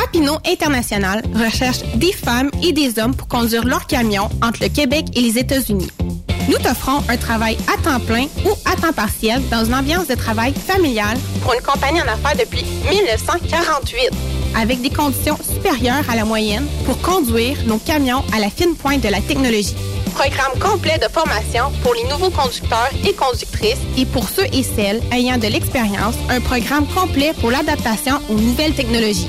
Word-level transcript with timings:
Papineau 0.00 0.38
International 0.46 1.22
recherche 1.34 1.80
des 1.96 2.12
femmes 2.12 2.50
et 2.62 2.72
des 2.72 3.00
hommes 3.00 3.16
pour 3.16 3.26
conduire 3.26 3.64
leur 3.64 3.86
camion 3.88 4.28
entre 4.42 4.62
le 4.62 4.68
Québec 4.68 5.06
et 5.16 5.20
les 5.20 5.38
États-Unis. 5.38 5.90
Nous 6.48 6.56
t'offrons 6.58 7.02
un 7.08 7.16
travail 7.16 7.58
à 7.66 7.82
temps 7.82 7.98
plein 7.98 8.26
ou 8.46 8.50
à 8.64 8.76
temps 8.76 8.92
partiel 8.92 9.42
dans 9.50 9.64
une 9.64 9.74
ambiance 9.74 10.06
de 10.06 10.14
travail 10.14 10.54
familiale 10.54 11.18
pour 11.42 11.52
une 11.52 11.62
compagnie 11.62 12.00
en 12.00 12.06
affaires 12.06 12.36
depuis 12.38 12.64
1948, 12.88 14.10
avec 14.56 14.80
des 14.82 14.90
conditions 14.90 15.36
supérieures 15.36 16.08
à 16.08 16.14
la 16.14 16.24
moyenne 16.24 16.66
pour 16.86 17.00
conduire 17.00 17.56
nos 17.66 17.78
camions 17.78 18.22
à 18.32 18.38
la 18.38 18.50
fine 18.50 18.76
pointe 18.76 19.02
de 19.02 19.08
la 19.08 19.20
technologie. 19.20 19.74
Programme 20.14 20.58
complet 20.60 20.98
de 20.98 21.12
formation 21.12 21.72
pour 21.82 21.94
les 21.94 22.04
nouveaux 22.04 22.30
conducteurs 22.30 22.90
et 23.04 23.12
conductrices 23.14 23.82
et 23.96 24.06
pour 24.06 24.28
ceux 24.28 24.46
et 24.52 24.62
celles 24.62 25.02
ayant 25.12 25.38
de 25.38 25.48
l'expérience, 25.48 26.14
un 26.30 26.40
programme 26.40 26.86
complet 26.86 27.32
pour 27.40 27.50
l'adaptation 27.50 28.14
aux 28.30 28.34
nouvelles 28.34 28.74
technologies. 28.74 29.28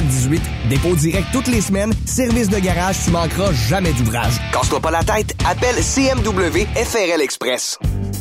5718. 0.00 0.42
Dépôt 0.68 0.94
direct 0.96 1.26
toutes 1.32 1.46
les 1.48 1.60
semaines. 1.60 1.92
Service 2.06 2.48
de 2.48 2.58
garage, 2.58 2.96
tu 3.04 3.10
manqueras 3.10 3.52
jamais 3.52 3.92
d'ouvrage. 3.92 4.34
Casse-toi 4.52 4.80
pas 4.80 4.90
la 4.90 5.04
tête, 5.04 5.34
appelle 5.48 5.76
CMW 5.76 6.66
FRL 6.74 7.20
Express. 7.20 7.78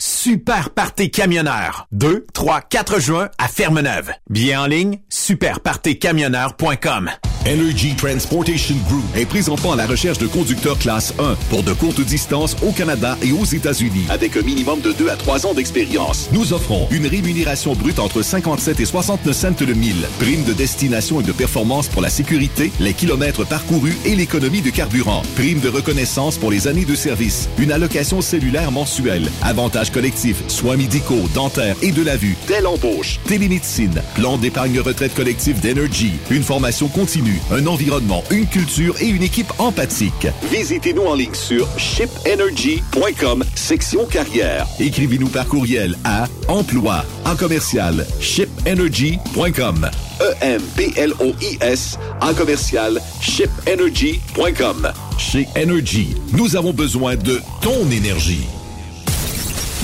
super 0.00 0.70
party 0.70 1.10
camionneur. 1.10 1.86
2, 1.92 2.26
3, 2.32 2.60
4 2.62 3.00
juin 3.00 3.28
à 3.38 3.48
Fermeneuve. 3.48 4.10
Bien 4.28 4.62
en 4.62 4.66
ligne, 4.66 4.98
superpartycamionneur.com. 5.08 7.10
Energy 7.46 7.96
Transportation 7.96 8.76
Group 8.86 9.02
est 9.16 9.24
présentement 9.24 9.72
à 9.72 9.76
la 9.76 9.86
recherche 9.86 10.18
de 10.18 10.26
conducteurs 10.26 10.78
classe 10.78 11.14
1 11.18 11.36
pour 11.48 11.62
de 11.62 11.72
courtes 11.72 12.02
distances 12.02 12.54
au 12.62 12.70
Canada 12.70 13.16
et 13.22 13.32
aux 13.32 13.46
États-Unis 13.46 14.04
avec 14.10 14.36
un 14.36 14.42
minimum 14.42 14.80
de 14.80 14.92
2 14.92 15.08
à 15.08 15.16
3 15.16 15.46
ans 15.46 15.54
d'expérience. 15.54 16.28
Nous 16.32 16.52
offrons 16.52 16.86
une 16.90 17.06
rémunération 17.06 17.74
brute 17.74 17.98
entre 17.98 18.20
57 18.20 18.80
et 18.80 18.84
69 18.84 19.34
cents 19.34 19.48
le 19.60 19.72
mille, 19.72 20.06
prime 20.18 20.44
de 20.44 20.52
destination 20.52 21.20
et 21.20 21.24
de 21.24 21.32
performance 21.32 21.88
pour 21.88 22.02
la 22.02 22.10
sécurité, 22.10 22.72
les 22.78 22.92
kilomètres 22.92 23.46
parcourus 23.46 23.96
et 24.04 24.14
l'économie 24.14 24.60
de 24.60 24.70
carburant, 24.70 25.22
prime 25.34 25.60
de 25.60 25.68
reconnaissance 25.68 26.36
pour 26.36 26.50
les 26.50 26.68
années 26.68 26.84
de 26.84 26.94
service, 26.94 27.48
une 27.58 27.72
allocation 27.72 28.20
cellulaire 28.20 28.70
mensuelle, 28.70 29.30
avantages 29.42 29.89
assurage 29.90 30.00
collectif, 30.00 30.42
soins 30.48 30.76
médicaux, 30.76 31.28
dentaires 31.34 31.76
et 31.82 31.92
de 31.92 32.02
la 32.02 32.16
vue, 32.16 32.36
telle 32.46 32.66
embauche, 32.66 33.18
télémédecine, 33.26 34.00
plan 34.14 34.38
d'épargne 34.38 34.80
retraite 34.80 35.14
collectif 35.14 35.60
d'Energy, 35.60 36.12
une 36.30 36.42
formation 36.42 36.88
continue, 36.88 37.40
un 37.52 37.66
environnement, 37.66 38.22
une 38.30 38.46
culture 38.46 38.94
et 39.00 39.08
une 39.08 39.22
équipe 39.22 39.52
empathique. 39.58 40.26
Visitez-nous 40.50 41.02
en 41.02 41.14
ligne 41.14 41.34
sur 41.34 41.68
shipenergy.com, 41.78 43.44
section 43.54 44.06
carrière. 44.06 44.66
Écrivez-nous 44.78 45.28
par 45.28 45.46
courriel 45.46 45.96
à 46.04 46.26
emploi 46.48 47.04
en 47.24 47.36
commercial 47.36 48.06
shipenergy.com. 48.20 49.90
E-M-P-L-O-I-S 50.20 51.98
en 52.20 52.34
commercial 52.34 53.00
shipenergy.com. 53.20 54.92
Chez 55.18 55.46
Energy, 55.56 56.14
nous 56.32 56.56
avons 56.56 56.72
besoin 56.72 57.16
de 57.16 57.40
ton 57.62 57.90
énergie. 57.90 58.46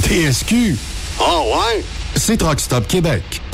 TSQ. 0.02 0.76
Oh 1.20 1.54
ouais? 1.56 1.82
C'est 2.14 2.36
Truck 2.36 2.60
Stop 2.60 2.86
Québec. 2.86 3.40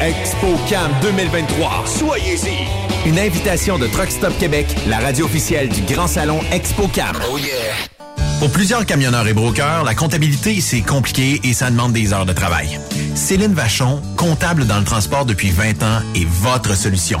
ExpoCam 0.00 0.92
2023. 1.00 1.84
Soyez-y. 1.86 3.08
Une 3.08 3.18
invitation 3.18 3.78
de 3.78 3.86
Truck 3.86 4.10
Stop 4.10 4.36
Québec, 4.38 4.66
la 4.88 4.98
radio 4.98 5.24
officielle 5.24 5.70
du 5.70 5.80
Grand 5.82 6.06
Salon 6.06 6.40
ExpoCam. 6.52 7.16
Oh 7.32 7.38
yeah! 7.38 7.48
Pour 8.38 8.50
plusieurs 8.50 8.84
camionneurs 8.84 9.26
et 9.26 9.32
brokers, 9.32 9.84
la 9.84 9.94
comptabilité, 9.94 10.60
c'est 10.60 10.82
compliqué 10.82 11.40
et 11.44 11.54
ça 11.54 11.70
demande 11.70 11.94
des 11.94 12.12
heures 12.12 12.26
de 12.26 12.34
travail. 12.34 12.78
Céline 13.14 13.54
Vachon, 13.54 14.02
comptable 14.18 14.66
dans 14.66 14.78
le 14.78 14.84
transport 14.84 15.24
depuis 15.24 15.50
20 15.50 15.82
ans, 15.82 16.02
est 16.14 16.26
votre 16.26 16.76
solution. 16.76 17.20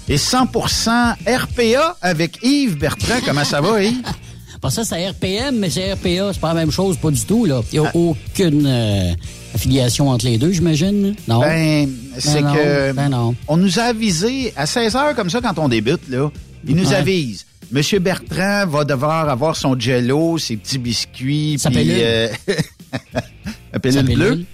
et 0.07 0.17
100% 0.17 1.15
RPA 1.25 1.97
avec 2.01 2.37
Yves 2.43 2.77
Bertrand. 2.77 3.19
Comment 3.25 3.43
ça 3.43 3.61
va, 3.61 3.81
Yves? 3.83 4.01
Pas 4.61 4.69
ça, 4.69 4.83
c'est 4.83 5.09
RPM, 5.09 5.57
mais 5.57 5.71
c'est 5.71 5.91
RPA, 5.93 6.33
c'est 6.33 6.39
pas 6.39 6.49
la 6.49 6.53
même 6.53 6.69
chose, 6.69 6.95
pas 6.95 7.09
du 7.09 7.21
tout, 7.25 7.45
là. 7.45 7.61
Il 7.73 7.79
n'y 7.79 7.87
a 7.87 7.91
aucune 7.95 8.67
euh, 8.67 9.11
affiliation 9.55 10.09
entre 10.09 10.25
les 10.25 10.37
deux, 10.37 10.51
j'imagine. 10.51 11.15
Non? 11.27 11.39
Ben, 11.39 11.89
c'est 12.19 12.41
non, 12.43 12.53
que. 12.53 12.91
ben 12.91 13.09
non. 13.09 13.33
On 13.47 13.57
nous 13.57 13.79
a 13.79 13.83
avisé 13.85 14.53
à 14.55 14.67
16 14.67 14.95
heures 14.95 15.15
comme 15.15 15.31
ça 15.31 15.41
quand 15.41 15.57
on 15.57 15.67
débute, 15.67 16.07
là. 16.09 16.29
Il 16.67 16.75
nous 16.75 16.89
Ouais. 16.89 16.95
avise. 16.95 17.47
Monsieur 17.71 17.99
Bertrand 17.99 18.67
va 18.67 18.83
devoir 18.83 19.29
avoir 19.29 19.55
son 19.55 19.79
jello, 19.79 20.37
ses 20.37 20.57
petits 20.57 20.77
biscuits. 20.77 21.57
Sa 21.57 21.69
puis, 21.69 21.87
euh, 21.89 22.27
pilule 23.81 24.03
bleue. 24.03 24.13
pilule. 24.31 24.45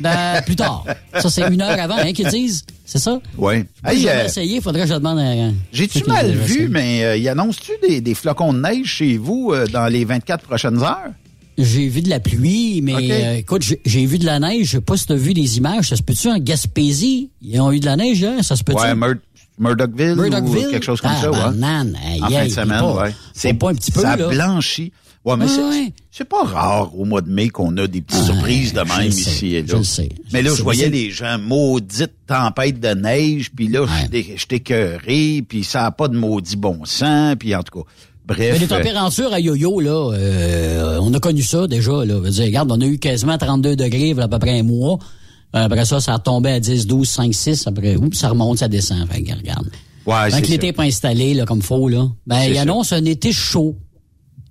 Ben, 0.00 0.40
plus 0.44 0.56
tard. 0.56 0.84
Ça, 1.20 1.28
c'est 1.30 1.42
une 1.48 1.60
heure 1.60 1.78
avant, 1.78 1.96
hein, 1.98 2.12
qu'ils 2.12 2.28
disent. 2.28 2.64
C'est 2.86 2.98
ça? 2.98 3.20
Oui. 3.36 3.64
Hey, 3.84 4.00
J'avais 4.00 4.26
essayé, 4.26 4.60
faudrait 4.60 4.82
que 4.82 4.88
je 4.88 4.94
demande 4.94 5.18
à... 5.18 5.50
J'ai-tu 5.72 6.04
mal 6.04 6.30
vu, 6.32 6.68
mais 6.68 7.04
euh, 7.04 7.16
y 7.16 7.28
annonce-tu 7.28 7.72
des, 7.86 8.00
des 8.00 8.14
flocons 8.14 8.52
de 8.52 8.60
neige 8.60 8.86
chez 8.86 9.16
vous 9.18 9.50
euh, 9.52 9.66
dans 9.66 9.86
les 9.86 10.04
24 10.04 10.44
prochaines 10.44 10.82
heures? 10.82 11.10
J'ai 11.56 11.88
vu 11.88 12.00
de 12.02 12.08
la 12.10 12.18
pluie, 12.20 12.80
mais 12.82 12.94
euh, 13.10 13.36
écoute, 13.36 13.62
j'ai- 13.62 13.80
j'ai 13.86 14.04
vu 14.06 14.18
de 14.18 14.26
la 14.26 14.38
neige. 14.40 14.66
Je 14.66 14.70
sais 14.72 14.80
pas 14.80 14.96
si 14.96 15.06
t'as 15.06 15.14
vu 15.14 15.34
des 15.34 15.56
images. 15.58 15.88
Ça 15.90 15.96
se 15.96 16.02
peut-tu 16.02 16.28
en 16.28 16.38
Gaspésie? 16.38 17.30
Ils 17.42 17.60
ont 17.60 17.70
eu 17.70 17.78
de 17.78 17.86
la 17.86 17.96
neige, 17.96 18.24
hein? 18.24 18.38
Ça 18.42 18.56
se 18.56 18.64
peut-tu? 18.64 18.80
Ouais, 18.80 18.94
Mur- 18.94 19.16
Murdochville, 19.58 20.14
Murdochville? 20.16 20.66
ou 20.66 20.70
quelque 20.70 20.84
chose 20.84 21.00
comme 21.00 21.12
Ah, 21.14 21.20
ça, 21.22 21.30
ouais. 21.30 21.38
en 21.38 22.28
fin 22.30 22.44
de 22.44 22.50
semaine, 22.50 22.80
pas- 22.80 22.94
ouais. 23.04 23.14
C'est 23.32 23.54
pas 23.54 23.70
un 23.70 23.74
petit 23.74 23.92
peu, 23.92 24.00
ça 24.00 24.16
là. 24.16 24.28
blanchit. 24.28 24.92
Ouais, 25.24 25.36
mais 25.38 25.44
Ouais, 25.46 25.50
c'est 25.50 25.62
ouais. 25.62 25.92
c'est 26.10 26.28
pas 26.28 26.42
rare 26.44 26.90
au 26.98 27.06
mois 27.06 27.22
de 27.22 27.30
mai 27.30 27.48
qu'on 27.48 27.74
a 27.78 27.86
des 27.86 28.02
petites 28.02 28.24
surprises 28.24 28.74
de 28.74 28.80
même 28.80 29.10
sais, 29.10 29.20
ici 29.30 29.54
et 29.54 29.62
là. 29.62 29.74
je 29.78 29.82
sais. 29.82 30.10
Mais 30.34 30.42
là, 30.42 30.50
je 30.54 30.62
voyais 30.62 30.90
les 30.90 31.10
gens 31.10 31.38
maudite 31.38 32.10
tempête 32.26 32.78
de 32.78 32.88
neige, 32.88 33.50
puis 33.56 33.68
là, 33.68 33.86
j'étais- 34.02 34.34
j'étais 34.36 34.56
écœuré, 34.56 35.42
puis 35.48 35.64
ça 35.64 35.86
a 35.86 35.90
pas 35.92 36.08
de 36.08 36.16
maudit 36.18 36.56
bon 36.56 36.84
sens, 36.84 37.36
puis 37.38 37.54
en 37.54 37.62
tout 37.62 37.78
cas, 37.80 37.88
bref. 38.26 38.50
Mais 38.52 38.58
les 38.58 38.64
euh, 38.64 38.76
températures 38.76 39.32
à 39.32 39.40
yo-yo, 39.40 39.80
là, 39.80 40.12
euh, 40.12 40.98
on 41.00 41.14
a 41.14 41.20
connu 41.20 41.40
ça 41.42 41.66
déjà. 41.68 41.92
Là. 41.92 42.04
Je 42.06 42.12
veux 42.14 42.30
dire, 42.30 42.44
regarde, 42.44 42.70
on 42.70 42.80
a 42.82 42.84
eu 42.86 42.98
quasiment 42.98 43.38
32 43.38 43.76
degrés 43.76 44.10
il 44.10 44.16
y 44.16 44.20
a 44.20 44.24
à 44.24 44.28
peu 44.28 44.38
près 44.38 44.58
un 44.58 44.62
mois. 44.62 44.98
Euh, 45.54 45.64
Après 45.64 45.84
ça, 45.84 46.00
ça 46.00 46.14
a 46.14 46.18
tombé 46.18 46.50
à 46.50 46.60
10, 46.60 46.86
12, 46.86 47.08
5, 47.08 47.32
6. 47.34 47.66
Après, 47.66 47.96
oups, 47.96 48.16
ça 48.18 48.28
remonte, 48.28 48.58
ça 48.58 48.68
descend. 48.68 49.06
Fait 49.10 49.22
que, 49.22 49.32
regarde. 49.34 49.70
Ouais, 50.06 50.28
l'été 50.40 50.58
n'est 50.66 50.72
pas 50.72 50.82
installé 50.82 51.32
là, 51.34 51.46
comme 51.46 51.62
faut, 51.62 51.88
là, 51.88 52.08
ben, 52.26 52.42
il 52.48 52.58
annonce 52.58 52.92
un 52.92 53.04
été 53.04 53.32
chaud. 53.32 53.76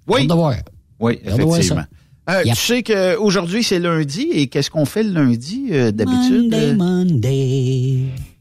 Oui. 0.08 0.28
Voir. 0.28 0.56
Oui, 1.00 1.20
effectivement. 1.24 1.84
Euh, 2.30 2.42
Yep. 2.46 2.56
Tu 2.56 2.62
sais 2.62 2.84
qu'aujourd'hui, 2.84 3.64
c'est 3.64 3.80
lundi, 3.80 4.30
et 4.32 4.48
qu'est-ce 4.48 4.70
qu'on 4.72 4.86
fait 4.86 5.04
le 5.04 5.12
lundi 5.12 5.66
euh, 5.72 5.92
d'habitude? 5.92 6.44
Monday, 6.52 6.70
euh, 6.70 6.76
Monday. 6.76 8.00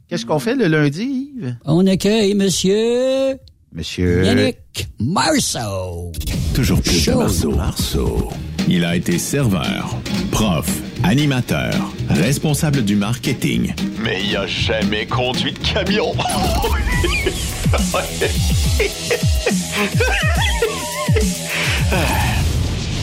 Qu'est-ce 0.09 0.25
qu'on 0.25 0.39
fait 0.39 0.55
le 0.55 0.69
lundi, 0.69 1.33
Yves? 1.37 1.57
On 1.65 1.85
accueille 1.89 2.35
monsieur 2.35 3.39
Monsieur... 3.75 4.25
Yannick 4.25 4.59
Marceau. 5.01 6.13
Toujours 6.55 6.81
plus 6.81 7.09
Marceau. 7.09 7.51
Marceau. 7.57 8.29
Il 8.69 8.85
a 8.85 8.97
été 8.97 9.19
serveur, 9.19 9.97
prof, 10.31 10.67
animateur, 11.03 11.75
responsable 12.09 12.85
du 12.85 12.97
marketing. 12.97 13.75
Mais 13.99 14.23
il 14.25 14.37
a 14.37 14.47
jamais 14.47 15.07
conduit 15.07 15.53
de 15.53 15.59
camion. 15.59 16.13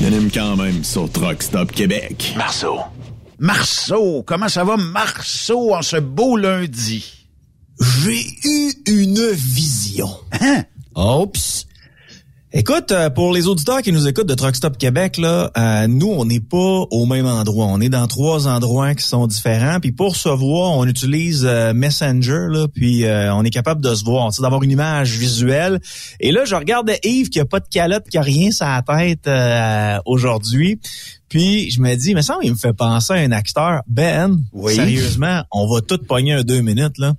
Il 0.01 0.07
anime 0.07 0.31
quand 0.31 0.55
même 0.55 0.83
sur 0.83 1.11
Truck 1.11 1.43
Stop 1.43 1.71
Québec. 1.71 2.33
Marceau. 2.37 2.77
Marceau, 3.37 4.23
comment 4.25 4.47
ça 4.47 4.63
va, 4.63 4.77
Marceau, 4.77 5.75
en 5.75 5.81
ce 5.81 5.97
beau 5.97 6.37
lundi? 6.37 7.27
J'ai 7.79 8.25
eu 8.45 8.73
une 8.87 9.31
vision. 9.31 10.09
Hein? 10.39 10.63
Oups. 10.95 11.65
Écoute, 12.51 12.91
euh, 12.91 13.11
pour 13.11 13.31
les 13.31 13.45
auditeurs 13.47 13.83
qui 13.83 13.91
nous 13.91 14.07
écoutent 14.07 14.25
de 14.25 14.33
Truck 14.33 14.55
Stop 14.55 14.75
Québec, 14.79 15.17
là, 15.17 15.51
euh, 15.55 15.85
nous, 15.85 16.07
on 16.07 16.25
n'est 16.25 16.39
pas 16.39 16.57
au 16.89 17.05
même 17.05 17.27
endroit. 17.27 17.67
On 17.67 17.79
est 17.79 17.89
dans 17.89 18.07
trois 18.07 18.47
endroits 18.47 18.95
qui 18.95 19.05
sont 19.05 19.27
différents. 19.27 19.79
Puis 19.79 19.91
pour 19.91 20.15
se 20.15 20.29
voir, 20.29 20.71
on 20.71 20.87
utilise 20.87 21.45
euh, 21.45 21.73
Messenger, 21.75 22.47
là, 22.49 22.65
puis 22.67 23.05
euh, 23.05 23.31
on 23.35 23.43
est 23.43 23.51
capable 23.51 23.81
de 23.81 23.93
se 23.93 24.03
voir, 24.03 24.31
d'avoir 24.39 24.63
une 24.63 24.71
image 24.71 25.11
visuelle. 25.15 25.79
Et 26.19 26.31
là, 26.31 26.43
je 26.45 26.55
regarde 26.55 26.91
Yves 27.03 27.29
qui 27.29 27.39
a 27.39 27.45
pas 27.45 27.59
de 27.59 27.67
calotte, 27.69 28.09
qui 28.09 28.17
a 28.17 28.23
rien 28.23 28.49
sur 28.49 28.65
la 28.65 28.81
tête 28.81 29.27
euh, 29.27 29.99
aujourd'hui. 30.07 30.79
Puis 31.29 31.69
je 31.69 31.79
me 31.79 31.93
dis, 31.93 32.15
mais 32.15 32.23
ça, 32.23 32.35
il 32.41 32.49
me 32.53 32.57
fait 32.57 32.73
penser 32.73 33.13
à 33.13 33.17
un 33.17 33.31
acteur. 33.31 33.83
Ben, 33.85 34.39
Oui. 34.53 34.73
sérieusement, 34.73 35.43
on 35.51 35.71
va 35.71 35.81
tout 35.81 35.99
pogner 35.99 36.33
un 36.33 36.41
deux 36.41 36.61
minutes, 36.61 36.97
là. 36.97 37.13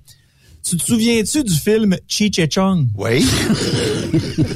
Tu 0.63 0.77
te 0.77 0.83
souviens-tu 0.85 1.43
du 1.43 1.53
film 1.55 1.97
Cheech 2.07 2.37
et 2.39 2.47
Chong? 2.49 2.87
Oui. 2.95 3.25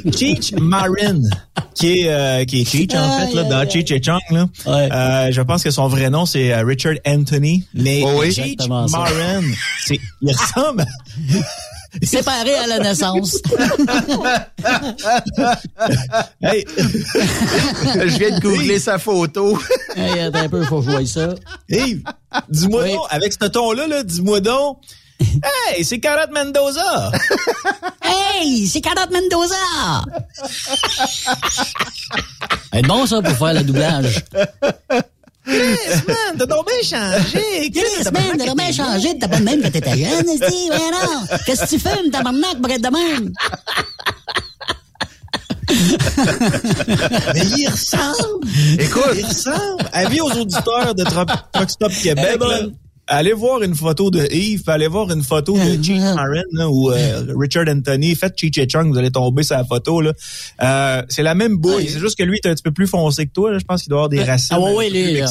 Cheech 0.15 0.53
Marin, 0.59 1.21
qui 1.73 2.01
est, 2.01 2.09
euh, 2.09 2.45
qui 2.45 2.61
est 2.61 2.65
Cheech, 2.65 2.93
en 2.93 3.19
fait, 3.19 3.33
là, 3.33 3.43
dans 3.43 3.67
Cheech 3.69 3.89
et 3.91 4.01
Chong, 4.03 4.19
là. 4.29 4.47
Euh, 4.67 5.31
je 5.31 5.41
pense 5.41 5.63
que 5.63 5.71
son 5.71 5.87
vrai 5.87 6.09
nom, 6.11 6.25
c'est 6.27 6.53
euh, 6.53 6.63
Richard 6.63 6.95
Anthony. 7.07 7.65
Mais 7.73 8.03
Oh 8.05 8.19
oui. 8.19 8.31
Cheech 8.31 8.51
Exactement. 8.53 8.85
Marin, 8.89 9.41
c'est, 9.85 9.99
il 10.21 10.31
ressemble 10.31 10.81
à- 10.81 10.85
Séparé 12.03 12.53
à 12.55 12.67
la 12.67 12.79
naissance. 12.79 13.37
Hey, 16.41 16.65
Je 16.75 18.17
viens 18.17 18.35
de 18.37 18.41
googler 18.41 18.79
sa 18.79 18.97
photo. 18.99 19.57
hey, 19.95 20.19
attends 20.19 20.39
un 20.39 20.49
peu, 20.49 20.63
faut 20.65 20.79
que 20.81 20.85
je 20.85 20.91
voie 20.91 21.05
ça. 21.05 21.35
Yves, 21.69 22.03
dis-moi 22.49 22.83
Oui. 22.83 22.91
donc, 22.93 23.05
avec 23.09 23.33
ce 23.33 23.47
ton-là, 23.47 23.87
là, 23.87 24.03
dis-moi 24.03 24.39
donc, 24.41 24.77
hey, 25.75 25.83
c'est 25.85 25.99
Carotte 25.99 26.31
Mendoza! 26.31 27.11
Hey, 28.37 28.67
c'est 28.67 28.81
Carotte 28.81 29.11
Mendoza! 29.11 29.55
C'est 32.73 32.81
bon, 32.81 33.05
ça, 33.05 33.21
pour 33.21 33.31
faire 33.37 33.53
le 33.53 33.63
doublage. 33.63 34.25
Chris, 35.45 36.03
man, 36.07 36.37
t'as 36.37 36.45
donc 36.45 36.67
bien 36.67 36.81
changé! 36.83 37.71
Chris, 37.73 38.03
man, 38.11 38.37
t'as 38.37 38.53
bien 38.53 38.71
changé, 38.73 39.17
t'as 39.17 39.29
pas 39.29 39.37
de 39.39 39.43
même 39.43 39.61
que 39.61 39.67
t'étais 39.69 39.97
jeune, 39.97 40.27
esti, 40.29 40.69
ouais, 40.69 40.91
non? 40.91 41.37
Qu'est-ce 41.45 41.63
que 41.63 41.69
tu 41.69 41.79
fumes, 41.79 42.11
tabarnak, 42.11 42.61
pour 42.61 42.69
être 42.71 42.81
de 42.81 42.89
même? 42.89 43.31
Mais 47.33 47.45
il 47.57 47.69
ressemble! 47.69 48.47
Écoute, 48.79 49.03
Il 49.15 49.25
ressemble! 49.25 49.89
Avis 49.93 50.21
aux 50.21 50.31
auditeurs 50.31 50.93
de 50.95 51.03
Truck 51.03 51.29
Stop 51.69 51.91
Québec, 51.93 52.31
Eh 52.33 52.37
ben. 52.37 52.47
là, 52.49 52.59
allez 53.07 53.33
voir 53.33 53.61
une 53.61 53.75
photo 53.75 54.09
de 54.11 54.27
Yves, 54.31 54.63
puis 54.63 54.71
allez 54.73 54.87
voir 54.87 55.11
une 55.11 55.23
photo 55.23 55.53
de 55.57 55.83
Cheech 55.83 56.01
Marin 56.15 56.67
ou 56.69 56.91
euh, 56.91 57.25
Richard 57.37 57.65
Anthony. 57.67 58.15
Faites 58.15 58.37
Cheech 58.39 58.57
et 58.57 58.67
Chong, 58.69 58.91
vous 58.91 58.97
allez 58.97 59.11
tomber 59.11 59.43
sur 59.43 59.55
la 59.57 59.63
photo. 59.63 60.01
là. 60.01 60.11
Euh, 60.61 61.01
c'est 61.09 61.23
la 61.23 61.35
même 61.35 61.57
bouille. 61.57 61.87
C'est 61.87 61.99
juste 61.99 62.17
que 62.17 62.23
lui, 62.23 62.39
est 62.43 62.47
un 62.47 62.53
petit 62.53 62.63
peu 62.63 62.71
plus 62.71 62.87
foncé 62.87 63.25
que 63.25 63.31
toi. 63.31 63.51
là. 63.51 63.59
Je 63.59 63.65
pense 63.65 63.83
qu'il 63.83 63.89
doit 63.89 63.99
avoir 64.05 64.09
des 64.09 64.23
racines 64.23 64.57
Ah, 64.59 64.59
plus 64.77 64.89
lui, 64.89 65.21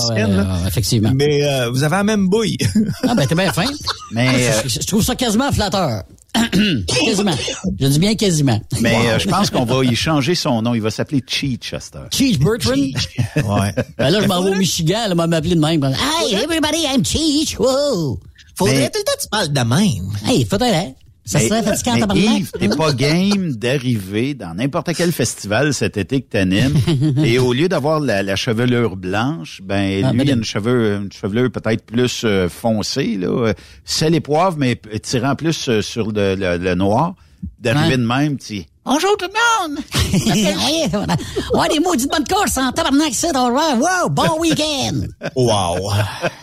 effectivement. 0.67 1.13
Mais 1.15 1.45
euh, 1.45 1.71
vous 1.71 1.83
avez 1.83 1.97
la 1.97 2.05
même 2.05 2.29
bouille. 2.29 2.59
Ah, 3.07 3.15
ben, 3.15 3.27
t'es 3.27 3.35
bien 3.35 3.53
fin. 3.53 3.65
Mais, 4.13 4.29
euh, 4.29 4.61
je, 4.67 4.81
je 4.81 4.87
trouve 4.87 5.03
ça 5.03 5.15
quasiment 5.17 5.51
flatteur. 5.53 6.05
quasiment. 7.05 7.37
Je 7.79 7.87
dis 7.87 7.99
bien 7.99 8.15
quasiment. 8.15 8.61
mais 8.81 8.95
euh, 9.09 9.19
je 9.19 9.29
pense 9.29 9.51
qu'on 9.51 9.65
va 9.65 9.85
y 9.85 9.95
changer 9.97 10.35
son 10.35 10.63
nom. 10.63 10.75
Il 10.75 10.81
va 10.83 10.91
s'appeler 10.91 11.23
Cheech 11.27 11.73
à 11.75 11.81
cette 11.81 11.97
heure. 11.97 12.09
Cheech 12.13 12.39
Bertrand? 12.39 12.73
ouais. 13.37 13.75
Ben 13.99 14.11
là, 14.11 14.21
je 14.21 14.27
m'en 14.27 14.43
vais 14.43 14.51
au 14.51 14.55
Michigan, 14.57 14.99
elle 15.07 15.15
m'a 15.15 15.25
appelé 15.25 15.55
de 15.55 15.61
même. 15.61 15.85
Hey, 15.85 16.35
everybody, 16.35 16.85
I'm 16.93 17.05
Cheech. 17.05 17.59
Wow. 17.59 18.21
Faudrait 18.57 18.75
Mais- 18.75 18.91
tout 18.91 18.99
le 18.99 19.05
temps 19.05 19.13
que 19.17 19.23
tu 19.23 19.29
parles 19.29 19.53
de 19.53 19.61
même. 19.61 20.13
Hey, 20.29 20.45
faudrait, 20.45 20.95
Ça 21.27 21.39
Mais- 21.39 21.49
serait 21.49 21.63
fatigant, 21.63 22.07
mais. 22.15 22.21
Yves, 22.21 22.51
t'es 22.53 22.69
pas 22.69 22.93
game 22.93 23.53
d'arriver 23.57 24.35
dans 24.35 24.53
n'importe 24.55 24.93
quel 24.95 25.11
festival 25.11 25.73
cet 25.73 25.97
été 25.97 26.21
que 26.21 26.29
t'animes 26.29 26.77
et 27.25 27.39
au 27.39 27.55
lieu 27.55 27.67
d'avoir 27.69 27.99
la, 28.01 28.23
la 28.23 28.37
chevelure 28.37 28.97
blanche, 28.97 29.61
ben 29.63 30.03
Ah, 30.05 30.11
lui 30.13 30.19
ben, 30.19 30.25
il 30.27 30.31
a 30.31 30.35
une 30.35 30.45
chevelure, 30.45 31.01
une 31.01 31.11
chevelure 31.13 31.51
peut-être 31.51 31.87
plus 31.87 32.23
euh, 32.25 32.49
foncée, 32.51 33.17
là, 33.19 33.53
sel 33.87 34.15
et 34.15 34.21
poivre, 34.21 34.57
mais 34.59 34.79
tirant 35.03 35.35
plus 35.35 35.69
euh, 35.71 35.81
sur 35.81 36.13
le, 36.13 36.35
le- 36.35 36.59
le 36.59 36.75
noir. 36.75 37.15
D'arriver 37.59 37.89
Ouais. 37.97 37.97
de 37.99 38.07
même, 38.07 38.39
tu 38.39 38.63
Bonjour 38.87 39.17
tout 39.19 39.27
le 39.27 39.73
monde! 39.73 39.79
ouais, 41.55 41.69
des 41.69 41.81
maudites 41.81 42.11
bonnes 42.11 42.27
courses 42.27 42.59
en 42.59 42.71
tabarnak, 42.73 43.13
c'est. 43.13 43.35
Wow, 43.35 44.09
bon 44.11 44.39
week-end. 44.41 45.01
Wow. 45.35 45.91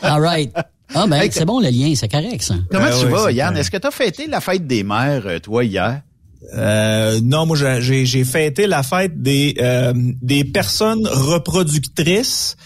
All 0.02 0.22
right. 0.22 0.52
Ah, 0.94 1.08
ben, 1.08 1.22
Hey, 1.22 1.30
c'est 1.32 1.46
bon, 1.46 1.60
le 1.60 1.70
lien, 1.70 1.94
c'est 1.96 2.08
correct, 2.10 2.42
ça. 2.42 2.56
Comment 2.70 2.86
Ben 2.86 3.00
tu 3.00 3.06
oui, 3.06 3.12
vas, 3.12 3.32
Yann? 3.32 3.56
Est-ce 3.58 3.72
que 3.72 3.78
tu 3.78 3.88
as 3.88 3.92
fêté 3.92 4.28
la 4.28 4.42
fête 4.42 4.68
des 4.68 4.84
mères, 4.84 5.24
euh, 5.26 5.40
toi, 5.40 5.64
hier? 5.64 6.02
Euh, 6.58 7.22
non, 7.24 7.46
moi 7.46 7.56
j'ai- 7.56 7.82
j'ai 7.82 8.06
j'ai 8.08 8.24
fêté 8.24 8.66
la 8.66 8.82
fête 8.82 9.22
des 9.22 9.56
euh, 9.62 9.94
des 10.24 10.44
personnes 10.44 11.06
reproductrices. 11.08 12.58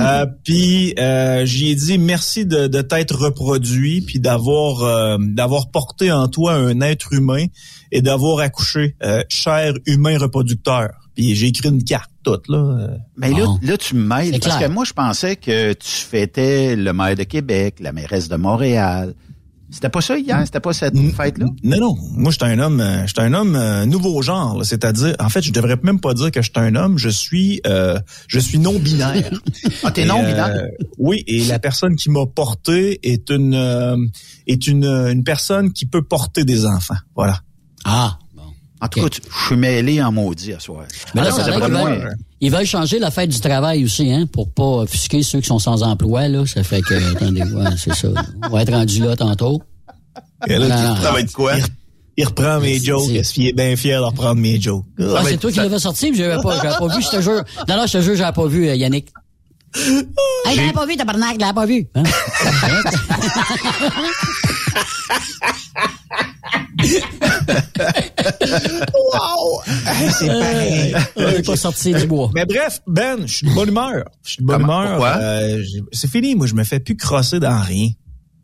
Euh, 0.00 0.24
puis 0.44 0.94
euh, 0.98 1.44
j'y 1.44 1.70
ai 1.70 1.74
dit 1.74 1.98
merci 1.98 2.46
de, 2.46 2.68
de 2.68 2.80
t'être 2.80 3.16
reproduit 3.16 4.02
puis 4.02 4.20
d'avoir 4.20 4.82
euh, 4.84 5.16
d'avoir 5.20 5.70
porté 5.70 6.12
en 6.12 6.28
toi 6.28 6.54
un 6.54 6.80
être 6.80 7.12
humain 7.12 7.46
et 7.90 8.02
d'avoir 8.02 8.38
accouché 8.38 8.96
euh, 9.02 9.22
cher 9.28 9.74
humain 9.86 10.16
reproducteur. 10.16 10.90
Puis 11.14 11.34
j'ai 11.34 11.46
écrit 11.48 11.68
une 11.68 11.84
carte 11.84 12.10
toute 12.22 12.48
là. 12.48 12.58
euh. 12.58 12.96
Mais 13.16 13.30
là, 13.30 13.44
Bon. 13.44 13.58
là, 13.62 13.76
tu 13.76 13.94
me 13.94 14.02
mêles, 14.06 14.32
parce 14.40 14.56
clair. 14.56 14.68
que 14.68 14.72
moi, 14.74 14.84
je 14.84 14.92
pensais 14.92 15.36
que 15.36 15.72
tu 15.74 15.88
fêtais 15.88 16.74
le 16.76 16.92
maire 16.92 17.14
de 17.16 17.22
Québec, 17.24 17.76
la 17.80 17.92
mairesse 17.92 18.28
de 18.28 18.36
Montréal. 18.36 19.14
C'était 19.70 19.88
pas 19.88 20.00
ça 20.02 20.16
hier? 20.16 20.40
C'était 20.44 20.60
pas 20.60 20.72
cette 20.72 20.96
fête-là? 20.96 21.46
Non, 21.64 21.76
non. 21.80 21.96
Moi, 22.12 22.30
je 22.30 22.36
suis 22.36 22.44
un 22.52 22.58
homme, 22.60 22.80
euh, 22.80 23.02
je 23.06 23.12
suis 23.12 23.20
un 23.26 23.32
homme 23.34 23.56
euh, 23.56 23.86
nouveau 23.86 24.22
genre. 24.22 24.58
là. 24.58 24.62
C'est-à-dire, 24.64 25.16
en 25.18 25.28
fait, 25.28 25.42
je 25.42 25.52
devrais 25.52 25.76
même 25.82 25.98
pas 26.00 26.14
dire 26.14 26.30
que 26.30 26.40
je 26.42 26.50
suis 26.54 26.60
un 26.60 26.76
homme. 26.76 26.96
Je 26.96 27.08
suis, 27.08 27.60
euh, 27.66 27.98
je 28.28 28.38
suis 28.38 28.58
non 28.58 28.78
binaire. 28.78 29.30
Ah, 29.82 29.90
t'es 29.90 30.02
Et, 30.02 30.06
non-binaire? 30.06 30.46
euh, 30.54 30.68
oui, 30.98 31.24
et 31.26 31.42
la 31.46 31.58
personne 31.58 31.96
qui 31.96 32.08
m'a 32.08 32.24
porté 32.24 33.00
est 33.02 33.28
une 33.30 33.54
euh, 33.54 33.96
est 34.46 34.66
une 34.68 34.84
une 34.84 35.24
personne 35.24 35.72
qui 35.72 35.86
peut 35.86 36.02
porter 36.02 36.44
des 36.44 36.66
enfants. 36.66 36.98
Voilà. 37.16 37.40
Ah. 37.84 38.18
En 38.84 38.88
tout 38.88 39.00
cas, 39.02 39.08
tu- 39.08 39.20
je 39.22 39.46
suis 39.46 39.56
mêlé 39.56 40.02
en 40.02 40.12
maudit 40.12 40.52
à 40.52 40.60
soir. 40.60 40.84
Mais 41.14 41.22
là, 41.22 41.28
Ah, 41.32 41.36
ça 41.36 41.44
c'est 41.44 41.50
vrai 41.50 41.60
pas 41.60 41.66
qu'ils 41.66 41.74
loin. 41.74 41.90
veulent, 41.94 42.14
ils 42.40 42.50
veulent 42.52 42.66
changer 42.66 42.98
la 42.98 43.10
fête 43.10 43.30
du 43.30 43.40
travail 43.40 43.84
aussi, 43.84 44.12
hein, 44.12 44.26
pour 44.30 44.50
pas 44.50 44.62
offusquer 44.82 45.22
ceux 45.22 45.40
qui 45.40 45.46
sont 45.46 45.58
sans 45.58 45.82
emploi, 45.82 46.28
là. 46.28 46.44
Ça 46.46 46.62
fait 46.62 46.82
que, 46.82 46.94
attendez, 47.16 47.42
ouais, 47.42 47.70
c'est 47.78 47.94
ça. 47.94 48.08
On 48.42 48.48
va 48.50 48.62
être 48.62 48.72
rendu 48.72 49.00
là 49.00 49.16
tantôt. 49.16 49.62
Et 50.46 50.58
là, 50.58 50.96
Ça 51.02 51.12
va 51.12 51.20
être 51.20 51.32
quoi? 51.32 51.54
Il 52.16 52.26
reprend 52.26 52.60
mes 52.60 52.78
jokes. 52.78 53.08
Il 53.36 53.46
est 53.48 53.52
bien 53.54 53.74
fier 53.74 54.00
de 54.00 54.04
reprendre 54.06 54.36
mes 54.40 54.60
jokes? 54.60 54.84
Ah, 55.00 55.22
c'est 55.24 55.36
toi 55.38 55.50
qui 55.50 55.56
l'avais 55.58 55.78
sorti, 55.80 56.10
mais 56.12 56.16
j'avais 56.18 56.40
pas, 56.42 56.56
j'avais 56.62 56.76
pas 56.78 56.86
vu, 56.94 57.02
je 57.02 57.08
te 57.08 57.20
jure. 57.20 57.42
Non, 57.68 57.76
non, 57.76 57.86
je 57.86 57.92
te 57.94 58.02
jure, 58.02 58.14
j'avais 58.16 58.32
pas 58.32 58.46
vu, 58.46 58.68
euh, 58.68 58.74
Yannick. 58.76 59.08
Hey, 60.46 60.56
l'avais 60.56 60.72
pas 60.72 60.86
vu, 60.86 60.96
tabarnak, 60.96 61.40
l'avais 61.40 61.52
pas 61.52 61.66
vu. 61.66 61.86
Hein? 61.94 62.02
wow! 68.94 69.62
C'est 70.10 70.26
pareil. 70.28 70.94
On 71.16 71.30
n'est 71.30 71.42
pas 71.42 71.56
sorti 71.56 71.92
du 71.92 72.06
bois. 72.06 72.30
Mais 72.34 72.46
bref, 72.46 72.80
Ben, 72.86 73.26
je 73.26 73.34
suis 73.36 73.46
de 73.48 73.54
bonne 73.54 73.68
humeur. 73.68 74.04
Je 74.24 74.30
suis 74.32 74.42
de 74.42 74.46
bonne 74.46 74.60
Comment? 74.62 74.82
humeur. 74.84 75.02
Euh, 75.20 75.62
c'est 75.92 76.10
fini. 76.10 76.34
Moi, 76.34 76.46
je 76.46 76.54
me 76.54 76.64
fais 76.64 76.80
plus 76.80 76.96
crosser 76.96 77.40
dans 77.40 77.60
rien. 77.60 77.88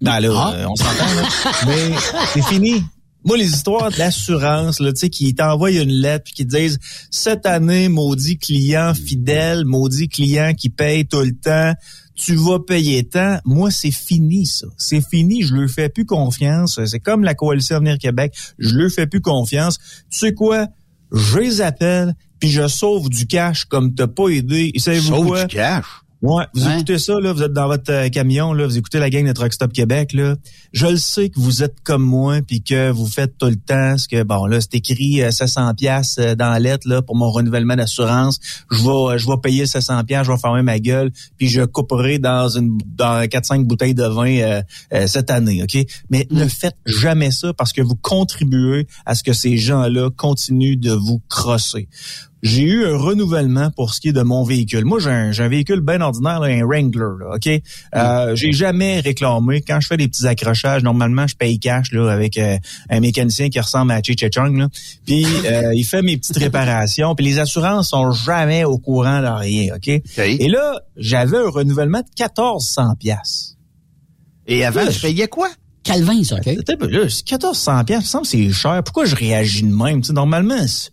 Non, 0.02 0.18
là, 0.18 0.28
Ah. 0.34 0.52
euh, 0.54 0.64
on 0.68 0.76
s'entend, 0.76 1.04
là. 1.04 1.52
Mais 1.66 1.90
c'est 2.32 2.42
fini. 2.44 2.82
Moi, 3.24 3.36
les 3.36 3.46
histoires 3.46 3.90
d'assurance, 3.90 4.80
là, 4.80 4.92
tu 4.92 5.00
sais, 5.00 5.10
qui 5.10 5.34
t'envoient 5.34 5.70
une 5.70 5.90
lettre 5.90 6.24
puis 6.24 6.32
qui 6.32 6.46
te 6.46 6.56
disent 6.56 6.78
cette 7.10 7.46
année, 7.46 7.88
maudit 7.88 8.38
client 8.38 8.94
fidèle, 8.94 9.64
maudit 9.64 10.08
client 10.08 10.54
qui 10.54 10.70
paye 10.70 11.06
tout 11.06 11.20
le 11.20 11.32
temps, 11.32 11.74
tu 12.14 12.34
vas 12.34 12.58
payer 12.60 13.04
tant. 13.04 13.38
Moi, 13.44 13.70
c'est 13.70 13.90
fini, 13.90 14.46
ça. 14.46 14.66
C'est 14.76 15.06
fini. 15.06 15.42
Je 15.42 15.54
leur 15.54 15.70
fais 15.70 15.88
plus 15.88 16.04
confiance. 16.04 16.78
C'est 16.84 17.00
comme 17.00 17.24
la 17.24 17.34
coalition 17.34 17.76
Avenir 17.76 17.98
Québec. 17.98 18.34
Je 18.58 18.74
leur 18.76 18.90
fais 18.90 19.06
plus 19.06 19.20
confiance. 19.20 19.78
Tu 20.10 20.18
sais 20.18 20.34
quoi? 20.34 20.66
Je 21.12 21.38
les 21.38 21.60
appelle 21.60 22.14
puis 22.38 22.50
je 22.50 22.66
sauve 22.68 23.08
du 23.10 23.26
cash 23.26 23.66
comme 23.66 23.94
t'as 23.94 24.06
pas 24.06 24.28
aidé. 24.28 24.70
Et 24.74 24.78
savez-vous 24.78 25.08
Sauve 25.08 25.26
quoi? 25.26 25.44
du 25.44 25.54
cash? 25.54 25.84
Ouais, 26.22 26.44
vous 26.52 26.66
Ouais. 26.66 26.74
écoutez 26.74 26.98
ça, 26.98 27.18
là, 27.18 27.32
vous 27.32 27.42
êtes 27.42 27.54
dans 27.54 27.66
votre 27.66 27.90
euh, 27.90 28.08
camion, 28.10 28.52
là, 28.52 28.66
vous 28.66 28.76
écoutez 28.76 28.98
la 28.98 29.08
gang 29.08 29.26
de 29.26 29.32
Truck 29.32 29.54
Stop 29.54 29.72
Québec, 29.72 30.12
là. 30.12 30.36
Je 30.74 30.86
le 30.86 30.98
sais 30.98 31.30
que 31.30 31.40
vous 31.40 31.62
êtes 31.62 31.80
comme 31.82 32.02
moi, 32.02 32.40
puis 32.46 32.62
que 32.62 32.90
vous 32.90 33.06
faites 33.06 33.38
tout 33.38 33.46
le 33.46 33.56
temps 33.56 33.96
ce 33.96 34.06
que, 34.06 34.22
bon, 34.22 34.44
là, 34.44 34.60
c'est 34.60 34.74
écrit 34.74 35.22
euh, 35.22 35.30
700 35.30 35.72
pièces 35.74 36.16
dans 36.16 36.50
la 36.50 36.58
lettre, 36.58 36.86
là, 36.86 37.00
pour 37.00 37.16
mon 37.16 37.30
renouvellement 37.30 37.74
d'assurance. 37.74 38.38
Je 38.70 38.82
vais, 38.82 39.14
euh, 39.14 39.18
je 39.18 39.26
vais 39.26 39.38
payer 39.42 39.60
le 39.62 39.66
700 39.66 40.04
pièces, 40.04 40.26
je 40.26 40.32
vais 40.32 40.36
fermer 40.38 40.60
ma 40.60 40.78
gueule, 40.78 41.10
puis 41.38 41.48
je 41.48 41.62
couperai 41.62 42.18
dans 42.18 42.50
une, 42.50 42.78
dans 42.84 43.26
4-5 43.26 43.64
bouteilles 43.64 43.94
de 43.94 44.04
vin 44.04 44.28
euh, 44.40 44.62
euh, 44.92 45.06
cette 45.06 45.30
année, 45.30 45.62
OK? 45.62 45.78
Mais 46.10 46.26
ne 46.30 46.46
faites 46.46 46.76
jamais 46.84 47.30
ça 47.30 47.54
parce 47.54 47.72
que 47.72 47.80
vous 47.80 47.96
contribuez 47.96 48.86
à 49.06 49.14
ce 49.14 49.22
que 49.22 49.32
ces 49.32 49.56
gens-là 49.56 50.10
continuent 50.14 50.76
de 50.78 50.92
vous 50.92 51.22
crosser 51.30 51.88
j'ai 52.42 52.62
eu 52.62 52.84
un 52.86 52.96
renouvellement 52.96 53.70
pour 53.70 53.92
ce 53.94 54.00
qui 54.00 54.08
est 54.08 54.12
de 54.12 54.22
mon 54.22 54.44
véhicule. 54.44 54.84
Moi, 54.84 54.98
j'ai 54.98 55.10
un, 55.10 55.32
j'ai 55.32 55.42
un 55.42 55.48
véhicule 55.48 55.80
bien 55.80 56.00
ordinaire, 56.00 56.40
là, 56.40 56.46
un 56.48 56.64
Wrangler, 56.64 57.18
là, 57.20 57.34
OK? 57.36 57.48
Euh, 57.94 58.34
j'ai 58.36 58.52
jamais 58.52 59.00
réclamé. 59.00 59.60
Quand 59.60 59.80
je 59.80 59.86
fais 59.86 59.96
des 59.96 60.08
petits 60.08 60.26
accrochages, 60.26 60.82
normalement, 60.82 61.26
je 61.26 61.36
paye 61.36 61.58
cash 61.58 61.92
là, 61.92 62.10
avec 62.10 62.38
euh, 62.38 62.56
un 62.88 63.00
mécanicien 63.00 63.48
qui 63.50 63.60
ressemble 63.60 63.92
à 63.92 64.00
Chi 64.02 64.16
Chung. 64.16 64.56
Là. 64.58 64.68
Puis, 65.06 65.24
euh, 65.44 65.74
il 65.74 65.84
fait 65.84 66.02
mes 66.02 66.16
petites 66.16 66.38
réparations. 66.38 67.14
Puis, 67.14 67.24
les 67.26 67.38
assurances 67.38 67.90
sont 67.90 68.10
jamais 68.12 68.64
au 68.64 68.78
courant 68.78 69.20
de 69.20 69.26
rien, 69.26 69.74
OK? 69.76 69.88
Et 70.18 70.48
là, 70.48 70.80
j'avais 70.96 71.36
un 71.38 71.48
renouvellement 71.50 71.98
de 72.00 72.06
1400 72.18 72.94
pièces. 72.98 73.56
Et 74.46 74.64
avant, 74.64 74.84
Là, 74.84 74.90
tu 74.90 75.00
payais 75.00 75.28
quoi? 75.28 75.48
Calvin, 75.82 76.22
ça, 76.24 76.36
OK? 76.36 76.46
Attends 76.48 76.72
un 76.74 76.76
peu, 76.76 76.88
là, 76.88 77.08
c'est 77.08 77.30
1400 77.30 77.84
pièces, 77.84 78.04
ça 78.06 78.20
me 78.20 78.24
semble 78.24 78.44
que 78.46 78.50
c'est 78.52 78.52
cher. 78.60 78.82
Pourquoi 78.84 79.04
je 79.06 79.14
réagis 79.16 79.62
de 79.62 79.74
même? 79.74 80.00
Tu 80.02 80.08
sais, 80.08 80.12
normalement, 80.12 80.66
c'est- 80.66 80.90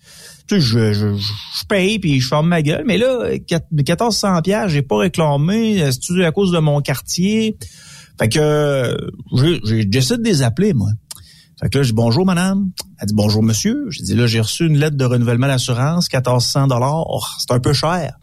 tu 0.48 0.56
sais, 0.56 0.62
je, 0.62 0.94
je, 0.94 1.16
je 1.16 1.66
paye 1.68 2.00
puis 2.00 2.20
je 2.20 2.27
ferme 2.27 2.48
ma 2.48 2.62
gueule. 2.62 2.84
Mais 2.88 2.98
là, 2.98 3.38
quatre- 3.48 3.68
1400 3.72 4.42
pièces, 4.42 4.70
j'ai 4.72 4.82
pas 4.82 4.98
réclamé. 4.98 5.84
C'est 5.92 6.25
à 6.25 6.32
cause 6.32 6.51
de 6.51 6.60
mon 6.60 6.82
quartier? 6.82 7.58
Fait 8.20 8.30
que 8.30 8.39
euh, 8.39 8.98
j'ai- 9.63 9.88
j'essaie 9.92 10.18
de 10.18 10.24
les 10.24 10.42
appeler, 10.42 10.74
moi. 10.74 10.89
Fait 11.62 11.70
que 11.70 11.77
là, 11.80 11.84
je 11.84 11.89
dis 11.89 11.96
bonjour, 11.96 12.25
madame. 12.25 12.70
Elle 13.00 13.08
dit 13.08 13.13
bonjour, 13.16 13.42
monsieur. 13.44 13.86
J'ai 13.89 14.04
dit 14.04 14.16
là, 14.16 14.27
j'ai 14.27 14.39
reçu 14.42 14.66
une 14.68 14.77
lettre 14.77 14.96
de 14.98 15.06
renouvellement 15.06 15.48
d'assurance, 15.48 16.08
1400 16.12 16.68
dollars. 16.68 17.38
C'est 17.39 17.51
un 17.51 17.60
peu 17.60 17.74
cher. 17.74 18.13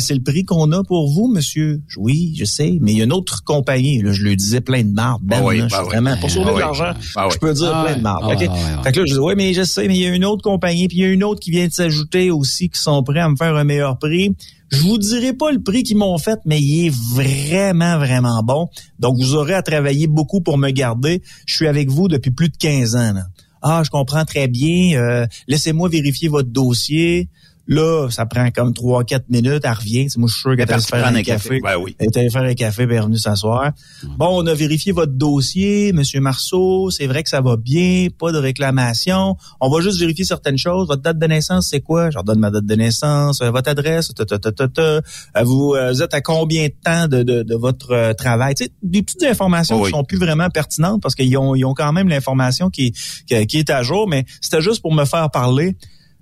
C'est 0.00 0.14
le 0.14 0.22
prix 0.22 0.44
qu'on 0.44 0.72
a 0.72 0.82
pour 0.82 1.12
vous, 1.12 1.28
monsieur. 1.28 1.82
Oui, 1.98 2.34
je 2.38 2.44
sais, 2.44 2.78
mais 2.80 2.92
il 2.92 2.98
y 2.98 3.00
a 3.02 3.04
une 3.04 3.12
autre 3.12 3.44
compagnie. 3.44 4.00
Là, 4.00 4.12
je 4.12 4.22
lui 4.22 4.34
disais 4.36 4.60
plein 4.62 4.82
de 4.82 4.92
marde. 4.92 5.20
Ben, 5.22 5.38
Ah 5.40 5.44
oui, 5.44 5.58
là, 5.58 5.62
ben 5.64 5.68
je 5.68 5.74
suis 5.74 5.82
oui. 5.84 5.88
vraiment 5.90 6.16
pour 6.18 6.30
sauver 6.30 6.44
Ah 6.46 6.50
de 6.50 6.54
oui. 6.54 6.60
l'argent. 6.60 6.92
Ah. 7.16 7.28
Je 7.32 7.38
peux 7.38 7.52
dire 7.52 7.70
Ah 7.74 7.84
plein 7.84 7.96
de 7.96 8.00
marde. 8.02 8.24
Ah. 8.24 8.82
Fait 8.82 8.92
que 8.92 9.00
là, 9.00 9.06
je 9.06 9.12
dis, 9.12 9.18
oui, 9.18 9.34
mais 9.36 9.52
je 9.52 9.62
sais, 9.64 9.86
mais 9.86 9.96
il 9.96 10.00
y 10.02 10.06
a 10.06 10.14
une 10.14 10.24
autre 10.24 10.42
compagnie, 10.42 10.88
puis 10.88 10.98
il 10.98 11.00
y 11.02 11.04
a 11.04 11.08
une 11.08 11.22
autre 11.24 11.40
qui 11.40 11.50
vient 11.50 11.66
de 11.66 11.72
s'ajouter 11.72 12.30
aussi, 12.30 12.70
qui 12.70 12.80
sont 12.80 13.02
prêts 13.02 13.20
à 13.20 13.28
me 13.28 13.36
faire 13.36 13.54
un 13.56 13.64
meilleur 13.64 13.98
prix. 13.98 14.34
Je 14.70 14.78
vous 14.82 14.98
dirai 14.98 15.32
pas 15.34 15.50
le 15.52 15.60
prix 15.62 15.82
qu'ils 15.82 15.96
m'ont 15.98 16.18
fait, 16.18 16.38
mais 16.46 16.60
il 16.60 16.86
est 16.86 16.94
vraiment, 17.14 17.98
vraiment 17.98 18.42
bon. 18.42 18.68
Donc, 18.98 19.16
vous 19.18 19.34
aurez 19.34 19.54
à 19.54 19.62
travailler 19.62 20.06
beaucoup 20.06 20.40
pour 20.40 20.58
me 20.58 20.70
garder. 20.70 21.22
Je 21.46 21.54
suis 21.54 21.66
avec 21.66 21.88
vous 21.90 22.08
depuis 22.08 22.30
plus 22.30 22.48
de 22.48 22.56
15 22.58 22.96
ans. 22.96 23.12
Là. 23.14 23.24
Ah, 23.62 23.82
je 23.84 23.90
comprends 23.90 24.24
très 24.24 24.46
bien. 24.46 24.98
Euh, 24.98 25.26
Laissez-moi 25.46 25.88
vérifier 25.88 26.28
votre 26.28 26.48
dossier. 26.50 27.28
Là, 27.70 28.08
ça 28.10 28.24
prend 28.24 28.50
comme 28.50 28.72
3-4 28.72 29.24
minutes, 29.28 29.60
elle 29.64 29.70
revient. 29.72 30.04
Tu 30.04 30.10
sais, 30.10 30.18
Moi, 30.18 30.28
je 30.28 30.32
suis 30.34 30.40
sûr 30.40 30.50
qu'elle 30.56 30.68
est 30.68 30.72
allée 30.72 30.82
se 30.82 30.88
faire 30.88 31.06
un 31.06 31.12
café. 31.22 31.24
café. 31.24 31.60
Ben 31.62 31.76
oui. 31.78 31.94
Elle 31.98 32.06
est 32.06 32.16
allée 32.16 32.30
faire 32.30 32.42
un 32.42 32.54
café, 32.54 32.86
puis 32.86 32.94
elle 32.94 32.98
est 32.98 33.00
revenue 33.02 33.18
s'asseoir. 33.18 33.72
Bon, 34.16 34.42
on 34.42 34.46
a 34.46 34.54
vérifié 34.54 34.92
votre 34.92 35.12
dossier, 35.12 35.92
Monsieur 35.92 36.20
Marceau. 36.20 36.90
C'est 36.90 37.06
vrai 37.06 37.22
que 37.22 37.28
ça 37.28 37.42
va 37.42 37.56
bien, 37.58 38.08
pas 38.18 38.32
de 38.32 38.38
réclamation. 38.38 39.36
On 39.60 39.68
va 39.68 39.80
juste 39.82 40.00
vérifier 40.00 40.24
certaines 40.24 40.56
choses. 40.58 40.88
Votre 40.88 41.02
date 41.02 41.18
de 41.18 41.26
naissance, 41.26 41.68
c'est 41.68 41.80
quoi? 41.80 42.08
Je 42.10 42.14
leur 42.14 42.24
donne 42.24 42.38
ma 42.38 42.50
date 42.50 42.64
de 42.64 42.74
naissance, 42.74 43.42
euh, 43.42 43.50
votre 43.50 43.68
adresse, 43.70 44.12
ta, 44.14 44.24
ta, 44.24 44.38
ta, 44.38 44.50
ta, 44.50 44.68
ta. 44.68 44.80
Euh, 44.82 45.00
Vous, 45.42 45.74
euh, 45.74 45.92
vous 45.92 46.02
êtes 46.02 46.14
à 46.14 46.20
combien 46.22 46.66
de 46.68 46.74
temps 46.82 47.06
de, 47.06 47.22
de, 47.22 47.42
de 47.42 47.54
votre 47.54 47.90
euh, 47.92 48.14
travail? 48.14 48.54
Des 48.82 49.02
petites 49.02 49.24
informations 49.24 49.76
Oh 49.76 49.80
oui. 49.80 49.90
qui 49.90 49.90
sont 49.90 50.04
plus 50.04 50.18
vraiment 50.18 50.48
pertinentes 50.48 51.02
parce 51.02 51.14
qu'ils 51.14 51.36
ont, 51.36 51.54
ils 51.54 51.64
ont 51.66 51.74
quand 51.74 51.92
même 51.92 52.08
l'information 52.08 52.70
qui, 52.70 52.92
qui, 53.26 53.46
qui 53.46 53.58
est 53.58 53.68
à 53.70 53.82
jour, 53.82 54.08
mais 54.08 54.24
c'était 54.40 54.62
juste 54.62 54.80
pour 54.80 54.94
me 54.94 55.04
faire 55.04 55.30
parler. 55.30 55.76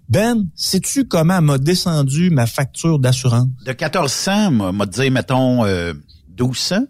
Ben, 0.09 0.47
sais-tu 0.55 1.07
comment 1.07 1.41
m'a 1.43 1.59
descendu 1.59 2.31
ma 2.31 2.47
facture 2.47 2.99
d'assurance? 2.99 3.49
De 3.65 3.71
1400, 3.71 4.51
m'a 4.53 4.73
m'a 4.73 4.87
dit, 4.87 5.11
mettons, 5.11 5.65
euh, 5.65 5.95
1200. 6.39 6.87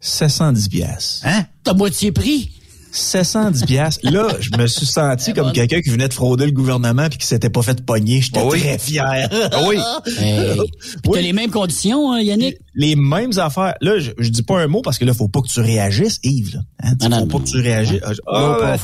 710 0.00 0.68
pièces. 0.68 1.22
Hein? 1.24 1.46
T'as 1.64 1.74
moitié 1.74 2.12
prix? 2.12 2.50
710 2.98 3.64
pièces. 3.64 3.98
Là, 4.02 4.28
je 4.40 4.50
me 4.56 4.66
suis 4.66 4.86
senti 4.86 5.32
comme 5.32 5.52
quelqu'un 5.52 5.80
qui 5.80 5.90
venait 5.90 6.08
de 6.08 6.14
frauder 6.14 6.46
le 6.46 6.52
gouvernement 6.52 7.08
puis 7.08 7.18
qui 7.18 7.26
s'était 7.26 7.50
pas 7.50 7.62
fait 7.62 7.84
pogner. 7.84 8.20
J'étais 8.20 8.40
Ah 8.40 8.46
oui. 8.46 8.60
très 8.60 8.78
fier. 8.78 9.28
Ah 9.52 9.60
oui. 9.68 9.76
Hey. 10.18 10.56
Puis 11.02 11.12
t'as 11.12 11.20
les 11.20 11.32
mêmes 11.32 11.50
conditions, 11.50 12.12
hein, 12.12 12.20
Yannick? 12.20 12.56
Les 12.74 12.96
mêmes 12.96 13.32
affaires. 13.38 13.74
Là, 13.80 13.98
je, 13.98 14.10
je 14.18 14.28
dis 14.30 14.42
pas 14.42 14.60
un 14.60 14.66
mot 14.66 14.82
parce 14.82 14.98
que 14.98 15.04
là, 15.04 15.14
faut 15.14 15.28
pas 15.28 15.40
que 15.40 15.48
tu 15.48 15.60
réagisses, 15.60 16.18
Yves. 16.22 16.54
Là. 16.54 16.60
Hein, 16.82 16.92
Non, 17.00 17.16
faut 17.16 17.20
non, 17.22 17.26
pas 17.28 17.38
que 17.38 17.44
tu 17.50 17.60
réagisses. 17.60 18.00
Ah, 18.26 18.40
Low 18.40 18.60
ben. 18.60 18.76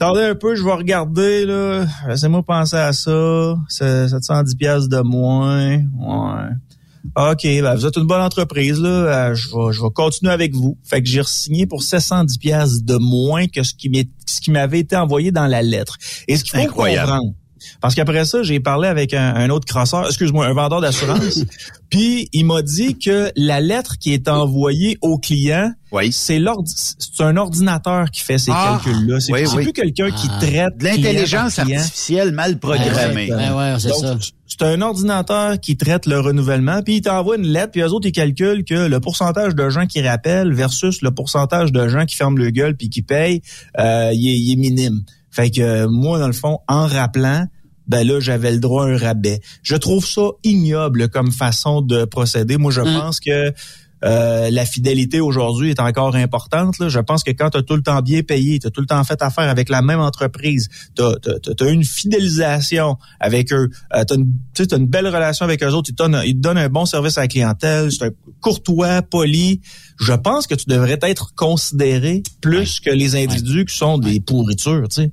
Attendez 0.00 0.22
un 0.24 0.34
peu, 0.34 0.54
je 0.54 0.62
vais 0.64 0.72
regarder, 0.72 1.46
là. 1.46 1.86
Laissez-moi 2.08 2.42
penser 2.42 2.76
à 2.76 2.92
ça. 2.92 3.54
C'est 3.68 4.08
710 4.08 4.54
pièces 4.56 4.88
de 4.88 5.00
moins. 5.00 5.76
Ouais. 5.76 6.48
OK, 7.16 7.42
ben 7.44 7.74
vous 7.74 7.84
êtes 7.86 7.96
une 7.96 8.06
bonne 8.06 8.20
entreprise, 8.22 8.78
là. 8.78 8.88
Euh, 9.30 9.34
Je 9.34 9.48
vais, 9.48 9.72
je 9.72 9.82
vais 9.82 9.90
continuer 9.92 10.32
avec 10.32 10.54
vous. 10.54 10.78
Fait 10.84 11.02
que 11.02 11.08
j'ai 11.08 11.22
signé 11.24 11.66
pour 11.66 11.82
710 11.82 12.38
pièces 12.38 12.82
de 12.84 12.96
moins 12.96 13.46
que 13.48 13.62
ce 13.62 13.74
qui 13.74 13.88
m'est- 13.88 14.08
ce 14.26 14.40
qui 14.40 14.50
m'avait 14.50 14.78
été 14.80 14.96
envoyé 14.96 15.32
dans 15.32 15.46
la 15.46 15.62
lettre. 15.62 15.96
Et 16.28 16.36
ce 16.36 16.44
qu'il 16.44 16.52
faut 16.60 16.64
Incroyable. 16.66 17.10
comprendre, 17.10 17.34
parce 17.80 17.94
qu'après 17.94 18.24
ça, 18.24 18.42
j'ai 18.42 18.60
parlé 18.60 18.88
avec 18.88 19.14
un, 19.14 19.34
un 19.34 19.50
autre 19.50 19.66
crosseur, 19.66 20.06
excuse-moi, 20.06 20.46
un 20.46 20.54
vendeur 20.54 20.80
d'assurance. 20.80 21.40
Puis 21.90 22.28
il 22.32 22.46
m'a 22.46 22.62
dit 22.62 22.98
que 22.98 23.30
la 23.36 23.60
lettre 23.60 23.98
qui 23.98 24.14
est 24.14 24.26
envoyée 24.28 24.96
au 25.02 25.18
client, 25.18 25.72
c'est 26.10 26.40
un 27.20 27.36
ordinateur 27.36 28.10
qui 28.10 28.22
fait 28.22 28.38
ces 28.38 28.50
Ah, 28.54 28.80
calculs-là. 28.82 29.20
C'est 29.20 29.32
oui, 29.32 29.40
c'est 29.46 29.56
oui. 29.56 29.64
plus 29.64 29.72
quelqu'un 29.74 30.10
qui 30.10 30.26
Ah. 30.30 30.38
traite 30.40 30.82
l'intelligence 30.82 31.58
artificielle 31.58 32.32
mal 32.32 32.58
programmée. 32.58 33.24
Exactement. 33.24 33.58
Ouais, 33.58 33.72
ouais, 33.74 33.78
c'est 33.78 33.88
Donc, 33.88 34.00
ça. 34.00 34.16
C'est 34.46 34.62
un 34.62 34.80
ordinateur 34.82 35.58
qui 35.60 35.76
traite 35.76 36.04
le 36.06 36.20
renouvellement, 36.20 36.82
puis 36.82 36.96
il 36.96 37.00
t'envoie 37.02 37.36
une 37.36 37.46
lettre, 37.46 37.72
puis 37.72 37.80
eux 37.80 37.88
autres, 37.88 38.06
ils 38.08 38.12
calculent 38.12 38.64
que 38.64 38.86
le 38.86 39.00
pourcentage 39.00 39.54
de 39.54 39.68
gens 39.70 39.86
qui 39.86 40.00
rappellent 40.06 40.52
versus 40.52 41.00
le 41.02 41.10
pourcentage 41.10 41.72
de 41.72 41.88
gens 41.88 42.04
qui 42.04 42.16
ferment 42.16 42.36
le 42.36 42.50
gueule 42.50 42.76
puis 42.76 42.90
qui 42.90 43.00
payent, 43.02 43.40
euh, 43.78 44.10
il, 44.12 44.28
est, 44.28 44.38
il 44.38 44.52
est 44.52 44.56
minime. 44.56 45.02
Fait 45.32 45.50
que 45.50 45.60
euh, 45.60 45.88
moi, 45.90 46.18
dans 46.20 46.28
le 46.28 46.32
fond, 46.32 46.58
en 46.68 46.86
rappelant, 46.86 47.46
ben 47.88 48.06
là, 48.06 48.20
j'avais 48.20 48.52
le 48.52 48.58
droit 48.60 48.84
à 48.84 48.90
un 48.90 48.96
rabais. 48.96 49.40
Je 49.64 49.74
trouve 49.74 50.06
ça 50.06 50.28
ignoble 50.44 51.08
comme 51.08 51.32
façon 51.32 51.80
de 51.82 52.04
procéder. 52.04 52.56
Moi, 52.56 52.70
je 52.70 52.80
Hum. 52.82 52.94
pense 53.00 53.18
que 53.18 53.52
euh, 54.04 54.50
la 54.50 54.64
fidélité 54.64 55.20
aujourd'hui 55.20 55.70
est 55.70 55.80
encore 55.80 56.16
importante. 56.16 56.78
Là. 56.78 56.88
Je 56.88 56.98
pense 56.98 57.22
que 57.22 57.30
quand 57.30 57.50
tu 57.50 57.58
as 57.58 57.62
tout 57.62 57.76
le 57.76 57.82
temps 57.82 58.00
bien 58.02 58.22
payé, 58.22 58.58
tu 58.58 58.66
as 58.66 58.70
tout 58.70 58.80
le 58.80 58.86
temps 58.86 59.02
fait 59.04 59.22
affaire 59.22 59.48
avec 59.48 59.68
la 59.68 59.82
même 59.82 60.00
entreprise, 60.00 60.68
tu 60.96 61.02
as, 61.02 61.70
une 61.70 61.84
fidélisation 61.84 62.96
avec 63.20 63.52
eux, 63.52 63.68
euh, 63.94 64.04
tu 64.04 64.14
as, 64.14 64.16
une, 64.16 64.82
une 64.82 64.86
belle 64.86 65.06
relation 65.06 65.44
avec 65.44 65.62
eux 65.62 65.68
autres, 65.68 65.90
ils 65.90 65.94
te, 65.94 66.02
donnent, 66.02 66.20
ils 66.24 66.34
te 66.34 66.40
donnent 66.40 66.58
un 66.58 66.68
bon 66.68 66.86
service 66.86 67.18
à 67.18 67.22
la 67.22 67.28
clientèle, 67.28 67.92
c'est 67.92 68.06
un 68.06 68.10
courtois, 68.40 69.02
poli. 69.02 69.60
Je 70.00 70.12
pense 70.12 70.46
que 70.46 70.54
tu 70.54 70.64
devrais 70.66 70.98
être 71.02 71.34
considéré 71.34 72.22
plus 72.40 72.80
que 72.80 72.90
les 72.90 73.14
individus 73.14 73.64
qui 73.66 73.76
sont 73.76 73.98
des 73.98 74.20
pourritures. 74.20 74.88
Tu 74.88 75.02
sais. 75.02 75.12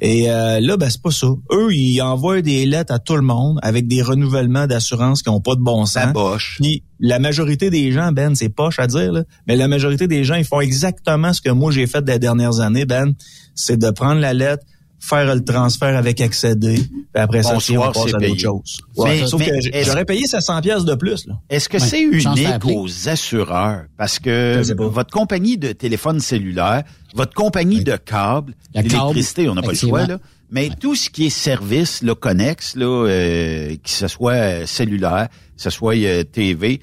Et 0.00 0.30
euh, 0.30 0.60
là, 0.60 0.76
ben, 0.76 0.90
c'est 0.90 1.00
pas 1.00 1.10
ça. 1.10 1.28
Eux, 1.50 1.72
ils 1.72 2.02
envoient 2.02 2.42
des 2.42 2.66
lettres 2.66 2.92
à 2.92 2.98
tout 2.98 3.16
le 3.16 3.22
monde 3.22 3.58
avec 3.62 3.86
des 3.88 4.02
renouvellements 4.02 4.66
d'assurance 4.66 5.22
qui 5.22 5.30
n'ont 5.30 5.40
pas 5.40 5.54
de 5.54 5.62
bon 5.62 5.86
sens. 5.86 6.12
boche. 6.12 6.58
Puis 6.60 6.82
la 7.00 7.18
majorité 7.18 7.70
des 7.70 7.92
gens, 7.92 8.12
Ben, 8.18 8.34
c'est 8.34 8.48
poche 8.48 8.78
à 8.80 8.86
dire, 8.88 9.12
là, 9.12 9.22
mais 9.46 9.54
la 9.54 9.68
majorité 9.68 10.08
des 10.08 10.24
gens, 10.24 10.34
ils 10.34 10.44
font 10.44 10.60
exactement 10.60 11.32
ce 11.32 11.40
que 11.40 11.50
moi 11.50 11.70
j'ai 11.70 11.86
fait 11.86 12.04
des 12.04 12.18
dernières 12.18 12.58
années, 12.60 12.84
Ben, 12.84 13.12
c'est 13.54 13.76
de 13.76 13.90
prendre 13.90 14.20
la 14.20 14.34
lettre, 14.34 14.64
faire 15.00 15.32
le 15.32 15.44
transfert 15.44 15.96
avec 15.96 16.20
accéder, 16.20 16.74
puis 16.74 17.06
après 17.14 17.44
ça, 17.44 17.52
Bonsoir, 17.54 17.90
on 17.90 17.92
passe 18.02 18.14
à 18.14 18.18
d'autres 18.18 18.40
choses. 18.40 18.78
Ouais, 18.96 19.20
Mais- 19.20 19.26
sauf 19.28 19.40
que 19.44 19.52
j'aurais 19.84 20.04
payé 20.04 20.26
700 20.26 20.60
pièces 20.60 20.84
de 20.84 20.96
plus. 20.96 21.26
Là. 21.28 21.34
Est-ce 21.48 21.68
que 21.68 21.76
Ouais. 21.78 21.86
c'est 21.86 22.02
unique 22.02 22.64
aux 22.64 23.08
assureurs? 23.08 23.84
Parce 23.96 24.18
que 24.18 24.60
votre 24.88 25.12
compagnie 25.12 25.56
de 25.56 25.70
téléphone 25.70 26.18
cellulaire, 26.18 26.82
votre 27.14 27.32
compagnie 27.34 27.84
de 27.84 27.96
câble, 27.96 28.54
l'électricité, 28.74 29.48
on 29.48 29.54
n'a 29.54 29.62
pas 29.62 29.68
le 29.70 29.76
choix, 29.76 30.04
là. 30.06 30.18
Mais 30.50 30.70
tout 30.80 30.94
ce 30.96 31.10
qui 31.10 31.26
est 31.26 31.30
service, 31.30 32.02
là, 32.02 32.14
connexe, 32.16 32.74
là, 32.74 32.86
euh, 33.06 33.68
que 33.76 33.90
ce 33.90 34.08
soit 34.08 34.66
cellulaire, 34.66 35.28
que 35.56 35.62
ce 35.62 35.70
soit 35.70 35.94
euh, 35.96 36.24
TV, 36.24 36.80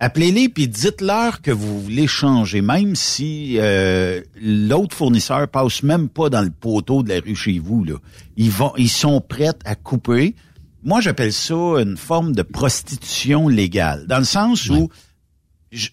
appelez-les 0.00 0.48
puis 0.48 0.68
dites-leur 0.68 1.40
que 1.42 1.50
vous 1.50 1.80
voulez 1.80 2.06
changer, 2.06 2.60
même 2.60 2.94
si 2.94 3.56
euh, 3.58 4.20
l'autre 4.40 4.96
fournisseur 4.96 5.48
passe 5.48 5.82
même 5.82 6.08
pas 6.08 6.28
dans 6.28 6.42
le 6.42 6.50
poteau 6.50 7.02
de 7.02 7.08
la 7.08 7.20
rue 7.20 7.36
chez 7.36 7.58
vous. 7.58 7.84
Là. 7.84 7.94
Ils 8.36 8.50
vont, 8.50 8.72
ils 8.76 8.90
sont 8.90 9.20
prêts 9.20 9.54
à 9.64 9.74
couper. 9.74 10.34
Moi, 10.82 11.00
j'appelle 11.00 11.32
ça 11.32 11.54
une 11.54 11.96
forme 11.96 12.34
de 12.34 12.42
prostitution 12.42 13.48
légale, 13.48 14.06
dans 14.06 14.18
le 14.18 14.24
sens 14.24 14.68
où 14.68 14.88
je, 15.72 15.88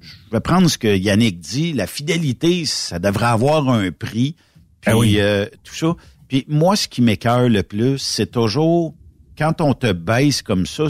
je 0.00 0.32
vais 0.32 0.40
prendre 0.40 0.68
ce 0.68 0.78
que 0.78 0.96
Yannick 0.96 1.40
dit, 1.40 1.72
la 1.72 1.86
fidélité, 1.86 2.64
ça 2.64 2.98
devrait 2.98 3.26
avoir 3.26 3.68
un 3.68 3.90
prix, 3.90 4.36
puis 4.80 5.20
euh, 5.20 5.46
tout 5.64 5.74
ça. 5.74 5.94
Puis 6.28 6.44
moi, 6.48 6.76
ce 6.76 6.88
qui 6.88 7.02
m'écœure 7.02 7.48
le 7.48 7.62
plus, 7.62 7.98
c'est 7.98 8.30
toujours 8.30 8.94
quand 9.38 9.60
on 9.60 9.74
te 9.74 9.92
baisse 9.92 10.42
comme 10.42 10.66
ça, 10.66 10.84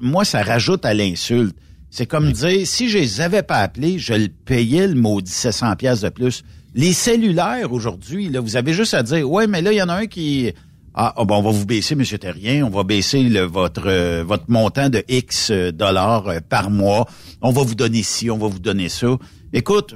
moi, 0.00 0.24
ça 0.24 0.42
rajoute 0.42 0.84
à 0.84 0.94
l'insulte. 0.94 1.56
C'est 1.96 2.04
comme 2.04 2.30
dire, 2.30 2.66
si 2.66 2.90
je 2.90 2.98
les 2.98 3.22
avais 3.22 3.42
pas 3.42 3.56
appelés, 3.60 3.98
je 3.98 4.12
le 4.12 4.28
payais 4.28 4.86
le 4.86 4.96
maudit 4.96 5.32
700 5.32 5.76
pièces 5.76 6.02
de 6.02 6.10
plus. 6.10 6.44
Les 6.74 6.92
cellulaires 6.92 7.72
aujourd'hui, 7.72 8.28
là, 8.28 8.40
vous 8.40 8.58
avez 8.58 8.74
juste 8.74 8.92
à 8.92 9.02
dire, 9.02 9.30
ouais, 9.30 9.46
mais 9.46 9.62
là, 9.62 9.72
il 9.72 9.76
y 9.76 9.82
en 9.82 9.88
a 9.88 9.94
un 9.94 10.06
qui, 10.06 10.52
ah, 10.92 11.14
ah, 11.16 11.24
bon, 11.24 11.38
on 11.38 11.42
va 11.42 11.52
vous 11.52 11.64
baisser, 11.64 11.94
Monsieur 11.94 12.18
Terrien, 12.18 12.66
on 12.66 12.68
va 12.68 12.84
baisser 12.84 13.22
le, 13.22 13.44
votre 13.44 13.86
euh, 13.86 14.22
votre 14.26 14.44
montant 14.48 14.90
de 14.90 15.02
X 15.08 15.50
euh, 15.50 15.72
dollars 15.72 16.28
euh, 16.28 16.40
par 16.46 16.68
mois. 16.68 17.08
On 17.40 17.50
va 17.50 17.62
vous 17.62 17.74
donner 17.74 18.02
ci, 18.02 18.30
on 18.30 18.36
va 18.36 18.48
vous 18.48 18.58
donner 18.58 18.90
ça. 18.90 19.16
Écoute, 19.54 19.94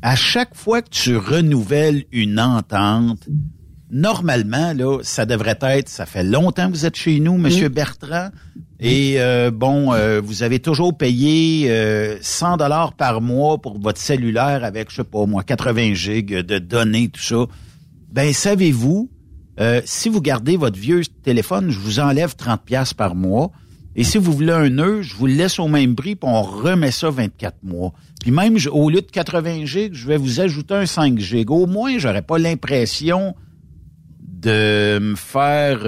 à 0.00 0.16
chaque 0.16 0.54
fois 0.54 0.80
que 0.80 0.88
tu 0.88 1.18
renouvelles 1.18 2.04
une 2.10 2.40
entente, 2.40 3.28
normalement, 3.90 4.72
là, 4.72 5.00
ça 5.02 5.26
devrait 5.26 5.58
être, 5.60 5.90
ça 5.90 6.06
fait 6.06 6.24
longtemps 6.24 6.68
que 6.68 6.72
vous 6.72 6.86
êtes 6.86 6.96
chez 6.96 7.20
nous, 7.20 7.36
Monsieur 7.36 7.68
Bertrand, 7.68 8.30
et 8.78 9.14
euh, 9.18 9.50
bon, 9.50 9.92
euh, 9.92 10.20
vous 10.22 10.42
avez 10.42 10.58
toujours 10.58 10.96
payé 10.96 11.70
euh, 11.70 12.18
100 12.20 12.58
dollars 12.58 12.92
par 12.92 13.22
mois 13.22 13.58
pour 13.58 13.78
votre 13.78 13.98
cellulaire 13.98 14.64
avec, 14.64 14.90
je 14.90 14.96
sais 14.96 15.04
pas 15.04 15.24
moi, 15.24 15.42
80 15.42 15.94
gigs 15.94 16.34
de 16.34 16.58
données, 16.58 17.08
tout 17.08 17.22
ça. 17.22 17.46
Ben, 18.12 18.32
savez-vous, 18.32 19.10
euh, 19.60 19.80
si 19.86 20.10
vous 20.10 20.20
gardez 20.20 20.58
votre 20.58 20.78
vieux 20.78 21.02
téléphone, 21.22 21.70
je 21.70 21.78
vous 21.78 22.00
enlève 22.00 22.36
30 22.36 22.62
pièces 22.62 22.92
par 22.92 23.14
mois. 23.14 23.50
Et 23.98 24.04
si 24.04 24.18
vous 24.18 24.30
voulez 24.30 24.52
un 24.52 24.68
nœud, 24.68 25.00
je 25.00 25.14
vous 25.14 25.26
le 25.26 25.32
laisse 25.32 25.58
au 25.58 25.68
même 25.68 25.94
prix, 25.94 26.16
puis 26.16 26.28
on 26.30 26.42
remet 26.42 26.90
ça 26.90 27.08
24 27.08 27.56
mois. 27.62 27.94
Puis 28.20 28.30
même, 28.30 28.58
au 28.70 28.90
lieu 28.90 29.00
de 29.00 29.10
80 29.10 29.64
gigs, 29.64 29.94
je 29.94 30.06
vais 30.06 30.18
vous 30.18 30.40
ajouter 30.40 30.74
un 30.74 30.84
5 30.84 31.18
gigs. 31.18 31.50
Au 31.50 31.66
moins, 31.66 31.98
j'aurais 31.98 32.20
pas 32.20 32.36
l'impression 32.36 33.34
de 34.20 34.98
me 34.98 35.14
faire, 35.16 35.78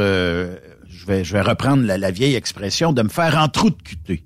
je 0.99 1.07
vais, 1.07 1.25
je 1.25 1.33
vais 1.33 1.41
reprendre 1.43 1.85
la, 1.85 1.97
la 1.97 2.11
vieille 2.11 2.35
expression, 2.35 2.93
de 2.93 3.03
me 3.03 3.09
faire 3.09 3.39
en 3.39 3.49
trou 3.49 3.71
de 3.71 3.77
cuté. 3.83 4.25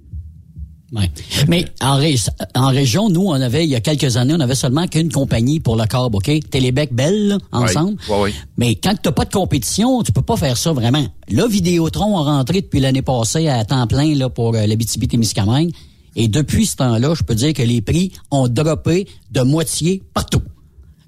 Ouais. 0.92 1.10
Mais 1.48 1.64
en, 1.80 1.96
ré- 1.96 2.16
en 2.54 2.68
région, 2.68 3.08
nous, 3.08 3.22
on 3.22 3.32
avait, 3.32 3.64
il 3.64 3.70
y 3.70 3.74
a 3.74 3.80
quelques 3.80 4.18
années, 4.18 4.34
on 4.36 4.40
avait 4.40 4.54
seulement 4.54 4.86
qu'une 4.86 5.10
compagnie 5.10 5.58
pour 5.58 5.76
le 5.76 5.86
câble, 5.86 6.16
OK? 6.16 6.30
Télébec, 6.50 6.92
Bell, 6.92 7.28
là, 7.28 7.38
ensemble. 7.50 7.96
Oui, 8.08 8.14
oui, 8.14 8.18
oui. 8.24 8.34
Mais 8.58 8.74
quand 8.74 8.94
tu 9.02 9.10
pas 9.10 9.24
de 9.24 9.30
compétition, 9.32 10.02
tu 10.02 10.12
peux 10.12 10.22
pas 10.22 10.36
faire 10.36 10.56
ça 10.56 10.72
vraiment. 10.72 11.06
Là, 11.30 11.46
Vidéotron 11.46 12.18
a 12.18 12.22
rentré 12.24 12.60
depuis 12.60 12.80
l'année 12.80 13.00
passée 13.00 13.48
à 13.48 13.64
temps 13.64 13.86
plein 13.86 14.14
là, 14.14 14.28
pour 14.28 14.54
euh, 14.54 14.66
l'Abitibi-Témiscamingue. 14.66 15.72
Et 16.14 16.28
depuis 16.28 16.66
ce 16.66 16.76
temps-là, 16.76 17.14
je 17.14 17.22
peux 17.22 17.34
dire 17.34 17.54
que 17.54 17.62
les 17.62 17.80
prix 17.80 18.12
ont 18.30 18.48
droppé 18.48 19.08
de 19.30 19.40
moitié 19.40 20.02
partout. 20.12 20.42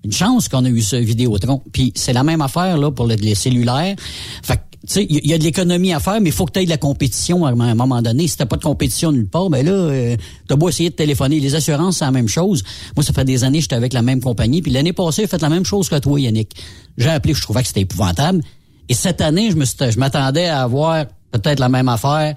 Une 0.02 0.12
chance 0.12 0.48
qu'on 0.48 0.64
a 0.64 0.68
eu 0.68 0.80
ce 0.80 0.96
Vidéotron. 0.96 1.62
Puis 1.72 1.92
c'est 1.94 2.14
la 2.14 2.22
même 2.22 2.40
affaire 2.40 2.78
là 2.78 2.90
pour 2.90 3.06
les, 3.06 3.34
cellulaires. 3.34 3.96
Fait 4.42 4.60
il 4.96 5.26
y, 5.26 5.32
a 5.32 5.38
de 5.38 5.44
l'économie 5.44 5.92
à 5.92 6.00
faire, 6.00 6.20
mais 6.20 6.28
il 6.28 6.32
faut 6.32 6.44
que 6.44 6.52
tu 6.52 6.60
aies 6.60 6.64
de 6.64 6.70
la 6.70 6.76
compétition 6.76 7.46
à 7.46 7.50
un 7.50 7.74
moment 7.74 8.02
donné. 8.02 8.28
Si 8.28 8.36
t'as 8.36 8.46
pas 8.46 8.56
de 8.56 8.62
compétition 8.62 9.12
nulle 9.12 9.28
part, 9.28 9.48
ben 9.48 9.64
là, 9.64 9.72
euh, 9.72 10.16
t'as 10.46 10.56
beau 10.56 10.68
essayer 10.68 10.90
de 10.90 10.94
téléphoner. 10.94 11.40
Les 11.40 11.54
assurances, 11.54 11.98
c'est 11.98 12.04
la 12.04 12.10
même 12.10 12.28
chose. 12.28 12.62
Moi, 12.94 13.02
ça 13.02 13.12
fait 13.12 13.24
des 13.24 13.44
années 13.44 13.60
j'étais 13.60 13.76
avec 13.76 13.92
la 13.92 14.02
même 14.02 14.20
compagnie. 14.20 14.60
Puis 14.60 14.72
l'année 14.72 14.92
passée, 14.92 15.22
j'ai 15.22 15.28
fait 15.28 15.40
la 15.40 15.48
même 15.48 15.64
chose 15.64 15.88
que 15.88 15.98
toi, 15.98 16.20
Yannick. 16.20 16.54
J'ai 16.98 17.08
appelé, 17.08 17.32
je 17.32 17.40
trouvais 17.40 17.62
que 17.62 17.68
c'était 17.68 17.80
épouvantable. 17.80 18.42
Et 18.88 18.94
cette 18.94 19.22
année, 19.22 19.50
je 19.50 19.90
je 19.90 19.98
m'attendais 19.98 20.46
à 20.46 20.62
avoir 20.62 21.06
peut-être 21.30 21.60
la 21.60 21.70
même 21.70 21.88
affaire 21.88 22.34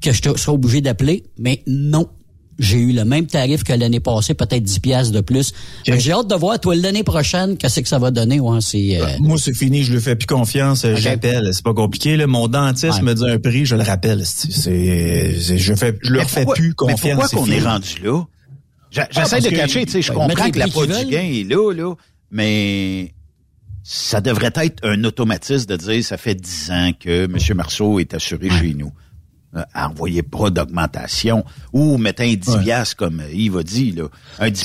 que 0.00 0.12
je 0.12 0.22
serais 0.22 0.52
obligé 0.52 0.80
d'appeler, 0.80 1.24
mais 1.38 1.62
non. 1.66 2.08
J'ai 2.58 2.78
eu 2.78 2.92
le 2.92 3.04
même 3.04 3.26
tarif 3.26 3.64
que 3.64 3.72
l'année 3.72 3.98
passée, 4.00 4.34
peut-être 4.34 4.62
10 4.62 4.78
piastres 4.78 5.12
de 5.12 5.20
plus. 5.20 5.52
J'ai 5.86 6.12
hâte 6.12 6.28
de 6.28 6.34
voir, 6.36 6.60
toi, 6.60 6.74
l'année 6.76 7.02
prochaine, 7.02 7.56
qu'est-ce 7.56 7.80
que 7.80 7.88
ça 7.88 7.98
va 7.98 8.10
donner. 8.12 8.38
Ouais, 8.38 8.60
c'est, 8.60 9.00
euh, 9.00 9.06
Moi, 9.20 9.38
c'est 9.38 9.54
fini, 9.54 9.82
je 9.82 9.92
lui 9.92 10.00
fais 10.00 10.14
plus 10.14 10.26
confiance, 10.26 10.84
euh, 10.84 10.94
j'appelle. 10.96 11.50
C'est 11.52 11.64
pas 11.64 11.74
compliqué. 11.74 12.16
Là. 12.16 12.26
Mon 12.28 12.46
dentiste 12.46 12.98
Ouais. 12.98 13.02
me 13.02 13.14
dit 13.14 13.28
un 13.28 13.38
prix, 13.38 13.66
je 13.66 13.74
le 13.74 13.82
rappelle. 13.82 14.24
C'est, 14.24 15.34
je 15.40 15.74
fais, 15.74 15.98
je 16.02 16.10
Mais 16.12 16.18
leur 16.18 16.30
fais 16.30 16.44
pourquoi- 16.44 16.54
plus 16.54 16.68
Mais 16.68 16.74
confiance. 16.74 17.00
pourquoi 17.10 17.28
c'est 17.28 17.36
qu'on 17.36 17.46
est 17.50 17.60
rendu 17.60 17.94
là? 18.04 18.22
J'a- 18.90 19.08
J'essaie 19.10 19.40
de 19.40 19.48
catcher, 19.50 19.84
tu 19.86 19.92
sais, 19.92 20.02
je 20.02 20.12
comprends 20.12 20.50
que 20.50 20.58
la 20.58 20.68
qu'ils 20.68 20.86
du 20.86 21.10
gain 21.10 21.22
est 21.22 21.48
là, 21.50 21.72
là, 21.72 21.94
mais 22.30 23.12
ça 23.82 24.20
devrait 24.20 24.52
être 24.54 24.78
un 24.84 25.02
automatisme 25.04 25.66
de 25.66 25.76
dire 25.76 26.04
ça 26.04 26.16
fait 26.16 26.34
10 26.36 26.70
ans 26.70 26.90
que 26.98 27.24
M. 27.24 27.36
Marceau 27.56 27.98
est 27.98 28.14
assuré 28.14 28.48
chez 28.50 28.74
nous. 28.74 28.92
Euh, 29.56 29.62
envoyez 29.74 30.22
pas 30.22 30.50
d'augmentation 30.50 31.44
ou 31.72 31.96
mettez 31.96 32.24
un 32.24 32.34
10 32.34 32.64
piastres, 32.64 32.96
comme 32.96 33.22
Yves 33.32 33.56
a 33.58 33.62
dit, 33.62 33.92
là. 33.92 34.04
Un 34.40 34.50
10 34.50 34.62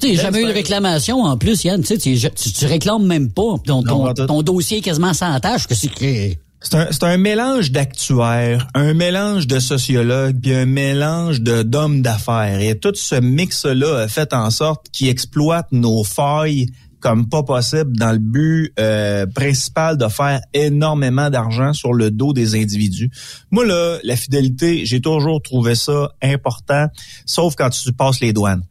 Tu 0.00 0.16
jamais 0.16 0.42
eu 0.42 0.46
de 0.46 0.52
réclamation 0.52 1.22
en 1.22 1.36
plus, 1.36 1.64
Yann. 1.64 1.80
Tu, 1.82 1.86
sais, 1.86 1.98
tu, 1.98 2.18
tu, 2.18 2.52
tu 2.52 2.66
réclames 2.66 3.06
même 3.06 3.30
pas. 3.30 3.54
Ton, 3.64 3.82
ton, 3.82 4.42
dossier 4.42 4.78
est 4.78 4.82
quasiment 4.82 5.14
sans 5.14 5.38
tâche. 5.40 5.66
Que 5.66 5.74
c'est. 5.74 6.38
C'est 6.64 6.76
un, 6.76 6.86
c'est 6.92 7.02
un 7.02 7.16
mélange 7.16 7.72
d'actuaires, 7.72 8.68
un 8.74 8.94
mélange 8.94 9.48
de 9.48 9.58
sociologues, 9.58 10.38
puis 10.40 10.54
un 10.54 10.64
mélange 10.64 11.40
de 11.40 11.62
d'hommes 11.62 12.02
d'affaires. 12.02 12.60
Et 12.60 12.78
tout 12.78 12.94
ce 12.94 13.16
mix-là 13.16 14.02
a 14.02 14.08
fait 14.08 14.32
en 14.32 14.48
sorte 14.50 14.86
qu'il 14.92 15.08
exploite 15.08 15.66
nos 15.72 16.04
failles 16.04 16.68
comme 17.02 17.28
pas 17.28 17.42
possible 17.42 17.96
dans 17.96 18.12
le 18.12 18.18
but 18.18 18.72
euh, 18.78 19.26
principal 19.26 19.98
de 19.98 20.08
faire 20.08 20.40
énormément 20.54 21.28
d'argent 21.28 21.72
sur 21.72 21.92
le 21.92 22.10
dos 22.10 22.32
des 22.32 22.54
individus. 22.54 23.10
Moi, 23.50 23.66
là, 23.66 23.98
la 24.04 24.16
fidélité, 24.16 24.86
j'ai 24.86 25.00
toujours 25.00 25.42
trouvé 25.42 25.74
ça 25.74 26.12
important, 26.22 26.86
sauf 27.26 27.56
quand 27.56 27.70
tu 27.70 27.92
passes 27.92 28.20
les 28.20 28.32
douanes. 28.32 28.62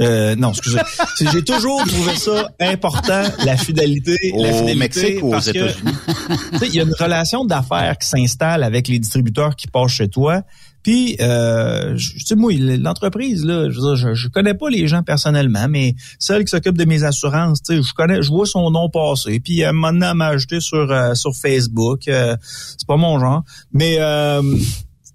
Euh, 0.00 0.34
non, 0.34 0.50
excusez. 0.50 0.78
J'ai 1.32 1.44
toujours 1.44 1.84
trouvé 1.86 2.16
ça 2.16 2.48
important, 2.58 3.22
la 3.44 3.56
fidélité. 3.58 4.16
la 4.34 4.48
Au 4.48 4.52
fidélité 4.54 4.74
Mexique 4.74 5.22
ou 5.22 5.34
aux 5.34 5.40
États-Unis? 5.40 5.92
tu 6.52 6.58
sais, 6.58 6.66
il 6.68 6.74
y 6.74 6.80
a 6.80 6.84
une 6.84 6.94
relation 6.98 7.44
d'affaires 7.44 7.98
qui 7.98 8.08
s'installe 8.08 8.62
avec 8.62 8.88
les 8.88 8.98
distributeurs 8.98 9.54
qui 9.56 9.66
passent 9.66 9.92
chez 9.92 10.08
toi. 10.08 10.42
Puis, 10.82 11.16
euh, 11.20 11.94
tu 11.96 12.20
sais, 12.20 12.36
moi, 12.36 12.52
l'entreprise, 12.56 13.44
là, 13.44 13.68
je, 13.70 14.28
connais 14.28 14.54
pas 14.54 14.70
les 14.70 14.88
gens 14.88 15.02
personnellement, 15.02 15.68
mais 15.68 15.94
celle 16.18 16.44
qui 16.44 16.50
s'occupe 16.50 16.78
de 16.78 16.84
mes 16.84 17.04
assurances, 17.04 17.62
tu 17.62 17.76
sais, 17.76 17.82
je 17.82 17.92
connais, 17.94 18.22
je 18.22 18.28
vois 18.28 18.46
son 18.46 18.70
nom 18.70 18.88
passer. 18.88 19.40
Puis, 19.40 19.64
euh, 19.64 19.72
maintenant, 19.72 20.10
elle 20.10 20.16
m'a 20.16 20.28
ajouté 20.28 20.60
sur 20.60 20.90
euh, 20.90 21.14
sur 21.14 21.34
Facebook. 21.34 22.08
Euh, 22.08 22.36
c'est 22.40 22.86
pas 22.86 22.96
mon 22.96 23.18
genre, 23.18 23.42
mais 23.72 23.96
euh, 23.98 24.42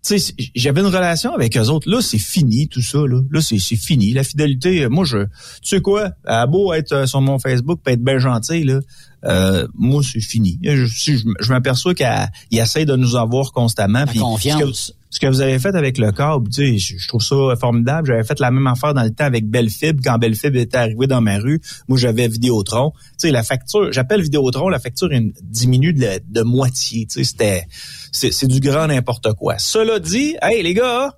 tu 0.05 0.19
sais, 0.19 0.33
j'avais 0.53 0.81
une 0.81 0.87
relation 0.87 1.33
avec 1.33 1.57
eux 1.57 1.67
autres. 1.69 1.89
Là, 1.89 1.99
c'est 2.01 2.19
fini 2.19 2.67
tout 2.67 2.81
ça. 2.81 2.99
Là, 2.99 3.21
là 3.31 3.41
c'est 3.41 3.57
fini. 3.57 4.13
La 4.13 4.23
fidélité, 4.23 4.87
moi, 4.87 5.03
je, 5.03 5.17
tu 5.17 5.29
sais 5.63 5.81
quoi, 5.81 6.11
a 6.25 6.45
beau 6.45 6.73
être 6.73 6.91
euh, 6.91 7.05
sur 7.07 7.21
mon 7.21 7.39
Facebook, 7.39 7.79
peut 7.83 7.91
être 7.91 8.03
bien 8.03 8.19
gentil 8.19 8.63
là. 8.63 8.79
Euh, 9.25 9.67
moi, 9.73 10.01
c'est 10.03 10.19
fini. 10.19 10.59
Je, 10.63 10.85
si 10.85 11.17
je, 11.17 11.25
je 11.39 11.49
m'aperçois 11.49 11.93
qu'elle 11.95 12.27
il 12.51 12.59
essaie 12.59 12.85
de 12.85 12.95
nous 12.95 13.15
avoir 13.15 13.51
constamment. 13.51 14.05
confiance. 14.19 14.59
Ce 14.59 14.91
que, 14.91 14.97
ce 15.09 15.19
que 15.19 15.27
vous 15.27 15.41
avez 15.41 15.57
fait 15.59 15.73
avec 15.75 15.97
le 15.97 16.11
câble, 16.11 16.49
tu 16.49 16.53
sais, 16.53 16.77
je, 16.77 16.97
je 16.99 17.07
trouve 17.07 17.23
ça 17.23 17.35
formidable. 17.59 18.07
J'avais 18.07 18.23
fait 18.23 18.39
la 18.39 18.51
même 18.51 18.67
affaire 18.67 18.93
dans 18.93 19.03
le 19.03 19.11
temps 19.11 19.23
avec 19.25 19.49
Bellefib 19.49 20.01
quand 20.03 20.17
Bellefib 20.17 20.55
était 20.57 20.77
arrivé 20.77 21.07
dans 21.07 21.21
ma 21.21 21.37
rue. 21.39 21.61
Moi, 21.87 21.97
j'avais 21.97 22.27
Vidéotron. 22.27 22.91
Tu 22.91 22.99
sais, 23.17 23.31
la 23.31 23.43
facture, 23.43 23.91
j'appelle 23.91 24.21
Vidéotron, 24.21 24.69
la 24.69 24.79
facture 24.79 25.09
diminue 25.41 25.93
de, 25.93 26.01
la- 26.01 26.19
de 26.19 26.41
moitié. 26.41 27.05
Tu 27.07 27.19
sais, 27.19 27.23
c'était, 27.23 27.63
c'est, 28.11 28.31
c'est 28.31 28.47
du 28.47 28.59
grand 28.59 28.87
n'importe 28.87 29.33
quoi. 29.33 29.57
Cela 29.57 29.99
dit, 29.99 30.35
hey 30.41 30.61
les 30.63 30.73
gars. 30.73 31.13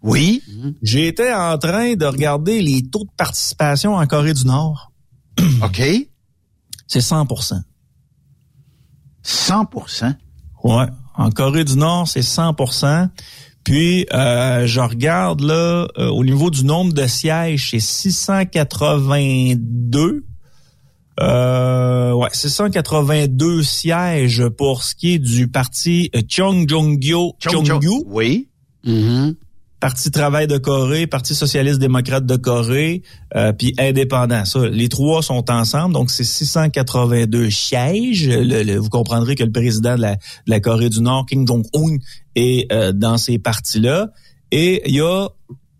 Oui. 0.00 0.42
J'étais 0.80 1.32
en 1.34 1.58
train 1.58 1.94
de 1.94 2.04
regarder 2.06 2.62
les 2.62 2.82
taux 2.88 3.02
de 3.04 3.10
participation 3.16 3.96
en 3.96 4.06
Corée 4.06 4.32
du 4.32 4.44
Nord. 4.44 4.92
OK. 5.62 5.82
C'est 6.88 7.00
100% 7.00 7.62
100% 9.24 10.14
Ouais. 10.64 10.86
En 11.14 11.30
Corée 11.30 11.64
du 11.64 11.76
Nord, 11.76 12.08
c'est 12.08 12.22
100% 12.22 13.08
Puis, 13.64 14.06
euh, 14.12 14.66
je 14.66 14.80
regarde 14.80 15.40
là, 15.42 15.86
euh, 15.98 16.08
au 16.08 16.24
niveau 16.24 16.50
du 16.50 16.64
nombre 16.64 16.92
de 16.92 17.06
sièges, 17.06 17.70
c'est 17.70 17.78
682. 17.80 20.24
Euh, 21.20 22.12
ouais, 22.12 22.28
682 22.32 23.62
sièges 23.62 24.48
pour 24.48 24.82
ce 24.84 24.94
qui 24.94 25.14
est 25.14 25.18
du 25.18 25.48
parti 25.48 26.10
Chung 26.28 26.68
Jong-gyo. 26.68 27.34
Oui. 28.06 28.48
Parti 29.80 30.10
Travail 30.10 30.48
de 30.48 30.58
Corée, 30.58 31.06
Parti 31.06 31.34
socialiste 31.36 31.78
démocrate 31.78 32.26
de 32.26 32.34
Corée, 32.36 33.02
euh, 33.36 33.52
puis 33.52 33.74
indépendant. 33.78 34.44
Ça, 34.44 34.66
les 34.66 34.88
trois 34.88 35.22
sont 35.22 35.48
ensemble, 35.50 35.94
donc 35.94 36.10
c'est 36.10 36.24
682 36.24 37.48
sièges. 37.50 38.28
Le- 38.28 38.62
le- 38.64 38.76
vous 38.78 38.88
comprendrez 38.88 39.36
que 39.36 39.44
le 39.44 39.52
président 39.52 39.96
de 39.96 40.04
la, 40.46 40.60
Corée 40.60 40.88
du 40.90 41.00
Nord, 41.00 41.26
Kim 41.26 41.46
Jong-un, 41.46 41.96
est 42.34 42.72
euh, 42.72 42.92
dans 42.92 43.18
ces 43.18 43.38
partis-là. 43.38 44.08
Et 44.50 44.82
il 44.88 44.96
y 44.96 45.00
a 45.00 45.28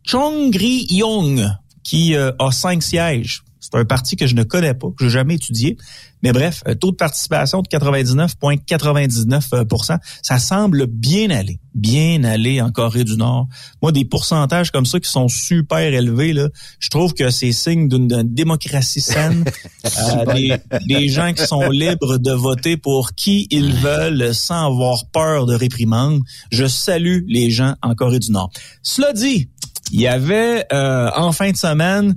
Chung 0.04 0.54
Ri-yong 0.54 1.44
qui 1.82 2.14
euh, 2.14 2.30
a 2.38 2.52
cinq 2.52 2.82
sièges. 2.82 3.42
C'est 3.70 3.78
un 3.78 3.84
parti 3.84 4.16
que 4.16 4.26
je 4.26 4.34
ne 4.34 4.44
connais 4.44 4.72
pas, 4.74 4.88
que 4.88 5.04
j'ai 5.04 5.10
jamais 5.10 5.34
étudié. 5.34 5.76
Mais 6.22 6.32
bref, 6.32 6.62
un 6.66 6.74
taux 6.74 6.90
de 6.90 6.96
participation 6.96 7.62
de 7.62 7.68
99,99% 7.68 9.98
Ça 10.22 10.38
semble 10.38 10.86
bien 10.86 11.30
aller, 11.30 11.60
bien 11.74 12.24
aller 12.24 12.60
en 12.60 12.72
Corée 12.72 13.04
du 13.04 13.16
Nord. 13.16 13.46
Moi, 13.82 13.92
des 13.92 14.04
pourcentages 14.04 14.72
comme 14.72 14.86
ça 14.86 14.98
qui 14.98 15.10
sont 15.10 15.28
super 15.28 15.78
élevés, 15.78 16.32
là, 16.32 16.48
je 16.80 16.88
trouve 16.88 17.14
que 17.14 17.30
c'est 17.30 17.52
signe 17.52 17.88
d'une 17.88 18.08
d'une 18.08 18.34
démocratie 18.34 19.00
saine. 19.00 19.44
Euh, 19.98 20.34
des, 20.34 20.56
des 20.86 21.08
gens 21.08 21.32
qui 21.32 21.46
sont 21.46 21.70
libres 21.70 22.18
de 22.18 22.32
voter 22.32 22.76
pour 22.76 23.14
qui 23.14 23.46
ils 23.50 23.72
veulent 23.72 24.34
sans 24.34 24.66
avoir 24.66 25.06
peur 25.06 25.46
de 25.46 25.54
réprimande. 25.54 26.20
Je 26.50 26.66
salue 26.66 27.20
les 27.26 27.50
gens 27.50 27.74
en 27.82 27.94
Corée 27.94 28.18
du 28.18 28.30
Nord. 28.30 28.50
Cela 28.82 29.12
dit, 29.12 29.48
il 29.92 30.00
y 30.00 30.06
avait 30.06 30.66
euh, 30.72 31.10
en 31.16 31.32
fin 31.32 31.50
de 31.50 31.56
semaine 31.56 32.16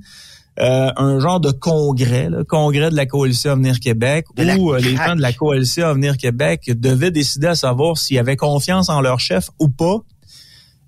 euh, 0.61 0.91
un 0.95 1.19
genre 1.19 1.39
de 1.39 1.51
congrès, 1.51 2.29
là, 2.29 2.43
congrès 2.47 2.91
de 2.91 2.95
la 2.95 3.05
coalition 3.05 3.51
Avenir 3.51 3.79
Québec, 3.79 4.25
où 4.37 4.73
euh, 4.73 4.79
les 4.79 4.95
gens 4.95 5.15
de 5.15 5.21
la 5.21 5.33
coalition 5.33 5.87
Avenir 5.87 6.17
Québec 6.17 6.71
devaient 6.75 7.11
décider 7.11 7.47
à 7.47 7.55
savoir 7.55 7.97
s'ils 7.97 8.19
avaient 8.19 8.37
confiance 8.37 8.89
en 8.89 9.01
leur 9.01 9.19
chef 9.19 9.49
ou 9.59 9.69
pas. 9.69 9.97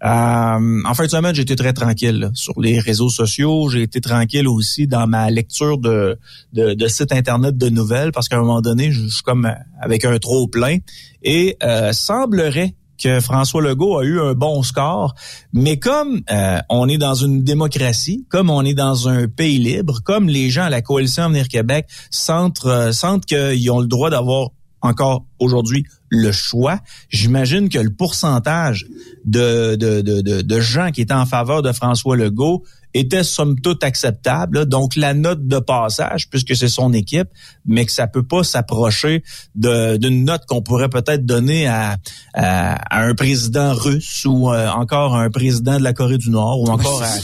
Euh, 0.04 0.82
en 0.86 0.94
fin 0.94 1.06
de 1.06 1.10
semaine, 1.10 1.34
été 1.40 1.56
très 1.56 1.72
tranquille 1.72 2.20
là, 2.20 2.30
sur 2.34 2.60
les 2.60 2.80
réseaux 2.80 3.10
sociaux. 3.10 3.70
J'ai 3.70 3.84
été 3.84 4.02
tranquille 4.02 4.48
aussi 4.50 4.86
dans 4.86 5.08
ma 5.08 5.32
lecture 5.32 5.78
de, 5.78 6.20
de, 6.52 6.74
de 6.74 6.88
sites 6.88 7.14
internet 7.14 7.58
de 7.58 7.70
nouvelles 7.70 8.12
parce 8.12 8.28
qu'à 8.28 8.36
un 8.36 8.42
moment 8.42 8.62
donné, 8.62 8.92
je, 8.92 9.02
je 9.04 9.08
suis 9.08 9.24
comme 9.24 9.50
avec 9.82 10.04
un 10.04 10.20
trop 10.20 10.48
plein. 10.48 10.78
Et 11.24 11.58
euh, 11.64 11.94
semblerait 11.94 12.76
que 13.04 13.20
François 13.20 13.62
Legault 13.62 13.98
a 13.98 14.06
eu 14.06 14.20
un 14.22 14.34
bon 14.34 14.64
score, 14.64 15.14
mais 15.52 15.78
comme 15.78 16.22
euh, 16.32 16.60
on 16.70 16.88
est 16.88 16.98
dans 16.98 17.16
une 17.16 17.44
démocratie, 17.44 18.26
comme 18.30 18.50
on 18.50 18.64
est 18.64 18.74
dans 18.74 19.10
un 19.10 19.28
pays 19.28 19.60
libre, 19.60 20.00
comme 20.04 20.30
les 20.30 20.50
gens 20.50 20.64
à 20.64 20.70
la 20.70 20.82
coalition 20.82 21.24
Avenir 21.24 21.50
Québec 21.50 21.88
sentent, 22.10 22.66
euh, 22.66 22.92
sentent 22.92 23.26
qu'ils 23.26 23.70
ont 23.72 23.82
le 23.82 23.88
droit 23.88 24.10
d'avoir 24.10 24.50
encore 24.82 25.26
aujourd'hui 25.40 25.86
le 26.10 26.32
choix, 26.32 26.80
j'imagine 27.10 27.70
que 27.70 27.80
le 27.80 27.90
pourcentage 27.90 28.86
de, 29.26 30.60
gens 30.60 30.92
qui 30.92 31.02
étaient 31.02 31.14
en 31.14 31.26
faveur 31.26 31.62
de 31.62 31.72
François 31.72 32.16
Legault 32.16 32.64
était 32.94 33.24
somme 33.24 33.60
toute 33.60 33.84
acceptable. 33.84 34.60
là. 34.60 34.66
Donc 34.66 34.96
la 34.96 35.14
note 35.14 35.48
de 35.48 35.60
passage, 35.60 36.30
puisque 36.30 36.56
c'est 36.56 36.68
son 36.68 36.94
équipe, 36.94 37.28
mais 37.66 37.86
que 37.86 37.92
ça 37.92 38.08
peut 38.08 38.24
pas 38.24 38.44
s'approcher 38.44 39.24
de- 39.56 39.98
d'une 39.98 40.26
note 40.26 40.46
qu'on 40.48 40.62
pourrait 40.62 40.90
peut-être 40.90 41.26
donner 41.26 41.68
à, 41.68 41.98
à, 42.34 42.76
à 43.00 43.04
un 43.06 43.16
président 43.16 43.74
russe 43.74 44.26
ou 44.26 44.52
euh, 44.52 44.70
encore 44.70 45.16
à 45.16 45.22
un 45.24 45.30
président 45.30 45.78
de 45.78 45.84
la 45.84 45.94
Corée 45.94 46.18
du 46.18 46.30
Nord 46.30 46.62
ou 46.62 46.68
encore 46.70 47.02
à 47.04 47.20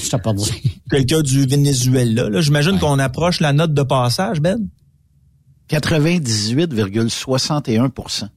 quelqu'un 0.89 1.21
du 1.21 1.45
Venezuela. 1.45 2.29
là. 2.29 2.41
J'imagine 2.41 2.79
qu'on 2.79 2.99
approche 2.99 3.39
la 3.39 3.53
note 3.53 3.73
de 3.73 3.84
passage, 3.84 4.39
Ben. 4.41 4.58
98,61% 5.69 8.27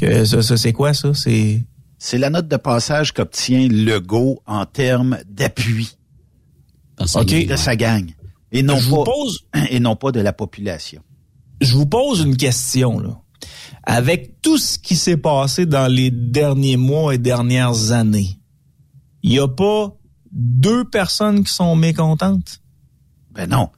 Que 0.00 0.24
ça, 0.24 0.42
ça, 0.42 0.56
c'est 0.56 0.72
quoi 0.72 0.94
ça? 0.94 1.12
C'est 1.14 1.62
C'est 2.04 2.18
la 2.18 2.30
note 2.30 2.48
de 2.48 2.56
passage 2.56 3.12
qu'obtient 3.12 3.68
Legault 3.68 4.40
en 4.44 4.66
termes 4.66 5.18
d'appui 5.30 5.96
Ok. 7.14 7.46
de 7.46 7.54
sa 7.54 7.76
gang. 7.76 8.10
Et 8.50 8.64
non, 8.64 8.76
Je 8.76 8.88
vous 8.88 9.04
pas, 9.04 9.12
pose- 9.12 9.46
et 9.70 9.78
non 9.78 9.94
pas 9.94 10.10
de 10.10 10.18
la 10.18 10.32
population. 10.32 11.00
je 11.60 11.72
vous 11.76 11.86
pose 11.86 12.20
une 12.22 12.36
question 12.36 12.98
là. 12.98 13.20
Avec 13.84 14.40
tout 14.42 14.58
ce 14.58 14.80
qui 14.80 14.96
s'est 14.96 15.16
passé 15.16 15.64
dans 15.64 15.86
les 15.86 16.10
derniers 16.10 16.76
mois 16.76 17.14
et 17.14 17.18
dernières 17.18 17.92
années, 17.92 18.36
il 19.22 19.30
n'y 19.30 19.38
a 19.38 19.46
pas 19.46 19.96
deux 20.32 20.84
personnes 20.84 21.44
qui 21.44 21.52
sont 21.52 21.76
mécontentes? 21.76 22.60
Ben 23.30 23.48
non. 23.48 23.68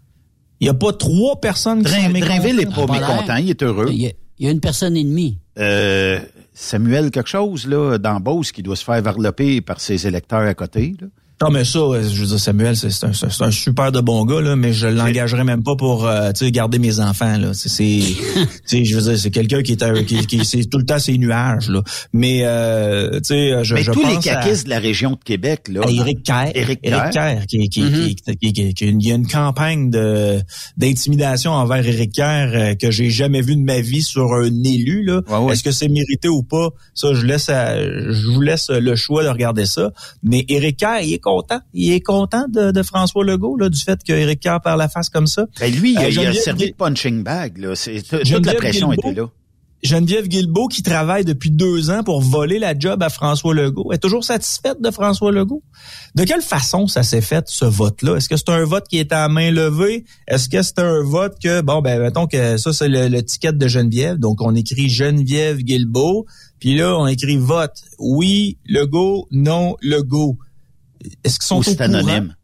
Il 0.60 0.64
n'y 0.64 0.70
a 0.70 0.74
pas 0.74 0.94
trois 0.94 1.40
personnes 1.42 1.82
qui 1.84 1.90
sont 1.92 2.08
mécontentes? 2.08 2.22
Drainville 2.26 2.56
n'est 2.56 2.64
pas 2.66 2.86
mécontent, 2.86 3.36
il 3.36 3.50
est 3.50 3.62
heureux. 3.62 3.88
Il 3.90 4.00
y, 4.00 4.06
a, 4.06 4.12
il 4.38 4.46
y 4.46 4.48
a 4.48 4.50
une 4.50 4.60
personne 4.60 4.96
et 4.96 5.04
demie. 5.04 5.38
Euh, 5.58 6.20
Samuel 6.54 7.10
quelque 7.10 7.28
chose, 7.28 7.66
là, 7.66 7.98
dans 7.98 8.20
Beauce, 8.20 8.52
qui 8.52 8.62
doit 8.62 8.76
se 8.76 8.84
faire 8.84 9.02
varloper 9.02 9.60
par 9.60 9.80
ses 9.80 10.06
électeurs 10.06 10.46
à 10.46 10.54
côté. 10.54 10.94
Là. 11.00 11.08
Non, 11.42 11.50
mais 11.50 11.64
ça, 11.64 11.78
euh, 11.80 12.02
je 12.08 12.20
veux 12.20 12.26
dire, 12.28 12.38
Samuel, 12.40 12.76
c'est 12.76 12.88
un, 13.04 13.10
un 13.40 13.50
super 13.50 13.90
de 13.92 14.00
bon 14.00 14.24
gars, 14.24 14.40
là, 14.40 14.54
mais 14.56 14.72
je 14.72 14.86
l'engagerai 14.86 15.42
même 15.44 15.62
pas 15.62 15.74
pour, 15.76 16.06
euh, 16.06 16.30
tu 16.32 16.44
sais, 16.46 16.50
garder 16.52 16.78
mes 16.78 17.00
enfants, 17.00 17.36
là. 17.38 17.52
C'est, 17.54 17.68
c'est, 17.68 18.00
tu 18.34 18.46
sais, 18.66 18.84
je 18.84 18.96
veux 18.96 19.02
dire, 19.10 19.18
c'est 19.18 19.30
quelqu'un 19.30 19.62
qui 19.62 19.72
est, 19.72 20.04
qui, 20.04 20.26
qui 20.26 20.44
c'est 20.44 20.64
tout 20.64 20.78
le 20.78 20.84
temps 20.86 20.98
ses 20.98 21.18
nuages, 21.18 21.68
là. 21.68 21.82
Mais, 22.12 22.42
euh, 22.44 23.18
tu 23.20 23.24
sais, 23.34 23.64
je, 23.64 23.74
Mais 23.74 23.82
je 23.82 23.92
tous 23.92 24.06
les 24.06 24.14
à- 24.16 24.20
caquistes 24.20 24.64
de 24.64 24.70
la 24.70 24.78
région 24.78 25.10
de 25.12 25.24
Québec, 25.24 25.62
là. 25.68 25.80
à 25.84 25.90
Éric 25.90 26.22
Kerr. 26.22 26.50
Éric 26.54 26.78
Éric 26.82 27.10
Kerr. 27.10 27.10
Kerr, 27.10 27.46
qui, 27.46 27.68
qui, 27.68 27.82
qui, 27.82 28.14
qui- 28.14 28.52
qui- 28.52 28.74
qui- 28.74 28.84
il 28.86 29.06
y 29.06 29.12
a 29.12 29.16
une 29.16 29.26
campagne 29.26 29.90
de 29.90 30.40
d'intimidation 30.76 31.52
envers 31.52 31.86
Éric 31.86 32.12
Kerr 32.12 32.50
euh, 32.54 32.74
que 32.74 32.90
j'ai 32.90 33.10
jamais 33.10 33.40
vu 33.40 33.56
de 33.56 33.62
ma 33.62 33.80
vie 33.80 34.02
sur 34.02 34.32
un 34.34 34.50
élu. 34.64 35.04
Là. 35.04 35.20
Est-ce 35.50 35.62
que 35.62 35.70
c'est 35.72 35.88
mérité 35.88 36.28
ou 36.28 36.42
pas? 36.42 36.68
Ça, 36.94 37.14
je 37.14 37.24
laisse 37.26 37.48
à- 37.48 37.76
je 37.80 38.26
vous 38.32 38.40
laisse 38.40 38.70
le 38.70 38.96
choix 38.96 39.24
de 39.24 39.28
regarder 39.28 39.66
ça. 39.66 39.90
Mais 40.22 40.44
Éric 40.48 40.78
Kerr, 40.78 41.00
il 41.02 41.12
est 41.14 41.18
content. 41.24 41.60
Il 41.72 41.92
est 41.92 42.00
content 42.00 42.44
de, 42.48 42.70
de 42.70 42.82
François 42.82 43.24
Legault, 43.24 43.56
là, 43.56 43.68
du 43.68 43.80
fait 43.80 43.98
que 44.06 44.12
Éric 44.12 44.40
Kerr 44.40 44.60
perd 44.62 44.78
la 44.78 44.88
face 44.88 45.08
comme 45.08 45.26
ça. 45.26 45.46
Ben, 45.58 45.72
lui, 45.72 45.92
il 45.92 45.98
a, 45.98 46.02
Euh, 46.02 46.10
il 46.10 46.18
a 46.18 46.22
Geneviève 46.22 46.42
servi 46.42 46.70
de 46.70 46.76
punching 46.76 47.22
bag. 47.22 47.58
Là. 47.58 47.74
Toute 47.74 48.46
la 48.46 48.54
pression 48.54 48.90
Guilbeault, 48.90 49.10
était 49.10 49.20
là. 49.20 49.28
Geneviève 49.82 50.28
Guilbeault, 50.28 50.68
qui 50.68 50.82
travaille 50.82 51.26
depuis 51.26 51.50
deux 51.50 51.90
ans 51.90 52.02
pour 52.02 52.22
voler 52.22 52.58
la 52.58 52.78
job 52.78 53.02
à 53.02 53.10
François 53.10 53.54
Legault, 53.54 53.92
est 53.92 53.98
toujours 53.98 54.24
satisfaite 54.24 54.80
de 54.80 54.90
François 54.90 55.30
Legault? 55.30 55.62
De 56.14 56.24
quelle 56.24 56.40
façon 56.40 56.86
ça 56.86 57.02
s'est 57.02 57.20
fait, 57.20 57.44
ce 57.48 57.66
vote-là? 57.66 58.16
Est-ce 58.16 58.30
que 58.30 58.38
c'est 58.38 58.48
un 58.48 58.64
vote 58.64 58.86
qui 58.88 58.98
est 58.98 59.12
à 59.12 59.28
main 59.28 59.50
levée? 59.50 60.06
Est-ce 60.26 60.48
que 60.48 60.62
c'est 60.62 60.78
un 60.78 61.02
vote 61.02 61.36
que, 61.42 61.60
bon, 61.60 61.82
ben, 61.82 62.00
mettons 62.00 62.26
que 62.26 62.56
ça, 62.56 62.72
c'est 62.72 62.88
le, 62.88 63.08
le 63.08 63.22
ticket 63.22 63.52
de 63.52 63.68
Geneviève. 63.68 64.16
Donc, 64.16 64.40
on 64.40 64.54
écrit 64.54 64.88
Geneviève 64.88 65.58
Guilbeault. 65.58 66.24
Puis 66.60 66.78
là, 66.78 66.96
on 66.96 67.06
écrit 67.06 67.36
vote. 67.36 67.82
Oui, 67.98 68.56
Legault. 68.64 69.28
Non, 69.32 69.76
Legault. 69.82 70.38
Est-ce 71.24 71.38
qu'ils 71.38 71.46
sont 71.46 71.56
Ou 71.60 71.70
au 71.74 71.82
anonyme. 71.82 72.34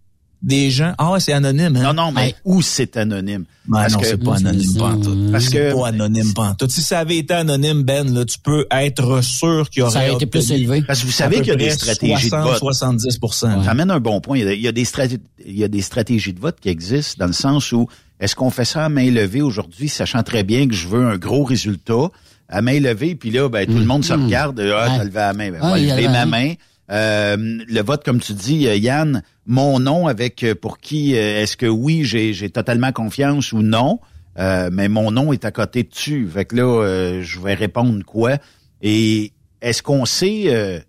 des 0.42 0.70
gens? 0.70 0.94
Ah 0.98 1.12
ouais, 1.12 1.20
c'est 1.20 1.32
anonyme. 1.32 1.76
Hein? 1.76 1.82
Non, 1.82 1.92
non, 1.92 2.12
mais 2.12 2.34
où 2.44 2.62
c'est 2.62 2.96
anonyme? 2.96 3.44
Ben 3.68 3.80
Parce 3.80 3.92
non, 3.92 3.98
que- 4.00 4.06
c'est 4.06 4.16
pas 4.24 4.36
anonyme 4.36 4.74
pas 4.78 4.84
en 4.92 5.00
tout. 5.00 5.28
Parce 5.30 5.44
c'est 5.44 5.50
que- 5.52 5.74
pas 5.74 5.88
anonyme 5.88 6.32
pas 6.34 6.42
en 6.42 6.54
tout. 6.54 6.66
Si 6.68 6.80
ça 6.82 7.00
avait 7.00 7.18
été 7.18 7.34
anonyme, 7.34 7.82
Ben, 7.82 8.12
là, 8.12 8.24
tu 8.24 8.38
peux 8.38 8.66
être 8.70 9.22
sûr 9.22 9.68
qu'il 9.70 9.80
y 9.80 9.82
aurait 9.82 9.92
Ça 9.92 9.98
aurait 10.00 10.14
été 10.14 10.26
plus 10.26 10.50
élevé. 10.50 10.82
Parce 10.82 11.00
que 11.00 11.06
vous 11.06 11.12
savez 11.12 11.36
qu'il 11.36 11.48
y 11.48 11.50
a 11.52 11.56
des 11.56 11.70
stratégies 11.70 12.24
de 12.24 12.28
60, 12.30 12.44
vote. 12.44 12.58
70 12.58 13.18
Ça 13.32 13.70
amène 13.70 13.90
un 13.90 14.00
bon 14.00 14.20
point. 14.20 14.38
Il 14.38 14.44
y 14.44 14.48
a, 14.48 14.52
il 14.54 14.60
y 14.60 14.68
a 14.68 14.72
des 14.72 14.84
stratégies, 14.84 15.20
il 15.46 15.58
y 15.58 15.64
a 15.64 15.68
des 15.68 15.82
stratégies 15.82 16.32
de 16.32 16.40
vote 16.40 16.56
qui 16.60 16.68
existent 16.70 17.16
dans 17.18 17.26
le 17.26 17.32
sens 17.34 17.70
où 17.72 17.86
est-ce 18.18 18.34
qu'on 18.34 18.50
fait 18.50 18.64
ça 18.64 18.84
à 18.84 18.88
main 18.88 19.10
levée 19.10 19.42
aujourd'hui, 19.42 19.88
sachant 19.88 20.22
très 20.22 20.42
bien 20.42 20.66
que 20.68 20.74
je 20.74 20.88
veux 20.88 21.06
un 21.06 21.16
gros 21.16 21.44
résultat 21.44 22.08
à 22.48 22.62
main 22.62 22.80
levée, 22.80 23.14
puis 23.14 23.30
là, 23.30 23.48
ben, 23.48 23.64
tout 23.64 23.78
le 23.78 23.84
monde 23.84 24.04
se 24.04 24.12
Mhm. 24.12 24.24
regarde, 24.24 24.60
ah, 24.60 24.64
Ouais. 24.90 24.96
t'as 24.98 25.04
levé 25.04 25.14
la 25.20 25.32
main, 25.32 25.50
ben, 25.52 25.58
Ah, 25.62 25.72
a 25.74 25.78
lever 25.78 25.90
levé 25.92 26.08
ma 26.08 26.26
main. 26.26 26.54
Euh, 26.90 27.36
le 27.36 27.82
vote, 27.82 28.04
comme 28.04 28.20
tu 28.20 28.32
dis, 28.32 28.66
euh, 28.66 28.76
Yann, 28.76 29.22
mon 29.46 29.78
nom 29.78 30.08
avec 30.08 30.42
euh, 30.42 30.54
pour 30.54 30.78
qui 30.78 31.14
est-ce 31.14 31.56
que 31.56 31.66
oui, 31.66 32.04
j'ai 32.04 32.50
totalement 32.50 32.92
confiance 32.92 33.52
ou 33.52 33.62
non, 33.62 34.00
mais 34.36 34.88
mon 34.88 35.10
nom 35.10 35.32
est 35.32 35.44
à 35.44 35.50
côté 35.50 35.82
dessus. 35.82 36.26
Fait 36.32 36.44
que 36.44 36.56
là, 36.56 37.20
je 37.20 37.40
vais 37.40 37.54
répondre 37.54 38.02
quoi? 38.04 38.38
Et 38.80 39.32
est-ce 39.60 39.82
qu'on 39.82 40.06
sait 40.06 40.82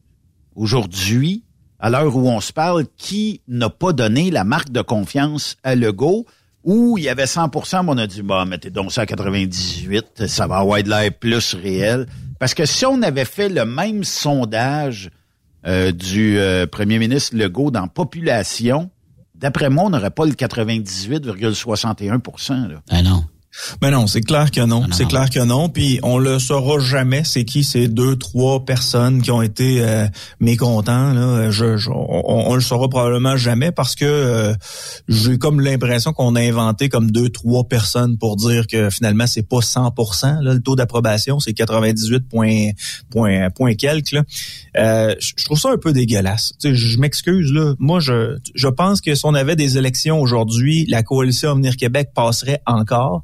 aujourd'hui, 0.56 1.44
à 1.80 1.90
l'heure 1.90 2.16
où 2.16 2.30
on 2.30 2.40
se 2.40 2.54
parle, 2.54 2.86
qui 2.98 3.42
n'a 3.50 3.70
pas 3.70 3.92
donné 3.92 4.32
la 4.32 4.46
marque 4.46 4.72
de 4.72 4.82
confiance 4.82 5.58
à 5.64 5.76
Legault, 5.76 6.26
où 6.64 6.98
il 6.98 7.04
y 7.04 7.10
avait 7.10 7.26
100% 7.26 7.84
mais 7.84 7.92
on 7.92 7.98
a 7.98 8.08
dit, 8.08 8.22
bah, 8.22 8.46
mettez 8.46 8.70
donc 8.70 8.94
ça 8.94 9.02
à 9.02 9.06
98, 9.06 10.28
ça 10.28 10.48
va 10.48 10.58
avoir 10.58 10.82
de 10.82 10.90
l'air 10.90 11.12
plus 11.12 11.54
réel. 11.56 12.08
Parce 12.40 12.54
que 12.54 12.66
si 12.66 12.86
on 12.86 13.02
avait 13.02 13.26
fait 13.26 13.50
le 13.50 13.66
même 13.66 14.06
sondage 14.06 15.12
euh, 15.68 15.92
du 15.92 16.40
euh, 16.40 16.66
premier 16.66 16.98
ministre 17.00 17.36
Legault 17.36 17.72
dans 17.72 17.88
population, 17.88 18.90
d'après 19.36 19.70
moi, 19.70 19.84
on 19.86 19.90
n'aurait 19.92 20.12
pas 20.12 20.26
le 20.26 20.32
98,61 20.32 22.68
là. 22.68 22.82
Ah 22.90 23.04
non. 23.04 23.24
Mais 23.82 23.92
non, 23.92 24.08
c'est 24.08 24.22
clair 24.22 24.50
que 24.52 24.62
non. 24.62 24.86
C'est 24.92 25.06
clair 25.08 25.30
que 25.30 25.40
non. 25.40 25.70
Puis 25.70 26.00
on 26.04 26.18
le 26.18 26.40
saura 26.40 26.80
jamais. 26.80 27.24
C'est 27.24 27.44
qui 27.44 27.64
ces 27.64 27.88
deux, 27.88 28.16
trois 28.16 28.64
personnes 28.66 29.22
qui 29.22 29.32
ont 29.32 29.42
été 29.42 29.82
euh, 29.82 30.08
mécontents. 30.40 31.14
Là. 31.14 31.52
Je, 31.52 31.78
je- 31.78 31.90
on, 31.90 32.50
on 32.52 32.56
le 32.56 32.62
saura 32.62 32.88
probablement 32.90 33.36
jamais 33.38 33.72
parce 33.72 33.96
que 33.96 34.06
euh, 34.06 34.54
j'ai 35.08 35.38
comme 35.38 35.60
l'impression 35.62 36.14
qu'on 36.14 36.36
a 36.36 36.42
inventé 36.42 36.90
comme 36.90 37.12
deux, 37.12 37.30
trois 37.30 37.64
personnes 37.66 38.18
pour 38.18 38.36
dire 38.38 38.68
que 38.68 38.90
finalement 38.90 39.28
c'est 39.28 39.48
pas 39.48 39.60
100%. 39.60 40.42
Là, 40.42 40.54
le 40.54 40.62
taux 40.62 40.76
d'approbation 40.76 41.40
c'est 41.40 41.54
98 41.54 42.28
point, 42.30 42.70
point, 43.10 43.50
point 43.50 43.74
quelques. 43.76 44.12
Là. 44.12 44.24
Euh, 44.78 45.16
je 45.20 45.32
je 45.42 45.46
trouve 45.46 45.60
ça 45.60 45.70
un 45.72 45.78
peu 45.78 45.92
dégueulasse. 45.92 46.54
Tu 46.62 46.70
sais, 46.70 46.76
je 46.76 47.00
m'excuse 47.00 47.52
là. 47.52 47.74
Moi, 47.80 48.00
je, 48.00 48.38
je 48.56 48.68
pense 48.68 49.02
que 49.02 49.16
si 49.16 49.26
on 49.26 49.34
avait 49.34 49.56
des 49.56 49.78
élections 49.78 50.22
aujourd'hui, 50.22 50.86
la 50.88 51.04
coalition 51.04 51.52
Avenir 51.52 51.76
Québec 51.76 52.12
passerait 52.14 52.62
encore 52.66 53.24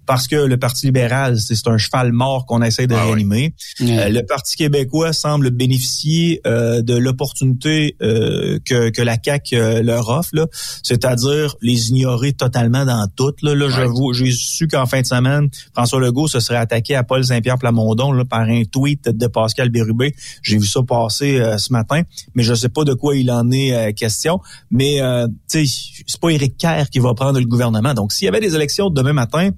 parce 0.11 0.27
que 0.27 0.35
le 0.35 0.57
Parti 0.57 0.87
libéral, 0.87 1.39
c'est 1.39 1.69
un 1.69 1.77
cheval 1.77 2.11
mort 2.11 2.45
qu'on 2.45 2.61
essaie 2.61 2.85
de 2.85 2.93
réanimer. 2.93 3.53
Euh, 3.79 4.09
le 4.09 4.25
Parti 4.25 4.57
québécois 4.57 5.13
semble 5.13 5.51
bénéficier 5.51 6.41
euh, 6.45 6.81
de 6.81 6.97
l'opportunité 6.97 7.95
euh, 8.01 8.59
que, 8.65 8.89
que 8.89 9.01
la 9.01 9.15
CAQ 9.23 9.55
euh, 9.55 9.81
leur 9.81 10.09
offre, 10.09 10.49
c'est-à-dire 10.83 11.55
les 11.61 11.91
ignorer 11.91 12.33
totalement 12.33 12.83
dans 12.83 13.07
tout. 13.15 13.31
Là, 13.41 13.55
là 13.55 13.69
j'avoue, 13.69 14.11
j'ai 14.11 14.31
su 14.31 14.67
qu'en 14.67 14.85
fin 14.85 14.99
de 14.99 15.05
semaine, 15.05 15.47
François 15.73 16.01
Legault 16.01 16.27
se 16.27 16.41
serait 16.41 16.57
attaqué 16.57 16.93
à 16.93 17.03
Paul 17.05 17.23
Saint-Pierre 17.23 17.57
Plamondon 17.57 18.11
là, 18.11 18.25
par 18.25 18.41
un 18.41 18.63
tweet 18.65 19.07
de 19.07 19.27
Pascal 19.27 19.69
Bérubé. 19.69 20.13
J'ai 20.41 20.57
vu 20.57 20.65
ça 20.65 20.81
passer 20.85 21.39
euh, 21.39 21.57
ce 21.57 21.71
matin, 21.71 22.01
mais 22.35 22.43
je 22.43 22.53
sais 22.53 22.67
pas 22.67 22.83
de 22.83 22.93
quoi 22.93 23.15
il 23.15 23.31
en 23.31 23.49
est 23.49 23.73
euh, 23.73 23.93
question. 23.93 24.41
Mais 24.71 25.01
euh, 25.01 25.25
tu 25.49 25.65
sais, 25.65 26.03
c'est 26.05 26.19
pas 26.19 26.31
Éric 26.31 26.57
Kerr 26.57 26.89
qui 26.91 26.99
va 26.99 27.13
prendre 27.13 27.39
le 27.39 27.45
gouvernement. 27.45 27.93
Donc, 27.93 28.11
s'il 28.11 28.25
y 28.25 28.27
avait 28.27 28.41
des 28.41 28.55
élections 28.55 28.89
demain 28.89 29.13
matin, 29.13 29.51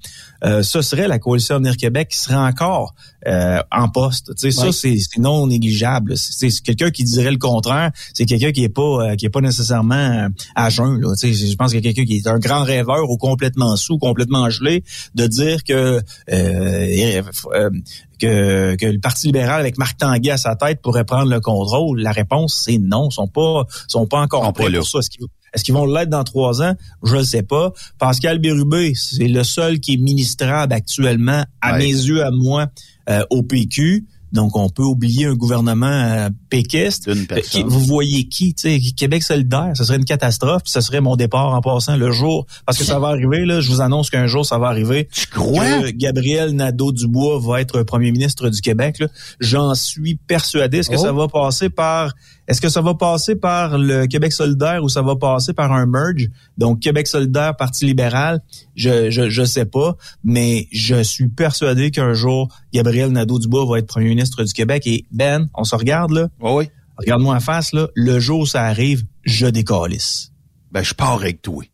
ce 0.44 0.82
serait 0.82 1.08
la 1.08 1.18
coalition 1.18 1.56
Avenir 1.56 1.76
Québec 1.76 2.08
qui 2.08 2.18
serait 2.18 2.34
encore 2.34 2.94
euh, 3.26 3.58
en 3.72 3.88
poste. 3.88 4.34
Tu 4.36 4.50
sais, 4.50 4.50
ça 4.50 4.72
c'est 4.72 4.96
c'est 4.98 5.20
non 5.20 5.46
négligeable. 5.46 6.16
C'est 6.16 6.50
c'est 6.50 6.60
quelqu'un 6.62 6.90
qui 6.90 7.04
dirait 7.04 7.30
le 7.30 7.38
contraire. 7.38 7.90
C'est 8.12 8.26
quelqu'un 8.26 8.52
qui 8.52 8.64
est 8.64 8.68
pas 8.68 8.82
euh, 8.82 9.16
qui 9.16 9.26
est 9.26 9.30
pas 9.30 9.40
nécessairement 9.40 9.94
euh, 9.94 10.28
à 10.54 10.70
jeun. 10.70 11.00
Là. 11.00 11.14
Tu 11.18 11.34
sais, 11.34 11.46
je 11.50 11.56
pense 11.56 11.72
qu'il 11.72 11.84
y 11.84 11.88
a 11.88 11.92
quelqu'un 11.92 12.06
qui 12.06 12.16
est 12.18 12.26
un 12.28 12.38
grand 12.38 12.62
rêveur 12.64 13.08
ou 13.10 13.16
complètement 13.16 13.76
sous, 13.76 13.98
complètement 13.98 14.50
gelé, 14.50 14.84
de 15.14 15.26
dire 15.26 15.64
que 15.64 16.00
euh, 16.30 17.22
euh, 17.54 17.70
que, 18.18 18.76
que 18.76 18.86
le 18.86 19.00
Parti 19.00 19.26
libéral 19.26 19.60
avec 19.60 19.76
Marc 19.78 19.98
Tanguay 19.98 20.30
à 20.30 20.36
sa 20.36 20.54
tête 20.56 20.80
pourrait 20.82 21.04
prendre 21.04 21.30
le 21.30 21.40
contrôle. 21.40 22.00
La 22.00 22.12
réponse 22.12 22.60
c'est 22.64 22.78
non. 22.78 23.08
Ils 23.10 23.14
sont 23.14 23.28
pas 23.28 23.64
sont 23.88 24.06
pas 24.06 24.20
encore 24.20 24.52
prêts 24.52 24.70
pour 24.70 24.86
ça. 24.86 24.98
Est-ce 25.00 25.10
qu'ils 25.10 25.26
est-ce 25.54 25.62
qu'ils 25.62 25.74
vont 25.74 25.86
l'être 25.86 26.08
dans 26.10 26.24
trois 26.24 26.62
ans? 26.62 26.74
Je 27.04 27.14
ne 27.14 27.22
sais 27.22 27.44
pas. 27.44 27.72
Pascal 28.00 28.40
Bérubé, 28.40 28.92
c'est 28.96 29.28
le 29.28 29.44
seul 29.44 29.78
qui 29.78 29.94
est 29.94 29.98
ministrable 29.98 30.72
actuellement, 30.72 31.44
à 31.60 31.72
Ouais. 31.74 31.78
mes 31.78 31.84
yeux, 31.92 32.24
à 32.24 32.32
moi, 32.32 32.62
euh, 32.62 32.66
au 33.30 33.42
PQ. 33.42 34.06
Donc, 34.32 34.56
on 34.56 34.68
peut 34.68 34.82
oublier 34.82 35.26
un 35.26 35.34
gouvernement 35.34 35.86
euh, 35.86 36.28
péquiste. 36.50 37.06
Euh. 37.06 37.14
Vous 37.68 37.78
voyez 37.78 38.24
qui? 38.26 38.52
tu 38.52 38.62
sais, 38.62 38.80
Québec 38.96 39.22
solidaire, 39.22 39.70
ce 39.76 39.84
serait 39.84 39.96
une 39.96 40.04
catastrophe. 40.04 40.64
puis 40.64 40.72
Ce 40.72 40.80
serait 40.80 41.00
mon 41.00 41.14
départ 41.14 41.54
en 41.54 41.60
passant 41.60 41.96
le 41.96 42.10
jour. 42.10 42.44
Parce 42.66 42.76
que 42.76 42.82
ça 42.82 42.98
va 42.98 43.08
arriver, 43.08 43.44
là. 43.44 43.60
Je 43.60 43.70
vous 43.70 43.80
annonce 43.80 44.10
qu'un 44.10 44.26
jour, 44.26 44.44
ça 44.44 44.58
va 44.58 44.66
arriver. 44.66 45.08
Tu 45.12 45.28
crois? 45.28 45.92
Gabriel 45.92 46.50
Nadeau-Dubois 46.50 47.38
va 47.38 47.60
être 47.60 47.84
premier 47.84 48.10
ministre 48.10 48.48
du 48.50 48.60
Québec. 48.60 48.98
là. 48.98 49.06
J'en 49.38 49.72
suis 49.76 50.16
persuadé. 50.16 50.78
Est-ce 50.78 50.90
que 50.90 50.96
Oh. 50.96 51.02
ça 51.02 51.12
va 51.12 51.28
passer 51.28 51.70
par... 51.70 52.12
Est-ce 52.46 52.60
que 52.60 52.68
ça 52.68 52.82
va 52.82 52.94
passer 52.94 53.36
par 53.36 53.78
le 53.78 54.06
Québec 54.06 54.32
solidaire 54.32 54.82
ou 54.82 54.88
ça 54.88 55.00
va 55.02 55.16
passer 55.16 55.54
par 55.54 55.72
un 55.72 55.86
merge? 55.86 56.28
Donc, 56.58 56.80
Québec 56.80 57.06
solidaire, 57.06 57.56
Parti 57.56 57.86
libéral, 57.86 58.40
je, 58.74 59.10
je, 59.10 59.30
je 59.30 59.44
sais 59.44 59.64
pas, 59.64 59.96
mais 60.22 60.68
je 60.70 61.02
suis 61.02 61.28
persuadé 61.28 61.90
qu'un 61.90 62.12
jour, 62.12 62.48
Gabriel 62.72 63.10
Nadeau-Dubois 63.10 63.64
va 63.66 63.78
être 63.78 63.86
premier 63.86 64.10
ministre 64.10 64.44
du 64.44 64.52
Québec. 64.52 64.86
Et 64.86 65.06
Ben, 65.10 65.48
on 65.54 65.64
se 65.64 65.74
regarde, 65.74 66.10
là? 66.10 66.28
Oui. 66.40 66.68
Regarde-moi 66.98 67.34
en 67.34 67.40
face, 67.40 67.72
là. 67.72 67.88
Le 67.94 68.20
jour 68.20 68.40
où 68.40 68.46
ça 68.46 68.62
arrive, 68.64 69.04
je 69.24 69.46
décalisse. 69.46 70.30
Ben, 70.70 70.82
je 70.82 70.94
pars 70.94 71.14
avec 71.14 71.40
toi. 71.40 71.64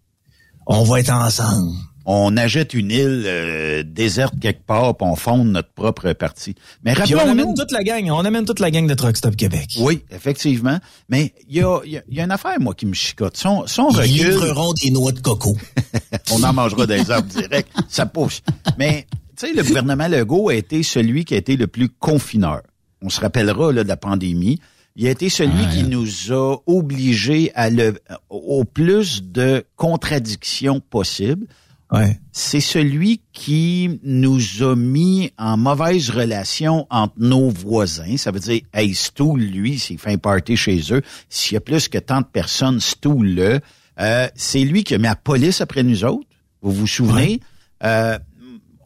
On 0.66 0.84
va 0.84 1.00
être 1.00 1.12
ensemble. 1.12 1.74
On 2.06 2.36
achète 2.36 2.74
une 2.74 2.90
île 2.90 3.24
euh, 3.26 3.82
déserte 3.84 4.34
quelque 4.40 4.64
part, 4.64 4.96
puis 4.96 5.06
on 5.06 5.16
fonde 5.16 5.48
notre 5.48 5.70
propre 5.72 6.12
parti. 6.14 6.54
Mais 6.84 6.94
Puis 6.94 7.14
on 7.14 7.18
rappelons-nous... 7.18 7.42
amène 7.42 7.54
toute 7.54 7.70
la 7.72 7.82
gang. 7.84 8.10
On 8.10 8.24
amène 8.24 8.44
toute 8.46 8.58
la 8.60 8.70
gang 8.70 8.86
de 8.86 8.94
Truck 8.94 9.16
Stop 9.16 9.36
Québec. 9.36 9.76
Oui, 9.80 10.02
effectivement. 10.10 10.78
Mais 11.08 11.34
il 11.48 11.56
y 11.56 11.62
a, 11.62 11.78
y 11.84 11.98
a- 11.98 12.02
y 12.08 12.20
a 12.20 12.24
une 12.24 12.30
affaire, 12.30 12.58
moi, 12.58 12.74
qui 12.74 12.86
me 12.86 12.94
chicote. 12.94 13.36
Son, 13.36 13.66
son 13.66 13.90
Ils 13.90 13.96
recul... 13.96 14.12
livreront 14.30 14.72
des 14.82 14.90
noix 14.90 15.12
de 15.12 15.20
coco. 15.20 15.56
on 16.32 16.42
en 16.42 16.52
mangera 16.52 16.86
des 16.86 17.10
arbres 17.10 17.28
direct. 17.40 17.68
Ça 17.88 18.06
pousse. 18.06 18.40
Mais, 18.78 19.06
tu 19.36 19.46
sais, 19.48 19.52
le 19.52 19.62
gouvernement 19.62 20.08
Legault 20.08 20.48
a 20.48 20.54
été 20.54 20.82
celui 20.82 21.24
qui 21.24 21.34
a 21.34 21.36
été 21.36 21.56
le 21.56 21.66
plus 21.66 21.88
confineur. 21.90 22.62
On 23.02 23.10
se 23.10 23.20
rappellera 23.20 23.72
là, 23.72 23.84
de 23.84 23.88
la 23.88 23.96
pandémie. 23.96 24.58
Il 24.96 25.06
a 25.06 25.10
été 25.10 25.28
celui 25.28 25.68
qui 25.72 25.84
nous 25.84 26.32
a 26.32 26.56
obligés 26.66 27.52
à 27.54 27.70
le, 27.70 27.98
au 28.28 28.64
plus 28.64 29.22
de 29.22 29.64
contradictions 29.76 30.80
possibles. 30.80 31.46
Ouais. 31.92 32.18
C'est 32.30 32.60
celui 32.60 33.20
qui 33.32 33.98
nous 34.04 34.62
a 34.62 34.76
mis 34.76 35.32
en 35.38 35.56
mauvaise 35.56 36.10
relation 36.10 36.86
entre 36.88 37.14
nos 37.18 37.50
voisins. 37.50 38.16
Ça 38.16 38.30
veut 38.30 38.38
dire, 38.38 38.60
hey, 38.72 38.94
stool, 38.94 39.40
lui, 39.40 39.78
s'il 39.78 39.98
fait 39.98 40.12
un 40.12 40.18
party 40.18 40.56
chez 40.56 40.80
eux, 40.92 41.02
s'il 41.28 41.54
y 41.54 41.56
a 41.56 41.60
plus 41.60 41.88
que 41.88 41.98
tant 41.98 42.20
de 42.20 42.26
personnes, 42.26 42.78
stool-le. 42.80 43.60
Euh, 43.98 44.28
c'est 44.34 44.64
lui 44.64 44.84
qui 44.84 44.94
a 44.94 44.98
mis 44.98 45.04
la 45.04 45.16
police 45.16 45.60
après 45.60 45.82
nous 45.82 46.04
autres. 46.04 46.26
Vous 46.62 46.72
vous 46.72 46.86
souvenez? 46.86 47.40
Euh, 47.82 48.18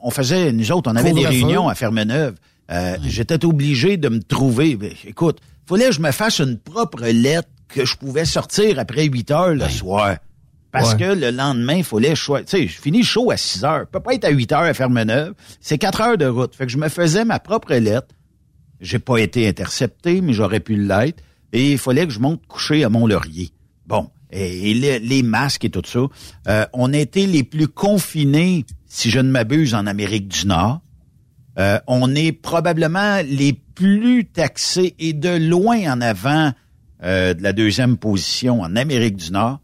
on 0.02 0.10
faisait, 0.10 0.52
nous 0.52 0.72
autres, 0.72 0.90
on 0.90 0.96
avait 0.96 1.12
des 1.12 1.26
réunions 1.26 1.68
à 1.68 1.74
Fermeneuve. 1.74 2.36
Euh, 2.70 2.96
J'étais 3.04 3.44
obligé 3.44 3.96
de 3.96 4.08
me 4.08 4.22
trouver. 4.22 4.78
Écoute, 5.06 5.40
fallait 5.66 5.86
que 5.86 5.92
je 5.92 6.00
me 6.00 6.10
fasse 6.10 6.40
une 6.40 6.58
propre 6.58 7.04
lettre 7.04 7.48
que 7.68 7.84
je 7.84 7.96
pouvais 7.96 8.24
sortir 8.24 8.78
après 8.78 9.04
8 9.04 9.30
heures 9.30 9.54
le 9.54 9.68
soir. 9.68 10.16
Parce 10.74 10.92
Ouais. 10.92 10.98
que 10.98 11.04
le 11.14 11.30
lendemain, 11.30 11.74
il 11.76 11.84
fallait 11.84 12.14
choisir. 12.16 12.44
Tu 12.46 12.56
sais, 12.58 12.66
je 12.66 12.80
finis 12.80 13.02
show 13.04 13.30
à 13.30 13.36
6 13.36 13.64
heures. 13.64 13.80
Je 13.86 13.90
peux 13.90 14.00
pas 14.00 14.12
être 14.14 14.24
à 14.24 14.30
8 14.30 14.50
heures 14.52 14.60
à 14.62 14.74
Fermeneuve. 14.74 15.32
C'est 15.60 15.78
4 15.78 16.00
heures 16.02 16.18
de 16.18 16.26
route. 16.26 16.54
Fait 16.54 16.66
que 16.66 16.72
je 16.72 16.78
me 16.78 16.88
faisais 16.88 17.24
ma 17.24 17.38
propre 17.38 17.72
lettre. 17.74 18.08
J'ai 18.80 18.98
pas 18.98 19.18
été 19.18 19.48
intercepté, 19.48 20.20
mais 20.20 20.32
j'aurais 20.32 20.58
pu 20.60 20.74
l'être. 20.76 21.22
Et 21.52 21.72
il 21.72 21.78
fallait 21.78 22.06
que 22.06 22.12
je 22.12 22.18
monte 22.18 22.44
coucher 22.48 22.82
à 22.84 22.88
Mont-Laurier. 22.88 23.50
Bon. 23.86 24.10
Et, 24.32 24.72
et 24.72 24.74
les, 24.74 24.98
les 24.98 25.22
masques 25.22 25.64
et 25.64 25.70
tout 25.70 25.82
ça. 25.86 26.00
Euh, 26.48 26.66
on 26.72 26.92
a 26.92 26.98
été 26.98 27.26
les 27.28 27.44
plus 27.44 27.68
confinés, 27.68 28.66
si 28.86 29.10
je 29.10 29.20
ne 29.20 29.30
m'abuse, 29.30 29.74
en 29.74 29.86
Amérique 29.86 30.26
du 30.26 30.46
Nord. 30.48 30.80
Euh, 31.56 31.78
on 31.86 32.12
est 32.16 32.32
probablement 32.32 33.20
les 33.24 33.52
plus 33.52 34.24
taxés 34.24 34.96
et 34.98 35.12
de 35.12 35.36
loin 35.48 35.78
en 35.92 36.00
avant 36.00 36.52
euh, 37.04 37.32
de 37.32 37.42
la 37.44 37.52
deuxième 37.52 37.96
position 37.96 38.60
en 38.62 38.74
Amérique 38.74 39.16
du 39.16 39.30
Nord. 39.30 39.60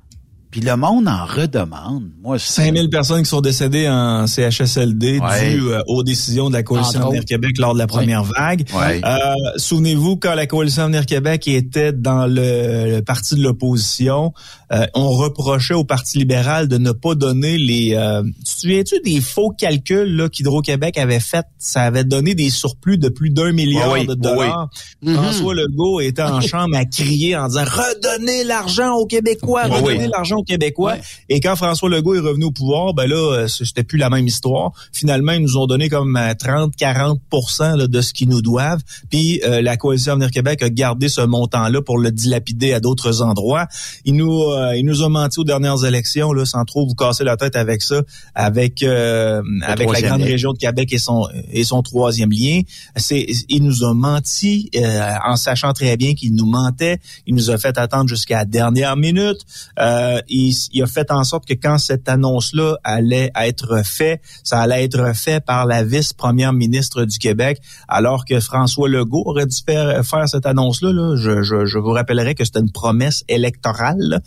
Puis 0.50 0.60
le 0.62 0.74
monde 0.76 1.06
en 1.06 1.24
redemande. 1.26 2.10
Moi, 2.22 2.38
c'est- 2.38 2.62
5000 2.62 2.90
personnes 2.90 3.22
qui 3.22 3.28
sont 3.28 3.40
décédées 3.40 3.88
en 3.88 4.26
CHSLD 4.26 5.20
Ouais. 5.20 5.54
dû 5.54 5.68
euh, 5.68 5.80
aux 5.86 6.02
décisions 6.02 6.48
de 6.48 6.54
la 6.54 6.62
Coalition 6.64 7.02
Avenir. 7.06 7.24
Québec 7.24 7.56
lors 7.58 7.72
de 7.74 7.78
la 7.78 7.86
première 7.86 8.24
vague. 8.24 8.66
Ouais. 8.74 9.00
Euh, 9.04 9.18
Souvenez-vous, 9.56 10.16
quand 10.16 10.34
la 10.34 10.46
Coalition 10.46 10.82
Avenir 10.84 11.06
Québec 11.06 11.46
était 11.46 11.92
dans 11.92 12.26
le, 12.26 12.96
le 12.96 13.00
parti 13.02 13.36
de 13.36 13.42
l'opposition, 13.42 14.32
euh, 14.72 14.86
on 14.94 15.10
reprochait 15.10 15.74
au 15.74 15.84
Parti 15.84 16.18
libéral 16.18 16.66
de 16.68 16.78
ne 16.78 16.90
pas 16.92 17.14
donner 17.14 17.56
les... 17.58 17.94
euh, 17.94 18.22
tu 18.44 18.54
te 18.54 18.60
souviens-tu 18.60 19.00
des 19.04 19.20
faux 19.20 19.50
calculs 19.50 20.16
là, 20.16 20.28
qu'Hydro-Québec 20.28 20.98
avait 20.98 21.20
fait? 21.20 21.44
Ça 21.58 21.82
avait 21.82 22.04
donné 22.04 22.34
des 22.34 22.50
surplus 22.50 22.98
de 22.98 23.08
plus 23.08 23.30
d'un 23.30 23.52
milliard 23.52 23.92
Oui, 23.92 24.06
de 24.06 24.14
dollars. 24.14 24.68
oui. 25.02 25.14
François 25.14 25.54
Legault 25.54 26.00
était 26.00 26.22
en 26.22 26.40
chambre 26.40 26.76
à 26.76 26.84
crier 26.84 27.36
en 27.36 27.46
disant 27.48 27.64
«Redonnez 27.66 28.44
l'argent 28.44 28.94
aux 28.94 29.06
Québécois! 29.06 29.62
Oui, 29.68 29.76
Redonnez 29.80 30.08
l'argent 30.08 30.36
Québécois! 30.42 30.92
Ouais. 30.94 31.00
Et 31.28 31.40
quand 31.40 31.56
François 31.56 31.88
Legault 31.88 32.14
est 32.14 32.20
revenu 32.20 32.44
au 32.46 32.50
pouvoir, 32.50 32.94
ben 32.94 33.06
là, 33.06 33.16
euh, 33.16 33.48
c'était 33.48 33.84
plus 33.84 33.98
la 33.98 34.10
même 34.10 34.26
histoire. 34.26 34.72
Finalement, 34.92 35.32
ils 35.32 35.42
nous 35.42 35.56
ont 35.56 35.66
donné 35.66 35.88
comme 35.88 36.16
30-40 36.16 37.76
là, 37.76 37.86
de 37.86 38.00
ce 38.00 38.12
qu'ils 38.12 38.28
nous 38.28 38.42
doivent. 38.42 38.82
Puis 39.10 39.40
euh, 39.44 39.62
la 39.62 39.76
coalition 39.76 40.12
Avenir 40.12 40.30
Québec 40.30 40.62
a 40.62 40.70
gardé 40.70 41.08
ce 41.08 41.20
montant-là 41.20 41.82
pour 41.82 41.98
le 41.98 42.10
dilapider 42.10 42.72
à 42.72 42.80
d'autres 42.80 43.22
endroits. 43.22 43.66
Il 44.04 44.16
nous, 44.16 44.42
euh, 44.42 44.76
il 44.76 44.84
nous 44.84 45.02
a 45.02 45.08
menti 45.08 45.40
aux 45.40 45.44
dernières 45.44 45.84
élections, 45.84 46.32
là, 46.32 46.44
sans 46.44 46.64
trop 46.64 46.86
vous 46.86 46.94
casser 46.94 47.24
la 47.24 47.36
tête 47.36 47.56
avec 47.56 47.82
ça, 47.82 48.02
avec 48.34 48.82
euh, 48.82 49.42
avec 49.62 49.90
la 49.92 50.00
grande 50.02 50.20
lien. 50.20 50.26
région 50.26 50.52
de 50.52 50.58
Québec 50.58 50.92
et 50.92 50.98
son 50.98 51.26
et 51.50 51.64
son 51.64 51.82
troisième 51.82 52.30
lien. 52.30 52.60
C'est, 52.96 53.26
il 53.48 53.62
nous 53.62 53.84
a 53.84 53.94
menti 53.94 54.70
euh, 54.76 55.14
en 55.24 55.36
sachant 55.36 55.72
très 55.72 55.96
bien 55.96 56.14
qu'il 56.14 56.34
nous 56.34 56.46
mentait. 56.46 56.98
Il 57.26 57.34
nous 57.34 57.50
a 57.50 57.58
fait 57.58 57.78
attendre 57.78 58.08
jusqu'à 58.08 58.38
la 58.38 58.44
dernière 58.44 58.96
minute. 58.96 59.38
Euh, 59.78 60.20
il, 60.30 60.82
a 60.82 60.86
fait 60.86 61.10
en 61.10 61.24
sorte 61.24 61.46
que 61.46 61.54
quand 61.54 61.78
cette 61.78 62.08
annonce-là 62.08 62.76
allait 62.84 63.30
être 63.40 63.84
faite, 63.84 64.22
ça 64.44 64.60
allait 64.60 64.84
être 64.84 65.14
fait 65.14 65.44
par 65.44 65.66
la 65.66 65.84
vice-première 65.84 66.52
ministre 66.52 67.04
du 67.04 67.18
Québec, 67.18 67.60
alors 67.88 68.24
que 68.24 68.40
François 68.40 68.88
Legault 68.88 69.22
aurait 69.26 69.46
dû 69.46 69.56
faire, 69.64 70.02
cette 70.26 70.46
annonce-là. 70.46 70.92
là. 70.92 71.16
Je, 71.16 71.78
vous 71.78 71.90
rappellerai 71.90 72.34
que 72.34 72.44
c'était 72.44 72.60
une 72.60 72.70
promesse 72.70 73.24
électorale. 73.28 74.20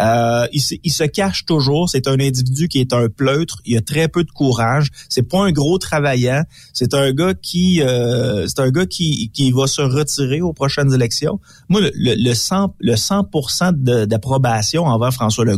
Euh, 0.00 0.46
il, 0.52 0.60
se- 0.60 1.04
cache 1.04 1.44
toujours. 1.44 1.88
C'est 1.88 2.06
un 2.06 2.20
individu 2.20 2.68
qui 2.68 2.80
est 2.80 2.92
un 2.92 3.08
pleutre. 3.08 3.58
Il 3.64 3.76
a 3.76 3.80
très 3.80 4.08
peu 4.08 4.22
de 4.24 4.30
courage. 4.30 4.88
C'est 5.08 5.22
pas 5.22 5.44
un 5.44 5.50
gros 5.50 5.78
travaillant. 5.78 6.42
C'est 6.72 6.94
un 6.94 7.12
gars 7.12 7.34
qui, 7.34 7.82
euh, 7.82 8.46
c'est 8.46 8.60
un 8.60 8.70
gars 8.70 8.86
qui, 8.86 9.30
va 9.52 9.66
se 9.66 9.82
retirer 9.82 10.40
aux 10.40 10.52
prochaines 10.52 10.92
élections. 10.94 11.40
Moi, 11.68 11.80
le, 11.80 11.90
le, 11.94 12.14
le 12.14 12.34
100, 12.34 12.74
le 12.78 12.94
100% 12.94 13.72
de- 13.82 14.04
d'approbation 14.04 14.84
envers 14.84 15.12
François 15.12 15.44
Legault, 15.44 15.49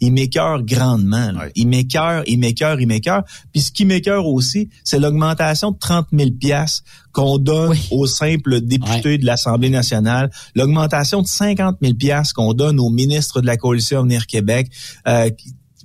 il 0.00 0.12
m'écœure 0.12 0.62
grandement. 0.62 1.32
là. 1.32 1.48
Il 1.54 1.68
m'écœure, 1.68 2.22
il 2.26 2.38
m'écœure, 2.38 2.80
il 2.80 2.86
m'écœure. 2.86 3.24
Puis 3.52 3.62
ce 3.62 3.72
qui 3.72 3.84
m'écœure 3.84 4.26
aussi, 4.26 4.68
c'est 4.84 4.98
l'augmentation 4.98 5.70
de 5.70 5.78
30 5.78 6.08
000 6.12 6.30
piastres 6.38 6.82
qu'on 7.12 7.38
donne 7.38 7.76
aux 7.90 8.06
simples 8.06 8.60
députés 8.60 9.18
de 9.18 9.24
l'Assemblée 9.24 9.70
nationale, 9.70 10.30
l'augmentation 10.54 11.22
de 11.22 11.26
50 11.26 11.76
000 11.80 11.94
piastres 11.94 12.34
qu'on 12.34 12.54
donne 12.54 12.80
aux 12.80 12.90
ministres 12.90 13.40
de 13.40 13.46
la 13.46 13.56
Coalition 13.56 14.00
Avenir 14.00 14.26
Québec. 14.26 14.70
Euh, 15.06 15.30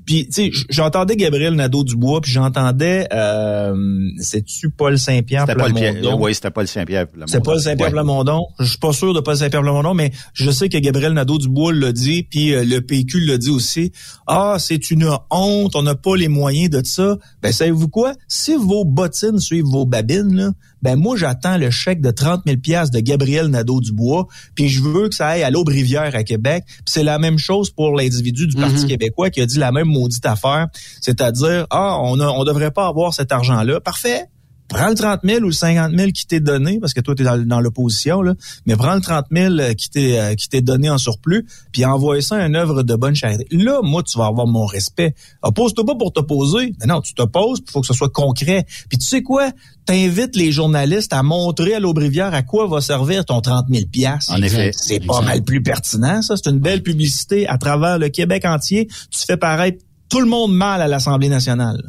puis, 0.10 0.26
tu 0.26 0.52
sais, 0.52 0.52
j'entendais 0.72 1.16
Gabriel 1.16 1.54
Nadeau-Dubois, 1.54 2.22
puis 2.22 2.32
j'entendais, 2.32 3.08
euh, 3.14 3.76
c'est-tu 4.18 4.72
Paul 4.72 4.98
Saint-Pierre. 4.98 5.46
Plamondon? 5.46 6.20
Oui, 6.20 6.34
c'était 6.34 6.50
pas 6.50 6.62
le 6.62 6.68
Saint-Pierre. 6.68 7.08
Plamondon. 7.08 7.32
C'est 7.32 7.44
Paul 7.44 7.60
Saint-Pierre. 7.60 7.92
Plamondon. 7.92 8.48
Je 8.58 8.66
suis 8.66 8.80
pas 8.80 8.92
sûr 8.92 9.14
de 9.14 9.20
Paul 9.20 9.38
Saint-Pierre 9.38 9.62
Plamondon, 9.62 9.94
mais 9.94 10.12
je 10.34 10.50
sais 10.50 10.68
que 10.68 10.80
Gabriel 10.80 11.14
Nadeau-Dubois 11.14 11.74
l'a 11.74 11.92
dit, 11.92 12.24
puis 12.24 12.56
euh, 12.56 12.66
le 12.66 12.82
PQ 12.82 13.20
l'a 13.20 13.38
dit 13.38 13.52
aussi. 13.52 13.92
Ah, 14.26 14.56
c'est 14.58 14.90
une 14.90 15.16
honte, 15.30 15.76
on 15.76 15.84
n'a 15.84 15.94
pas 15.94 16.16
les 16.16 16.28
moyens 16.28 16.72
de 16.72 16.82
ça. 16.84 17.20
Ben, 17.44 17.52
savez-vous 17.52 17.90
quoi? 17.90 18.16
Si 18.28 18.56
vos 18.56 18.86
bottines 18.86 19.38
suivent 19.38 19.66
vos 19.66 19.86
babines, 19.86 20.36
là, 20.36 20.50
ben 20.82 20.96
moi, 20.96 21.18
j'attends 21.18 21.58
le 21.58 21.70
chèque 21.70 22.02
de 22.02 22.12
30 22.12 22.44
000 22.46 22.58
piastres 22.58 22.96
de 22.96 23.02
Gabriel 23.02 23.48
Nadeau-Dubois, 23.48 24.28
puis 24.56 24.70
je 24.70 24.82
veux 24.82 25.10
que 25.10 25.16
ça 25.16 25.30
aille 25.30 25.44
à 25.44 25.50
l'Aubre-Rivière 25.50 26.16
à 26.16 26.24
Québec. 26.24 26.64
Puis 26.66 26.84
c'est 26.86 27.04
la 27.04 27.20
même 27.20 27.38
chose 27.38 27.70
pour 27.70 27.96
l'individu 27.96 28.48
du 28.48 28.56
Parti 28.56 28.88
québécois 28.88 29.30
qui 29.30 29.42
a 29.42 29.46
dit 29.46 29.58
la 29.58 29.72
même 29.72 29.88
maudite 29.88 30.26
affaire, 30.26 30.68
c'est-à-dire, 31.02 31.68
ah, 31.70 31.98
on 32.02 32.20
a, 32.20 32.28
on 32.28 32.44
devrait 32.44 32.72
pas 32.72 32.88
avoir 32.88 33.14
cet 33.14 33.32
argent-là. 33.32 33.80
Parfait 33.80 34.26
prends 34.70 34.88
le 34.90 34.96
30 34.96 35.20
000 35.24 35.42
ou 35.42 35.48
le 35.48 35.52
50 35.52 35.92
000 35.98 36.12
qui 36.12 36.26
t'est 36.28 36.40
donné, 36.40 36.80
parce 36.80 36.94
que 36.94 37.02
toi, 37.02 37.16
tu 37.16 37.24
es 37.24 37.26
dans, 37.26 37.38
dans 37.46 37.60
l'opposition, 37.60 38.22
là, 38.22 38.34
mais 38.66 38.76
prends 38.76 38.96
le 38.96 39.02
30 39.02 39.26
000 39.32 39.54
euh, 39.60 39.74
qui 39.74 39.90
t'est 39.90 40.20
euh, 40.20 40.36
qui 40.36 40.48
t'est 40.48 40.62
donné 40.62 40.90
en 40.90 40.98
surplus, 40.98 41.46
puis 41.72 41.84
envoie 41.86 42.22
ça 42.22 42.38
à 42.38 42.46
une 42.46 42.56
œuvre 42.56 42.84
de 42.84 42.96
bonne 42.96 43.16
charité. 43.16 43.46
Là, 43.52 43.80
moi, 43.84 44.04
tu 44.04 44.18
vas 44.18 44.28
avoir 44.28 44.48
mon 44.48 44.66
respect. 44.66 45.14
Oppose-toi 45.42 45.86
pas 45.86 45.96
pour 45.96 46.14
t'opposer. 46.14 46.74
Mais 46.80 46.86
non, 46.86 47.02
tu 47.02 47.14
t'opposes, 47.14 47.60
il 47.68 47.72
faut 47.72 47.82
que 47.82 47.88
ce 47.88 47.94
soit 47.94 48.10
concret. 48.10 48.66
Puis 48.90 48.98
tu 48.98 49.06
sais 49.06 49.22
quoi? 49.24 49.52
T'invites 49.86 50.36
les 50.36 50.52
journalistes 50.52 51.14
à 51.14 51.24
montrer 51.24 51.74
à 51.74 51.80
l'Aubrivière 51.80 52.34
à 52.34 52.44
quoi 52.44 52.68
va 52.68 52.80
servir 52.80 53.26
ton 53.26 53.42
30 53.42 53.66
000 53.72 53.86
piastres. 53.92 54.32
En 54.32 54.42
effet. 54.42 54.72
C'est 54.74 55.00
pas 55.00 55.22
mal 55.26 55.44
plus 55.44 55.64
pertinent, 55.64 56.22
ça. 56.22 56.36
C'est 56.38 56.50
une 56.50 56.60
belle 56.60 56.84
publicité 56.84 57.48
à 57.48 57.58
travers 57.58 57.98
le 57.98 58.10
Québec 58.10 58.46
entier. 58.46 58.88
Tu 59.10 59.20
fais 59.26 59.38
paraître 59.38 59.84
tout 60.10 60.20
le 60.20 60.28
monde 60.28 60.54
mal 60.56 60.82
à 60.82 60.88
l'Assemblée 60.88 61.30
nationale. 61.30 61.82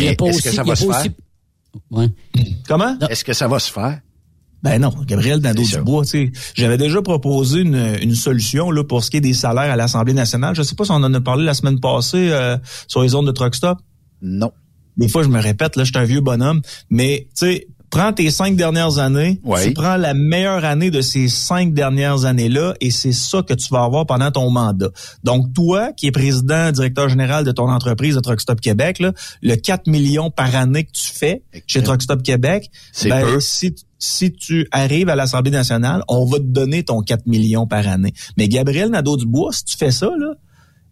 Mais 0.00 0.14
est-ce 0.30 0.42
que 0.42 0.50
ça 0.56 0.62
va 0.62 0.76
se 0.76 0.84
faire? 0.86 1.00
aussi- 1.00 1.10
Comment? 2.66 2.98
Est-ce 3.08 3.24
que 3.24 3.32
ça 3.32 3.48
va 3.48 3.58
se 3.58 3.70
faire? 3.70 4.00
Ben 4.62 4.80
non, 4.80 4.90
Gabriel 5.06 5.40
Nadeau-Dubois, 5.40 6.04
tu 6.04 6.10
sais, 6.10 6.32
j'avais 6.54 6.78
déjà 6.78 7.02
proposé 7.02 7.62
une, 7.62 7.96
une 8.00 8.14
solution 8.14 8.70
là 8.70 8.84
pour 8.84 9.02
ce 9.02 9.10
qui 9.10 9.16
est 9.16 9.20
des 9.20 9.32
salaires 9.32 9.72
à 9.72 9.76
l'Assemblée 9.76 10.12
nationale. 10.12 10.54
Je 10.54 10.62
sais 10.62 10.76
pas 10.76 10.84
si 10.84 10.92
on 10.92 10.96
en 10.96 11.12
a 11.12 11.20
parlé 11.20 11.44
la 11.44 11.54
semaine 11.54 11.80
passée 11.80 12.28
euh, 12.30 12.56
sur 12.86 13.02
les 13.02 13.08
zones 13.08 13.26
de 13.26 13.32
truck 13.32 13.56
stop. 13.56 13.78
Non. 14.20 14.52
Des 14.96 15.08
fois, 15.08 15.24
je 15.24 15.28
me 15.28 15.40
répète, 15.40 15.74
là, 15.74 15.82
je 15.82 15.90
suis 15.90 15.98
un 15.98 16.04
vieux 16.04 16.20
bonhomme, 16.20 16.60
mais 16.90 17.26
tu 17.36 17.46
sais, 17.46 17.66
prends 17.92 18.12
tes 18.12 18.30
cinq 18.32 18.56
dernières 18.56 18.98
années, 18.98 19.38
Ouais. 19.44 19.68
tu 19.68 19.72
prends 19.74 19.96
la 19.96 20.14
meilleure 20.14 20.64
année 20.64 20.90
de 20.90 21.00
ces 21.02 21.28
cinq 21.28 21.74
dernières 21.74 22.24
années-là, 22.24 22.74
et 22.80 22.90
c'est 22.90 23.12
ça 23.12 23.42
que 23.42 23.54
tu 23.54 23.68
vas 23.70 23.84
avoir 23.84 24.06
pendant 24.06 24.30
ton 24.32 24.50
mandat. 24.50 24.88
Donc, 25.22 25.52
toi, 25.54 25.92
qui 25.96 26.06
es 26.08 26.10
président, 26.10 26.72
directeur 26.72 27.08
général 27.08 27.44
de 27.44 27.52
ton 27.52 27.68
entreprise 27.70 28.16
de 28.16 28.20
Truck 28.20 28.40
Stop 28.40 28.60
Québec, 28.60 28.98
là, 28.98 29.12
le 29.42 29.54
4 29.56 29.86
millions 29.86 30.30
par 30.30 30.56
année 30.56 30.84
que 30.84 30.92
tu 30.92 31.12
fais 31.12 31.42
chez 31.68 31.82
Truck 31.82 32.02
Stop 32.02 32.22
Québec, 32.22 32.70
ben, 33.04 33.24
peu. 33.24 33.40
si, 33.40 33.74
si 33.98 34.32
tu 34.32 34.66
arrives 34.72 35.08
à 35.10 35.14
l'Assemblée 35.14 35.50
nationale, 35.52 36.02
on 36.08 36.24
va 36.24 36.38
te 36.38 36.44
donner 36.44 36.82
ton 36.82 37.02
4 37.02 37.26
millions 37.26 37.66
par 37.66 37.86
année. 37.86 38.14
Mais 38.36 38.48
Gabriel 38.48 38.88
Nadeau-Dubois, 38.90 39.52
si 39.52 39.64
tu 39.66 39.76
fais 39.76 39.90
ça, 39.92 40.06
là, 40.18 40.32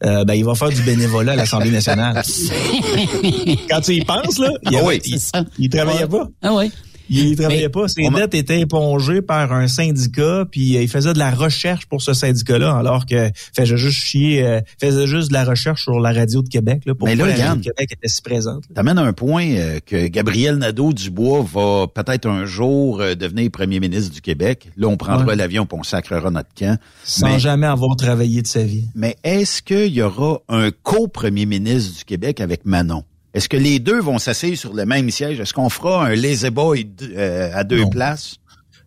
euh, 0.04 0.24
ben, 0.24 0.34
il 0.34 0.44
va 0.44 0.54
faire 0.54 0.68
du 0.70 0.80
bénévolat 0.82 1.32
à 1.32 1.36
l'Assemblée 1.36 1.70
nationale. 1.70 2.22
Quand 3.68 3.80
tu 3.80 3.94
y 3.94 4.04
penses, 4.04 4.38
là, 4.38 4.50
il, 4.70 4.76
Ah 4.76 4.78
avait- 4.78 4.86
oui. 4.86 5.00
il, 5.04 5.18
C'est 5.20 5.36
ça. 5.36 5.44
il 5.58 5.68
travaillait 5.68 6.06
pas. 6.06 6.28
Ah 6.42 6.54
oui. 6.54 6.70
Il 7.10 7.36
travaillait 7.36 7.68
pas. 7.68 7.88
Ses 7.88 8.08
dettes 8.08 8.34
étaient 8.34 8.60
épongées 8.60 9.20
par 9.22 9.52
un 9.52 9.66
syndicat, 9.66 10.44
puis 10.50 10.76
euh, 10.76 10.82
il 10.82 10.88
faisait 10.88 11.12
de 11.12 11.18
la 11.18 11.30
recherche 11.30 11.86
pour 11.86 12.02
ce 12.02 12.14
syndicat-là, 12.14 12.76
alors 12.76 13.04
que 13.06 13.30
faisait 13.54 13.76
juste 13.76 13.98
chier, 13.98 14.46
euh, 14.46 14.60
faisait 14.80 15.06
juste 15.06 15.28
de 15.28 15.34
la 15.34 15.44
recherche 15.44 15.82
sur 15.82 15.98
la 15.98 16.12
radio 16.12 16.42
de 16.42 16.48
Québec. 16.48 16.82
Là, 16.86 16.94
pour 16.94 17.08
Mais 17.08 17.16
là, 17.16 17.26
la 17.26 17.34
radio 17.34 17.56
de 17.56 17.64
Québec 17.64 17.90
était 17.92 18.08
si 18.08 18.22
présente. 18.22 18.64
T'amènes 18.74 18.98
un 18.98 19.12
point 19.12 19.46
euh, 19.48 19.80
que 19.84 20.06
Gabriel 20.06 20.56
Nadeau-Dubois 20.56 21.44
va 21.52 21.86
peut-être 21.92 22.26
un 22.28 22.44
jour 22.46 22.98
devenir 23.18 23.50
premier 23.50 23.80
ministre 23.80 24.14
du 24.14 24.20
Québec. 24.20 24.68
Là, 24.76 24.86
on 24.88 24.96
prendra 24.96 25.24
Ouais. 25.26 25.36
l'avion 25.36 25.66
pour 25.66 25.78
on 25.80 25.82
sacrera 25.82 26.30
notre 26.30 26.50
camp. 26.56 26.78
Sans 27.04 27.26
Mais- 27.26 27.38
jamais 27.38 27.66
avoir 27.66 27.96
travaillé 27.96 28.42
de 28.42 28.46
sa 28.46 28.62
vie. 28.62 28.86
Mais 28.94 29.16
est-ce 29.24 29.62
qu'il 29.62 29.92
y 29.92 30.02
aura 30.02 30.40
un 30.48 30.70
co-premier 30.70 31.46
ministre 31.46 31.98
du 31.98 32.04
Québec 32.04 32.40
avec 32.40 32.66
Manon? 32.66 33.02
Est-ce 33.34 33.48
que 33.48 33.56
les 33.56 33.78
deux 33.78 34.00
vont 34.00 34.18
s'asseoir 34.18 34.56
sur 34.56 34.72
le 34.74 34.84
même 34.86 35.10
siège? 35.10 35.38
Est-ce 35.40 35.54
qu'on 35.54 35.68
fera 35.68 36.06
un 36.06 36.14
lazy 36.14 36.50
boy 36.50 36.88
euh, 37.02 37.50
à 37.54 37.64
deux 37.64 37.82
Non. 37.82 37.90
places? 37.90 38.36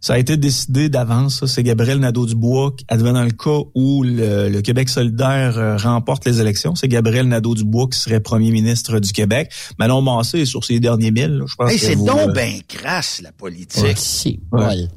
Ça 0.02 0.16
a 0.16 0.18
été 0.18 0.36
décidé 0.36 0.90
d'avance. 0.90 1.40
ça. 1.40 1.48
C'est 1.48 1.64
Gabriel 1.64 1.98
Nadeau-Dubois, 2.00 2.74
advenant 2.90 3.24
le 3.24 3.32
cas 3.32 3.60
où 3.74 4.04
le, 4.04 4.50
le 4.50 4.62
Québec 4.62 4.90
solidaire 4.90 5.58
euh, 5.58 5.78
remporte 5.78 6.26
les 6.26 6.42
élections. 6.42 6.76
C'est 6.76 6.90
Gabriel 6.90 7.26
Nadeau-Dubois 7.30 7.88
qui 7.90 7.98
serait 8.00 8.20
premier 8.20 8.52
ministre 8.52 9.00
du 9.00 9.14
Québec. 9.14 9.50
Manon 9.80 10.02
Massé 10.02 10.40
est 10.42 10.46
sur 10.46 10.66
ses 10.66 10.82
derniers 10.82 11.12
mille. 11.12 11.38
là. 11.38 11.46
Je 11.48 11.56
pense 11.56 11.72
Hey, 11.72 11.80
que 11.80 11.86
c'est 11.86 11.96
vous, 11.96 12.06
donc 12.06 12.20
euh, 12.20 12.32
ben 12.34 12.52
crasse, 12.68 13.22
la 13.24 13.32
politique. 13.32 13.82
Ouais. 13.82 13.94
Si, 13.96 14.42
Ouais. 14.52 14.88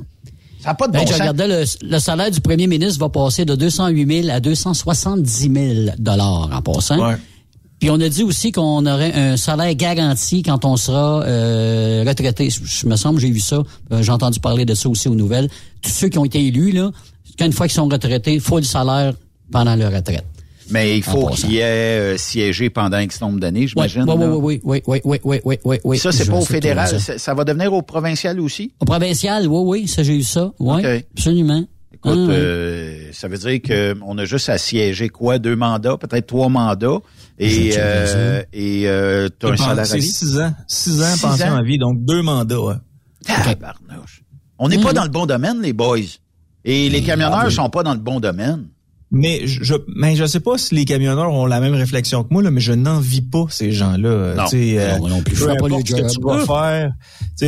Ça 0.60 0.70
n'a 0.70 0.74
pas 0.74 0.88
de 0.88 0.92
Ben, 0.94 0.98
bon 0.98 1.06
je 1.06 1.12
sens. 1.12 1.20
regardais 1.20 1.46
le, 1.46 1.64
le 1.88 1.98
salaire 2.00 2.30
du 2.32 2.40
premier 2.40 2.66
ministre 2.66 2.98
va 2.98 3.08
passer 3.08 3.44
de 3.44 3.54
208 3.54 4.22
000 4.24 4.34
à 4.34 4.40
270 4.40 5.52
000 5.84 5.94
dollars 5.98 6.50
en 6.52 6.62
passant. 6.62 6.98
Puis 7.78 7.90
on 7.90 8.00
a 8.00 8.08
dit 8.08 8.22
aussi 8.22 8.52
qu'on 8.52 8.86
aurait 8.86 9.12
un 9.12 9.36
salaire 9.36 9.74
garanti 9.74 10.42
quand 10.42 10.64
on 10.64 10.76
sera 10.76 11.22
euh, 11.24 12.04
retraité. 12.06 12.48
Je, 12.50 12.86
me 12.86 12.96
semble, 12.96 13.20
j'ai 13.20 13.30
vu 13.30 13.40
ça. 13.40 13.62
Euh, 13.92 14.02
j'ai 14.02 14.12
entendu 14.12 14.40
parler 14.40 14.64
de 14.64 14.74
ça 14.74 14.88
aussi 14.88 15.08
aux 15.08 15.14
nouvelles. 15.14 15.48
Tous 15.82 15.90
ceux 15.90 16.08
qui 16.08 16.18
ont 16.18 16.24
été 16.24 16.44
élus, 16.44 16.72
là, 16.72 16.90
une 17.40 17.52
fois 17.52 17.66
qu'ils 17.66 17.74
sont 17.74 17.88
retraités, 17.88 18.40
faut 18.40 18.58
le 18.58 18.64
salaire 18.64 19.12
pendant 19.52 19.76
leur 19.76 19.92
retraite. 19.92 20.24
Mais 20.70 20.96
il 20.96 21.02
faut 21.02 21.28
qu'il 21.28 21.52
y 21.52 21.58
ait 21.58 21.62
euh, 21.62 22.16
siégé 22.16 22.70
pendant 22.70 22.98
X 22.98 23.20
nombre 23.20 23.38
d'années, 23.38 23.68
j'imagine. 23.68 24.04
oui, 24.08 24.60
oui, 24.64 24.82
oui, 24.82 24.82
oui, 24.86 25.00
oui, 25.04 25.20
oui, 25.22 25.40
oui, 25.44 25.58
oui, 25.64 25.78
oui. 25.84 25.98
Ça, 25.98 26.10
c'est 26.10 26.26
pas 26.26 26.38
au 26.38 26.44
fédéral. 26.44 26.88
Ça. 26.98 27.18
ça 27.18 27.34
va 27.34 27.44
devenir 27.44 27.72
au 27.72 27.82
provincial 27.82 28.40
aussi? 28.40 28.72
Au 28.80 28.84
provincial, 28.84 29.46
oui, 29.46 29.80
oui, 29.80 29.88
ça, 29.88 30.02
j'ai 30.02 30.16
eu 30.16 30.22
ça. 30.22 30.52
Oui, 30.58 30.80
OK. 30.80 31.04
absolument. 31.16 31.64
Écoute, 32.06 32.18
oui. 32.28 32.34
euh, 32.34 33.12
ça 33.12 33.28
veut 33.28 33.38
dire 33.38 33.60
qu'on 33.62 34.16
a 34.18 34.24
juste 34.24 34.48
à 34.48 34.58
siéger 34.58 35.08
quoi? 35.08 35.38
Deux 35.38 35.56
mandats, 35.56 35.96
peut-être 35.96 36.26
trois 36.26 36.48
mandats. 36.48 36.98
Et, 37.38 37.72
euh, 37.76 38.42
et 38.52 38.82
euh, 38.88 39.28
t'as 39.38 39.52
un 39.52 39.56
salaire 39.56 39.78
à 39.80 39.84
C'est 39.84 39.98
vie. 39.98 40.06
six 40.06 40.38
ans. 40.38 40.54
Six 40.66 41.02
ans 41.02 41.14
Six 41.14 41.20
pension 41.22 41.48
ans? 41.48 41.56
à 41.56 41.62
vie, 41.62 41.78
donc 41.78 42.04
deux 42.04 42.22
mandats. 42.22 42.60
ouais. 42.60 42.74
Tabarnouche. 43.26 44.22
On 44.58 44.68
n'est 44.68 44.78
pas 44.78 44.92
dans 44.92 45.04
le 45.04 45.10
bon 45.10 45.26
domaine, 45.26 45.60
les 45.60 45.72
boys. 45.72 45.98
Et 46.64 46.88
les 46.88 47.02
camionneurs 47.02 47.50
sont 47.52 47.68
pas 47.70 47.82
dans 47.82 47.92
le 47.94 48.00
bon 48.00 48.20
domaine. 48.20 48.68
Mais 49.12 49.46
je, 49.46 49.74
mais 49.94 50.16
je 50.16 50.24
sais 50.26 50.40
pas 50.40 50.58
si 50.58 50.74
les 50.74 50.84
camionneurs 50.84 51.30
ont 51.32 51.46
la 51.46 51.60
même 51.60 51.74
réflexion 51.74 52.24
que 52.24 52.28
moi, 52.32 52.42
là, 52.42 52.50
mais 52.50 52.60
je 52.60 52.72
n'envie 52.72 53.20
pas 53.22 53.44
ces 53.50 53.70
gens-là. 53.70 54.34
Non. 54.34 54.44
Euh, 54.52 54.92
Non, 54.94 54.98
moi 54.98 55.10
non 55.10 55.22
plus. 55.22 55.36
Peu 55.36 55.48
importe 55.50 55.86
ce 55.86 55.94
que 55.94 56.12
tu 56.12 56.20
vas 56.20 56.44
faire, 56.44 56.92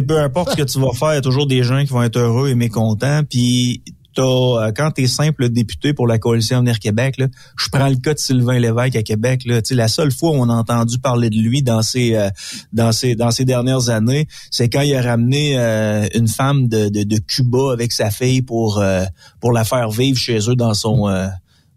peu 0.06 0.18
importe 0.20 0.50
ce 0.52 0.56
que 0.56 0.62
tu 0.62 0.78
vas 0.78 0.92
faire, 0.92 1.12
il 1.12 1.14
y 1.16 1.18
a 1.18 1.20
toujours 1.22 1.48
des 1.48 1.64
gens 1.64 1.80
qui 1.80 1.88
vont 1.92 2.02
être 2.04 2.16
heureux 2.18 2.48
et 2.48 2.54
mécontents. 2.54 3.22
Puis 3.28 3.82
t'as, 4.18 4.24
euh, 4.24 4.72
quand 4.76 4.90
tu 4.90 5.02
es 5.02 5.06
simple 5.06 5.48
député 5.48 5.92
pour 5.92 6.06
la 6.08 6.18
coalition 6.18 6.56
Avenir 6.58 6.80
Québec, 6.80 7.16
là, 7.18 7.26
je 7.56 7.68
prends 7.68 7.88
le 7.88 7.96
cas 7.96 8.14
de 8.14 8.18
Sylvain 8.18 8.58
Lévesque 8.58 8.96
à 8.96 9.02
Québec. 9.02 9.42
Là, 9.46 9.60
la 9.70 9.88
seule 9.88 10.10
fois 10.10 10.30
où 10.30 10.34
on 10.34 10.48
a 10.48 10.54
entendu 10.54 10.98
parler 10.98 11.30
de 11.30 11.36
lui 11.36 11.62
dans 11.62 11.82
ces 11.82 12.14
euh, 12.14 12.28
dans 12.72 12.90
ces 12.90 13.14
dans 13.14 13.30
dernières 13.38 13.88
années, 13.90 14.26
c'est 14.50 14.68
quand 14.68 14.80
il 14.80 14.94
a 14.96 15.02
ramené 15.02 15.56
euh, 15.56 16.08
une 16.14 16.26
femme 16.26 16.66
de, 16.68 16.88
de, 16.88 17.04
de 17.04 17.18
Cuba 17.18 17.72
avec 17.72 17.92
sa 17.92 18.10
fille 18.10 18.42
pour 18.42 18.78
euh, 18.78 19.04
pour 19.40 19.52
la 19.52 19.64
faire 19.64 19.90
vivre 19.90 20.18
chez 20.18 20.38
eux 20.50 20.56
dans 20.56 20.74
son 20.74 21.08
euh, 21.08 21.28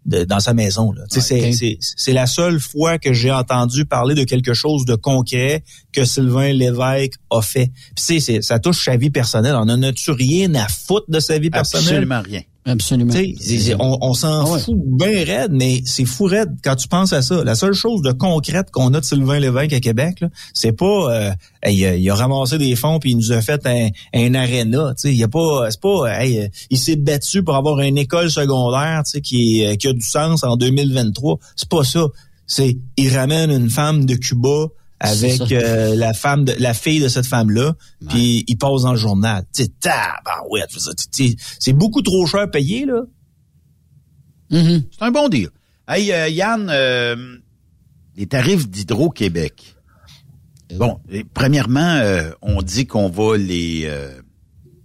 de- 0.06 0.24
dans 0.24 0.40
sa 0.40 0.52
maison. 0.54 0.92
Là. 0.92 1.02
C'est- 1.22 1.38
c'est, 1.52 1.78
c'est 1.80 2.12
la 2.12 2.26
seule 2.26 2.58
fois 2.60 2.98
que 2.98 3.12
j'ai 3.12 3.30
entendu 3.30 3.84
parler 3.84 4.14
de 4.14 4.24
quelque 4.24 4.54
chose 4.54 4.84
de 4.84 4.94
concret 4.94 5.62
que 5.92 6.04
Sylvain 6.04 6.52
Lévesque 6.52 7.14
a 7.30 7.40
fait. 7.42 7.66
Puis 7.66 7.94
c'est, 7.96 8.20
c'est- 8.20 8.42
ça 8.42 8.58
touche 8.58 8.84
sa 8.84 8.96
vie 8.96 9.10
personnelle. 9.10 9.54
On 9.54 9.68
en 9.68 9.82
a-tu 9.82 10.10
rien 10.10 10.54
à 10.54 10.66
foutre 10.68 11.10
de 11.10 11.20
sa 11.20 11.38
vie 11.38 11.50
personnelle? 11.50 11.86
Absolument 11.88 12.22
rien. 12.22 12.42
Absolument. 12.64 13.12
On, 13.80 13.98
on 14.00 14.14
s'en 14.14 14.46
Ah 14.46 14.50
ouais. 14.52 14.60
fout 14.60 14.76
bien 14.76 15.24
raide, 15.24 15.50
mais 15.50 15.82
c'est 15.84 16.04
fou 16.04 16.24
raide 16.26 16.50
quand 16.62 16.76
tu 16.76 16.86
penses 16.86 17.12
à 17.12 17.20
ça. 17.20 17.42
La 17.42 17.56
seule 17.56 17.72
chose 17.72 18.02
de 18.02 18.12
concrète 18.12 18.70
qu'on 18.70 18.94
a 18.94 19.00
de 19.00 19.04
Sylvain 19.04 19.40
Lévesque 19.40 19.72
à 19.72 19.80
Québec, 19.80 20.20
là, 20.20 20.28
c'est 20.54 20.70
pas 20.72 21.12
euh, 21.12 21.30
hey, 21.64 21.76
il, 21.78 21.84
a, 21.86 21.96
il 21.96 22.08
a 22.10 22.14
ramassé 22.14 22.58
des 22.58 22.76
fonds 22.76 23.00
puis 23.00 23.10
il 23.10 23.16
nous 23.16 23.32
a 23.32 23.40
fait 23.42 23.66
un, 23.66 23.88
un 24.14 24.34
aréna. 24.34 24.94
Il 25.04 25.14
y 25.14 25.24
a 25.24 25.28
pas, 25.28 25.70
c'est 25.70 25.80
pas, 25.80 26.22
hey, 26.22 26.38
euh, 26.38 26.48
il 26.70 26.78
s'est 26.78 26.94
battu 26.96 27.42
pour 27.42 27.56
avoir 27.56 27.80
une 27.80 27.98
école 27.98 28.30
secondaire, 28.30 29.02
qui, 29.24 29.62
est- 29.62 29.76
qui 29.76 29.88
a 29.88 29.92
du 29.92 30.00
sens 30.06 30.44
en 30.44 30.56
2023. 30.56 31.38
C'est 31.56 31.68
pas 31.68 31.82
ça. 31.82 32.06
C'est 32.46 32.76
il 32.96 33.16
ramène 33.16 33.50
une 33.50 33.70
femme 33.70 34.04
de 34.04 34.14
Cuba 34.14 34.66
avec 35.02 35.52
euh, 35.52 35.94
la 35.94 36.14
femme 36.14 36.44
de 36.44 36.54
la 36.58 36.74
fille 36.74 37.00
de 37.00 37.08
cette 37.08 37.26
femme 37.26 37.50
là 37.50 37.74
puis 38.08 38.44
il 38.46 38.56
passe 38.56 38.82
dans 38.82 38.92
le 38.92 38.98
journal 38.98 39.44
tu 39.52 39.64
sais 39.64 41.36
c'est 41.58 41.72
beaucoup 41.72 42.02
trop 42.02 42.26
cher 42.26 42.50
payé 42.50 42.86
là 42.86 43.02
Mm-hmm. 44.52 44.82
C'est 44.90 45.02
un 45.02 45.10
bon 45.10 45.28
deal. 45.28 45.48
Hey, 45.88 46.12
euh, 46.12 46.28
Yann, 46.28 46.68
euh, 46.70 47.36
les 48.16 48.26
tarifs 48.26 48.68
d'Hydro-Québec. 48.68 49.74
Bon, 50.76 51.00
et 51.10 51.24
premièrement, 51.24 51.96
euh, 51.96 52.30
on 52.40 52.62
dit 52.62 52.86
qu'on 52.86 53.08
va 53.08 53.36
les, 53.36 53.82
euh, 53.84 54.20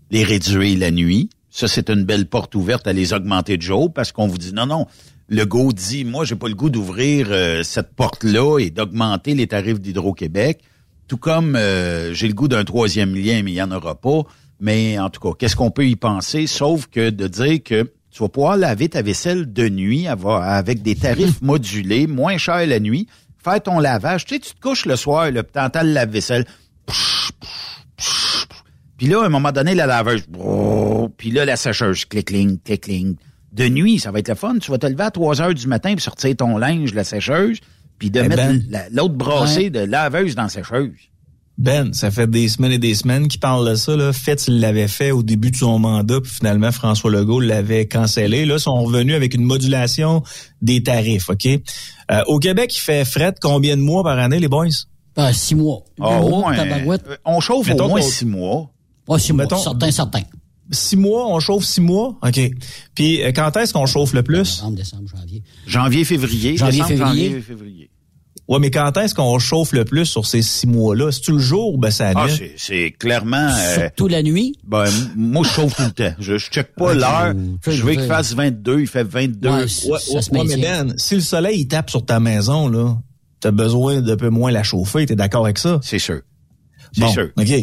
les 0.09 0.23
réduire 0.23 0.79
la 0.79 0.91
nuit. 0.91 1.29
Ça, 1.49 1.67
c'est 1.67 1.89
une 1.89 2.03
belle 2.03 2.27
porte 2.27 2.55
ouverte 2.55 2.87
à 2.87 2.93
les 2.93 3.13
augmenter 3.13 3.57
de 3.57 3.61
jour 3.61 3.93
parce 3.93 4.11
qu'on 4.11 4.27
vous 4.27 4.37
dit 4.37 4.53
non, 4.53 4.65
non. 4.65 4.87
Le 5.29 5.43
go 5.45 5.73
dit, 5.73 6.05
moi, 6.05 6.23
j'ai 6.23 6.35
pas 6.35 6.47
le 6.47 6.53
goût 6.53 6.69
d'ouvrir 6.69 7.27
euh, 7.31 7.61
cette 7.61 7.93
porte-là 7.93 8.59
et 8.59 8.69
d'augmenter 8.69 9.35
les 9.35 9.47
tarifs 9.47 9.79
d'Hydro-Québec. 9.79 10.61
Tout 11.09 11.17
comme 11.17 11.57
euh, 11.57 12.13
j'ai 12.13 12.29
le 12.29 12.33
goût 12.33 12.47
d'un 12.47 12.63
troisième 12.63 13.13
lien, 13.13 13.43
mais 13.43 13.51
il 13.51 13.55
n'y 13.55 13.61
en 13.61 13.71
aura 13.71 13.95
pas. 13.95 14.21
Mais 14.61 14.97
en 14.97 15.09
tout 15.09 15.19
cas, 15.19 15.35
qu'est-ce 15.37 15.57
qu'on 15.57 15.69
peut 15.69 15.87
y 15.87 15.97
penser, 15.97 16.47
sauf 16.47 16.87
que 16.87 17.09
de 17.09 17.27
dire 17.27 17.61
que 17.61 17.91
tu 18.09 18.23
vas 18.23 18.29
pouvoir 18.29 18.55
laver 18.57 18.87
ta 18.87 19.01
vaisselle 19.01 19.51
de 19.51 19.67
nuit 19.67 20.07
avec 20.07 20.81
des 20.81 20.95
tarifs 20.95 21.41
modulés, 21.41 22.07
moins 22.07 22.37
cher 22.37 22.65
la 22.65 22.79
nuit, 22.79 23.07
faire 23.37 23.61
ton 23.61 23.79
lavage. 23.79 24.25
Tu 24.25 24.35
sais, 24.35 24.39
tu 24.39 24.53
te 24.53 24.61
couches 24.61 24.85
le 24.85 24.95
soir, 24.95 25.29
là, 25.29 25.43
puis 25.43 25.51
t'entends 25.51 25.83
le 25.83 25.91
lave-vaisselle. 25.91 26.45
Puis 28.97 29.07
là, 29.07 29.23
à 29.23 29.25
un 29.25 29.29
moment 29.29 29.51
donné, 29.51 29.75
la 29.75 29.85
laveuse, 29.85 30.25
puis 31.17 31.31
là, 31.31 31.45
la 31.45 31.57
sécheuse, 31.57 32.05
clic-cling, 32.05 32.59
clic-cling. 32.59 33.15
De 33.53 33.67
nuit, 33.69 33.99
ça 33.99 34.11
va 34.11 34.19
être 34.19 34.27
le 34.29 34.35
fun. 34.35 34.57
Tu 34.59 34.71
vas 34.71 34.77
te 34.77 34.87
lever 34.87 35.03
à 35.03 35.11
3 35.11 35.41
heures 35.41 35.53
du 35.53 35.67
matin 35.67 35.93
puis 35.95 36.03
sortir 36.03 36.35
ton 36.35 36.57
linge, 36.57 36.93
la 36.93 37.03
sécheuse, 37.03 37.59
puis 37.97 38.11
de 38.11 38.19
Eh 38.19 38.27
mettre 38.27 38.43
ben. 38.47 38.63
la- 38.69 38.89
l'autre 38.89 39.15
brassée 39.15 39.63
Ouais. 39.65 39.69
de 39.69 39.79
laveuse 39.79 40.35
dans 40.35 40.43
la 40.43 40.49
sécheuse. 40.49 40.91
Ben, 41.57 41.91
ça 41.91 42.11
fait 42.11 42.29
des 42.29 42.49
semaines 42.49 42.73
et 42.73 42.77
des 42.77 42.93
semaines 42.93 43.27
qu'il 43.27 43.39
parle 43.39 43.67
de 43.67 43.73
ça. 43.73 43.95
Là. 43.95 44.13
Fitz 44.13 44.47
l'avait 44.47 44.87
fait 44.87 45.09
au 45.09 45.23
début 45.23 45.49
de 45.49 45.55
son 45.55 45.79
mandat, 45.79 46.21
puis 46.21 46.31
finalement 46.31 46.71
François 46.71 47.09
Legault 47.09 47.39
l'avait 47.39 47.87
cancellé. 47.87 48.45
Là, 48.45 48.55
ils 48.55 48.59
sont 48.59 48.75
revenus 48.83 49.15
avec 49.15 49.33
une 49.33 49.41
modulation 49.43 50.21
des 50.61 50.83
tarifs, 50.83 51.29
OK? 51.29 51.47
Euh, 51.47 52.21
au 52.27 52.37
Québec, 52.37 52.75
il 52.77 52.79
fait 52.79 53.05
fret 53.05 53.33
combien 53.41 53.75
de 53.75 53.81
mois 53.81 54.03
par 54.03 54.19
année, 54.19 54.39
les 54.39 54.47
boys? 54.47 54.67
Ah, 55.15 55.33
six 55.33 55.55
mois. 55.55 55.79
Ah, 55.99 56.21
au 56.21 56.29
moins, 56.29 56.55
euh, 56.55 56.97
on 57.25 57.39
chauffe 57.39 57.67
Mettons 57.69 57.85
au 57.85 57.89
moins 57.89 58.01
six 58.01 58.25
mois. 58.25 58.69
Ah, 59.09 59.17
six 59.17 59.33
mois, 59.33 59.45
Mettons- 59.45 59.57
certain, 59.57 59.89
certain. 59.89 60.21
Six 60.71 60.97
mois, 60.97 61.27
on 61.27 61.39
chauffe 61.39 61.63
six 61.63 61.81
mois? 61.81 62.17
OK. 62.21 62.39
Puis 62.95 63.23
euh, 63.23 63.31
quand 63.33 63.55
est-ce 63.57 63.73
qu'on 63.73 63.85
chauffe 63.85 64.13
le 64.13 64.23
plus? 64.23 64.57
Novembre, 64.59 64.77
décembre, 64.77 65.03
janvier. 65.15 65.43
Janvier, 65.65 66.03
février. 66.03 66.57
Janvier, 66.57 66.81
décembre, 66.81 66.89
février. 66.89 67.25
janvier, 67.29 67.41
février. 67.41 67.89
Ouais, 68.49 68.59
mais 68.59 68.71
quand 68.71 68.95
est-ce 68.97 69.13
qu'on 69.13 69.39
chauffe 69.39 69.73
le 69.73 69.83
plus 69.83 70.05
sur 70.05 70.25
ces 70.25 70.41
six 70.41 70.67
mois-là? 70.67 71.11
C'est-tu 71.11 71.33
le 71.33 71.39
jour 71.39 71.73
ou 71.73 71.77
ben 71.77 71.91
c'est 71.91 72.13
la 72.13 72.19
Ah, 72.21 72.27
nuit? 72.27 72.51
c'est- 72.55 72.91
clairement... 72.97 73.49
euh, 73.49 73.75
Surtout 73.75 74.07
la 74.07 74.23
nuit? 74.23 74.55
ben, 74.65 74.85
moi, 75.17 75.43
je 75.45 75.49
chauffe 75.49 75.75
tout 75.75 75.83
le 75.83 75.91
temps. 75.91 76.13
Je, 76.17 76.37
je 76.37 76.49
check 76.49 76.73
pas 76.75 76.93
l'heure. 76.93 77.33
Je 77.67 77.83
veux 77.83 77.91
qu'il 77.93 78.03
fasse 78.03 78.33
22, 78.33 78.79
il 78.81 78.87
fait 78.87 79.03
22. 79.03 79.49
Ouais, 79.49 79.55
Ouais, 79.63 79.67
ça 79.67 79.89
ouais, 79.89 80.21
se 80.21 80.31
ouais, 80.31 80.43
mais. 80.47 80.57
Ben, 80.57 80.93
si 80.97 81.15
le 81.15 81.21
soleil 81.21 81.59
il 81.61 81.67
tape 81.67 81.89
sur 81.89 82.05
ta 82.05 82.21
maison, 82.21 82.69
là, 82.69 82.97
t'as 83.41 83.51
besoin 83.51 83.99
d'un 84.01 84.15
peu 84.15 84.29
moins 84.29 84.49
la 84.51 84.63
chauffer. 84.63 85.05
T'es 85.05 85.15
d'accord 85.17 85.43
avec 85.43 85.57
ça? 85.57 85.79
C'est 85.83 85.99
sûr. 85.99 86.21
C'est 86.93 87.01
Bon, 87.01 87.11
sûr. 87.11 87.27
OK. 87.37 87.53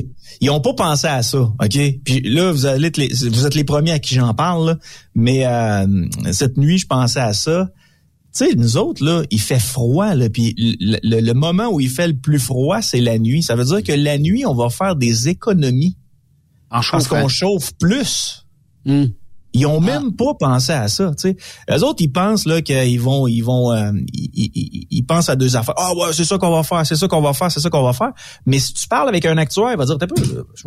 Ils 0.40 0.50
ont 0.50 0.60
pas 0.60 0.74
pensé 0.74 1.06
à 1.06 1.22
ça, 1.22 1.38
OK? 1.38 1.78
Puis 2.04 2.20
là, 2.22 2.52
vous, 2.52 2.66
allez 2.66 2.88
être 2.88 2.96
les, 2.96 3.08
vous 3.28 3.46
êtes 3.46 3.54
les 3.54 3.64
premiers 3.64 3.92
à 3.92 3.98
qui 3.98 4.14
j'en 4.14 4.34
parle, 4.34 4.66
là. 4.66 4.78
mais 5.14 5.46
euh, 5.46 6.06
cette 6.32 6.56
nuit, 6.56 6.78
je 6.78 6.86
pensais 6.86 7.20
à 7.20 7.32
ça. 7.32 7.70
Tu 8.36 8.46
sais, 8.46 8.54
nous 8.56 8.76
autres, 8.76 9.04
là, 9.04 9.22
il 9.30 9.40
fait 9.40 9.60
froid, 9.60 10.14
là, 10.14 10.28
puis 10.28 10.54
le, 10.58 10.98
le- 11.02 11.20
le 11.20 11.34
moment 11.34 11.68
où 11.68 11.78
il 11.80 11.88
fait 11.88 12.08
le 12.08 12.16
plus 12.16 12.40
froid, 12.40 12.82
c'est 12.82 13.00
la 13.00 13.18
nuit. 13.18 13.42
Ça 13.44 13.54
veut 13.54 13.64
dire 13.64 13.82
que 13.82 13.92
la 13.92 14.18
nuit, 14.18 14.44
on 14.44 14.54
va 14.54 14.70
faire 14.70 14.96
des 14.96 15.28
économies 15.28 15.96
En 16.70 16.80
parce 16.90 17.06
qu'on 17.08 17.28
chauffe 17.28 17.72
plus. 17.78 18.44
Hum. 18.86 19.10
Ils 19.54 19.66
ont 19.66 19.80
même 19.80 20.12
pas 20.12 20.34
pensé 20.34 20.72
à 20.72 20.88
ça, 20.88 21.12
tu 21.16 21.28
sais. 21.30 21.36
Les 21.68 21.82
autres, 21.82 22.02
ils 22.02 22.10
pensent 22.12 22.44
là 22.44 22.60
qu'ils 22.60 23.00
vont, 23.00 23.26
ils 23.28 23.40
vont, 23.40 23.72
euh, 23.72 23.92
ils, 24.12 24.30
ils- 24.34 24.50
ils- 24.54 24.86
ils 24.90 25.02
pensent 25.02 25.28
à 25.28 25.36
deux 25.36 25.56
affaires. 25.56 25.74
Ah 25.78 25.92
ouais, 25.94 26.12
c'est 26.12 26.24
ça 26.24 26.36
qu'on 26.38 26.50
va 26.50 26.62
faire, 26.64 26.84
c'est 26.84 26.96
ça 26.96 27.06
qu'on 27.08 27.20
va 27.22 27.32
faire, 27.32 27.50
c'est 27.52 27.60
ça 27.60 27.70
qu'on 27.70 27.82
va 27.84 27.92
faire. 27.92 28.10
Mais 28.46 28.58
si 28.58 28.74
tu 28.74 28.88
parles 28.88 29.08
avec 29.08 29.24
un 29.26 29.38
actuaire, 29.38 29.70
il 29.72 29.78
va 29.78 29.84
dire, 29.86 29.96
t'as 29.96 30.06
pas, 30.08 30.14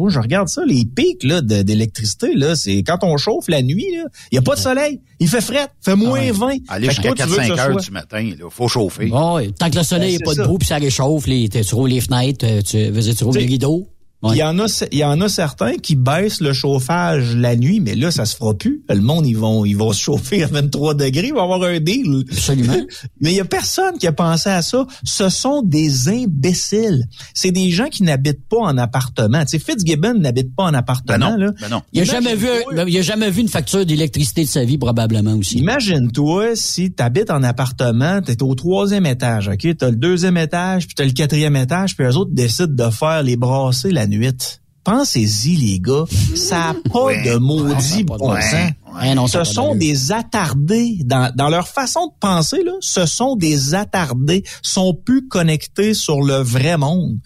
je 0.07 0.19
regarde 0.19 0.47
ça, 0.47 0.61
les 0.65 0.85
pics 0.85 1.23
là 1.23 1.41
d'électricité 1.41 2.33
là, 2.33 2.55
c'est 2.55 2.77
quand 2.83 2.99
on 3.03 3.17
chauffe 3.17 3.47
la 3.49 3.61
nuit 3.61 3.85
là, 3.95 4.05
il 4.31 4.35
y 4.35 4.37
a 4.37 4.41
pas 4.41 4.55
de 4.55 4.59
soleil, 4.61 5.01
il 5.19 5.27
fait 5.27 5.41
fret, 5.41 5.67
il 5.81 5.83
fait 5.83 5.95
moins 5.95 6.31
20. 6.31 6.47
Aller 6.69 6.87
Fait 6.87 7.01
que 7.01 7.01
jusqu'à 7.01 7.13
toi, 7.13 7.25
tu 7.25 7.29
veux 7.31 7.35
que 7.37 7.41
4-5 7.41 7.45
ce 7.47 7.51
heures 7.61 7.71
soit- 7.73 7.81
du 7.81 7.91
matin, 7.91 8.19
il 8.21 8.37
faut 8.49 8.67
chauffer. 8.67 9.07
Bon, 9.07 9.35
ouais, 9.35 9.51
tant 9.51 9.69
que 9.69 9.75
le 9.77 9.83
soleil 9.83 10.13
Ben, 10.13 10.17
n'est 10.19 10.23
pas 10.23 10.31
c'est 10.31 10.37
ça. 10.37 10.43
debout 10.43 10.57
puis 10.57 10.67
ça 10.67 10.77
réchauffe, 10.77 11.27
les, 11.27 11.49
tu 11.49 11.75
roules 11.75 11.89
les 11.89 12.01
fenêtres, 12.01 12.45
euh, 12.47 12.61
tu, 12.61 12.77
veux 12.89 13.01
dire, 13.01 13.15
tu 13.15 13.23
roules 13.25 13.35
les 13.37 13.45
rideaux. 13.45 13.87
Ouais. 14.23 14.31
Il 14.33 14.37
y 14.39 14.43
en 14.43 14.57
a, 14.57 14.65
il 14.91 14.97
y 14.97 15.03
en 15.03 15.21
a 15.21 15.29
certains 15.29 15.75
qui 15.75 15.95
baissent 15.95 16.41
le 16.41 16.51
chauffage 16.51 17.35
la 17.35 17.55
nuit, 17.55 17.79
mais 17.79 17.93
là, 17.93 18.09
ça 18.09 18.25
se 18.25 18.35
fera 18.35 18.55
plus. 18.55 18.81
Le 18.89 18.99
monde, 18.99 19.27
ils 19.27 19.37
vont, 19.37 19.63
ils 19.63 19.77
vont 19.77 19.93
se 19.93 20.01
chauffer 20.01 20.43
à 20.43 20.47
23 20.47 20.95
degrés, 20.95 21.27
ils 21.27 21.33
vont 21.35 21.43
avoir 21.43 21.61
un 21.69 21.79
deal. 21.79 22.23
Absolument. 22.31 22.73
mais 23.21 23.31
il 23.31 23.35
y 23.35 23.39
a 23.39 23.45
personne 23.45 23.99
qui 23.99 24.07
a 24.07 24.11
pensé 24.11 24.49
à 24.49 24.63
ça. 24.63 24.87
Ce 25.03 25.29
sont 25.29 25.61
des 25.61 26.09
imbéciles. 26.09 27.05
C'est 27.35 27.51
des 27.51 27.69
gens 27.69 27.89
qui 27.89 28.01
n'habitent 28.01 28.47
pas 28.49 28.57
en 28.57 28.77
appartement. 28.79 29.45
Tu 29.45 29.51
sais, 29.51 29.59
Fitzgibbon 29.59 30.15
n'habite 30.15 30.55
pas 30.55 30.63
en 30.63 30.73
appartement, 30.73 31.17
Ben 31.19 31.37
non, 31.37 31.37
là. 31.37 31.51
ben 31.61 31.69
non. 31.69 31.81
Il 31.93 32.01
a 32.01 32.03
jamais 32.05 32.35
vu, 32.35 32.47
il 32.87 32.97
a 32.97 33.01
jamais 33.03 33.29
vu 33.29 33.41
une 33.41 33.49
facture 33.49 33.85
d'électricité 33.85 34.45
de 34.45 34.49
sa 34.49 34.63
vie, 34.63 34.79
probablement 34.79 35.35
aussi. 35.35 35.59
Imagine-toi 35.59 36.55
si 36.55 36.91
tu 36.91 37.03
habites 37.03 37.29
en 37.29 37.43
appartement, 37.43 38.21
tu 38.23 38.31
es 38.31 38.41
au 38.41 38.55
troisième 38.55 39.05
étage, 39.05 39.47
OK? 39.47 39.59
Tu 39.59 39.85
as 39.85 39.91
le 39.91 39.95
deuxième 39.95 40.37
étage, 40.37 40.87
puis 40.87 40.95
tu 40.95 41.03
as 41.03 41.05
le 41.05 41.11
quatrième 41.11 41.55
étage, 41.55 41.95
puis 41.95 42.05
eux 42.07 42.15
autres 42.15 42.31
décident 42.33 42.87
de 42.87 42.89
faire 42.89 43.21
les 43.21 43.37
brassées 43.37 43.91
la 43.91 44.06
nuit. 44.07 44.59
Pensez-y, 44.83 45.57
les 45.57 45.79
gars. 45.81 46.05
Ça 46.35 46.73
n'a 46.73 46.75
pas 46.91 47.05
Ouais, 47.05 47.21
de 47.23 47.35
maudit 47.35 48.05
pas 48.05 48.17
bon 48.17 48.33
sens. 48.35 49.15
Non, 49.15 49.27
Ce 49.27 49.43
sont 49.43 49.75
des 49.75 50.11
attardés 50.13 50.99
dans, 51.03 51.29
dans 51.35 51.49
leur 51.49 51.67
façon 51.67 52.07
de 52.07 52.13
penser 52.19 52.63
là. 52.63 52.71
Ce 52.79 53.05
sont 53.05 53.35
des 53.35 53.75
attardés, 53.75 54.43
sont 54.61 54.93
plus 54.93 55.27
connectés 55.27 55.93
sur 55.93 56.21
le 56.21 56.35
vrai 56.37 56.77
monde. 56.77 57.17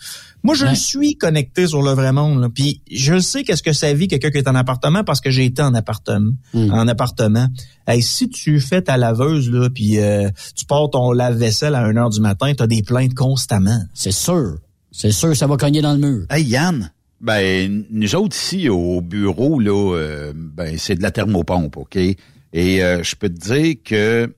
Moi, 0.44 0.56
je 0.56 0.66
Ouais. 0.66 0.74
suis 0.76 1.18
connecté 1.18 1.68
sur 1.68 1.84
le 1.84 1.92
vrai 1.92 2.12
monde. 2.14 2.42
là. 2.42 2.50
Puis 2.50 2.82
je 2.92 3.20
sais 3.20 3.44
qu'est-ce 3.44 3.62
que 3.62 3.74
ça 3.74 3.94
vit 3.94 4.08
quelqu'un 4.08 4.32
qui 4.32 4.40
est 4.40 4.48
en 4.50 4.56
appartement 4.56 5.04
parce 5.04 5.22
que 5.22 5.30
j'ai 5.30 5.46
été 5.46 5.62
en 5.62 5.76
appartement. 5.76 6.32
Hmm. 6.56 6.72
En 6.74 6.88
appartement. 6.88 7.48
Hey, 7.88 8.02
si 8.02 8.28
tu 8.28 8.60
fais 8.60 8.82
ta 8.82 8.98
laveuse 8.98 9.52
là, 9.52 9.70
puis 9.70 10.00
euh, 10.00 10.30
tu 10.56 10.66
pars 10.66 10.90
ton 10.90 11.12
lave-vaisselle 11.12 11.76
à 11.76 11.84
1 11.84 11.96
heure 11.96 12.10
du 12.10 12.22
matin, 12.22 12.52
tu 12.56 12.64
as 12.64 12.68
des 12.68 12.82
plaintes 12.82 13.14
constamment. 13.14 13.80
C'est 13.94 14.12
sûr. 14.12 14.56
C'est 14.92 15.12
sûr, 15.12 15.36
ça 15.36 15.48
va 15.48 15.58
cogner 15.58 15.82
dans 15.82 15.94
le 15.94 16.00
mur. 16.00 16.26
Hey 16.30 16.44
Yann, 16.44 16.92
ben 17.22 17.86
nous 17.90 18.16
autres 18.16 18.36
ici 18.36 18.68
au 18.68 19.02
bureau 19.02 19.60
là, 19.60 19.96
euh, 19.96 20.34
ben 20.36 20.78
c'est 20.78 20.96
de 20.96 21.02
la 21.02 21.12
thermopompe, 21.12 21.78
ok? 21.78 21.96
Et 21.96 22.84
euh, 22.84 23.02
je 23.02 23.16
peux 23.16 23.30
te 23.30 23.40
dire 23.40 23.76
que 23.84 24.34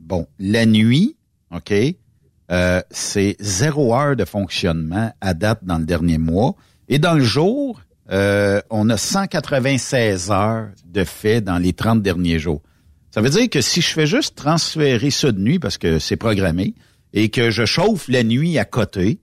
bon, 0.00 0.26
la 0.38 0.66
nuit, 0.66 1.16
ok, 1.54 1.72
euh, 2.50 2.82
c'est 2.90 3.36
zéro 3.38 3.94
heure 3.94 4.16
de 4.16 4.24
fonctionnement 4.24 5.12
à 5.20 5.34
date 5.34 5.60
dans 5.62 5.78
le 5.78 5.84
dernier 5.84 6.18
mois, 6.18 6.56
et 6.88 6.98
dans 6.98 7.14
le 7.14 7.24
jour, 7.24 7.80
euh, 8.10 8.60
on 8.70 8.90
a 8.90 8.96
196 8.96 10.30
heures 10.30 10.68
de 10.84 11.04
fait 11.04 11.40
dans 11.40 11.58
les 11.58 11.72
30 11.72 12.02
derniers 12.02 12.38
jours. 12.38 12.62
Ça 13.10 13.20
veut 13.20 13.30
dire 13.30 13.48
que 13.48 13.60
si 13.60 13.80
je 13.80 13.88
fais 13.88 14.06
juste 14.06 14.34
transférer 14.34 15.10
ça 15.10 15.30
de 15.32 15.38
nuit 15.38 15.58
parce 15.58 15.78
que 15.78 15.98
c'est 15.98 16.16
programmé 16.16 16.74
et 17.12 17.28
que 17.28 17.50
je 17.50 17.64
chauffe 17.64 18.08
la 18.08 18.24
nuit 18.24 18.58
à 18.58 18.64
côté, 18.64 19.20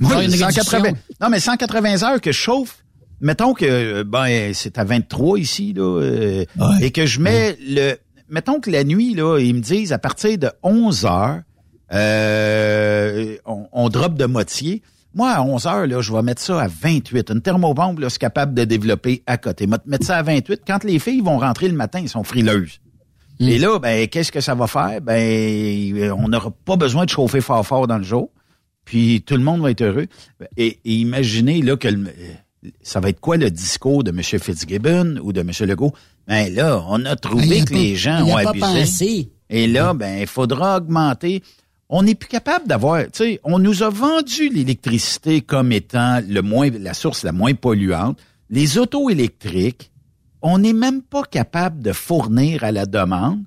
une 0.00 0.30
180, 0.30 0.82
réduction. 0.82 1.02
non, 1.20 1.28
mais 1.30 1.40
180 1.40 2.02
heures 2.02 2.20
que 2.20 2.32
je 2.32 2.36
chauffe, 2.38 2.78
mettons 3.20 3.54
que 3.54 3.64
euh, 3.64 4.04
ben 4.04 4.52
c'est 4.54 4.78
à 4.78 4.84
23 4.84 5.38
ici, 5.38 5.72
là, 5.72 5.82
euh, 6.00 6.44
Ouais. 6.58 6.66
et 6.86 6.90
que 6.90 7.06
je 7.06 7.20
mets 7.20 7.56
le. 7.60 7.94
Mettons 8.28 8.58
que 8.60 8.70
la 8.70 8.82
nuit, 8.82 9.14
là, 9.14 9.38
ils 9.38 9.54
me 9.54 9.60
disent 9.60 9.92
à 9.92 9.98
partir 9.98 10.36
de 10.36 10.50
11 10.64 11.04
heures, 11.06 11.40
euh, 11.92 13.36
on, 13.46 13.66
on 13.72 13.88
drop 13.88 14.14
de 14.14 14.24
moitié. 14.26 14.82
Moi, 15.14 15.30
à 15.30 15.42
11 15.42 15.66
heures, 15.66 15.86
là, 15.86 16.00
je 16.02 16.12
vais 16.12 16.22
mettre 16.22 16.42
ça 16.42 16.60
à 16.60 16.68
28. 16.68 17.30
Une 17.30 17.40
thermobombe, 17.40 18.00
là, 18.00 18.10
c'est 18.10 18.18
capable 18.18 18.52
de 18.52 18.64
développer 18.64 19.22
à 19.26 19.38
côté. 19.38 19.66
Mettre 19.66 20.04
ça 20.04 20.16
à 20.18 20.22
28. 20.22 20.62
Quand 20.66 20.84
les 20.84 20.98
filles 20.98 21.22
vont 21.22 21.38
rentrer 21.38 21.68
le 21.68 21.74
matin, 21.74 22.00
ils 22.00 22.08
sont 22.08 22.24
frileuses. 22.24 22.80
Et 23.40 23.58
là, 23.58 23.78
ben, 23.78 24.08
qu'est-ce 24.08 24.32
que 24.32 24.40
ça 24.40 24.54
va 24.54 24.66
faire? 24.66 25.00
Ben, 25.02 26.12
on 26.12 26.28
n'aura 26.28 26.50
pas 26.50 26.76
besoin 26.76 27.04
de 27.04 27.10
chauffer 27.10 27.40
fort 27.40 27.66
fort 27.66 27.86
dans 27.86 27.98
le 27.98 28.04
jour. 28.04 28.30
Puis 28.84 29.22
tout 29.22 29.36
le 29.36 29.42
monde 29.42 29.60
va 29.60 29.70
être 29.72 29.82
heureux. 29.82 30.06
Et, 30.56 30.78
et 30.84 30.92
imaginez 30.94 31.60
là 31.62 31.76
que 31.76 31.88
le- 31.88 32.08
ça 32.82 33.00
va 33.00 33.10
être 33.10 33.20
quoi 33.20 33.36
le 33.36 33.50
discours 33.50 34.04
de 34.04 34.10
M. 34.10 34.22
Fitzgibbon 34.22 35.18
ou 35.22 35.32
de 35.32 35.40
M. 35.40 35.50
Legault? 35.60 35.92
Ben 36.26 36.52
là, 36.54 36.82
on 36.88 37.04
a 37.04 37.14
trouvé 37.16 37.46
Ben, 37.48 37.62
a 37.62 37.64
que 37.64 37.72
pas- 37.72 37.78
les 37.78 37.96
gens 37.96 38.24
ont 38.24 38.32
pas 38.32 38.50
abusé. 38.50 38.60
pensé. 38.60 39.30
Et 39.50 39.66
là, 39.66 39.92
ben, 39.94 40.20
il 40.20 40.26
faudra 40.26 40.78
augmenter. 40.78 41.42
On 41.88 42.02
n'est 42.02 42.14
plus 42.16 42.28
capable 42.28 42.66
d'avoir, 42.66 43.04
tu 43.04 43.10
sais, 43.12 43.40
on 43.44 43.58
nous 43.60 43.82
a 43.84 43.90
vendu 43.90 44.48
l'électricité 44.48 45.40
comme 45.40 45.70
étant 45.72 46.20
le 46.26 46.42
moins, 46.42 46.68
la 46.70 46.94
source 46.94 47.22
la 47.22 47.30
moins 47.32 47.54
polluante. 47.54 48.18
Les 48.50 48.78
autos 48.78 49.08
électriques, 49.10 49.90
on 50.42 50.58
n'est 50.58 50.72
même 50.72 51.02
pas 51.02 51.22
capable 51.24 51.82
de 51.82 51.92
fournir 51.92 52.64
à 52.64 52.72
la 52.72 52.86
demande. 52.86 53.42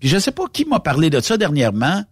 Puis 0.00 0.08
je 0.08 0.18
sais 0.18 0.32
pas 0.32 0.44
qui 0.52 0.64
m'a 0.64 0.80
parlé 0.80 1.10
de 1.10 1.20
ça 1.20 1.36
dernièrement. 1.36 2.02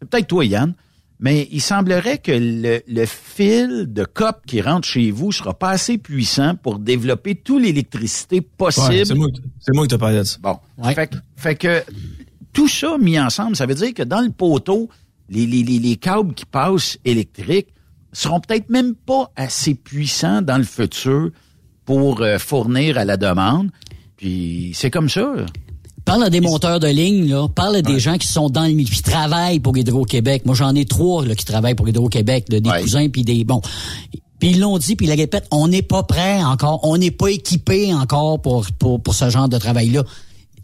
C'est 0.00 0.08
Peut-être 0.08 0.26
toi, 0.28 0.44
Yann. 0.44 0.74
Mais 1.20 1.46
il 1.52 1.60
semblerait 1.60 2.18
que 2.18 2.32
le, 2.32 2.80
le 2.88 3.06
fil 3.06 3.86
de 3.92 4.04
COP 4.04 4.44
qui 4.44 4.60
rentre 4.60 4.88
chez 4.88 5.12
vous 5.12 5.30
sera 5.30 5.54
pas 5.56 5.70
assez 5.70 5.96
puissant 5.96 6.56
pour 6.56 6.80
développer 6.80 7.36
toute 7.36 7.62
l'électricité 7.62 8.40
possible. 8.40 8.88
Ouais, 8.88 9.04
c'est 9.04 9.14
moi, 9.14 9.28
moi 9.72 9.84
qui 9.84 9.88
te 9.88 9.94
parlais 9.96 10.18
de 10.18 10.24
ça. 10.24 10.38
Bon. 10.42 10.58
Fait, 10.94 11.06
que- 11.06 11.16
fait 11.36 11.54
que 11.54 11.82
tout 12.52 12.66
ça 12.66 12.98
mis 12.98 13.20
ensemble, 13.20 13.54
ça 13.54 13.66
veut 13.66 13.74
dire 13.76 13.94
que 13.94 14.02
dans 14.02 14.20
le 14.20 14.30
poteau, 14.30 14.88
les, 15.28 15.46
les, 15.46 15.62
les, 15.62 15.78
les 15.78 15.96
câbles 15.96 16.34
qui 16.34 16.44
passent 16.44 16.98
électriques 17.04 17.68
seront 18.12 18.40
peut-être 18.40 18.68
même 18.68 18.94
pas 18.96 19.30
assez 19.36 19.74
puissants 19.74 20.42
dans 20.42 20.58
le 20.58 20.64
futur 20.64 21.30
pour 21.84 22.20
euh, 22.20 22.38
fournir 22.38 22.98
à 22.98 23.04
la 23.04 23.16
demande. 23.16 23.70
Puis 24.16 24.72
c'est 24.74 24.90
comme 24.90 25.08
ça. 25.08 25.32
Parle 26.04 26.24
à 26.24 26.30
des 26.30 26.40
monteurs 26.40 26.80
de 26.80 26.88
ligne, 26.88 27.28
là. 27.28 27.48
Parle 27.48 27.76
à 27.76 27.82
des 27.82 28.00
gens 28.00 28.18
qui 28.18 28.26
sont 28.26 28.50
dans 28.50 28.64
le 28.64 28.72
milieu, 28.72 28.90
qui 28.90 29.02
travaillent 29.02 29.60
pour 29.60 29.76
Hydro-Québec. 29.76 30.42
Moi, 30.46 30.54
j'en 30.54 30.74
ai 30.74 30.84
trois 30.84 31.24
là, 31.24 31.34
qui 31.34 31.44
travaillent 31.44 31.76
pour 31.76 31.88
Hydro-Québec, 31.88 32.48
des 32.48 32.60
cousins 32.60 33.08
puis 33.08 33.22
des 33.22 33.44
bon. 33.44 33.60
Puis 34.40 34.50
ils 34.50 34.60
l'ont 34.60 34.78
dit, 34.78 34.96
puis 34.96 35.06
ils 35.06 35.10
le 35.10 35.16
répètent, 35.16 35.46
on 35.52 35.68
n'est 35.68 35.82
pas 35.82 36.02
prêt 36.02 36.42
encore, 36.42 36.80
on 36.82 36.96
n'est 36.96 37.12
pas 37.12 37.28
équipé 37.28 37.94
encore 37.94 38.42
pour, 38.42 38.66
pour, 38.76 39.00
pour 39.00 39.14
ce 39.14 39.30
genre 39.30 39.48
de 39.48 39.56
travail-là. 39.56 40.02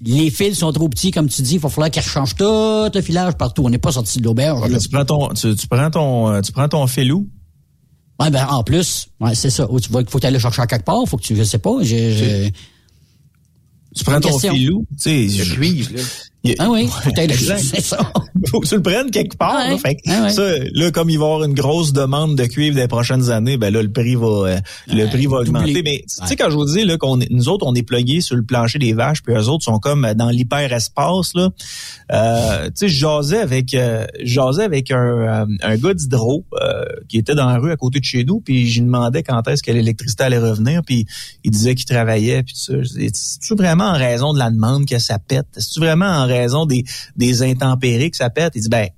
Les 0.05 0.31
fils 0.31 0.59
sont 0.59 0.73
trop 0.73 0.89
petits, 0.89 1.13
comme 1.13 1.29
tu 1.29 1.43
dis, 1.43 1.55
il 1.55 1.61
va 1.61 1.69
falloir 1.69 1.91
qu'ils 1.91 2.03
rechangent 2.03 2.35
tout 2.35 2.45
le 2.45 3.01
filage 3.01 3.35
partout. 3.35 3.63
On 3.65 3.71
n'est 3.71 3.79
pas 3.79 3.93
sorti 3.93 4.19
de 4.19 4.25
l'auberge. 4.25 4.61
Ouais, 4.63 4.69
mais 4.69 4.79
tu 4.79 4.89
prends 4.89 5.05
ton, 5.05 5.29
tu, 5.29 5.55
tu 5.55 5.69
prends 5.69 5.91
ton, 5.91 6.29
euh, 6.29 6.41
tu 6.41 6.51
prends 6.51 6.69
ton 6.69 6.87
filou. 6.89 7.29
Ouais, 8.21 8.31
ben, 8.31 8.47
en 8.49 8.65
plus, 8.65 9.09
ouais, 9.21 9.35
c'est 9.35 9.51
ça. 9.51 9.71
Ou 9.71 9.79
tu 9.81 9.91
vois 9.91 10.03
qu'il 10.03 10.11
faut 10.11 10.25
aller 10.25 10.41
chercher 10.41 10.63
à 10.63 10.67
quelque 10.67 10.85
part, 10.85 11.07
faut 11.07 11.17
que 11.17 11.23
tu, 11.23 11.37
je 11.37 11.43
sais 11.45 11.59
pas, 11.59 11.71
je, 11.83 11.87
je- 11.97 12.51
Tu 13.95 14.05
prends 14.05 14.21
ton 14.21 14.31
question. 14.33 14.55
filou. 14.55 14.85
Tu 15.01 15.29
sais, 15.29 15.45
Le 15.45 15.55
cuivre, 15.55 15.91
là. 15.95 16.03
Il- 16.45 16.55
Ah 16.59 16.69
oui, 16.71 16.89
c'est 17.59 17.81
ça. 17.81 17.99
faut 18.49 18.61
que 18.61 18.69
tu 18.69 18.77
le 18.77 18.83
prennes 18.83 19.11
quelque 19.11 19.37
part. 19.37 19.57
Ouais. 19.57 19.71
là. 19.71 19.79
Fait 19.79 19.97
Ouais, 20.07 20.21
ouais. 20.21 20.31
ça, 20.31 20.43
là, 20.73 20.91
comme 20.93 21.11
il 21.11 21.19
va 21.19 21.25
y 21.25 21.29
avoir 21.29 21.43
une 21.45 21.53
grosse 21.55 21.93
demande 21.93 22.37
de 22.37 22.45
cuivre 22.45 22.77
des 22.77 22.87
prochaines 22.87 23.29
années, 23.31 23.57
ben 23.57 23.73
là, 23.73 23.83
le 23.83 23.91
prix 23.91 24.15
va, 24.15 24.27
euh, 24.27 24.59
le 24.87 25.07
prix 25.09 25.27
va 25.27 25.39
augmenter. 25.39 25.83
Mais 25.83 26.05
tu 26.09 26.27
sais, 26.27 26.37
quand 26.37 26.49
je 26.49 26.55
vous 26.55 26.65
dis 26.65 26.85
là 26.85 26.97
qu'on 26.97 27.21
est, 27.21 27.29
nous 27.31 27.49
autres, 27.49 27.67
on 27.67 27.75
est 27.75 27.83
plugués 27.83 28.21
sur 28.21 28.37
le 28.37 28.45
plancher 28.45 28.79
des 28.79 28.93
vaches, 28.93 29.23
puis 29.23 29.35
eux 29.35 29.49
autres 29.49 29.65
sont 29.65 29.79
comme 29.81 30.07
dans 30.15 30.31
l'hyperespace 30.31 31.35
là. 31.35 31.51
Euh, 32.13 32.67
tu 32.67 32.73
sais, 32.77 32.89
je 32.89 32.99
jasais 33.01 33.39
avec, 33.39 33.75
euh, 33.75 34.07
je 34.23 34.35
jasais 34.35 34.63
avec 34.63 34.91
un, 34.93 34.97
euh, 35.43 35.47
un 35.63 35.77
gars 35.77 35.95
d'hydro 35.95 36.45
euh, 36.63 36.85
qui 37.09 37.19
était 37.19 37.35
dans 37.35 37.47
la 37.47 37.59
rue 37.59 37.73
à 37.73 37.77
côté 37.77 37.99
de 37.99 38.05
chez 38.05 38.25
nous, 38.25 38.41
puis 38.41 38.69
je 38.69 38.79
lui 38.81 38.87
demandais 38.87 39.23
quand 39.23 39.47
est-ce 39.49 39.63
que 39.63 39.73
l'électricité 39.73 40.23
allait 40.25 40.39
revenir, 40.39 40.83
puis 40.87 41.05
il 41.45 41.51
disait 41.51 41.75
qu'il 41.75 41.87
travaillait, 41.87 42.43
puis 42.45 42.55
ça. 42.57 42.75
C'est-tu 42.85 43.55
vraiment 43.57 43.85
en 43.87 43.93
raison 43.99 44.33
de 44.33 44.39
la 44.39 44.51
demande 44.51 44.87
que 44.87 44.99
ça 44.99 45.19
pète? 45.19 45.47
C'est-tu 45.57 45.81
vraiment 45.81 46.07
en 46.07 46.27
raison 46.29 46.67
des, 46.67 47.43
intempéries 47.43 48.11
que 48.11 48.17
ça 48.17 48.31
pète? 48.31 48.53
Il 48.55 48.63
dit, 48.63 48.69
ben, 48.69 48.89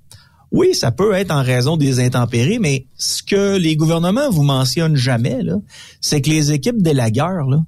oui, 0.51 0.75
ça 0.75 0.91
peut 0.91 1.13
être 1.13 1.31
en 1.31 1.43
raison 1.43 1.77
des 1.77 1.99
intempéries, 1.99 2.59
mais 2.59 2.85
ce 2.97 3.23
que 3.23 3.57
les 3.57 3.75
gouvernements 3.75 4.29
vous 4.29 4.43
mentionnent 4.43 4.97
jamais, 4.97 5.41
là, 5.41 5.55
c'est 6.01 6.21
que 6.21 6.29
les 6.29 6.51
équipes 6.51 6.81
d'élagueurs, 6.81 7.47
là, 7.47 7.59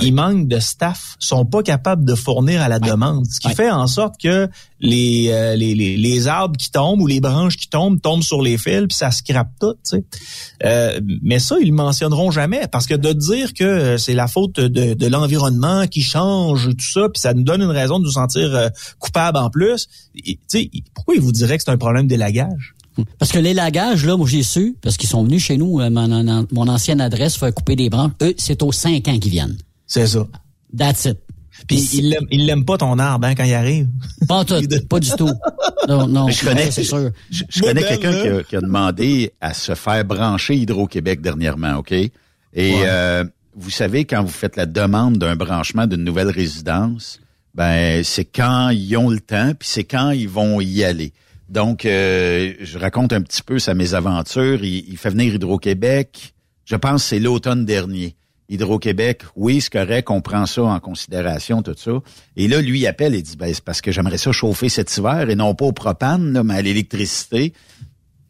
ils 0.00 0.14
manquent 0.14 0.48
de 0.48 0.58
staff, 0.60 1.16
sont 1.18 1.44
pas 1.44 1.62
capables 1.62 2.04
de 2.04 2.14
fournir 2.14 2.62
à 2.62 2.68
la 2.68 2.78
demande, 2.78 3.26
ce 3.26 3.40
qui 3.40 3.48
fait 3.54 3.70
en 3.70 3.86
sorte 3.86 4.14
que 4.20 4.48
les, 4.80 5.28
euh, 5.30 5.56
les, 5.56 5.74
les, 5.74 5.96
les 5.96 6.26
arbres 6.28 6.56
qui 6.56 6.70
tombent 6.70 7.00
ou 7.00 7.06
les 7.06 7.20
branches 7.20 7.56
qui 7.56 7.68
tombent 7.68 8.00
tombent 8.00 8.22
sur 8.22 8.42
les 8.42 8.58
fils 8.58 8.86
puis 8.88 8.96
ça 8.96 9.10
scrape 9.10 9.50
tout. 9.60 9.74
Tu 9.74 9.96
sais. 9.98 10.04
Euh, 10.64 11.00
mais 11.22 11.38
ça, 11.38 11.56
ils 11.60 11.68
le 11.68 11.74
mentionneront 11.74 12.30
jamais 12.30 12.66
parce 12.70 12.86
que 12.86 12.94
de 12.94 13.12
dire 13.12 13.52
que 13.54 13.64
euh, 13.64 13.98
c'est 13.98 14.14
la 14.14 14.28
faute 14.28 14.60
de, 14.60 14.94
de 14.94 15.06
l'environnement 15.06 15.86
qui 15.86 16.02
change, 16.02 16.68
tout 16.70 16.92
ça, 16.92 17.08
puis 17.08 17.20
ça 17.20 17.34
nous 17.34 17.42
donne 17.42 17.62
une 17.62 17.70
raison 17.70 17.98
de 17.98 18.04
nous 18.04 18.12
sentir 18.12 18.54
euh, 18.54 18.68
coupables 18.98 19.38
en 19.38 19.50
plus. 19.50 19.88
Et, 20.24 20.36
tu 20.36 20.40
sais, 20.46 20.70
pourquoi 20.94 21.14
ils 21.16 21.20
vous 21.20 21.32
diraient 21.32 21.56
que 21.58 21.64
c'est 21.64 21.70
un 21.72 21.76
problème 21.76 22.06
d'élagage? 22.06 22.74
Parce 23.18 23.32
que 23.32 23.38
l'élagage, 23.38 24.04
là, 24.04 24.16
moi, 24.18 24.28
j'ai 24.28 24.42
su, 24.42 24.76
parce 24.82 24.98
qu'ils 24.98 25.08
sont 25.08 25.24
venus 25.24 25.42
chez 25.42 25.56
nous, 25.56 25.80
euh, 25.80 25.88
mon, 25.90 26.06
mon- 26.08 26.46
mon 26.52 26.68
ancienne 26.68 27.00
adresse, 27.00 27.36
faire 27.36 27.52
couper 27.54 27.74
des 27.74 27.88
branches. 27.88 28.12
Eux, 28.22 28.34
c'est 28.36 28.62
aux 28.62 28.70
cinq 28.72 29.08
ans 29.08 29.18
qu'ils 29.18 29.30
viennent. 29.30 29.56
C'est 29.86 30.06
ça. 30.06 30.26
That's 30.76 31.04
it. 31.06 31.18
Puis 31.68 31.76
il 31.94 32.08
l'aime, 32.10 32.26
il 32.30 32.46
l'aime 32.46 32.64
pas 32.64 32.78
ton 32.78 32.98
arbre 32.98 33.26
hein, 33.26 33.34
quand 33.34 33.44
il 33.44 33.52
arrive. 33.54 33.86
Pas 34.26 34.44
tout, 34.44 34.54
pas 34.88 35.00
du 35.00 35.10
tout. 35.10 35.30
Non, 35.88 36.06
non, 36.08 36.26
Mais 36.26 36.32
je 36.32 36.44
connais, 36.44 36.64
ouais, 36.64 36.70
c'est 36.70 36.82
sûr. 36.82 37.10
je, 37.30 37.44
je 37.48 37.60
connais 37.60 37.82
quelqu'un 37.82 38.12
qui 38.22 38.28
là. 38.28 38.36
a, 38.38 38.42
qui 38.42 38.56
a 38.56 38.60
demandé 38.60 39.32
à 39.40 39.52
se 39.54 39.74
faire 39.74 40.04
brancher 40.04 40.54
Hydro-Québec 40.56 41.20
dernièrement, 41.20 41.76
OK? 41.76 41.92
Et 41.92 42.10
Ouais. 42.54 42.82
euh, 42.86 43.24
vous 43.54 43.70
savez, 43.70 44.04
quand 44.06 44.22
vous 44.24 44.30
faites 44.32 44.56
la 44.56 44.66
demande 44.66 45.18
d'un 45.18 45.36
branchement 45.36 45.86
d'une 45.86 46.02
nouvelle 46.04 46.30
résidence, 46.30 47.20
ben 47.54 48.02
c'est 48.02 48.24
quand 48.24 48.70
ils 48.70 48.96
ont 48.96 49.10
le 49.10 49.20
temps, 49.20 49.52
puis 49.58 49.68
c'est 49.70 49.84
quand 49.84 50.10
ils 50.10 50.28
vont 50.28 50.60
y 50.60 50.82
aller. 50.84 51.12
Donc, 51.50 51.84
euh, 51.84 52.54
je 52.60 52.78
raconte 52.78 53.12
un 53.12 53.20
petit 53.20 53.42
peu 53.42 53.58
sa 53.58 53.74
mésaventure. 53.74 54.64
Il, 54.64 54.88
il 54.88 54.96
fait 54.96 55.10
venir 55.10 55.34
Hydro-Québec. 55.34 56.32
Je 56.64 56.76
pense 56.76 57.02
que 57.02 57.08
c'est 57.10 57.18
l'automne 57.18 57.66
dernier. 57.66 58.16
Hydro-Québec, 58.52 59.22
oui, 59.34 59.62
c'est 59.62 59.72
correct, 59.72 60.10
on 60.10 60.20
prend 60.20 60.44
ça 60.44 60.62
en 60.62 60.78
considération, 60.78 61.62
tout 61.62 61.74
ça. 61.76 61.92
Et 62.36 62.48
là, 62.48 62.60
lui, 62.60 62.80
il 62.80 62.86
appelle 62.86 63.14
et 63.14 63.22
dit, 63.22 63.36
ben, 63.36 63.52
c'est 63.52 63.64
parce 63.64 63.80
que 63.80 63.90
j'aimerais 63.90 64.18
ça 64.18 64.30
chauffer 64.30 64.68
cet 64.68 64.94
hiver 64.96 65.30
et 65.30 65.34
non 65.34 65.54
pas 65.54 65.64
au 65.64 65.72
propane, 65.72 66.42
mais 66.44 66.54
à 66.54 66.62
l'électricité. 66.62 67.54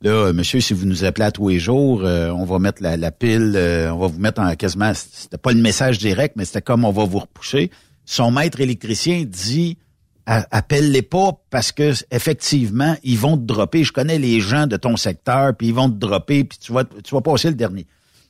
Là, 0.01 0.11
euh, 0.11 0.33
monsieur, 0.33 0.61
si 0.61 0.75
vous 0.75 0.87
nous 0.87 1.05
appelez 1.05 1.25
à 1.25 1.33
tous 1.33 1.49
les 1.49 1.59
jours, 1.59 2.03
euh, 2.05 2.31
on 2.31 2.45
va 2.45 2.61
mettre 2.61 2.83
la, 2.83 3.11
pile, 3.11 3.55
euh, 3.57 3.93
on 3.93 3.99
va 3.99 4.07
vous 4.07 4.19
mettre 4.21 4.41
en 4.41 4.55
quasiment, 4.55 4.93
c'était 4.95 5.39
pas 5.39 5.53
le 5.53 5.61
message 5.61 5.99
direct, 5.99 6.35
mais 6.37 6.45
c'était 6.45 6.63
comme 6.63 6.85
on 6.85 6.93
va 6.93 7.05
vous 7.05 7.19
repousser. 7.19 7.71
Son 8.05 8.31
maître 8.31 8.61
électricien 8.61 9.25
dit, 9.27 9.79
appelle-les 10.27 11.03
pas 11.03 11.41
parce 11.51 11.73
que 11.73 11.93
effectivement, 12.13 12.97
ils 13.03 13.19
vont 13.19 13.37
te 13.37 13.43
dropper. 13.43 13.83
Je 13.83 13.93
connais 13.93 14.19
les 14.19 14.41
gens 14.41 14.69
de 14.69 14.77
ton 14.77 14.97
secteur, 14.97 15.55
puis 15.57 15.69
ils 15.69 15.75
vont 15.75 15.89
te 15.89 15.97
dropper, 15.97 16.45
puis 16.45 16.59
tu 16.59 16.73
vas, 16.73 16.85
tu 16.85 17.15
vas 17.15 17.21
passer 17.21 17.49
le 17.49 17.55
dernier. 17.55 17.87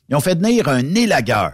Ils 0.09 0.15
ont 0.15 0.19
fait 0.19 0.35
venir 0.35 0.67
un 0.67 0.95
élagueur. 0.95 1.53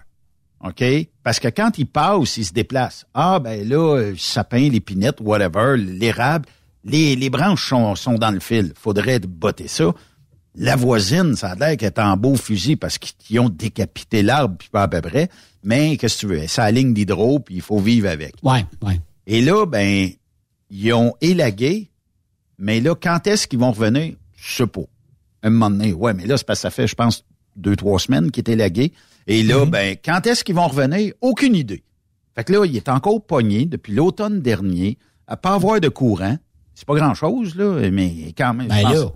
OK? 0.64 0.84
Parce 1.24 1.39
que 1.39 1.47
quand 1.47 1.78
il 1.78 1.86
passe, 1.86 2.38
il 2.38 2.45
se 2.45 2.53
déplace. 2.53 3.05
Ah, 3.14 3.39
ben 3.39 3.68
là, 3.68 3.97
euh, 3.97 4.12
le 4.12 4.18
sapin, 4.18 4.70
l'épinette, 4.70 5.22
whatever, 5.22 5.78
l'érable, 5.78 6.45
les, 6.84 7.16
les 7.16 7.30
branches 7.30 7.70
sont, 7.70 7.95
sont 7.95 8.16
dans 8.16 8.32
le 8.32 8.39
fil. 8.39 8.74
Faudrait 8.76 9.20
botter 9.20 9.68
ça. 9.68 9.93
La 10.55 10.76
voisine, 10.76 11.36
ça 11.36 11.51
a 11.51 11.55
l'air 11.55 11.78
qu'elle 11.78 11.88
est 11.88 11.99
en 11.99 12.18
beau 12.18 12.36
fusil 12.36 12.76
parce 12.76 12.97
qu'ils 12.97 13.39
ont 13.39 13.49
décapité 13.49 14.22
l'arbre, 14.22 14.55
puis 14.57 14.70
pas 14.70 14.84
à 14.84 14.88
peu 14.88 15.01
près. 15.01 15.30
Mais 15.64 15.97
qu'est-ce 15.97 16.16
que 16.16 16.20
tu 16.22 16.28
veux? 16.28 16.47
C'est 16.47 16.62
la 16.62 16.72
ligne 16.72 16.93
d'hydro, 16.93 17.39
puis 17.39 17.55
il 17.55 17.62
faut 17.62 17.80
vivre 17.80 18.10
avec. 18.10 18.34
Ouais, 18.43 18.66
ouais. 18.82 18.99
Et 19.28 19.41
là, 19.41 19.66
ben, 19.66 20.10
ils 20.70 20.93
ont 20.93 21.14
élagué, 21.22 21.89
mais 22.57 22.82
là, 22.82 22.95
quand 22.95 23.28
est-ce 23.28 23.47
qu'ils 23.47 23.60
vont 23.60 23.72
revenir? 23.72 24.16
Je 24.36 24.55
sais 24.55 24.68
pas. 24.68 24.82
Un 25.43 25.51
moment 25.51 25.70
donné, 25.70 25.93
ouais, 25.93 26.14
mais 26.14 26.26
là, 26.26 26.36
c'est 26.38 26.45
parce 26.45 26.60
que 26.60 26.64
ça 26.64 26.72
fait, 26.72 26.88
je 26.88 26.95
pense, 26.95 27.24
deux, 27.55 27.76
trois 27.76 27.99
semaines 27.99 28.32
qu'ils 28.32 28.41
étaient 28.41 28.53
élagués. 28.53 28.91
Et 29.30 29.44
là, 29.44 29.66
ben, 29.66 29.96
quand 30.04 30.26
est-ce 30.28 30.44
qu'ils 30.44 30.56
vont 30.56 30.68
revenir? 30.68 31.14
Aucune 31.22 31.56
idée. 31.56 31.84
Fait 32.36 32.44
que 32.44 32.52
là, 32.54 32.66
il 32.66 32.76
est 32.76 32.90
encore 32.90 33.26
pogné 33.26 33.66
depuis 33.66 33.94
l'automne 33.94 34.42
dernier 34.42 34.98
à 35.28 35.38
pas 35.38 35.54
avoir 35.54 35.80
de 35.80 35.88
courant. 35.90 36.38
C'est 36.74 36.86
pas 36.88 36.96
grand-chose, 36.96 37.56
là, 37.56 37.90
mais 37.92 38.34
quand 38.38 38.54
même. 38.54 38.68
Ben 38.68 38.82
là. 38.84 39.12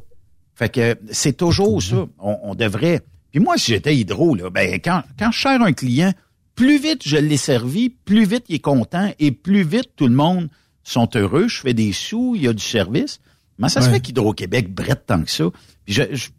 Fait 0.55 0.69
que 0.69 0.95
c'est 1.11 1.35
toujours 1.35 1.81
ça. 1.81 2.05
On, 2.19 2.37
on 2.43 2.55
devrait. 2.55 3.01
Puis 3.31 3.39
moi, 3.39 3.57
si 3.57 3.71
j'étais 3.71 3.95
hydro, 3.95 4.35
là, 4.35 4.49
ben 4.49 4.75
quand, 4.83 5.01
quand 5.17 5.31
je 5.31 5.41
sers 5.41 5.61
un 5.61 5.73
client, 5.73 6.11
plus 6.55 6.77
vite 6.79 7.01
je 7.05 7.17
l'ai 7.17 7.37
servi, 7.37 7.89
plus 7.89 8.25
vite 8.25 8.43
il 8.49 8.55
est 8.55 8.59
content 8.59 9.11
et 9.17 9.31
plus 9.31 9.63
vite 9.63 9.89
tout 9.95 10.07
le 10.07 10.13
monde 10.13 10.49
sont 10.83 11.09
heureux. 11.15 11.47
Je 11.47 11.59
fais 11.61 11.73
des 11.73 11.91
sous, 11.93 12.35
il 12.35 12.43
y 12.43 12.47
a 12.47 12.53
du 12.53 12.63
service. 12.63 13.19
Mais 13.57 13.69
ça 13.69 13.81
se 13.81 13.89
fait 13.89 13.99
qu'Hydro-Québec 14.01 14.73
brette 14.73 15.05
tant 15.07 15.21
que 15.23 15.31
ça. 15.31 15.45
Puis 15.85 15.93
je, 15.95 16.03
je- 16.11 16.29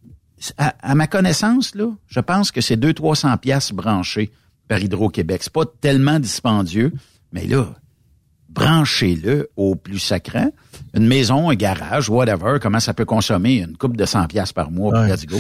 à, 0.59 0.75
à 0.83 0.95
ma 0.95 1.07
connaissance, 1.07 1.75
là, 1.75 1.87
je 2.07 2.21
pense 2.21 2.51
que 2.51 2.61
c'est 2.61 2.77
200-300 2.77 3.39
piastres 3.39 3.75
branchés 3.75 4.31
par 4.69 4.79
Hydro-Québec. 4.81 5.43
C'est 5.45 5.53
pas 5.53 5.65
tellement 5.81 6.19
dispendieux, 6.19 6.93
mais 7.33 7.47
là, 7.47 7.67
branchez-le 8.49 9.51
au 9.57 9.75
plus 9.75 9.99
sacrant. 9.99 10.51
Une 10.95 11.07
maison, 11.07 11.51
un 11.51 11.55
garage, 11.55 12.09
whatever, 12.09 12.59
comment 12.61 12.81
ça 12.81 12.95
peut 12.95 13.05
consommer 13.05 13.59
une 13.63 13.77
coupe 13.77 13.97
de 13.97 14.05
100 14.05 14.27
piastres 14.29 14.55
par 14.55 14.71
mois, 14.71 15.01
Ouais. 15.01 15.09
let's 15.09 15.27
go. 15.27 15.39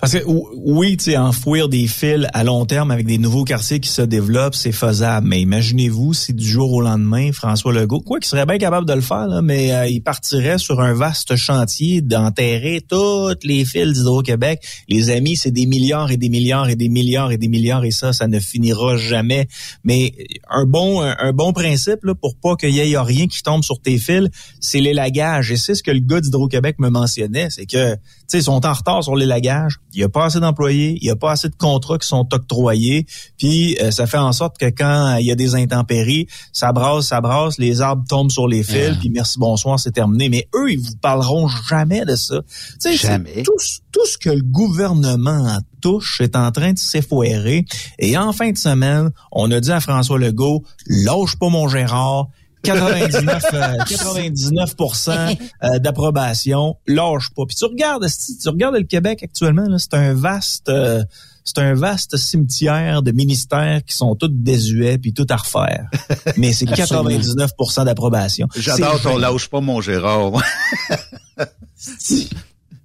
Parce 0.00 0.14
que 0.14 0.24
ou- 0.24 0.48
oui, 0.56 0.96
tu 0.96 1.04
sais, 1.04 1.16
enfouir 1.18 1.68
des 1.68 1.86
fils 1.86 2.26
à 2.32 2.42
long 2.42 2.64
terme 2.64 2.90
avec 2.90 3.06
des 3.06 3.18
nouveaux 3.18 3.44
quartiers 3.44 3.80
qui 3.80 3.90
se 3.90 4.00
développent, 4.00 4.54
c'est 4.54 4.72
faisable. 4.72 5.26
Mais 5.28 5.42
imaginez-vous 5.42 6.14
si 6.14 6.32
du 6.32 6.46
jour 6.46 6.72
au 6.72 6.80
lendemain, 6.80 7.32
François 7.32 7.72
Legault, 7.74 8.00
quoi 8.00 8.18
qu'il 8.18 8.28
serait 8.28 8.46
bien 8.46 8.56
capable 8.56 8.86
de 8.88 8.94
le 8.94 9.02
faire, 9.02 9.42
mais 9.42 9.72
euh, 9.74 9.86
il 9.86 10.00
partirait 10.00 10.56
sur 10.56 10.80
un 10.80 10.94
vaste 10.94 11.36
chantier 11.36 12.00
d'enterrer 12.00 12.80
toutes 12.88 13.44
les 13.44 13.66
fils 13.66 13.92
d'Hydro-Québec. 13.92 14.62
Les 14.88 15.10
amis, 15.10 15.36
c'est 15.36 15.50
des 15.50 15.66
milliards 15.66 16.10
et 16.10 16.16
des 16.16 16.30
milliards 16.30 16.70
et 16.70 16.76
des 16.76 16.88
milliards 16.88 17.30
et 17.30 17.36
des 17.36 17.48
milliards 17.48 17.84
et 17.84 17.90
ça, 17.90 18.14
ça 18.14 18.26
ne 18.26 18.40
finira 18.40 18.96
jamais. 18.96 19.48
Mais 19.84 20.14
un 20.48 20.64
bon, 20.64 21.02
bon 21.34 21.52
principe 21.52 22.04
là, 22.04 22.14
pour 22.14 22.36
pas 22.36 22.56
qu'il 22.56 22.70
y 22.70 22.80
ait 22.80 22.98
rien 22.98 23.26
qui 23.26 23.42
tombe 23.42 23.62
sur 23.62 23.80
tes 23.82 23.98
fils, 23.98 24.28
c'est 24.60 24.80
l'élagage. 24.80 25.52
Et 25.52 25.56
c'est 25.56 25.74
ce 25.74 25.82
que 25.82 25.90
le 25.90 26.00
gars 26.00 26.22
d'Hydro-Québec 26.22 26.76
me 26.78 26.88
mentionnait, 26.88 27.48
c'est 27.50 27.66
que 27.66 27.96
ils 28.38 28.42
sont 28.44 28.64
en 28.66 28.72
retard 28.72 29.02
sur 29.02 29.16
l'élagage. 29.16 29.76
Il 29.92 29.98
n'y 29.98 30.04
a 30.04 30.08
pas 30.08 30.26
assez 30.26 30.40
d'employés, 30.40 30.96
il 31.00 31.02
n'y 31.04 31.10
a 31.10 31.16
pas 31.16 31.32
assez 31.32 31.48
de 31.48 31.54
contrats 31.56 31.98
qui 31.98 32.06
sont 32.08 32.26
octroyés. 32.32 33.06
Puis 33.38 33.76
euh, 33.80 33.90
ça 33.90 34.06
fait 34.06 34.18
en 34.18 34.32
sorte 34.32 34.56
que 34.58 34.66
quand 34.66 35.16
il 35.16 35.26
y 35.26 35.30
a 35.32 35.34
des 35.34 35.54
intempéries, 35.54 36.26
ça 36.52 36.72
brasse, 36.72 37.06
ça 37.08 37.20
brasse, 37.20 37.58
les 37.58 37.80
arbres 37.80 38.04
tombent 38.08 38.30
sur 38.30 38.46
les 38.48 38.62
fils, 38.62 38.96
puis 38.98 39.10
merci, 39.10 39.38
bonsoir, 39.38 39.78
c'est 39.80 39.92
terminé. 39.92 40.28
Mais 40.28 40.48
eux, 40.54 40.70
ils 40.72 40.78
vous 40.78 40.96
parleront 41.00 41.48
jamais 41.68 42.04
de 42.04 42.14
ça. 42.16 42.36
Tu 42.40 42.46
sais, 42.78 42.96
c'est 42.96 43.08
Jamais. 43.08 43.42
Tout, 43.42 43.58
ce- 43.58 43.78
tout 43.92 44.06
ce 44.06 44.16
que 44.18 44.30
le 44.30 44.42
gouvernement 44.42 45.30
en 45.56 45.58
touche 45.80 46.20
est 46.20 46.36
en 46.36 46.50
train 46.52 46.72
de 46.72 46.78
s'effoirer. 46.78 47.64
Et 47.98 48.16
en 48.16 48.32
fin 48.32 48.50
de 48.52 48.58
semaine, 48.58 49.10
on 49.32 49.50
a 49.50 49.60
dit 49.60 49.72
à 49.72 49.80
François 49.80 50.18
Legault, 50.18 50.62
lâche 50.86 51.36
pas 51.36 51.48
mon 51.48 51.68
Gérard. 51.68 52.28
99, 52.62 53.44
euh, 53.52 53.76
99% 53.84 55.38
euh, 55.62 55.78
d'approbation, 55.78 56.76
lâche 56.86 57.30
pas. 57.34 57.44
Puis 57.46 57.56
tu 57.56 57.64
regardes, 57.64 58.04
esti, 58.04 58.38
tu 58.38 58.48
regardes 58.48 58.76
le 58.76 58.84
Québec 58.84 59.22
actuellement, 59.22 59.66
là, 59.66 59.78
c'est 59.78 59.94
un 59.94 60.14
vaste, 60.14 60.68
euh, 60.68 61.02
c'est 61.44 61.58
un 61.58 61.74
vaste 61.74 62.16
cimetière 62.16 63.02
de 63.02 63.12
ministères 63.12 63.80
qui 63.86 63.94
sont 63.94 64.14
tous 64.14 64.28
désuets 64.28 64.98
puis 64.98 65.12
tout 65.12 65.26
à 65.30 65.36
refaire. 65.36 65.88
Mais 66.36 66.52
c'est 66.52 66.68
Absolument. 66.80 67.08
99% 67.10 67.84
d'approbation. 67.84 68.46
J'adore 68.56 69.00
ton 69.00 69.16
lâche 69.16 69.48
pas 69.48 69.60
mon 69.60 69.80
Gérard. 69.80 70.32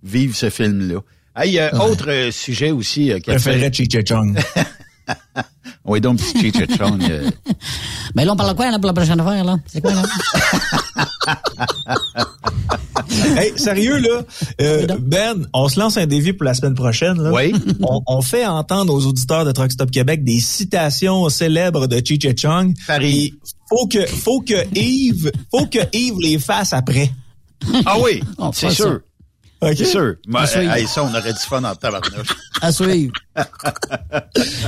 Vive 0.04 0.36
ce 0.36 0.50
film-là. 0.50 1.02
Hey, 1.38 1.60
euh, 1.60 1.70
autre 1.80 2.10
euh, 2.10 2.32
sujet 2.32 2.72
aussi. 2.72 3.12
Euh, 3.12 3.20
Préférerais 3.20 3.70
fait-. 3.72 4.06
oui, 5.86 6.02
donc, 6.02 6.18
petit 6.18 6.52
Cheech 6.52 6.78
Chong. 6.78 7.02
euh, 7.10 7.30
Mais 8.16 8.26
là, 8.26 8.34
on 8.34 8.36
parle 8.36 8.52
de 8.52 8.56
quoi, 8.56 8.72
là, 8.72 8.78
pour 8.80 8.88
la 8.88 8.94
prochaine 8.94 9.20
affaire, 9.20 9.44
là? 9.44 9.58
C'est 9.68 9.82
quoi, 9.82 9.94
là? 9.94 10.04
hey, 13.42 13.54
sérieux, 13.56 13.98
là? 13.98 14.22
euh, 14.62 14.88
ben, 15.00 15.48
on 15.54 15.68
se 15.70 15.80
lance 15.80 15.98
un 15.98 16.06
défi 16.06 16.34
pour 16.34 16.46
la 16.46 16.54
semaine 16.54 16.76
prochaine. 16.76 17.22
Là. 17.22 17.32
Oui. 17.32 17.54
On, 17.82 18.02
on 18.08 18.22
fait 18.22 18.46
entendre 18.46 18.94
aux 18.94 19.06
auditeurs 19.06 19.46
de 19.46 19.52
Truck 19.52 19.72
Stop 19.72 19.92
Québec 19.92 20.24
des 20.24 20.40
citations 20.40 21.28
célèbres 21.30 21.88
de 21.88 21.98
et 21.98 22.36
Chong. 22.36 22.74
Et 23.02 23.34
faut 23.70 23.88
que, 23.88 24.06
faut 24.06 24.42
que 24.42 24.66
Yves, 24.76 25.32
faut 25.52 25.66
que 25.66 25.80
Yves 25.94 26.20
les 26.20 26.40
fasse 26.40 26.74
après. 26.74 27.12
Ah 27.86 27.98
oui, 28.00 28.22
c'est 28.54 28.72
ça. 28.72 28.98
Sûr. 29.66 29.72
Ok. 29.72 29.76
C'est 29.78 29.86
sûr. 29.86 30.14
Moi, 30.28 30.42
À 30.42 30.48
suivre. 30.48 30.72
euh, 30.72 30.76
hey, 30.76 30.88
ça, 30.88 31.04
on 31.04 31.10
aurait 31.14 31.34
du 31.34 31.40
fun 31.40 31.64
en 31.64 31.76
tabarnouche. 31.76 32.28
À 32.62 32.72
suivre. 32.72 33.14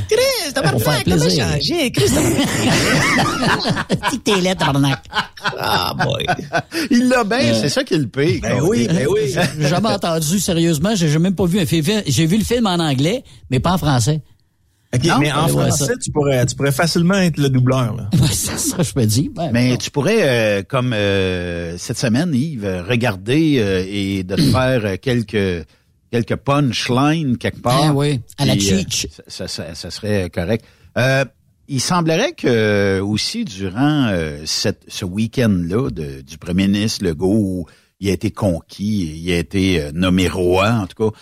Chris, 0.09 0.53
faire 0.79 1.03
plaisir. 1.03 1.45
changé? 1.47 1.91
Chris, 1.91 2.09
Si 4.11 4.19
t'es 4.19 4.41
là, 4.41 4.55
tabarnak. 4.55 4.99
Ah, 5.59 5.93
boy. 6.03 6.25
Il 6.91 7.07
l'a 7.09 7.23
bien, 7.23 7.53
Euh. 7.53 7.57
c'est 7.61 7.69
ça 7.69 7.83
qui 7.83 7.93
est 7.93 7.97
le 7.99 8.07
pire. 8.07 8.39
Ben 8.41 8.59
oui, 8.61 8.87
ben 8.87 9.07
oui. 9.09 9.33
J'ai 9.59 9.67
jamais 9.67 9.89
entendu, 9.89 10.39
sérieusement. 10.39 10.95
J'ai 10.95 11.09
j'ai 11.09 11.19
même 11.19 11.35
pas 11.35 11.45
vu 11.45 11.59
un 11.59 11.65
film. 11.65 12.01
J'ai 12.05 12.25
vu 12.25 12.37
le 12.37 12.43
film 12.43 12.67
en 12.67 12.79
anglais, 12.79 13.23
mais 13.49 13.59
pas 13.59 13.73
en 13.73 13.77
français. 13.77 14.21
OK, 14.95 15.03
Non, 15.03 15.19
mais 15.19 15.31
en 15.33 15.47
français, 15.49 15.85
ça. 15.85 15.93
tu 16.01 16.11
pourrais, 16.11 16.45
tu 16.45 16.55
pourrais 16.55 16.71
facilement 16.71 17.15
être 17.15 17.37
le 17.37 17.49
doubleur, 17.49 17.93
là. 17.95 18.09
C'est 18.31 18.57
ça, 18.57 18.81
je 18.83 18.91
me 18.99 19.05
dis. 19.05 19.29
Ben, 19.33 19.49
Mais 19.51 19.77
tu 19.77 19.91
pourrais, 19.91 20.59
euh, 20.59 20.63
comme 20.63 20.93
euh, 20.93 21.77
cette 21.77 21.97
semaine, 21.97 22.33
Yves, 22.33 22.85
regarder 22.87 23.57
euh, 23.59 23.83
et 23.87 24.23
de 24.23 24.35
te 24.35 24.41
faire 24.43 24.85
euh, 24.85 24.95
quelques 25.01 25.65
quelques 26.09 26.37
punchlines 26.37 27.37
quelque 27.37 27.61
part. 27.61 27.81
Ah 27.89 27.93
oui, 27.93 28.21
à 28.37 28.45
la 28.45 28.53
euh, 28.53 28.59
Cheech. 28.59 29.07
ça, 29.27 29.47
ça- 29.49 29.75
ça- 29.75 29.91
serait 29.91 30.29
correct. 30.29 30.63
Euh, 30.97 31.25
il 31.67 31.81
semblerait 31.81 32.31
que 32.31 32.47
euh, 32.47 33.03
aussi 33.03 33.43
durant 33.43 34.07
euh, 34.07 34.39
cette, 34.45 34.83
ce 34.87 35.03
week-end-là 35.03 35.89
de- 35.89 36.21
du 36.21 36.37
premier 36.37 36.67
ministre 36.67 37.03
Legault, 37.03 37.33
où 37.35 37.65
il 37.99 38.09
a 38.09 38.13
été 38.13 38.31
conquis, 38.31 39.19
il 39.21 39.31
a 39.33 39.37
été 39.37 39.81
euh, 39.81 39.91
nommé 39.93 40.29
roi, 40.29 40.69
en 40.71 40.87
tout 40.87 41.11
cas, 41.11 41.17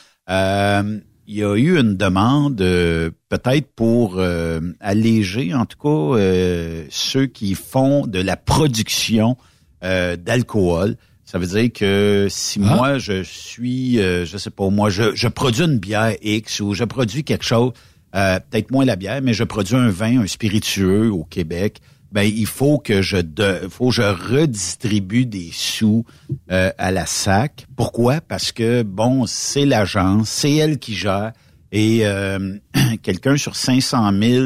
euh, 0.84 1.00
il 1.28 1.36
y 1.36 1.44
a 1.44 1.56
eu 1.56 1.80
une 1.80 1.96
demande 1.98 2.62
euh, 2.62 3.10
peut-être 3.30 3.68
pour 3.76 4.16
euh, 4.18 4.62
alléger, 4.80 5.54
en 5.54 5.66
tout 5.66 5.78
cas, 5.78 6.18
euh, 6.20 6.86
ceux 6.90 7.26
qui 7.26 7.56
font 7.56 8.06
de 8.06 8.20
la 8.20 8.38
production 8.38 9.38
euh, 9.84 10.16
d'alcool. 10.16 10.96
Ça 11.26 11.40
veut 11.40 11.48
dire 11.48 11.72
que 11.74 12.28
si 12.30 12.60
Ah. 12.64 12.76
moi 12.76 12.98
je 13.00 13.24
suis, 13.24 14.00
euh, 14.00 14.26
je 14.26 14.38
sais 14.38 14.52
pas, 14.52 14.70
moi 14.70 14.90
je, 14.90 15.16
je 15.16 15.28
produis 15.28 15.64
une 15.64 15.80
bière 15.80 16.16
X 16.22 16.60
ou 16.60 16.74
je 16.76 16.84
produis 16.84 17.24
quelque 17.24 17.44
chose, 17.46 17.72
euh, 18.16 18.40
peut-être 18.40 18.70
moins 18.72 18.86
la 18.86 18.96
bière, 18.96 19.22
mais 19.24 19.34
je 19.34 19.44
produis 19.44 19.76
un 19.76 19.90
vin, 19.90 20.22
un 20.22 20.28
spiritueux 20.28 21.12
au 21.12 21.24
Québec, 21.24 21.80
ben 22.16 22.24
il 22.24 22.46
faut 22.46 22.80
que 22.80 23.02
je 23.02 23.18
de, 23.18 23.68
faut 23.70 23.90
que 23.90 23.96
je 23.96 24.02
redistribue 24.02 25.26
des 25.26 25.50
sous 25.52 26.06
euh, 26.50 26.72
à 26.78 26.90
la 26.90 27.06
SAC. 27.06 27.68
Pourquoi? 27.76 28.22
Parce 28.22 28.54
que 28.54 28.84
bon, 28.84 29.26
c'est 29.26 29.66
l'agence, 29.66 30.30
c'est 30.30 30.56
elle 30.56 30.80
qui 30.80 30.96
gère 30.96 31.34
et 31.74 32.08
euh, 32.08 32.58
quelqu'un 33.04 33.36
sur 33.36 33.58
500 33.58 34.12
000 34.18 34.46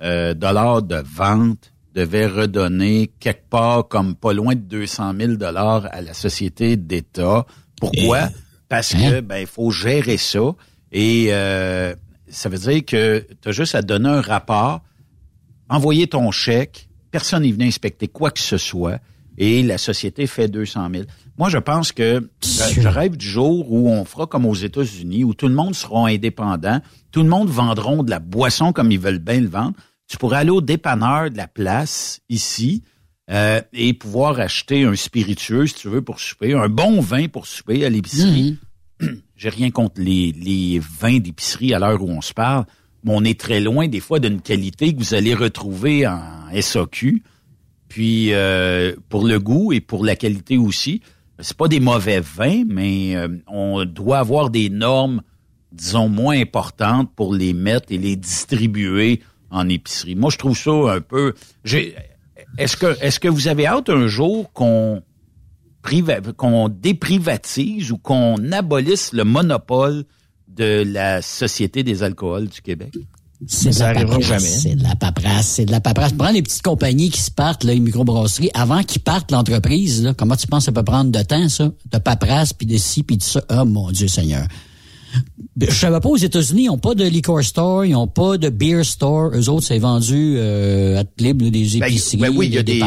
euh, 0.00 0.32
dollars 0.32 0.80
de 0.80 0.96
vente 1.04 1.70
devait 1.94 2.26
redonner 2.26 3.12
quelque 3.20 3.46
part 3.50 3.88
comme 3.88 4.14
pas 4.14 4.32
loin 4.32 4.54
de 4.54 4.60
200 4.60 5.12
000 5.20 5.32
dollars 5.34 5.86
à 5.92 6.00
la 6.00 6.14
société 6.14 6.78
d'État. 6.78 7.44
Pourquoi? 7.78 8.30
Parce 8.70 8.94
que 8.94 9.20
ben 9.20 9.36
il 9.36 9.46
faut 9.46 9.70
gérer 9.70 10.16
ça 10.16 10.54
et 10.92 11.26
euh, 11.28 11.94
ça 12.28 12.48
veut 12.48 12.58
dire 12.58 12.86
que 12.86 13.26
tu 13.42 13.50
as 13.50 13.52
juste 13.52 13.74
à 13.74 13.82
donner 13.82 14.08
un 14.08 14.22
rapport, 14.22 14.80
envoyer 15.68 16.06
ton 16.06 16.30
chèque, 16.30 16.85
personne 17.16 17.44
n'est 17.44 17.52
venu 17.52 17.64
inspecter 17.64 18.08
quoi 18.08 18.30
que 18.30 18.40
ce 18.40 18.58
soit 18.58 19.00
et 19.38 19.62
la 19.62 19.78
société 19.78 20.26
fait 20.26 20.48
200 20.48 20.88
000. 20.92 21.04
Moi, 21.38 21.48
je 21.48 21.56
pense 21.56 21.90
que 21.90 22.28
je, 22.42 22.88
rêve 22.88 23.16
du 23.16 23.26
jour 23.26 23.72
où 23.72 23.88
on 23.88 24.04
fera 24.04 24.26
comme 24.26 24.44
aux 24.44 24.54
États-Unis, 24.54 25.24
où 25.24 25.32
tout 25.32 25.48
le 25.48 25.54
monde 25.54 25.74
sera 25.74 26.08
indépendant, 26.08 26.82
tout 27.12 27.22
le 27.22 27.30
monde 27.30 27.48
vendront 27.48 28.02
de 28.02 28.10
la 28.10 28.18
boisson 28.18 28.74
comme 28.74 28.92
ils 28.92 28.98
veulent 28.98 29.18
bien 29.18 29.40
le 29.40 29.48
vendre. 29.48 29.72
Tu 30.08 30.18
pourrais 30.18 30.36
aller 30.40 30.50
au 30.50 30.60
dépanneur 30.60 31.30
de 31.30 31.38
la 31.38 31.48
place 31.48 32.20
ici 32.28 32.82
euh, 33.30 33.62
et 33.72 33.94
pouvoir 33.94 34.38
acheter 34.38 34.84
un 34.84 34.94
spiritueux, 34.94 35.66
si 35.66 35.74
tu 35.74 35.88
veux, 35.88 36.02
pour 36.02 36.20
souper, 36.20 36.52
un 36.52 36.68
bon 36.68 37.00
vin 37.00 37.28
pour 37.28 37.46
souper 37.46 37.86
à 37.86 37.88
l'épicerie. 37.88 38.58
J'ai 39.36 39.48
rien 39.48 39.70
contre 39.70 40.02
les, 40.02 40.32
les 40.32 40.80
vins 41.00 41.18
d'épicerie 41.18 41.72
à 41.72 41.78
l'heure 41.78 42.02
où 42.02 42.10
on 42.10 42.20
se 42.20 42.34
parle, 42.34 42.66
on 43.06 43.24
est 43.24 43.38
très 43.38 43.60
loin 43.60 43.88
des 43.88 44.00
fois 44.00 44.18
d'une 44.18 44.40
qualité 44.40 44.94
que 44.94 44.98
vous 44.98 45.14
allez 45.14 45.34
retrouver 45.34 46.06
en 46.06 46.20
SAQ. 46.60 47.22
Puis 47.88 48.32
euh, 48.32 48.94
pour 49.08 49.26
le 49.26 49.38
goût 49.38 49.72
et 49.72 49.80
pour 49.80 50.04
la 50.04 50.16
qualité 50.16 50.58
aussi, 50.58 51.02
c'est 51.38 51.56
pas 51.56 51.68
des 51.68 51.80
mauvais 51.80 52.20
vins, 52.20 52.64
mais 52.66 53.14
euh, 53.16 53.28
on 53.46 53.84
doit 53.84 54.18
avoir 54.18 54.50
des 54.50 54.70
normes, 54.70 55.22
disons, 55.72 56.08
moins 56.08 56.38
importantes 56.40 57.10
pour 57.14 57.34
les 57.34 57.52
mettre 57.52 57.92
et 57.92 57.98
les 57.98 58.16
distribuer 58.16 59.20
en 59.50 59.68
épicerie. 59.68 60.14
Moi, 60.14 60.30
je 60.30 60.38
trouve 60.38 60.56
ça 60.56 60.70
un 60.70 61.00
peu. 61.00 61.34
Est-ce 62.58 62.76
que 62.76 62.96
est-ce 63.02 63.20
que 63.20 63.28
vous 63.28 63.48
avez 63.48 63.66
hâte 63.66 63.90
un 63.90 64.06
jour 64.06 64.52
qu'on 64.52 65.02
qu'on 66.36 66.68
déprivatise 66.68 67.92
ou 67.92 67.98
qu'on 67.98 68.50
abolisse 68.50 69.12
le 69.12 69.22
monopole 69.22 70.04
de 70.56 70.84
la 70.86 71.22
Société 71.22 71.82
des 71.82 72.02
alcools 72.02 72.48
du 72.48 72.60
Québec? 72.60 72.92
C'est 73.46 73.70
de 73.70 73.80
la 73.80 73.92
paperasse, 73.92 74.44
C'est 74.44 74.74
de 74.76 74.82
la 74.82 74.96
paperasse, 74.96 75.46
c'est 75.46 75.64
de 75.66 75.70
la 75.70 75.80
paperasse. 75.80 76.12
Prends 76.14 76.30
les 76.30 76.42
petites 76.42 76.62
compagnies 76.62 77.10
qui 77.10 77.20
se 77.20 77.30
partent, 77.30 77.64
là, 77.64 77.74
les 77.74 77.80
microbrasseries, 77.80 78.50
avant 78.54 78.82
qu'ils 78.82 79.02
partent 79.02 79.30
l'entreprise, 79.30 80.02
là, 80.02 80.14
comment 80.14 80.36
tu 80.36 80.46
penses 80.46 80.62
que 80.62 80.64
ça 80.66 80.72
peut 80.72 80.84
prendre 80.84 81.10
de 81.10 81.22
temps, 81.22 81.48
ça? 81.48 81.70
De 81.92 81.98
paperasse, 81.98 82.54
puis 82.54 82.66
de 82.66 82.78
ci, 82.78 83.02
puis 83.02 83.18
de 83.18 83.22
ça. 83.22 83.44
Oh, 83.50 83.64
mon 83.66 83.90
Dieu 83.90 84.08
Seigneur. 84.08 84.46
Je 85.60 85.70
savais 85.70 86.00
pas, 86.00 86.08
aux 86.08 86.16
États-Unis, 86.16 86.64
ils 86.64 86.66
n'ont 86.66 86.78
pas 86.78 86.94
de 86.94 87.04
liquor 87.04 87.42
store, 87.42 87.84
ils 87.84 87.92
n'ont 87.92 88.06
pas 88.06 88.36
de 88.38 88.48
beer 88.48 88.84
store. 88.84 89.30
Eux 89.34 89.48
autres, 89.48 89.66
c'est 89.66 89.78
vendu 89.78 90.36
euh, 90.36 91.00
à 91.00 91.04
libre 91.18 91.48
des 91.48 91.78
Ben, 91.78 91.88
épiceries, 91.88 92.16
ben 92.18 92.32
oui, 92.36 92.46
il 92.46 92.54
y 92.54 92.58
a 92.58 92.62
des 92.62 92.80
des, 92.80 92.86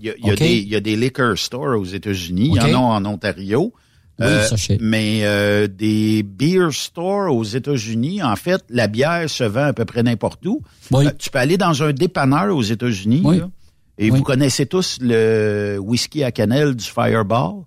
il 0.00 0.06
y 0.06 0.10
a, 0.10 0.32
y 0.32 0.36
des, 0.36 0.58
il 0.58 0.68
y 0.68 0.76
a 0.76 0.80
des 0.80 0.96
liquor 0.96 1.36
stores 1.36 1.78
aux 1.78 1.84
États-Unis. 1.84 2.52
Il 2.54 2.56
y 2.56 2.60
en 2.60 2.74
a 2.74 2.98
en 2.98 3.04
Ontario. 3.04 3.72
Oui, 4.20 4.56
sais. 4.56 4.78
mais 4.80 5.20
euh, 5.22 5.68
des 5.68 6.22
beer 6.22 6.72
stores 6.72 7.34
aux 7.34 7.44
États-Unis, 7.44 8.22
en 8.22 8.34
fait, 8.36 8.64
la 8.68 8.88
bière 8.88 9.30
se 9.30 9.44
vend 9.44 9.66
à 9.66 9.72
peu 9.72 9.84
près 9.84 10.02
n'importe 10.02 10.44
où. 10.46 10.60
Euh, 10.92 11.10
tu 11.18 11.30
peux 11.30 11.38
aller 11.38 11.56
dans 11.56 11.82
un 11.82 11.92
dépanneur 11.92 12.54
aux 12.54 12.62
États-Unis, 12.62 13.22
et 13.98 14.10
vous 14.10 14.22
connaissez 14.22 14.66
tous 14.66 14.98
le 15.00 15.78
whisky 15.80 16.24
à 16.24 16.32
cannelle 16.32 16.74
du 16.74 16.84
Fireball. 16.84 17.62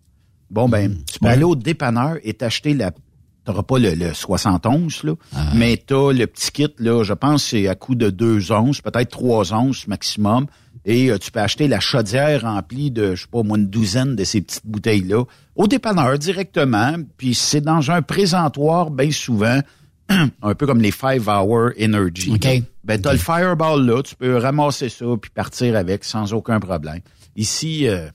Bon, 0.50 0.68
ben, 0.68 0.98
tu 1.12 1.20
peux 1.20 1.28
aller 1.28 1.44
au 1.44 1.56
dépanneur 1.56 2.18
et 2.24 2.34
t'acheter 2.34 2.74
la 2.74 2.92
t'auras 3.44 3.64
pas 3.64 3.80
le, 3.80 3.96
le 3.96 4.14
71, 4.14 5.04
là, 5.04 5.14
mais 5.56 5.78
t'as 5.78 6.12
le 6.12 6.28
petit 6.28 6.52
kit, 6.52 6.74
là, 6.78 7.04
je 7.04 7.14
pense 7.14 7.46
c'est 7.46 7.68
à 7.68 7.76
coût 7.76 7.96
de 7.96 8.10
2 8.10 8.52
onces, 8.52 8.82
peut-être 8.82 9.10
3 9.10 9.54
onces 9.54 9.88
maximum. 9.88 10.46
Et 10.86 11.12
euh, 11.12 11.18
tu 11.18 11.32
peux 11.32 11.40
acheter 11.40 11.68
la 11.68 11.80
chaudière 11.80 12.42
remplie 12.42 12.92
de, 12.92 13.16
je 13.16 13.24
sais 13.24 13.28
pas, 13.32 13.44
moi, 13.44 13.58
une 13.58 13.68
douzaine 13.68 14.16
de 14.16 14.24
ces 14.24 14.42
petites 14.42 14.66
bouteilles-là 14.66 15.24
au 15.56 15.68
dépanneur 15.68 16.18
directement. 16.18 16.96
Puis 17.18 17.36
c'est 17.36 17.62
dans 17.62 17.92
un 17.92 18.02
présentoir, 18.02 18.90
bien 18.90 19.12
souvent, 19.12 19.60
un 20.42 20.56
peu 20.56 20.66
comme 20.66 20.82
les 20.82 20.92
Five 20.92 21.28
Hour 21.28 21.72
Energy. 21.80 22.32
Ben, 22.84 23.00
t'as 23.00 23.14
le 23.14 23.20
Fireball 23.20 23.86
là, 23.86 24.02
tu 24.02 24.16
peux 24.16 24.38
ramasser 24.38 24.90
ça 24.90 25.06
puis 25.22 25.30
partir 25.30 25.76
avec 25.76 26.04
sans 26.04 26.34
aucun 26.34 26.60
problème. 26.60 27.02
Ici, 27.36 27.88
euh, 27.88 28.10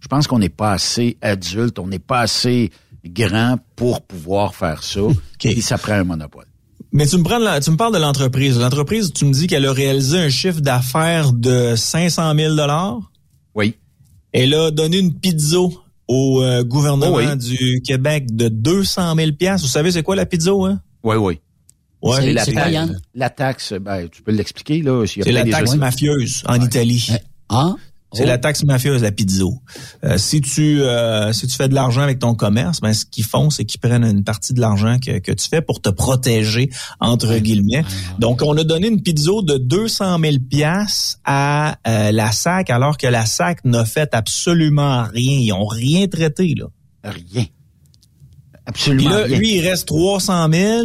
je 0.00 0.08
pense 0.08 0.26
qu'on 0.26 0.38
n'est 0.38 0.50
pas 0.50 0.72
assez 0.72 1.16
adulte, 1.22 1.78
on 1.78 1.86
n'est 1.86 1.98
pas 1.98 2.20
assez 2.20 2.70
grand 3.04 3.56
pour 3.74 4.02
pouvoir 4.02 4.54
faire 4.54 4.82
ça. 4.82 5.00
Et 5.44 5.60
ça 5.60 5.78
prend 5.78 5.94
un 5.94 6.04
monopole. 6.04 6.44
Mais 6.92 7.06
tu 7.06 7.16
me 7.16 7.22
prends, 7.22 7.38
de 7.38 7.44
la- 7.44 7.60
tu 7.60 7.70
me 7.70 7.76
parles 7.76 7.94
de 7.94 7.98
l'entreprise. 7.98 8.58
L'entreprise, 8.58 9.12
tu 9.12 9.24
me 9.24 9.32
dis 9.32 9.46
qu'elle 9.46 9.64
a 9.66 9.72
réalisé 9.72 10.18
un 10.18 10.28
chiffre 10.28 10.60
d'affaires 10.60 11.32
de 11.32 11.74
500 11.74 12.34
000 12.36 12.54
dollars? 12.54 12.98
Oui. 13.54 13.76
Elle 14.32 14.54
a 14.54 14.70
donné 14.70 14.98
une 14.98 15.14
pizza 15.18 15.56
au 16.08 16.42
euh, 16.42 16.62
gouvernement 16.64 17.12
Oh 17.14 17.18
oui. 17.18 17.36
du 17.36 17.80
Québec 17.82 18.34
de 18.34 18.48
200 18.48 19.14
000 19.16 19.32
pièces. 19.32 19.62
Vous 19.62 19.68
savez 19.68 19.90
c'est 19.92 20.02
quoi 20.02 20.16
la 20.16 20.26
pizza 20.26 20.50
hein? 20.50 20.80
Oui, 21.02 21.16
oui. 21.16 21.38
Ouais. 22.02 22.16
C'est 22.20 22.52
la, 22.52 22.86
la 23.14 23.30
taxe, 23.30 23.72
ben, 23.80 24.08
tu 24.08 24.22
peux 24.22 24.32
l'expliquer, 24.32 24.82
là. 24.82 25.06
s'il 25.06 25.20
y 25.20 25.22
a 25.22 25.24
C'est 25.24 25.32
la 25.32 25.44
taxe 25.44 25.74
mafieuse 25.76 26.42
en 26.46 26.60
Italie. 26.60 27.08
Ah? 27.48 27.74
C'est 28.14 28.24
Oh. 28.24 28.26
la 28.26 28.38
taxe 28.38 28.62
mafieuse, 28.64 29.02
la 29.02 29.10
pizza. 29.12 29.44
Euh, 30.04 30.18
si 30.18 30.40
tu 30.40 30.82
euh, 30.82 31.32
si 31.32 31.46
tu 31.46 31.56
fais 31.56 31.68
de 31.68 31.74
l'argent 31.74 32.02
avec 32.02 32.18
ton 32.18 32.34
commerce, 32.34 32.80
ben 32.80 32.92
ce 32.92 33.04
qu'ils 33.06 33.24
font, 33.24 33.50
c'est 33.50 33.64
qu'ils 33.64 33.80
prennent 33.80 34.04
une 34.04 34.22
partie 34.24 34.52
de 34.52 34.60
l'argent 34.60 34.98
que, 34.98 35.18
que 35.18 35.32
tu 35.32 35.48
fais 35.48 35.62
pour 35.62 35.80
te 35.80 35.88
protéger 35.88 36.70
entre 37.00 37.36
guillemets. 37.38 37.84
Donc 38.18 38.42
on 38.42 38.56
a 38.56 38.64
donné 38.64 38.88
une 38.88 39.02
pizza 39.02 39.30
de 39.42 39.56
200 39.58 40.18
000 40.20 40.36
pièces 40.50 41.18
à 41.24 41.78
euh, 41.86 42.12
la 42.12 42.32
SAC, 42.32 42.70
alors 42.70 42.98
que 42.98 43.06
la 43.06 43.24
SAC 43.24 43.64
n'a 43.64 43.84
fait 43.84 44.14
absolument 44.14 45.04
rien. 45.04 45.38
Ils 45.38 45.52
ont 45.52 45.66
rien 45.66 46.06
traité 46.08 46.54
là. 46.56 46.66
Rien. 47.04 47.46
Absolument 48.66 49.08
Puis 49.10 49.18
là, 49.18 49.24
rien. 49.24 49.38
lui, 49.38 49.56
il 49.56 49.66
reste 49.68 49.86
300 49.88 50.48
000. 50.52 50.82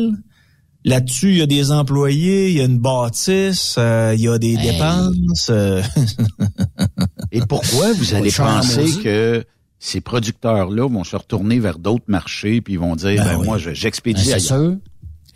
Là-dessus, 0.85 1.31
il 1.31 1.37
y 1.39 1.41
a 1.41 1.45
des 1.47 1.71
employés, 1.71 2.49
il 2.49 2.57
y 2.57 2.61
a 2.61 2.63
une 2.63 2.79
bâtisse, 2.79 3.75
euh, 3.77 4.13
il 4.15 4.21
y 4.21 4.27
a 4.29 4.37
des 4.37 4.55
dépenses. 4.55 5.47
euh. 5.49 5.81
Et 7.31 7.41
pourquoi 7.41 7.93
vous 7.93 8.13
allez 8.15 8.31
penser 8.31 9.01
que 9.03 9.45
ces 9.79 10.01
producteurs-là 10.01 10.87
vont 10.89 11.03
se 11.03 11.15
retourner 11.15 11.59
vers 11.59 11.77
d'autres 11.79 12.05
marchés 12.07 12.61
puis 12.61 12.73
ils 12.73 12.79
vont 12.79 12.95
dire, 12.95 13.23
ben, 13.23 13.43
moi, 13.43 13.57
je- 13.57 13.69
Ben, 13.69 13.75
j'expédie 13.75 14.23
c'est 14.23 14.39
sûr. 14.39 14.75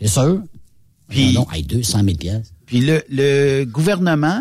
C'est 0.00 0.08
sûr. 0.08 0.40
Puis- 1.08 1.32
non, 1.34 1.46
hey, 1.52 1.62
200 1.62 2.02
000 2.04 2.16
pièces. 2.16 2.52
Puis 2.66 2.80
le, 2.80 3.02
le 3.10 3.64
gouvernement, 3.64 4.40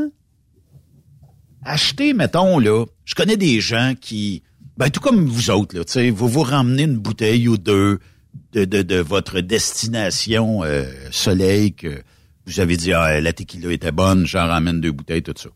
acheter, 1.63 2.13
mettons, 2.13 2.59
là, 2.59 2.85
je 3.05 3.15
connais 3.15 3.37
des 3.37 3.59
gens 3.61 3.93
qui, 3.99 4.41
ben 4.77 4.89
tout 4.89 4.99
comme 5.01 5.25
vous 5.25 5.49
autres, 5.51 5.77
là, 5.77 5.83
tu 5.83 5.91
sais, 5.93 6.09
vous 6.09 6.27
vous 6.27 6.41
ramenez 6.41 6.83
une 6.83 6.97
bouteille 6.97 7.47
ou 7.47 7.57
deux 7.57 7.99
de, 8.53 8.65
de, 8.65 8.81
de 8.81 8.95
votre 8.97 9.41
destination 9.41 10.63
euh, 10.63 10.85
soleil 11.11 11.73
que 11.73 12.01
vous 12.47 12.59
avez 12.59 12.77
dit, 12.77 12.93
ah, 12.93 13.19
la 13.21 13.33
tequila 13.33 13.71
était 13.71 13.91
bonne, 13.91 14.25
j'en 14.25 14.47
ramène 14.47 14.81
deux 14.81 14.91
bouteilles, 14.91 15.21
tout 15.23 15.33
ça. 15.37 15.49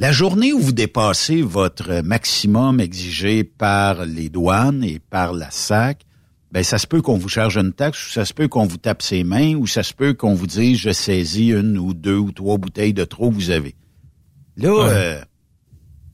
La 0.00 0.12
journée 0.12 0.54
où 0.54 0.58
vous 0.58 0.72
dépassez 0.72 1.42
votre 1.42 2.00
maximum 2.02 2.80
exigé 2.80 3.44
par 3.44 4.06
les 4.06 4.30
douanes 4.30 4.82
et 4.82 4.98
par 4.98 5.34
la 5.34 5.50
SAC, 5.50 6.06
ben 6.50 6.62
ça 6.62 6.78
se 6.78 6.86
peut 6.86 7.02
qu'on 7.02 7.18
vous 7.18 7.28
charge 7.28 7.58
une 7.58 7.74
taxe, 7.74 8.06
ou 8.06 8.10
ça 8.10 8.24
se 8.24 8.32
peut 8.32 8.48
qu'on 8.48 8.64
vous 8.64 8.78
tape 8.78 9.02
ses 9.02 9.24
mains, 9.24 9.56
ou 9.56 9.66
ça 9.66 9.82
se 9.82 9.92
peut 9.92 10.14
qu'on 10.14 10.32
vous 10.32 10.46
dise 10.46 10.78
je 10.78 10.90
saisis 10.90 11.48
une 11.50 11.76
ou 11.76 11.92
deux 11.92 12.16
ou 12.16 12.32
trois 12.32 12.56
bouteilles 12.56 12.94
de 12.94 13.04
trop 13.04 13.28
que 13.28 13.34
vous 13.34 13.50
avez. 13.50 13.74
Là, 14.56 14.72
Ouais. 14.72 14.88
euh, 14.90 15.20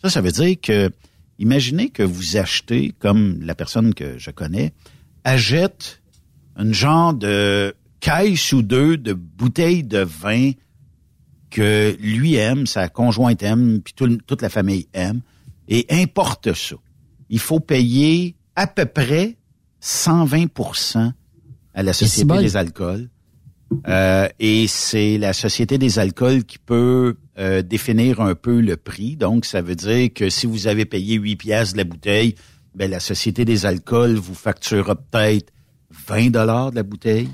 ça, 0.02 0.10
ça 0.10 0.20
veut 0.20 0.32
dire 0.32 0.56
que 0.60 0.90
imaginez 1.38 1.90
que 1.90 2.02
vous 2.02 2.36
achetez, 2.36 2.92
comme 2.98 3.38
la 3.40 3.54
personne 3.54 3.94
que 3.94 4.18
je 4.18 4.32
connais, 4.32 4.72
achète 5.22 6.02
une 6.58 6.74
genre 6.74 7.14
de 7.14 7.72
caisse 8.00 8.52
ou 8.52 8.62
deux 8.62 8.96
de 8.96 9.12
bouteilles 9.12 9.84
de 9.84 10.00
vin 10.00 10.50
que 11.56 11.96
lui 12.00 12.34
aime, 12.34 12.66
sa 12.66 12.90
conjointe 12.90 13.42
aime, 13.42 13.80
puis 13.82 13.94
tout 13.94 14.14
toute 14.26 14.42
la 14.42 14.50
famille 14.50 14.88
aime, 14.92 15.22
et 15.68 15.86
importe 15.88 16.52
ça. 16.52 16.76
Il 17.30 17.38
faut 17.38 17.60
payer 17.60 18.36
à 18.56 18.66
peu 18.66 18.84
près 18.84 19.38
120% 19.82 21.12
à 21.72 21.82
la 21.82 21.92
Société 21.94 22.36
des 22.36 22.58
alcools. 22.58 23.08
Euh, 23.88 24.28
et 24.38 24.66
c'est 24.66 25.16
la 25.16 25.32
Société 25.32 25.78
des 25.78 25.98
alcools 25.98 26.44
qui 26.44 26.58
peut 26.58 27.16
euh, 27.38 27.62
définir 27.62 28.20
un 28.20 28.34
peu 28.34 28.60
le 28.60 28.76
prix. 28.76 29.16
Donc, 29.16 29.46
ça 29.46 29.62
veut 29.62 29.76
dire 29.76 30.10
que 30.14 30.28
si 30.28 30.46
vous 30.46 30.66
avez 30.66 30.84
payé 30.84 31.14
8 31.14 31.36
pièces 31.36 31.72
de 31.72 31.78
la 31.78 31.84
bouteille, 31.84 32.34
ben, 32.74 32.90
la 32.90 33.00
Société 33.00 33.46
des 33.46 33.64
alcools 33.64 34.16
vous 34.16 34.34
facturera 34.34 34.94
peut-être 34.94 35.54
20 36.06 36.32
dollars 36.32 36.70
de 36.70 36.76
la 36.76 36.82
bouteille 36.82 37.30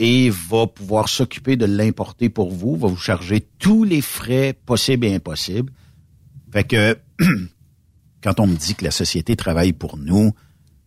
et 0.00 0.30
va 0.30 0.66
pouvoir 0.68 1.08
s'occuper 1.08 1.56
de 1.56 1.66
l'importer 1.66 2.28
pour 2.28 2.50
vous, 2.52 2.76
va 2.76 2.86
vous 2.86 2.96
charger 2.96 3.44
tous 3.58 3.82
les 3.82 4.00
frais 4.00 4.54
possibles 4.64 5.06
et 5.06 5.14
impossibles. 5.14 5.72
Fait 6.52 6.62
que 6.64 6.96
quand 8.22 8.40
on 8.40 8.46
me 8.46 8.56
dit 8.56 8.74
que 8.74 8.84
la 8.84 8.90
société 8.92 9.36
travaille 9.36 9.72
pour 9.72 9.96
nous, 9.96 10.32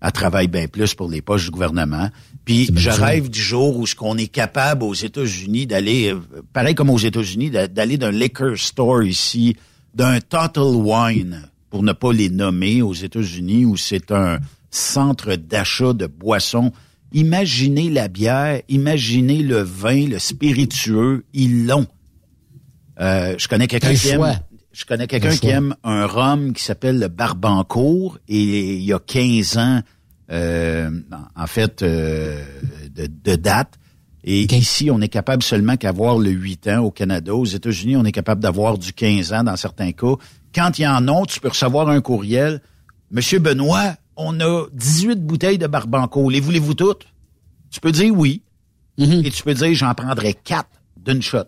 elle 0.01 0.11
travaille 0.13 0.47
bien 0.47 0.67
plus 0.67 0.95
pour 0.95 1.09
les 1.09 1.21
poches 1.21 1.45
du 1.45 1.51
gouvernement. 1.51 2.09
Puis 2.45 2.69
je 2.75 2.89
rêve 2.89 3.29
du 3.29 3.41
jour 3.41 3.77
où 3.77 3.85
ce 3.85 3.95
qu'on 3.95 4.17
est 4.17 4.27
capable 4.27 4.83
aux 4.83 4.93
États-Unis 4.95 5.67
d'aller, 5.67 6.13
euh, 6.13 6.19
pareil 6.53 6.73
comme 6.73 6.89
aux 6.89 6.97
États-Unis, 6.97 7.51
d'a- 7.51 7.67
d'aller 7.67 7.97
d'un 7.97 8.11
liquor 8.11 8.57
store 8.57 9.03
ici, 9.03 9.55
d'un 9.93 10.19
Total 10.21 10.63
Wine, 10.63 11.43
pour 11.69 11.83
ne 11.83 11.91
pas 11.93 12.11
les 12.13 12.29
nommer 12.29 12.81
aux 12.81 12.93
États-Unis, 12.93 13.65
où 13.65 13.77
c'est 13.77 14.11
un 14.11 14.39
centre 14.71 15.35
d'achat 15.35 15.93
de 15.93 16.07
boissons. 16.07 16.71
Imaginez 17.13 17.89
la 17.89 18.07
bière, 18.07 18.61
imaginez 18.69 19.43
le 19.43 19.61
vin, 19.61 20.07
le 20.07 20.19
spiritueux, 20.19 21.25
ils 21.33 21.65
l'ont. 21.67 21.87
Euh, 22.99 23.35
je 23.37 23.47
connais 23.47 23.67
quelqu'un 23.67 23.89
Quel 23.89 23.97
qui 23.97 24.09
aime, 24.09 24.39
je 24.71 24.85
connais 24.85 25.07
quelqu'un 25.07 25.29
Quel 25.29 25.39
qui 25.39 25.47
aime 25.47 25.75
un 25.83 26.05
rhum 26.05 26.53
qui 26.53 26.63
s'appelle 26.63 26.99
le 26.99 27.07
Barbancourt 27.07 28.17
et 28.27 28.75
il 28.75 28.83
y 28.83 28.93
a 28.93 28.99
15 28.99 29.57
ans, 29.57 29.81
euh, 30.31 30.89
en 31.35 31.47
fait, 31.47 31.81
euh, 31.81 32.43
de, 32.95 33.07
de 33.07 33.35
date. 33.35 33.77
Et 34.23 34.43
ici, 34.55 34.91
on 34.91 35.01
est 35.01 35.09
capable 35.09 35.41
seulement 35.41 35.77
qu'avoir 35.77 36.17
le 36.17 36.29
8 36.29 36.67
ans 36.67 36.79
au 36.83 36.91
Canada. 36.91 37.33
Aux 37.33 37.45
États-Unis, 37.45 37.97
on 37.97 38.05
est 38.05 38.11
capable 38.11 38.41
d'avoir 38.41 38.77
du 38.77 38.93
15 38.93 39.33
ans 39.33 39.43
dans 39.43 39.55
certains 39.57 39.91
cas. 39.93 40.15
Quand 40.53 40.77
il 40.77 40.83
y 40.83 40.87
en 40.87 41.07
a, 41.07 41.25
tu 41.25 41.39
peux 41.39 41.49
recevoir 41.49 41.89
un 41.89 42.01
courriel. 42.01 42.61
Monsieur 43.09 43.39
Benoît, 43.39 43.95
on 44.21 44.39
a 44.39 44.67
18 44.73 45.25
bouteilles 45.25 45.57
de 45.57 45.67
Barbancourt. 45.67 46.31
Les 46.31 46.39
voulez-vous 46.39 46.73
toutes? 46.73 47.07
Tu 47.69 47.79
peux 47.79 47.91
dire 47.91 48.13
oui. 48.13 48.43
Et 48.97 49.31
tu 49.31 49.43
peux 49.43 49.53
dire, 49.53 49.73
j'en 49.73 49.93
prendrai 49.93 50.33
quatre 50.33 50.69
d'une 50.97 51.21
shot. 51.21 51.45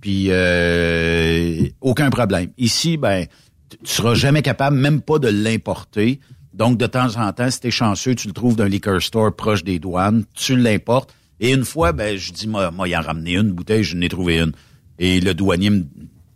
Puis 0.00 0.26
euh, 0.30 1.66
aucun 1.80 2.10
problème. 2.10 2.50
Ici, 2.58 2.96
ben, 2.96 3.26
tu 3.70 3.78
tu 3.84 3.92
seras 3.92 4.14
jamais 4.14 4.42
capable, 4.42 4.76
même 4.76 5.00
pas 5.00 5.18
de 5.18 5.28
l'importer. 5.28 6.20
Donc, 6.52 6.76
de 6.76 6.86
temps 6.86 7.16
en 7.16 7.32
temps, 7.32 7.50
si 7.50 7.60
t'es 7.60 7.70
chanceux, 7.70 8.16
tu 8.16 8.26
le 8.26 8.34
trouves 8.34 8.56
d'un 8.56 8.68
liquor 8.68 9.00
store 9.00 9.34
proche 9.34 9.62
des 9.62 9.78
douanes, 9.78 10.24
tu 10.34 10.56
l'importes. 10.56 11.14
Et 11.38 11.52
une 11.52 11.64
fois, 11.64 11.92
ben, 11.92 12.16
je 12.16 12.32
dis, 12.32 12.48
moi, 12.48 12.70
moi, 12.70 12.88
il 12.88 12.96
en 12.96 13.00
ramené 13.00 13.34
une 13.34 13.52
bouteille, 13.52 13.84
je 13.84 13.96
n'ai 13.96 14.08
trouvé 14.08 14.40
une. 14.40 14.52
Et 14.98 15.20
le 15.20 15.34
douanier 15.34 15.70
me 15.70 15.84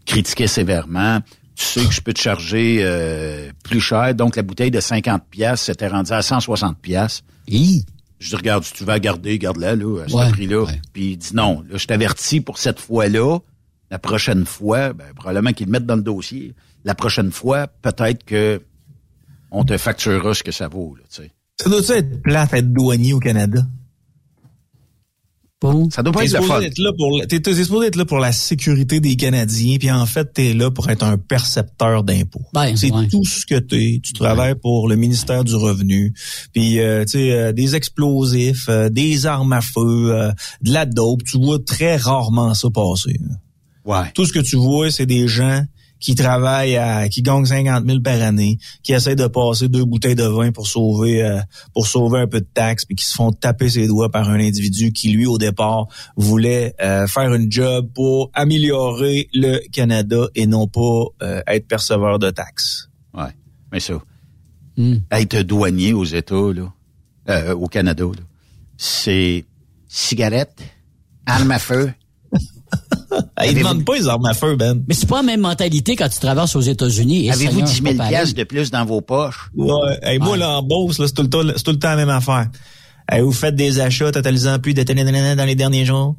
critiquait 0.06 0.46
sévèrement. 0.46 1.20
Tu 1.56 1.64
sais 1.64 1.84
que 1.86 1.92
je 1.92 2.00
peux 2.00 2.12
te 2.12 2.20
charger 2.20 2.78
euh, 2.82 3.50
plus 3.62 3.80
cher. 3.80 4.14
Donc, 4.14 4.36
la 4.36 4.42
bouteille 4.42 4.70
de 4.70 4.80
50 4.80 5.22
pièces 5.30 5.62
s'était 5.62 5.88
rendue 5.88 6.12
à 6.12 6.20
160 6.22 6.78
pièces. 6.78 7.22
Je 8.18 8.28
dis, 8.28 8.36
regarde, 8.36 8.64
si 8.64 8.72
tu 8.72 8.84
veux 8.84 8.88
la 8.90 8.98
garder, 9.00 9.38
garde-la, 9.38 9.76
là, 9.76 10.02
à 10.04 10.08
ce 10.08 10.14
Ouais, 10.14 10.30
prix-là. 10.30 10.66
Puis 10.92 11.12
il 11.12 11.16
dit, 11.18 11.34
non, 11.34 11.62
là, 11.68 11.76
je 11.76 11.86
t'avertis 11.86 12.40
pour 12.40 12.58
cette 12.58 12.80
fois-là. 12.80 13.38
La 13.90 13.98
prochaine 13.98 14.46
fois, 14.46 14.92
ben, 14.92 15.06
probablement 15.14 15.52
qu'ils 15.52 15.66
le 15.66 15.72
mettent 15.72 15.86
dans 15.86 15.96
le 15.96 16.02
dossier. 16.02 16.54
La 16.84 16.94
prochaine 16.94 17.30
fois, 17.30 17.66
peut-être 17.68 18.24
que 18.24 18.60
on 19.50 19.64
te 19.64 19.76
facturera 19.76 20.34
ce 20.34 20.42
que 20.42 20.50
ça 20.52 20.66
vaut, 20.68 20.96
là, 20.96 21.02
tu 21.08 21.22
sais. 21.22 21.30
Ça 21.60 21.70
doit 21.70 21.96
être 21.96 22.22
plate 22.22 22.52
être 22.54 22.72
douanier 22.72 23.12
au 23.12 23.20
Canada? 23.20 23.60
Ça 25.90 26.02
doit 26.02 26.12
pas 26.12 26.20
T'es 26.20 26.26
être 26.26 26.32
le 26.34 26.40
supposé 26.42 26.60
fun. 26.60 26.60
être 26.62 26.78
là 26.78 26.90
pour, 26.96 27.20
t'es, 27.28 27.40
t'es 27.40 27.54
supposé 27.54 27.86
être 27.88 27.96
là 27.96 28.04
pour 28.04 28.18
la 28.18 28.32
sécurité 28.32 29.00
des 29.00 29.16
Canadiens, 29.16 29.76
puis 29.78 29.90
en 29.90 30.06
fait, 30.06 30.32
t'es 30.32 30.52
là 30.54 30.70
pour 30.70 30.88
être 30.90 31.02
un 31.04 31.16
percepteur 31.18 32.04
d'impôts. 32.04 32.42
Ben, 32.52 32.76
c'est 32.76 32.90
ouais. 32.92 33.08
tout 33.08 33.24
ce 33.24 33.46
que 33.46 33.58
t'es. 33.58 34.00
Tu 34.02 34.12
travailles 34.12 34.54
pour 34.54 34.88
le 34.88 34.96
ministère 34.96 35.44
du 35.44 35.54
Revenu, 35.54 36.12
puis 36.52 36.80
euh, 36.80 37.04
tu 37.04 37.12
sais, 37.18 37.32
euh, 37.32 37.52
des 37.52 37.74
explosifs, 37.76 38.66
euh, 38.68 38.88
des 38.88 39.26
armes 39.26 39.52
à 39.52 39.60
feu, 39.60 40.12
euh, 40.12 40.30
de 40.62 40.72
la 40.72 40.86
dope. 40.86 41.22
Tu 41.24 41.38
vois 41.38 41.58
très 41.58 41.96
rarement 41.96 42.54
ça 42.54 42.68
passer. 42.70 43.18
là. 43.20 43.34
Ouais. 43.84 44.10
Tout 44.14 44.24
ce 44.24 44.32
que 44.32 44.40
tu 44.40 44.56
vois, 44.56 44.90
c'est 44.90 45.04
des 45.06 45.28
gens 45.28 45.62
qui 46.04 46.14
travaille 46.14 46.76
à, 46.76 47.08
qui 47.08 47.22
gagne 47.22 47.46
50 47.46 47.86
000 47.86 48.00
par 48.00 48.20
année, 48.20 48.58
qui 48.82 48.92
essaie 48.92 49.16
de 49.16 49.26
passer 49.26 49.68
deux 49.68 49.86
bouteilles 49.86 50.14
de 50.14 50.26
vin 50.26 50.52
pour 50.52 50.66
sauver, 50.66 51.22
euh, 51.22 51.40
pour 51.72 51.86
sauver 51.86 52.20
un 52.20 52.26
peu 52.26 52.40
de 52.40 52.46
taxes, 52.52 52.84
puis 52.84 52.94
qui 52.94 53.06
se 53.06 53.14
font 53.14 53.32
taper 53.32 53.70
ses 53.70 53.86
doigts 53.86 54.10
par 54.10 54.28
un 54.28 54.38
individu 54.38 54.92
qui, 54.92 55.12
lui, 55.12 55.24
au 55.24 55.38
départ, 55.38 55.86
voulait 56.18 56.74
euh, 56.82 57.06
faire 57.06 57.32
une 57.32 57.50
job 57.50 57.88
pour 57.94 58.30
améliorer 58.34 59.30
le 59.32 59.66
Canada 59.72 60.26
et 60.34 60.46
non 60.46 60.68
pas 60.68 61.04
euh, 61.22 61.40
être 61.46 61.66
perceveur 61.66 62.18
de 62.18 62.28
taxes. 62.28 62.90
Ouais, 63.14 63.32
mais 63.72 63.80
ça, 63.80 63.94
être 65.10 65.40
douanier 65.40 65.94
aux 65.94 66.04
États, 66.04 66.52
là, 66.52 66.70
euh, 67.30 67.54
au 67.54 67.66
Canada, 67.66 68.04
là, 68.04 68.22
c'est 68.76 69.46
cigarette, 69.88 70.62
arme 71.24 71.52
à 71.52 71.58
feu. 71.58 71.94
Ils 73.46 73.54
demandent 73.54 73.84
pas 73.84 73.94
les 73.96 74.08
armes 74.08 74.26
à 74.26 74.34
feu, 74.34 74.56
Ben. 74.56 74.82
Mais 74.88 74.94
c'est 74.94 75.08
pas 75.08 75.16
la 75.16 75.22
même 75.22 75.40
mentalité 75.40 75.96
quand 75.96 76.08
tu 76.08 76.18
traverses 76.18 76.54
aux 76.56 76.60
États-Unis. 76.60 77.26
Et 77.26 77.30
Avez-vous 77.32 77.50
Seigneur, 77.52 77.68
10 77.68 77.74
c'est 77.74 77.82
000 77.82 77.92
pas 77.94 77.98
pareil. 77.98 78.14
piastres 78.16 78.34
de 78.36 78.44
plus 78.44 78.70
dans 78.70 78.84
vos 78.84 79.00
poches? 79.00 79.50
Ouais. 79.54 79.98
Hey, 80.02 80.18
moi, 80.18 80.36
là, 80.36 80.58
en 80.58 80.62
Beauce, 80.62 80.98
là, 80.98 81.06
c'est 81.06 81.14
tout 81.14 81.22
le 81.22 81.30
temps, 81.30 81.42
c'est 81.56 81.62
tout 81.62 81.70
le 81.72 81.78
temps 81.78 81.90
la 81.90 81.96
même 81.96 82.10
affaire. 82.10 82.46
Hey, 83.10 83.20
vous 83.22 83.32
faites 83.32 83.54
des 83.56 83.80
achats 83.80 84.10
totalisant 84.12 84.58
plus 84.58 84.74
de 84.74 84.82
dans 85.34 85.44
les 85.44 85.54
derniers 85.54 85.84
jours? 85.84 86.16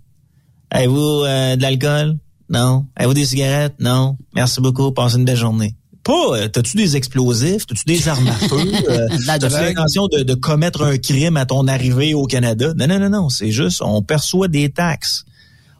Avez-vous 0.72 1.24
euh, 1.26 1.56
de 1.56 1.62
l'alcool? 1.62 2.18
Non. 2.50 2.86
Avez-vous 2.96 3.14
des 3.14 3.26
cigarettes? 3.26 3.76
Non. 3.80 4.18
Merci 4.36 4.62
beaucoup. 4.62 4.92
Passez 4.92 5.18
une 5.18 5.26
belle 5.26 5.38
journée. 5.38 5.76
Pas, 6.04 6.14
euh, 6.38 6.48
t'as-tu 6.48 6.78
des 6.78 6.96
explosifs? 6.96 7.66
T'as-tu 7.66 7.84
des 7.86 8.08
armes 8.08 8.28
à 8.28 8.34
feu? 8.34 8.58
Euh, 8.90 9.08
T'as-tu 9.26 9.48
l'intention 9.56 10.08
de, 10.08 10.22
de 10.22 10.34
commettre 10.36 10.84
un 10.84 10.98
crime 10.98 11.38
à 11.38 11.46
ton 11.48 11.68
arrivée 11.68 12.14
au 12.14 12.26
Canada? 12.28 12.74
Non, 12.78 12.86
non, 12.88 13.00
non, 13.00 13.10
non. 13.10 13.30
C'est 13.30 13.50
juste, 13.52 13.82
on 13.84 14.04
perçoit 14.04 14.48
des 14.48 14.70
taxes. 14.70 15.26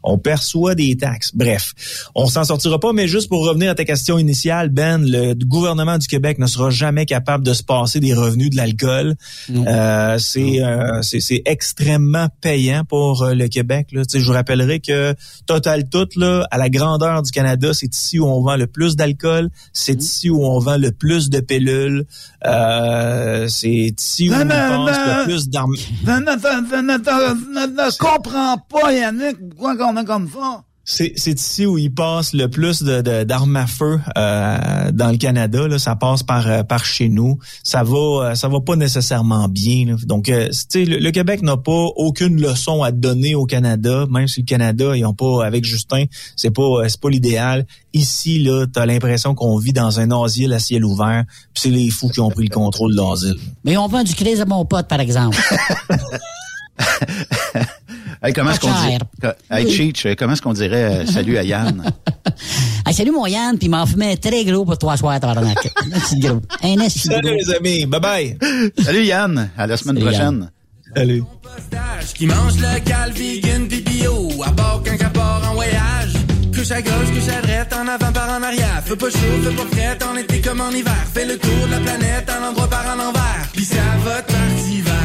On 0.08 0.18
perçoit 0.18 0.76
des 0.76 0.96
taxes. 0.96 1.32
Bref, 1.34 1.74
on 2.14 2.28
s'en 2.28 2.44
sortira 2.44 2.80
pas, 2.80 2.94
mais 2.94 3.08
juste 3.08 3.28
pour 3.28 3.46
revenir 3.46 3.72
à 3.72 3.76
ta 3.76 3.86
question 3.86 4.18
initiale, 4.18 4.70
Ben, 4.70 5.04
le 5.04 5.34
gouvernement 5.34 5.98
du 5.98 6.08
Québec 6.08 6.40
ne 6.40 6.48
sera 6.48 6.70
jamais 6.70 7.06
capable 7.06 7.44
de 7.44 7.54
se 7.54 7.64
passer 7.64 8.00
des 8.00 8.14
revenus 8.14 8.50
de 8.52 8.56
l'alcool. 8.56 9.16
Euh, 9.50 10.18
c'est 10.20 10.62
euh, 10.64 11.02
c'est 11.02 11.42
extrêmement 11.46 12.28
payant 12.42 12.84
pour 12.86 13.24
euh, 13.24 13.34
le 13.34 13.48
Québec. 13.48 13.88
Là. 13.92 14.04
Je 14.14 14.26
vous 14.26 14.32
rappellerai 14.34 14.80
que 14.80 15.14
total 15.46 15.90
tout, 15.90 16.08
là, 16.16 16.48
à 16.52 16.58
la 16.58 16.70
grandeur 16.70 17.22
du 17.24 17.32
Canada, 17.32 17.74
c'est 17.74 17.94
ici 17.94 18.20
où 18.20 18.26
on 18.26 18.42
vend 18.42 18.56
le 18.56 18.68
plus 18.68 18.96
d'alcool, 18.96 19.50
c'est 19.74 20.02
ici 20.02 20.30
où 20.30 20.46
on 20.46 20.60
vend 20.60 20.78
le 20.78 20.92
plus 20.92 21.30
de 21.30 21.40
pilules, 21.40 22.06
euh, 22.46 23.48
c'est 23.48 23.94
ici 23.98 24.30
où 24.30 24.34
on 24.34 24.48
passe 24.48 24.98
le 24.98 25.24
plus 25.26 25.50
d'armes. 25.50 25.76
Je 27.92 27.98
comprends 27.98 28.58
pas, 28.58 28.94
Yannick, 28.94 29.38
pourquoi 29.50 29.76
comme? 30.04 30.30
C'est, 30.88 31.14
ici 31.26 31.66
où 31.66 31.80
il 31.80 31.92
passe 31.92 32.34
le 32.34 32.48
plus 32.48 32.84
de, 32.84 33.02
de- 33.02 33.24
d'armes 33.24 33.56
à 33.56 33.66
feu 33.66 34.00
euh, 34.20 34.92
dans 34.92 35.10
le 35.10 35.18
Canada. 35.18 35.68
Là. 35.68 35.80
Ça 35.80 35.96
passe 35.96 36.22
par 36.22 36.48
euh, 36.48 36.62
par 36.62 36.86
chez 36.86 37.10
nous. 37.10 37.40
Ça 37.64 37.82
va 37.82 37.98
euh, 37.98 38.36
ça 38.36 38.50
va 38.50 38.60
pas 38.62 38.76
nécessairement 38.76 39.48
bien. 39.48 39.88
là. 39.88 39.96
Donc, 40.06 40.30
euh, 40.30 40.48
tu 40.50 40.54
sais, 40.70 40.86
le, 40.86 41.00
le 41.00 41.10
Québec 41.10 41.42
n'a 41.42 41.58
pas 41.58 41.72
aucune 41.96 42.40
leçon 42.40 42.84
à 42.84 42.92
donner 42.92 43.34
au 43.34 43.48
Canada, 43.48 44.06
même 44.12 44.28
si 44.28 44.42
le 44.42 44.46
Canada, 44.46 44.96
ils 44.96 45.04
ont 45.08 45.16
pas 45.16 45.44
avec 45.44 45.66
Justin, 45.66 46.04
c'est 46.36 46.52
pas 46.52 46.88
c'est 46.88 47.02
pas 47.02 47.10
l'idéal. 47.10 47.66
Ici, 47.94 48.44
là, 48.44 48.68
t'as 48.72 48.86
l'impression 48.86 49.34
qu'on 49.34 49.58
vit 49.58 49.74
dans 49.74 50.00
un 50.00 50.12
asile 50.12 50.54
à 50.54 50.60
ciel 50.60 50.86
ouvert. 50.86 51.24
Puis 51.56 51.64
c'est 51.64 51.70
les 51.72 51.90
fous 51.90 52.10
qui 52.10 52.20
ont 52.20 52.30
pris 52.30 52.44
le 52.48 52.54
contrôle 52.54 52.96
de 52.96 53.02
l'asile. 53.02 53.38
Mais 53.64 53.76
on 53.76 53.88
vend 53.88 54.04
du 54.04 54.14
crise 54.14 54.40
à 54.40 54.46
mon 54.46 54.64
pote, 54.66 54.88
par 54.88 55.00
exemple. 55.00 55.36
Hey, 58.26 58.34
comment 58.34 58.50
est-ce 58.50 58.60
qu'on 58.60 58.72
dit? 58.72 58.98
Hey, 59.52 59.70
Cheech, 59.70 60.08
euh, 60.08 60.16
comment 60.18 60.34
est-ce 60.34 60.42
qu'on 60.42 60.54
dirait 60.54 60.84
euh, 60.84 61.06
salut 61.06 61.38
à 61.38 61.44
Yann? 61.44 61.84
Hey, 62.88 62.94
salut 62.94 63.12
mon 63.12 63.26
Yann, 63.26 63.58
puis 63.58 63.68
il 63.68 63.72
m'en 63.72 63.86
fumait 63.86 64.18
très 64.18 64.44
gros 64.46 64.66
pour 64.66 64.78
toi 64.78 64.96
soir, 64.98 65.20
tabarnak. 65.20 65.58
Un 65.92 66.00
petit 66.00 66.20
gros. 66.20 66.42
Un 66.62 66.76
petit 66.76 67.00
Salut 67.00 67.30
gros. 67.30 67.38
les 67.38 67.56
amis, 67.56 67.86
bye 67.86 68.00
bye. 68.00 68.38
salut 68.84 69.04
Yann, 69.04 69.50
à 69.58 69.66
la 69.66 69.78
semaine 69.78 69.98
Salut, 69.98 70.10
prochaine. 70.12 70.52
Salut. 70.96 71.24
Qui 72.14 72.28
mange 72.28 72.60
local, 72.60 73.12
vegan, 73.14 73.68
bio, 73.68 74.30
à 74.44 74.52
bord 74.52 74.84
quand 74.86 74.98
qu'à 74.98 75.10
part 75.10 75.50
en 75.50 75.54
voyage. 75.54 76.14
Couche 76.54 76.72
à 76.72 76.82
gauche, 76.82 77.12
couche 77.14 77.34
à 77.34 77.42
droite, 77.42 77.74
en 77.74 77.88
avant 77.88 78.12
par 78.12 78.30
en 78.30 78.44
arrière. 78.44 78.84
Fais 78.86 78.96
pas 78.96 79.10
chaud, 79.10 79.18
fais 79.44 79.56
pas 79.56 79.68
frais, 79.72 79.98
en 80.04 80.18
été 80.18 80.42
comme 80.42 80.62
en 80.62 80.70
hiver. 80.72 81.06
Fais 81.14 81.26
le 81.26 81.38
tour 81.38 81.66
de 81.68 81.72
la 81.72 81.80
planète, 81.80 82.30
en 82.30 82.50
endroit 82.50 82.68
par 82.68 82.86
en 82.86 83.10
envers. 83.10 83.50
Pis 83.54 83.66
ça 83.66 83.76
va 84.04 84.22
de 84.22 85.05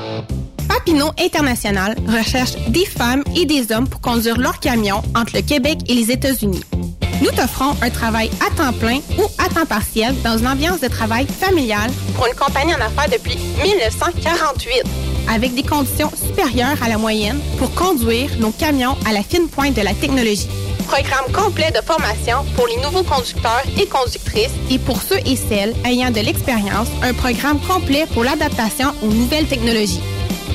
Papineau 0.73 1.11
International 1.19 1.97
recherche 2.07 2.53
des 2.69 2.85
femmes 2.85 3.23
et 3.35 3.45
des 3.45 3.73
hommes 3.73 3.89
pour 3.89 3.99
conduire 3.99 4.37
leur 4.37 4.57
camion 4.59 5.01
entre 5.15 5.35
le 5.35 5.41
Québec 5.41 5.79
et 5.89 5.93
les 5.93 6.11
États-Unis. 6.11 6.63
Nous 7.21 7.29
t'offrons 7.31 7.75
un 7.81 7.89
travail 7.89 8.31
à 8.39 8.55
temps 8.55 8.71
plein 8.71 8.99
ou 9.19 9.23
à 9.37 9.49
temps 9.49 9.65
partiel 9.65 10.15
dans 10.23 10.37
une 10.37 10.47
ambiance 10.47 10.79
de 10.79 10.87
travail 10.87 11.27
familiale 11.27 11.91
pour 12.15 12.25
une 12.25 12.35
compagnie 12.35 12.73
en 12.73 12.79
affaires 12.79 13.09
depuis 13.11 13.37
1948, 13.61 14.83
avec 15.29 15.53
des 15.55 15.63
conditions 15.63 16.09
supérieures 16.15 16.81
à 16.81 16.87
la 16.87 16.97
moyenne 16.97 17.39
pour 17.57 17.73
conduire 17.75 18.29
nos 18.39 18.51
camions 18.51 18.95
à 19.05 19.11
la 19.11 19.23
fine 19.23 19.49
pointe 19.49 19.75
de 19.75 19.81
la 19.81 19.93
technologie. 19.93 20.47
Programme 20.87 21.31
complet 21.33 21.71
de 21.71 21.85
formation 21.85 22.45
pour 22.55 22.67
les 22.67 22.77
nouveaux 22.77 23.03
conducteurs 23.03 23.63
et 23.77 23.87
conductrices 23.87 24.55
et 24.69 24.79
pour 24.79 25.01
ceux 25.01 25.19
et 25.25 25.35
celles 25.35 25.75
ayant 25.85 26.11
de 26.11 26.21
l'expérience, 26.21 26.87
un 27.03 27.13
programme 27.13 27.59
complet 27.59 28.05
pour 28.13 28.23
l'adaptation 28.23 28.87
aux 29.03 29.07
nouvelles 29.07 29.47
technologies. 29.47 30.01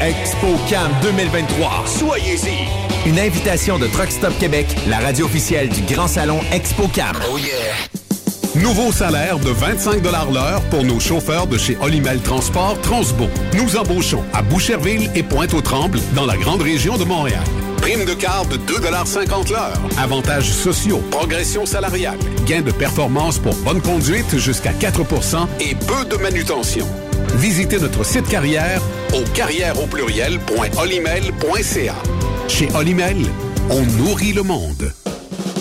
ExpoCam 0.00 0.92
2023. 1.02 1.84
Soyez-y. 1.86 3.08
Une 3.08 3.18
invitation 3.18 3.80
de 3.80 3.88
Truck 3.88 4.12
Stop 4.12 4.32
Québec, 4.38 4.66
la 4.88 4.98
radio 4.98 5.26
officielle 5.26 5.68
du 5.68 5.82
Grand 5.92 6.06
Salon 6.06 6.38
ExpoCam. 6.52 7.16
Oh 7.28 7.36
yeah! 7.36 8.62
Nouveau 8.62 8.92
salaire 8.92 9.40
de 9.40 9.50
25 9.50 10.00
l'heure 10.04 10.60
pour 10.70 10.84
nos 10.84 11.00
chauffeurs 11.00 11.48
de 11.48 11.58
chez 11.58 11.76
Olimel 11.80 12.20
Transport 12.20 12.80
Transbo. 12.80 13.26
Nous 13.54 13.76
embauchons 13.76 14.22
à 14.32 14.42
Boucherville 14.42 15.10
et 15.16 15.24
Pointe-aux-Trembles 15.24 16.00
dans 16.14 16.26
la 16.26 16.36
grande 16.36 16.62
région 16.62 16.96
de 16.96 17.04
Montréal. 17.04 17.42
Prime 17.78 18.04
de 18.04 18.14
quart 18.14 18.46
de 18.46 18.56
2,50 18.56 19.50
l'heure. 19.50 19.80
Avantages 19.98 20.52
sociaux, 20.52 21.02
progression 21.10 21.66
salariale, 21.66 22.18
gains 22.46 22.62
de 22.62 22.72
performance 22.72 23.38
pour 23.38 23.54
bonne 23.56 23.82
conduite 23.82 24.38
jusqu'à 24.38 24.72
4% 24.72 25.46
et 25.60 25.74
peu 25.74 26.04
de 26.04 26.22
manutention. 26.22 26.86
Visitez 27.36 27.78
notre 27.78 28.04
site 28.04 28.28
carrière 28.28 28.82
au 29.14 29.22
carrière 29.34 29.80
au. 29.80 30.38
Chez 32.48 32.68
Olimel, 32.74 33.18
on 33.70 33.82
nourrit 34.02 34.32
le 34.32 34.42
monde. 34.42 34.92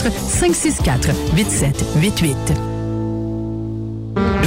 1-844-564-8788. 0.00 2.34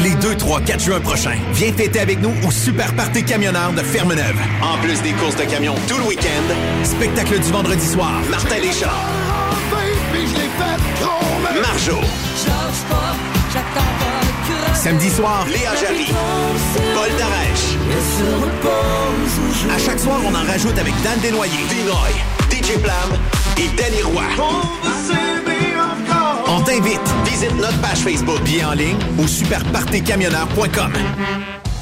Les 0.04 0.16
2, 0.16 0.36
3, 0.36 0.62
4 0.62 0.84
juin 0.84 1.00
prochains, 1.00 1.38
viens 1.54 1.72
fêter 1.74 2.00
avec 2.00 2.20
nous 2.22 2.32
au 2.46 2.52
Super 2.52 2.94
Party 2.96 3.24
Camionneur 3.24 3.72
de 3.74 3.82
Fermeneuve. 3.82 4.36
En 4.62 4.78
plus 4.80 5.02
des 5.02 5.14
courses 5.14 5.36
de 5.36 5.44
camions 5.44 5.76
tout 5.88 5.98
le 5.98 6.04
week-end, 6.04 6.54
Spectacle 6.84 7.40
du 7.40 7.52
vendredi 7.52 7.86
soir. 7.86 8.22
Martin 8.30 8.60
Léchard, 8.60 9.08
Marjo, 11.62 12.00
Samedi 14.74 15.10
soir, 15.10 15.46
Léa 15.48 15.76
Jarry, 15.76 16.08
Paul 16.94 17.10
Darèche, 17.18 17.78
à 19.74 19.78
chaque 19.80 20.00
soir, 20.00 20.20
on 20.26 20.36
en 20.36 20.44
rajoute 20.46 20.78
avec 20.78 20.94
Dan 21.04 21.20
Desnoyers. 21.22 21.52
Dinoy, 21.70 22.14
DJ 22.64 22.80
Plam 22.80 22.94
et 23.58 23.68
Danny 23.76 24.02
Roy. 24.04 24.24
On 26.48 26.62
t'invite. 26.62 27.02
Visite 27.26 27.56
notre 27.58 27.80
page 27.82 28.00
Facebook. 28.00 28.42
Billets 28.44 28.64
en 28.64 28.74
ligne 28.74 28.98
au 29.22 29.28
superpartecamionneur.com. 29.28 30.94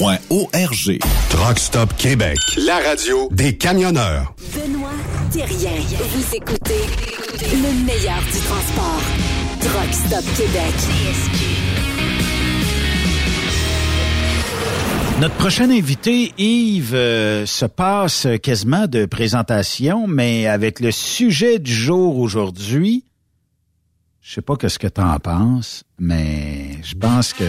arpq.org. 0.00 0.98
Truck 1.30 1.58
Stop 1.58 1.94
Québec. 1.96 2.38
La 2.66 2.78
radio 2.78 3.28
Des 3.30 3.56
camionneurs. 3.56 4.34
Benoît 4.52 4.90
Thérien. 5.30 5.70
Vous 5.98 6.34
écoutez 6.34 6.80
le 7.52 7.84
meilleur 7.84 8.20
du 8.22 8.38
transport. 8.40 9.00
Truck 9.60 9.92
Stop 9.92 10.24
Québec. 10.36 10.74
Notre 15.20 15.34
prochain 15.36 15.70
invité, 15.70 16.32
Yves, 16.38 16.94
euh, 16.94 17.46
se 17.46 17.66
passe 17.66 18.26
quasiment 18.42 18.86
de 18.86 19.06
présentation, 19.06 20.08
mais 20.08 20.48
avec 20.48 20.80
le 20.80 20.90
sujet 20.90 21.60
du 21.60 21.72
jour 21.72 22.18
aujourd'hui, 22.18 23.04
je 24.20 24.34
sais 24.34 24.42
pas 24.42 24.54
ce 24.66 24.78
que 24.78 24.88
tu 24.88 25.00
en 25.00 25.18
penses, 25.20 25.84
mais 25.98 26.82
je 26.82 26.94
pense 26.94 27.32
que 27.32 27.44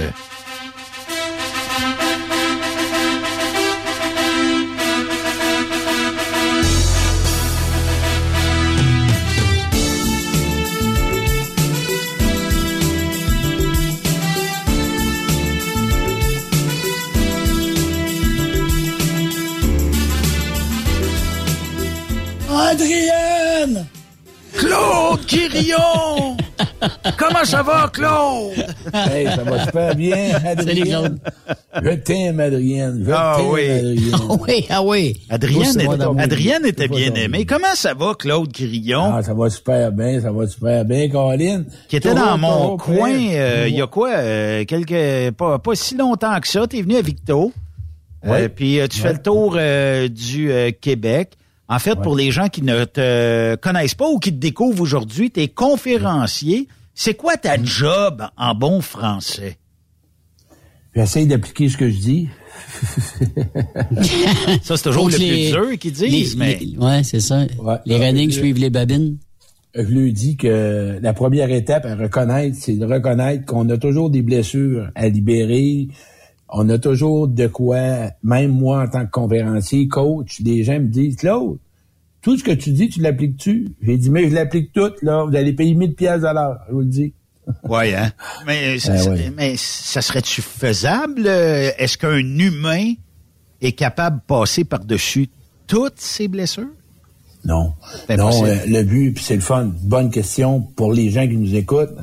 Adrienne! 22.56 23.86
Claude 24.54 25.26
Quirion! 25.26 26.38
Comment 27.18 27.44
ça 27.44 27.62
va, 27.62 27.90
Claude? 27.92 28.54
Hey, 28.94 29.26
ça 29.28 29.44
va 29.44 29.66
super 29.66 29.96
bien, 29.96 30.30
Adrienne. 30.46 31.20
Je 31.84 31.90
t'aime, 31.96 32.40
Adrienne. 32.40 33.04
Je 33.06 33.12
Ah 33.14 33.36
t'aime, 33.38 33.48
oui. 33.50 33.70
Adrienne. 33.70 34.12
Ah 34.14 34.34
oui, 34.40 34.66
ah 34.70 34.84
oui. 34.84 35.22
Adrienne, 35.30 36.66
est- 36.66 36.70
était 36.70 36.88
bien 36.88 37.14
aimée. 37.16 37.46
Comment 37.46 37.76
ça 37.76 37.94
va, 37.94 38.14
Claude 38.18 38.52
Quirillon? 38.54 39.14
Ah, 39.14 39.22
ça 39.22 39.34
va 39.34 39.50
super 39.50 39.92
bien, 39.92 40.22
ça 40.22 40.32
va 40.32 40.48
super 40.48 40.86
bien, 40.86 41.10
Colin. 41.10 41.64
qui 41.90 41.98
était 41.98 42.14
dans 42.14 42.38
mon 42.38 42.78
coin 42.78 43.12
euh, 43.12 43.66
il 43.68 43.76
y 43.76 43.82
a 43.82 43.88
quoi 43.88 44.12
euh, 44.12 44.64
quelques 44.64 45.32
pas, 45.36 45.60
pas 45.60 45.76
si 45.76 45.98
longtemps 45.98 46.40
que 46.40 46.48
ça 46.48 46.66
tu 46.68 46.78
es 46.78 46.82
venu 46.82 46.96
à 46.96 47.02
Victo 47.02 47.52
Euh, 48.26 48.48
puis 48.48 48.80
euh, 48.80 48.88
tu 48.88 49.02
Ouais. 49.02 49.08
fais 49.10 49.14
le 49.14 49.22
tour 49.22 49.56
euh, 49.58 50.08
du 50.08 50.52
euh, 50.52 50.72
Québec 50.80 51.34
en 51.68 51.80
fait 51.80 51.96
pour 51.96 52.16
les 52.16 52.32
gens 52.32 52.48
qui 52.48 52.62
ne 52.62 52.84
te 52.86 53.56
connaissent 53.56 53.96
pas 53.96 54.10
ou 54.10 54.20
qui 54.20 54.32
te 54.32 54.38
découvrent 54.38 54.82
aujourd'hui 54.82 55.32
tu 55.32 55.42
es 55.42 55.48
conférencier 55.48 56.68
c'est 56.94 57.14
quoi 57.16 57.36
ta 57.38 57.58
Mm. 57.58 57.66
job 57.66 58.24
en 58.38 58.56
bon 58.56 58.82
français? 58.82 59.58
J'essaye 60.96 61.28
d'appliquer 61.28 61.68
ce 61.68 61.76
que 61.76 61.90
je 61.90 61.98
dis. 61.98 62.30
ça 64.64 64.78
c'est 64.78 64.84
toujours 64.84 65.08
le 65.08 65.12
que 65.12 65.18
plus 65.18 65.26
les- 65.26 65.52
dur 65.52 65.78
qu'ils 65.80 65.92
disent 65.92 66.34
les- 66.34 66.40
mais 66.40 66.58
les- 66.62 66.78
ouais, 66.78 67.04
c'est 67.04 67.20
ça. 67.20 67.46
Ouais. 67.62 67.76
Les 67.86 67.98
running 67.98 68.32
je- 68.32 68.40
suivent 68.40 68.58
les 68.60 68.70
babines. 68.70 69.18
Je 69.76 69.82
lui 69.82 70.14
dis 70.14 70.38
que 70.38 70.98
la 71.02 71.14
première 71.14 71.52
étape 71.52 71.86
à 71.86 71.96
reconnaître, 71.96 72.56
c'est 72.58 72.76
de 72.76 72.86
reconnaître 72.86 73.44
qu'on 73.46 73.68
a 73.70 73.78
toujours 73.78 74.10
des 74.10 74.22
blessures 74.22 74.90
à 74.96 75.10
libérer. 75.10 75.90
On 76.50 76.70
a 76.70 76.78
toujours 76.78 77.28
de 77.28 77.48
quoi, 77.48 78.12
même 78.24 78.52
moi 78.52 78.84
en 78.84 78.88
tant 78.88 79.06
que 79.06 79.12
conférencier, 79.12 79.88
coach, 79.88 80.42
des 80.42 80.64
gens 80.64 80.80
me 80.80 80.88
disent, 80.88 81.16
Claude, 81.18 81.58
tout 82.22 82.38
ce 82.38 82.44
que 82.44 82.52
tu 82.52 82.72
dis, 82.72 82.90
tu 82.90 83.02
l'appliques-tu? 83.02 83.76
J'ai 83.82 83.98
dit, 83.98 84.10
mais 84.10 84.30
je 84.30 84.36
l'applique 84.36 84.72
tout, 84.74 84.92
là. 85.02 85.24
Vous 85.26 85.36
allez 85.36 85.54
payer 85.54 85.74
1000 85.74 85.94
pièces 85.96 86.24
à 86.24 86.34
l'heure, 86.34 86.60
je 86.68 86.74
vous 86.74 86.80
le 86.82 86.86
dis. 86.86 87.14
ouais 87.64 87.94
hein? 87.94 88.12
Mais 88.48 88.80
ça, 88.80 88.94
Ah, 88.98 89.10
ouais. 89.10 89.32
mais 89.36 89.56
ça 89.58 90.02
serait-tu 90.02 90.42
faisable 90.42 91.24
euh, 91.28 91.70
est-ce 91.78 91.98
qu'un 91.98 92.18
humain 92.18 92.94
est 93.62 93.74
capable 93.74 94.18
de 94.18 94.22
passer 94.26 94.64
par-dessus 94.64 95.30
toutes 95.68 96.00
ces 96.00 96.28
blessures? 96.28 96.70
Non. 97.44 97.74
Non, 98.10 98.46
euh, 98.46 98.56
le 98.68 98.84
but, 98.84 99.14
puis 99.14 99.24
c'est 99.24 99.36
le 99.36 99.42
fun, 99.42 99.72
bonne 99.84 100.10
question 100.10 100.62
pour 100.62 100.92
les 100.94 101.12
gens 101.12 101.28
qui 101.28 101.38
nous 101.38 101.54
écoutent. 101.56 101.94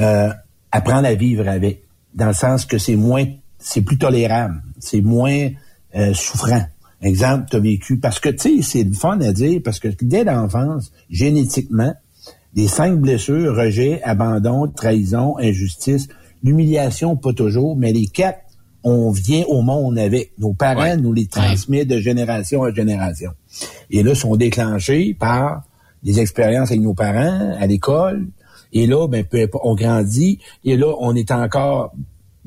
Euh, 0.00 0.30
apprendre 0.72 1.06
à 1.06 1.14
vivre 1.14 1.48
avec, 1.48 1.84
dans 2.14 2.26
le 2.26 2.32
sens 2.32 2.64
que 2.66 2.78
c'est 2.78 2.96
moins, 2.96 3.24
c'est 3.68 3.82
plus 3.82 3.98
tolérable, 3.98 4.62
c'est 4.78 5.02
moins 5.02 5.50
euh, 5.94 6.14
souffrant. 6.14 6.62
Exemple, 7.02 7.46
tu 7.50 7.56
as 7.56 7.60
vécu, 7.60 7.98
parce 7.98 8.18
que, 8.18 8.30
tu 8.30 8.62
sais, 8.62 8.62
c'est 8.62 8.82
le 8.82 8.94
fun 8.94 9.20
à 9.20 9.32
dire, 9.32 9.60
parce 9.62 9.78
que 9.78 9.88
dès 10.00 10.24
l'enfance, 10.24 10.90
génétiquement, 11.10 11.94
les 12.54 12.66
cinq 12.66 12.98
blessures, 12.98 13.54
rejet, 13.54 14.00
abandon, 14.02 14.68
trahison, 14.68 15.36
injustice, 15.38 16.08
l'humiliation, 16.42 17.14
pas 17.14 17.34
toujours, 17.34 17.76
mais 17.76 17.92
les 17.92 18.06
quatre, 18.06 18.40
on 18.84 19.10
vient 19.10 19.44
au 19.48 19.60
monde 19.60 19.98
avec. 19.98 20.32
Nos 20.38 20.54
parents 20.54 20.96
nous 20.96 21.12
les 21.12 21.26
transmettent 21.26 21.88
de 21.88 21.98
génération 21.98 22.62
en 22.62 22.74
génération. 22.74 23.32
Et 23.90 24.02
là, 24.02 24.14
sont 24.14 24.36
déclenchés 24.36 25.12
par 25.12 25.64
des 26.02 26.20
expériences 26.20 26.70
avec 26.70 26.80
nos 26.80 26.94
parents, 26.94 27.54
à 27.60 27.66
l'école. 27.66 28.28
Et 28.72 28.86
là, 28.86 29.06
ben, 29.08 29.24
peu 29.24 29.42
importe, 29.42 29.64
on 29.66 29.74
grandit. 29.74 30.38
Et 30.64 30.78
là, 30.78 30.94
on 31.00 31.14
est 31.14 31.30
encore 31.32 31.92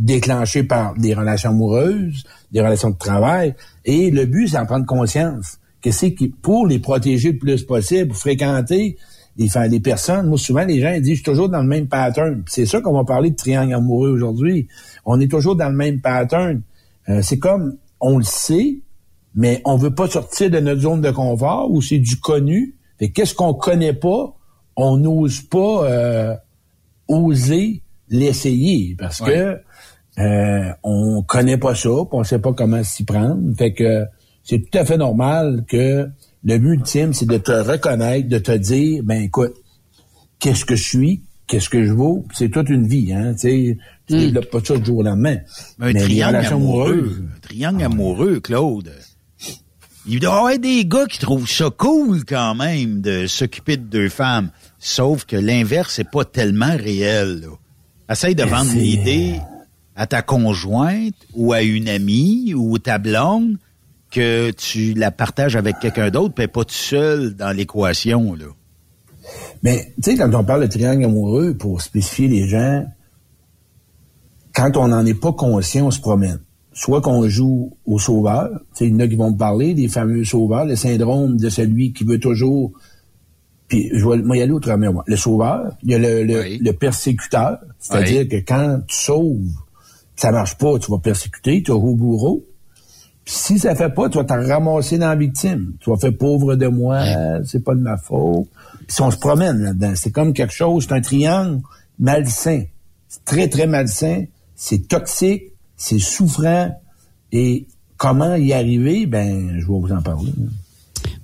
déclenché 0.02 0.64
par 0.64 0.95
des 0.95 1.14
relations 1.14 1.52
amoureuses, 1.52 2.23
des 2.52 2.60
relations 2.60 2.90
de 2.90 2.98
travail. 2.98 3.53
Et 3.86 4.10
le 4.10 4.26
but, 4.26 4.48
c'est 4.48 4.57
d'en 4.57 4.65
prendre 4.65 4.86
conscience. 4.86 5.60
Que 5.82 5.91
c'est 5.91 6.14
que 6.14 6.26
pour 6.26 6.68
les 6.68 6.80
protéger 6.80 7.32
le 7.32 7.38
plus 7.38 7.64
possible, 7.64 8.10
pour 8.10 8.18
fréquenter 8.18 8.98
les, 9.38 9.48
les 9.69 9.80
personnes, 9.80 10.28
moi, 10.28 10.38
souvent, 10.38 10.65
les 10.65 10.82
gens 10.82 10.91
ils 10.91 11.02
disent, 11.02 11.11
je 11.11 11.23
suis 11.23 11.23
toujours 11.23 11.49
dans 11.49 11.61
le 11.61 11.68
même 11.68 11.88
pattern. 11.88 12.44
C'est 12.48 12.65
ça 12.65 12.82
qu'on 12.82 12.94
va 12.94 13.03
parler 13.03 13.30
de 13.30 13.36
triangle 13.36 13.73
amoureux 13.73 14.10
aujourd'hui. 14.10 14.68
On 15.06 15.19
est 15.19 15.30
toujours 15.30 15.56
dans 15.56 15.69
le 15.69 15.76
même 15.76 16.02
pattern. 16.02 16.61
Euh, 17.10 17.22
c'est 17.22 17.40
comme, 17.40 17.78
on 17.99 18.18
le 18.18 18.23
sait, 18.23 18.80
mais 19.36 19.61
on 19.65 19.78
veut 19.78 19.94
pas 19.94 20.07
sortir 20.07 20.49
de 20.49 20.60
notre 20.60 20.82
zone 20.82 21.02
de 21.02 21.11
confort 21.11 21.72
où 21.72 21.82
c'est 21.82 21.99
du 21.99 22.19
connu. 22.19 22.76
Fait 22.99 23.10
que 23.10 23.14
qu'est-ce 23.14 23.36
qu'on 23.36 23.53
connaît 23.53 23.94
pas, 23.94 24.36
on 24.76 24.98
n'ose 24.98 25.41
pas 25.41 25.86
euh, 25.86 26.36
oser 27.07 27.82
l'essayer 28.10 28.95
parce 28.99 29.22
que 29.22 29.57
euh, 30.20 30.72
on 30.84 31.24
connaît 31.24 31.58
pas 31.58 31.76
ça, 31.76 31.90
puis 31.90 32.10
on 32.12 32.24
sait 32.24 32.40
pas 32.40 32.54
comment 32.54 32.84
s'y 32.84 33.04
prendre. 33.04 33.56
Fait 33.58 33.74
que 33.74 34.06
c'est 34.44 34.60
tout 34.60 34.78
à 34.78 34.86
fait 34.86 34.98
normal 34.98 35.64
que 35.68 36.08
le 36.44 36.58
but 36.58 36.74
ultime, 36.74 37.14
c'est 37.14 37.28
de 37.28 37.38
te 37.38 37.52
reconnaître, 37.52 38.28
de 38.28 38.38
te 38.40 38.52
dire, 38.52 39.04
ben 39.04 39.22
écoute, 39.22 39.54
qu'est-ce 40.40 40.66
que 40.66 40.76
je 40.76 40.84
suis, 40.84 41.22
qu'est-ce 41.48 41.70
que 41.70 41.86
je 41.86 41.94
vaux, 41.94 42.26
c'est 42.34 42.50
toute 42.50 42.70
une 42.70 42.88
vie, 42.88 43.14
hein, 43.14 43.34
tu 43.40 43.78
tu 44.08 44.18
développes 44.18 44.50
pas 44.50 44.60
ça 44.64 44.78
du 44.78 44.86
jour 44.86 44.98
au 44.98 45.04
lendemain. 45.04 45.38
Un 45.80 45.94
Mais 45.94 46.02
triangle 46.02 46.36
amoureux. 46.38 47.24
Un 47.36 47.40
triangle 47.40 47.84
amoureux, 47.84 48.40
Claude. 48.40 48.92
Il 50.08 50.20
doit 50.20 50.34
y 50.34 50.38
avoir 50.38 50.60
des 50.60 50.86
gars 50.86 51.06
qui 51.06 51.20
trouvent 51.20 51.48
ça 51.48 51.70
cool 51.70 52.26
quand 52.26 52.56
même 52.56 53.02
de 53.02 53.28
s'occuper 53.28 53.78
de 53.78 53.84
deux 53.84 54.10
femmes. 54.10 54.50
Sauf 54.80 55.26
que 55.26 55.36
l'inverse 55.36 56.00
n'est 56.00 56.06
pas 56.12 56.26
tellement 56.26 56.76
réel. 56.76 57.42
Là. 57.42 57.50
Essaye 58.10 58.34
de 58.34 58.44
Ben, 58.44 58.50
vendre 58.50 58.74
l'idée 58.74 59.36
à 60.02 60.07
ta 60.07 60.23
conjointe 60.23 61.14
ou 61.36 61.53
à 61.53 61.61
une 61.61 61.88
amie 61.88 62.56
ou 62.56 62.80
ta 62.80 62.98
blonde 62.98 63.57
que 64.10 64.49
tu 64.49 64.94
la 64.95 65.11
partages 65.11 65.56
avec 65.56 65.78
quelqu'un 65.80 66.10
d'autre, 66.10 66.41
est 66.41 66.48
pas 66.48 66.65
tout 66.65 66.73
seul 66.73 67.36
dans 67.36 67.56
l'équation. 67.56 68.34
là? 68.34 68.45
Mais, 69.61 69.94
tu 70.02 70.10
sais, 70.10 70.18
quand 70.18 70.34
on 70.34 70.44
parle 70.44 70.64
de 70.64 70.68
triangle 70.68 71.06
amoureux, 71.06 71.53
pour 71.53 71.84
spécifier 71.84 72.28
les 72.28 72.48
gens, 72.48 72.84
quand 74.56 74.76
on 74.76 74.88
n'en 74.88 75.06
est 75.06 75.14
pas 75.14 75.34
conscient, 75.34 75.86
on 75.86 75.91
se 75.91 75.99
promène. 76.02 76.40
Soit 76.73 77.02
qu'on 77.02 77.28
joue 77.30 77.78
au 77.86 77.99
sauveur, 77.99 78.49
tu 78.76 78.80
sais, 78.80 78.88
il 78.88 78.94
y 78.94 78.95
en 78.95 79.02
a 79.02 79.07
qui 79.07 79.15
vont 79.15 79.32
me 79.32 79.38
parler 79.38 79.76
des 79.76 79.88
fameux 79.88 80.26
sauveurs, 80.26 80.65
le 80.65 80.76
syndrome 80.76 81.38
de 81.38 81.49
celui 81.49 81.94
qui 81.94 82.06
veut 82.06 82.19
toujours... 82.19 82.72
Puis, 83.68 83.91
je 83.94 84.03
vais 84.10 84.18
moi, 84.18 84.36
y 84.36 84.41
aller 84.41 84.52
autrement. 84.52 84.91
moi. 84.91 85.03
Le 85.06 85.15
sauveur, 85.15 85.73
il 85.84 85.91
y 85.91 85.94
a 85.94 85.99
le, 85.99 86.23
le, 86.23 86.57
le 86.60 86.72
persécuteur, 86.73 87.60
c'est-à-dire 87.80 88.22
Oui. 88.22 88.28
que 88.30 88.38
quand 88.38 88.80
tu 88.88 88.95
sauves, 88.98 89.53
ça 90.22 90.31
marche 90.31 90.56
pas, 90.56 90.77
tu 90.77 90.91
vas 90.91 90.99
persécuter, 90.99 91.64
tu 91.64 91.72
vas 91.72 91.80
bourreau. 91.80 92.45
Puis 93.26 93.34
si 93.34 93.57
ça 93.57 93.73
fait 93.73 93.89
pas, 93.89 94.07
tu 94.07 94.19
vas 94.19 94.23
t'en 94.23 94.45
ramasser 94.48 94.99
dans 94.99 95.07
la 95.07 95.15
victime. 95.15 95.73
Tu 95.80 95.89
vas 95.89 95.98
faire 95.98 96.15
pauvre 96.15 96.56
de 96.56 96.68
moi, 96.68 97.02
c'est 97.43 97.64
pas 97.64 97.73
de 97.73 97.80
ma 97.80 97.98
faute. 97.98 98.48
Puis 98.77 98.95
si 98.95 99.02
on 99.02 99.10
se 99.10 99.18
promène 99.18 99.64
là-dedans, 99.64 99.93
c'est 99.95 100.11
comme 100.11 100.34
quelque 100.34 100.53
chose, 100.53 100.85
c'est 100.88 100.93
un 100.93 101.02
triangle 101.02 101.61
malsain. 101.98 102.65
C'est 103.07 103.26
très, 103.26 103.48
très 103.48 103.65
malsain. 103.65 104.26
C'est 104.56 104.88
toxique, 104.88 105.53
c'est 105.76 105.98
souffrant. 105.98 106.69
Et 107.31 107.65
comment 107.98 108.35
y 108.35 108.53
arriver, 108.53 109.07
ben, 109.07 109.60
je 109.60 109.65
vais 109.65 109.80
vous 109.80 109.91
en 109.91 110.03
parler. 110.03 110.34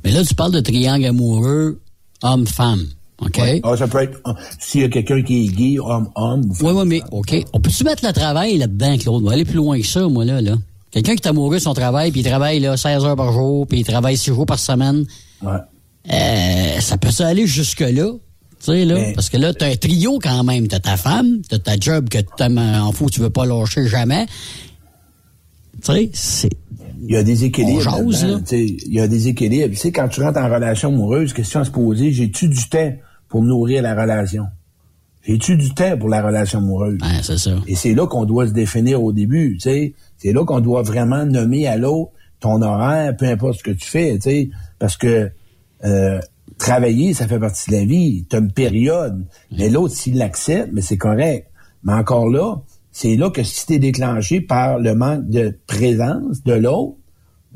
Mais 0.04 0.10
là, 0.10 0.24
tu 0.24 0.34
parles 0.34 0.54
de 0.54 0.60
triangle 0.60 1.06
amoureux 1.06 1.82
homme-femme. 2.24 2.88
OK? 3.20 3.38
Ouais. 3.40 3.62
Ah, 3.64 3.76
ça 3.76 3.88
peut 3.88 4.04
être, 4.04 4.20
ah, 4.26 4.36
s'il 4.60 4.82
y 4.82 4.84
a 4.84 4.90
quelqu'un 4.90 5.24
qui 5.24 5.46
est 5.46 5.48
gay, 5.48 5.80
homme-homme. 5.80 6.52
Oui, 6.62 6.72
oui, 6.72 6.84
mais 6.86 7.02
OK. 7.12 7.36
On 7.54 7.60
peut-tu 7.60 7.84
mettre 7.84 8.06
le 8.06 8.14
travail 8.14 8.58
là-dedans, 8.58 8.98
Claude? 8.98 9.24
On 9.24 9.28
va 9.28 9.34
aller 9.34 9.46
plus 9.46 9.56
loin 9.56 9.80
que 9.80 9.88
ça, 9.88 10.08
moi, 10.08 10.24
là. 10.24 10.40
là. 10.42 10.56
Quelqu'un 10.92 11.16
qui 11.16 11.24
est 11.24 11.28
amoureux 11.28 11.56
de 11.58 11.62
son 11.62 11.74
travail, 11.74 12.12
puis 12.12 12.22
il 12.22 12.24
travaille 12.24 12.60
là, 12.60 12.78
16 12.78 13.06
heures 13.06 13.16
par 13.16 13.34
jour, 13.34 13.66
puis 13.68 13.80
il 13.80 13.84
travaille 13.84 14.18
6 14.18 14.32
jours 14.34 14.46
par 14.46 14.60
semaine. 14.60 15.06
Euh, 15.44 16.80
ça 16.80 16.98
peut 16.98 17.10
aller 17.20 17.48
jusque-là? 17.48 18.12
Tu 18.60 18.66
sais, 18.66 18.86
là, 18.86 18.96
Mais- 18.96 19.14
parce 19.14 19.30
que 19.30 19.38
là, 19.38 19.54
t'as 19.54 19.68
un 19.68 19.76
trio 19.76 20.20
quand 20.20 20.44
même. 20.44 20.68
T'as 20.68 20.80
ta 20.80 20.98
femme, 20.98 21.42
t'as 21.48 21.60
ta 21.60 21.78
job 21.80 22.10
que 22.10 22.20
t'aimes 22.38 22.58
en 22.58 22.92
fou, 22.92 23.10
tu 23.10 23.20
veux 23.20 23.30
pas 23.30 23.46
lâcher 23.46 23.88
jamais. 23.88 24.26
Tu 25.84 25.92
sais, 25.94 26.10
c'est... 26.14 26.50
Il 27.04 27.14
y 27.14 27.18
a 27.18 27.24
des 27.24 27.46
équilibres. 27.46 27.82
Il 28.52 28.94
y 28.94 29.00
a 29.00 29.08
des 29.08 29.28
équilibres. 29.28 29.70
Tu 29.70 29.76
sais, 29.76 29.92
quand 29.92 30.08
tu 30.08 30.22
rentres 30.22 30.40
en 30.40 30.52
relation 30.52 30.90
amoureuse, 30.90 31.34
question 31.34 31.60
à 31.60 31.66
se 31.66 31.70
poser, 31.70 32.12
j'ai-tu 32.12 32.48
du 32.48 32.68
temps? 32.70 32.92
Pour 33.30 33.44
nourrir 33.44 33.82
la 33.82 33.94
relation? 34.00 34.48
J'ai-tu 35.24 35.58
du 35.58 35.74
temps 35.74 35.98
pour 35.98 36.10
la 36.10 36.22
relation 36.22 36.60
amoureuse? 36.60 37.00
c'est 37.22 37.38
ça. 37.38 37.52
Et 37.68 37.76
c'est 37.76 37.94
là 37.94 38.08
qu'on 38.08 38.26
doit 38.26 38.48
se 38.48 38.54
définir 38.54 39.04
au 39.04 39.12
début, 39.12 39.56
tu 39.56 39.70
sais. 39.70 39.94
C'est 40.18 40.32
là 40.32 40.46
qu'on 40.46 40.62
doit 40.62 40.84
vraiment 40.84 41.26
nommer 41.26 41.68
à 41.68 41.78
l'autre 41.78 42.12
ton 42.40 42.62
horaire, 42.62 43.16
peu 43.18 43.26
importe 43.26 43.60
ce 43.60 43.64
que 43.64 43.72
tu 43.72 43.88
fais, 43.88 44.14
tu 44.16 44.22
sais. 44.22 44.50
Parce 44.80 44.96
que 44.96 45.30
euh, 45.84 46.20
travailler, 46.58 47.14
ça 47.14 47.28
fait 47.28 47.40
partie 47.40 47.70
de 47.72 47.76
la 47.76 47.86
vie. 47.86 48.26
Tu 48.30 48.36
as 48.36 48.40
une 48.40 48.52
période. 48.52 49.26
Mais 49.52 49.70
l'autre, 49.70 49.94
s'il 49.94 50.18
l'accepte, 50.18 50.70
mais 50.74 50.82
c'est 50.82 50.98
correct. 50.98 51.50
Mais 51.84 51.94
encore 51.94 52.30
là, 52.30 52.62
c'est 52.92 53.16
là 53.16 53.30
que 53.30 53.44
si 53.44 53.66
t'es 53.66 53.80
déclenché 53.80 54.42
par 54.42 54.80
le 54.80 54.96
manque 54.96 55.30
de 55.30 55.58
présence 55.68 56.44
de 56.44 56.54
l'autre, 56.54 56.96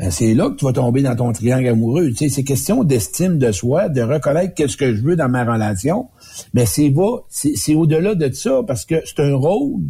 ben 0.01 0.09
c'est 0.09 0.33
là 0.33 0.49
que 0.49 0.55
tu 0.55 0.65
vas 0.65 0.73
tomber 0.73 1.03
dans 1.03 1.15
ton 1.15 1.31
triangle 1.31 1.67
amoureux. 1.67 2.09
Tu 2.09 2.15
sais, 2.15 2.29
c'est 2.29 2.43
question 2.43 2.83
d'estime 2.83 3.37
de 3.37 3.51
soi, 3.51 3.87
de 3.87 4.01
reconnaître 4.01 4.55
qu'est-ce 4.55 4.75
que 4.75 4.95
je 4.95 5.01
veux 5.03 5.15
dans 5.15 5.29
ma 5.29 5.43
relation. 5.43 6.09
Mais 6.55 6.65
c'est 6.65 6.89
va, 6.89 7.19
c'est 7.29 7.75
au-delà 7.75 8.15
de 8.15 8.33
ça 8.33 8.61
parce 8.65 8.83
que 8.83 8.95
c'est 9.05 9.19
un 9.19 9.35
rôle 9.35 9.83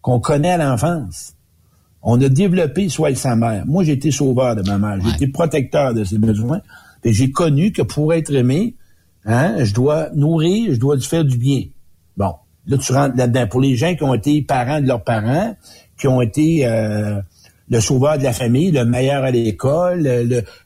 qu'on 0.00 0.20
connaît 0.20 0.52
à 0.52 0.58
l'enfance. 0.58 1.34
On 2.02 2.22
a 2.22 2.28
développé 2.28 2.88
soit 2.88 3.08
avec 3.08 3.18
sa 3.18 3.34
mère. 3.34 3.66
Moi, 3.66 3.82
j'ai 3.82 3.94
été 3.94 4.12
sauveur 4.12 4.54
de 4.54 4.62
ma 4.62 4.78
mère. 4.78 5.00
J'ai 5.04 5.10
été 5.10 5.26
protecteur 5.26 5.92
de 5.92 6.04
ses 6.04 6.18
besoins. 6.18 6.60
Et 7.02 7.12
j'ai 7.12 7.32
connu 7.32 7.72
que 7.72 7.82
pour 7.82 8.14
être 8.14 8.32
aimé, 8.32 8.76
hein, 9.24 9.56
je 9.64 9.74
dois 9.74 10.10
nourrir, 10.14 10.72
je 10.72 10.78
dois 10.78 10.94
lui 10.94 11.02
faire 11.02 11.24
du 11.24 11.36
bien. 11.36 11.64
Bon, 12.16 12.34
là, 12.68 12.78
tu 12.78 12.92
rentres 12.92 13.16
là-dedans. 13.16 13.48
Pour 13.48 13.60
les 13.60 13.74
gens 13.74 13.96
qui 13.96 14.04
ont 14.04 14.14
été 14.14 14.40
parents 14.40 14.80
de 14.80 14.86
leurs 14.86 15.02
parents, 15.02 15.56
qui 15.98 16.06
ont 16.06 16.20
été 16.20 16.64
euh, 16.64 17.20
le 17.70 17.80
sauveur 17.80 18.18
de 18.18 18.24
la 18.24 18.32
famille, 18.32 18.70
le 18.70 18.84
meilleur 18.84 19.24
à 19.24 19.30
l'école, 19.30 20.02
le, 20.02 20.22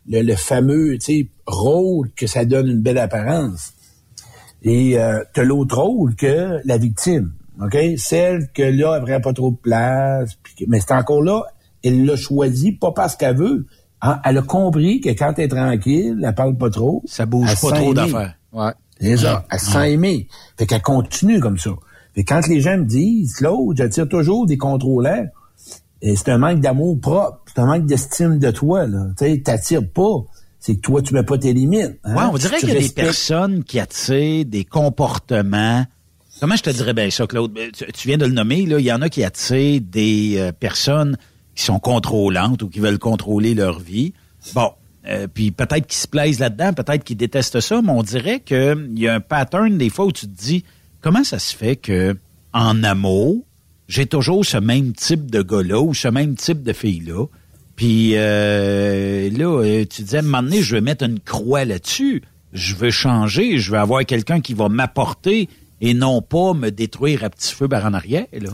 le, 0.08 0.22
le- 0.22 0.36
fameux 0.36 0.98
tu 0.98 1.00
sais, 1.22 1.28
rôle 1.46 2.10
que 2.16 2.26
ça 2.26 2.44
donne 2.44 2.68
une 2.68 2.80
belle 2.82 2.98
apparence. 2.98 3.72
Et 4.62 4.98
euh, 4.98 5.20
t'as 5.34 5.42
l'autre 5.42 5.78
rôle 5.80 6.14
que 6.14 6.58
la 6.64 6.78
victime, 6.78 7.32
OK? 7.60 7.76
Celle 7.96 8.48
que 8.54 8.62
là, 8.62 8.96
elle 8.98 9.04
prend 9.04 9.20
pas 9.20 9.32
trop 9.32 9.50
de 9.50 9.56
place. 9.56 10.36
que- 10.58 10.64
mais 10.68 10.80
c'est 10.80 10.92
encore 10.94 11.22
là, 11.22 11.42
elle 11.82 12.04
l'a 12.04 12.16
choisi, 12.16 12.72
pas 12.72 12.92
parce 12.92 13.16
qu'elle 13.16 13.36
veut. 13.36 13.66
Hein, 14.02 14.20
Elle 14.24 14.38
a 14.38 14.42
compris 14.42 15.00
que 15.00 15.10
quand 15.10 15.34
elle 15.38 15.44
est 15.44 15.48
tranquille, 15.48 16.22
elle 16.24 16.34
parle 16.34 16.56
pas 16.56 16.70
trop. 16.70 17.02
Ça 17.06 17.26
bouge 17.26 17.48
elle 17.50 17.56
pas 17.70 17.76
trop 17.76 17.94
d'affaires. 17.94 18.34
Ouais. 18.52 18.72
Ça. 19.16 19.44
Elle 19.50 19.58
se 19.58 19.66
sent 19.72 19.92
aimée. 19.94 20.28
Fait 20.56 20.66
qu'elle 20.66 20.82
continue 20.82 21.40
comme 21.40 21.58
ça. 21.58 21.70
Fait 22.14 22.22
que 22.22 22.32
quand 22.34 22.46
les 22.46 22.60
gens 22.60 22.78
me 22.78 22.84
disent, 22.84 23.34
Claude, 23.34 23.76
j'attire 23.76 24.08
toujours 24.08 24.46
des 24.46 24.58
contrôleurs, 24.58 25.26
et 26.02 26.16
c'est 26.16 26.28
un 26.30 26.38
manque 26.38 26.60
d'amour 26.60 27.00
propre, 27.00 27.40
c'est 27.46 27.60
un 27.60 27.66
manque 27.66 27.86
d'estime 27.86 28.38
de 28.38 28.50
toi. 28.50 28.86
Tu 28.86 28.92
sais, 29.18 29.40
t'attires 29.42 29.88
pas. 29.88 30.24
C'est 30.60 30.76
que 30.76 30.80
toi, 30.80 31.02
tu 31.02 31.14
mets 31.14 31.22
pas 31.24 31.38
tes 31.38 31.52
limites. 31.52 31.98
hein. 32.04 32.14
Ouais, 32.14 32.22
on 32.32 32.36
dirait 32.36 32.58
qu'il 32.58 32.68
y 32.68 32.76
a 32.76 32.78
des 32.78 32.88
personnes 32.90 33.64
qui 33.64 33.80
attirent 33.80 34.44
des 34.44 34.64
comportements. 34.64 35.84
Comment 36.40 36.56
je 36.56 36.62
te 36.62 36.70
dirais 36.70 36.94
bien 36.94 37.10
ça, 37.10 37.26
Claude? 37.26 37.52
Ben, 37.52 37.70
Tu, 37.72 37.84
tu 37.92 38.08
viens 38.08 38.16
de 38.18 38.26
le 38.26 38.32
nommer, 38.32 38.66
là. 38.66 38.78
Il 38.78 38.84
y 38.84 38.92
en 38.92 39.02
a 39.02 39.08
qui 39.08 39.24
attirent 39.24 39.80
des 39.80 40.34
euh, 40.38 40.52
personnes 40.52 41.16
qui 41.54 41.64
sont 41.64 41.78
contrôlantes 41.78 42.62
ou 42.62 42.68
qui 42.68 42.80
veulent 42.80 42.98
contrôler 42.98 43.54
leur 43.54 43.78
vie. 43.80 44.12
Bon. 44.54 44.70
euh, 45.08 45.26
puis 45.32 45.50
peut-être 45.50 45.86
qu'ils 45.86 46.00
se 46.00 46.08
plaisent 46.08 46.38
là-dedans, 46.38 46.72
peut-être 46.72 47.02
qu'ils 47.04 47.16
détestent 47.16 47.60
ça, 47.60 47.82
mais 47.82 47.90
on 47.90 48.02
dirait 48.02 48.40
qu'il 48.40 48.92
y 48.98 49.08
a 49.08 49.14
un 49.14 49.20
pattern 49.20 49.76
des 49.76 49.90
fois 49.90 50.04
où 50.06 50.12
tu 50.12 50.26
te 50.26 50.40
dis 50.42 50.64
comment 51.00 51.24
ça 51.24 51.38
se 51.40 51.54
fait 51.56 51.74
que 51.76 52.16
en 52.52 52.82
amour, 52.84 53.44
j'ai 53.88 54.06
toujours 54.06 54.44
ce 54.44 54.58
même 54.58 54.92
type 54.92 55.30
de 55.30 55.42
gars-là 55.42 55.80
ou 55.80 55.94
ce 55.94 56.08
même 56.08 56.34
type 56.34 56.62
de 56.62 56.72
fille-là. 56.72 57.26
Puis 57.76 58.12
euh, 58.14 59.30
là, 59.30 59.62
euh, 59.62 59.84
tu 59.88 60.02
disais, 60.02 60.18
à 60.18 60.20
un 60.20 60.22
moment 60.24 60.42
donné, 60.42 60.62
je 60.62 60.76
veux 60.76 60.80
mettre 60.80 61.04
une 61.04 61.20
croix 61.20 61.64
là-dessus. 61.64 62.22
Je 62.52 62.74
veux 62.74 62.90
changer, 62.90 63.58
je 63.58 63.72
veux 63.72 63.78
avoir 63.78 64.04
quelqu'un 64.04 64.40
qui 64.40 64.54
va 64.54 64.68
m'apporter 64.68 65.48
et 65.80 65.94
non 65.94 66.22
pas 66.22 66.54
me 66.54 66.70
détruire 66.70 67.24
à 67.24 67.30
petit 67.30 67.52
feu 67.54 67.68
par 67.68 67.84
en 67.86 67.94
arrière. 67.94 68.26
Là. 68.32 68.50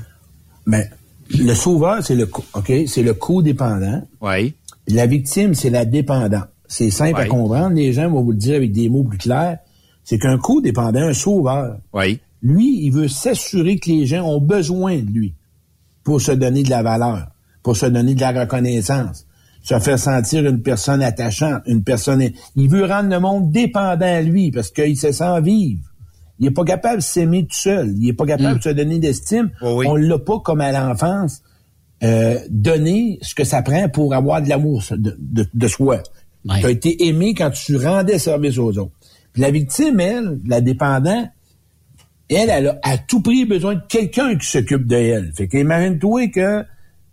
Mais 0.66 0.88
le 1.36 1.54
sauveur, 1.54 2.02
c'est 2.02 2.14
le 2.14 2.28
OK, 2.54 2.72
c'est 2.86 3.02
le 3.02 3.14
codépendant. 3.14 4.06
Oui. 4.20 4.54
La 4.86 5.06
victime, 5.06 5.54
c'est 5.54 5.70
la 5.70 5.84
dépendante. 5.84 6.48
C'est 6.66 6.90
simple 6.90 7.20
à 7.20 7.26
comprendre. 7.26 7.74
Les 7.74 7.92
gens 7.92 8.08
vont 8.10 8.22
vous 8.22 8.32
le 8.32 8.38
dire 8.38 8.56
avec 8.56 8.72
des 8.72 8.88
mots 8.88 9.04
plus 9.04 9.18
clairs. 9.18 9.58
C'est 10.04 10.18
qu'un 10.18 10.38
codépendant, 10.38 11.02
un 11.02 11.12
sauveur, 11.12 11.76
Oui. 11.92 12.20
Lui, 12.42 12.84
il 12.84 12.90
veut 12.90 13.08
s'assurer 13.08 13.78
que 13.78 13.90
les 13.90 14.06
gens 14.06 14.24
ont 14.24 14.40
besoin 14.40 14.96
de 14.96 15.10
lui 15.10 15.34
pour 16.04 16.20
se 16.20 16.32
donner 16.32 16.62
de 16.62 16.70
la 16.70 16.82
valeur, 16.82 17.28
pour 17.62 17.76
se 17.76 17.86
donner 17.86 18.14
de 18.14 18.20
la 18.20 18.32
reconnaissance, 18.32 19.26
se 19.62 19.78
faire 19.78 19.98
sentir 19.98 20.46
une 20.46 20.62
personne 20.62 21.02
attachante, 21.02 21.62
une 21.66 21.82
personne... 21.82 22.22
Il 22.56 22.68
veut 22.68 22.84
rendre 22.84 23.10
le 23.10 23.20
monde 23.20 23.50
dépendant 23.50 24.06
à 24.06 24.22
lui 24.22 24.50
parce 24.50 24.70
qu'il 24.70 24.96
se 24.96 25.12
sent 25.12 25.40
vivre. 25.42 25.82
Il 26.38 26.46
est 26.46 26.52
pas 26.52 26.64
capable 26.64 26.98
de 26.98 27.02
s'aimer 27.02 27.42
tout 27.42 27.56
seul. 27.56 27.92
Il 27.98 28.08
est 28.08 28.12
pas 28.12 28.24
capable 28.24 28.58
de 28.58 28.62
se 28.62 28.68
donner 28.68 28.98
d'estime. 28.98 29.50
On 29.60 29.96
l'a 29.96 30.18
pas 30.18 30.38
comme 30.38 30.60
à 30.60 30.70
l'enfance 30.70 31.42
euh, 32.04 32.38
donné 32.48 33.18
ce 33.22 33.34
que 33.34 33.42
ça 33.42 33.60
prend 33.60 33.88
pour 33.88 34.14
avoir 34.14 34.40
de 34.40 34.48
l'amour 34.48 34.84
de, 34.90 35.16
de, 35.18 35.46
de 35.52 35.68
soi. 35.68 36.00
Tu 36.60 36.64
as 36.66 36.70
été 36.70 37.08
aimé 37.08 37.34
quand 37.34 37.50
tu 37.50 37.76
rendais 37.76 38.18
service 38.18 38.56
aux 38.58 38.78
autres. 38.78 38.92
Puis 39.32 39.42
la 39.42 39.50
victime, 39.50 39.98
elle, 40.00 40.38
la 40.46 40.60
dépendante, 40.60 41.28
elle, 42.36 42.50
elle 42.50 42.66
a 42.68 42.78
à 42.82 42.98
tout 42.98 43.20
prix 43.22 43.44
besoin 43.44 43.74
de 43.76 43.82
quelqu'un 43.88 44.36
qui 44.36 44.46
s'occupe 44.46 44.86
de 44.86 44.96
elle. 44.96 45.32
Fait 45.36 45.48
qu'imagine-toi 45.48 46.28
que 46.28 46.64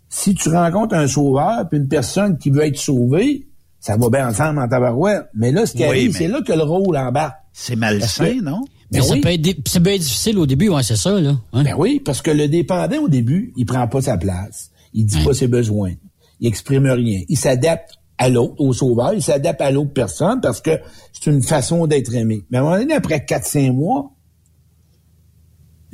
si 0.08 0.34
tu 0.34 0.48
rencontres 0.50 0.94
un 0.94 1.06
sauveur 1.06 1.68
puis 1.68 1.78
une 1.78 1.88
personne 1.88 2.38
qui 2.38 2.50
veut 2.50 2.64
être 2.64 2.78
sauvée, 2.78 3.46
ça 3.80 3.96
va 3.96 4.08
bien 4.10 4.28
ensemble 4.28 4.58
en 4.58 4.68
tabarouette. 4.68 5.26
Mais 5.34 5.52
là, 5.52 5.66
ce 5.66 5.72
qui 5.72 5.78
Oui, 5.82 5.84
arrive, 5.88 6.12
mais- 6.12 6.18
c'est 6.18 6.28
là 6.28 6.40
que 6.42 6.52
le 6.52 6.62
rôle 6.62 6.96
embarque. 6.96 7.36
C'est 7.52 7.76
malsain, 7.76 8.40
non? 8.42 8.62
Mais 8.92 9.00
ça 9.00 9.14
peut 9.20 9.30
être 9.32 9.40
dé- 9.40 9.56
c'est 9.66 9.82
bien 9.82 9.96
difficile 9.96 10.38
au 10.38 10.46
début, 10.46 10.68
ouais, 10.68 10.82
c'est 10.82 10.96
ça, 10.96 11.18
là. 11.20 11.36
Hein? 11.52 11.64
Ben 11.64 11.74
oui, 11.76 12.00
parce 12.04 12.22
que 12.22 12.30
le 12.30 12.46
dépendant, 12.48 12.98
au 13.02 13.08
début, 13.08 13.52
il 13.56 13.64
prend 13.66 13.86
pas 13.88 14.00
sa 14.00 14.16
place. 14.16 14.70
Il 14.94 15.06
dit 15.06 15.22
pas 15.24 15.34
ses 15.34 15.48
besoins. 15.48 15.92
Il 16.40 16.46
exprime 16.48 16.86
rien. 16.86 17.22
Il 17.28 17.36
s'adapte 17.36 17.94
à 18.18 18.28
l'autre, 18.28 18.54
au 18.58 18.72
sauveur. 18.72 19.12
Il 19.14 19.22
s'adapte 19.22 19.60
à 19.60 19.70
l'autre 19.70 19.92
personne 19.92 20.40
parce 20.40 20.60
que 20.60 20.70
c'est 21.12 21.30
une 21.30 21.42
façon 21.42 21.86
d'être 21.86 22.14
aimé. 22.14 22.44
Mais 22.50 22.58
à 22.58 22.60
un 22.60 22.64
moment 22.64 22.78
donné, 22.78 22.94
après 22.94 23.18
4-5 23.26 23.72
mois, 23.72 24.12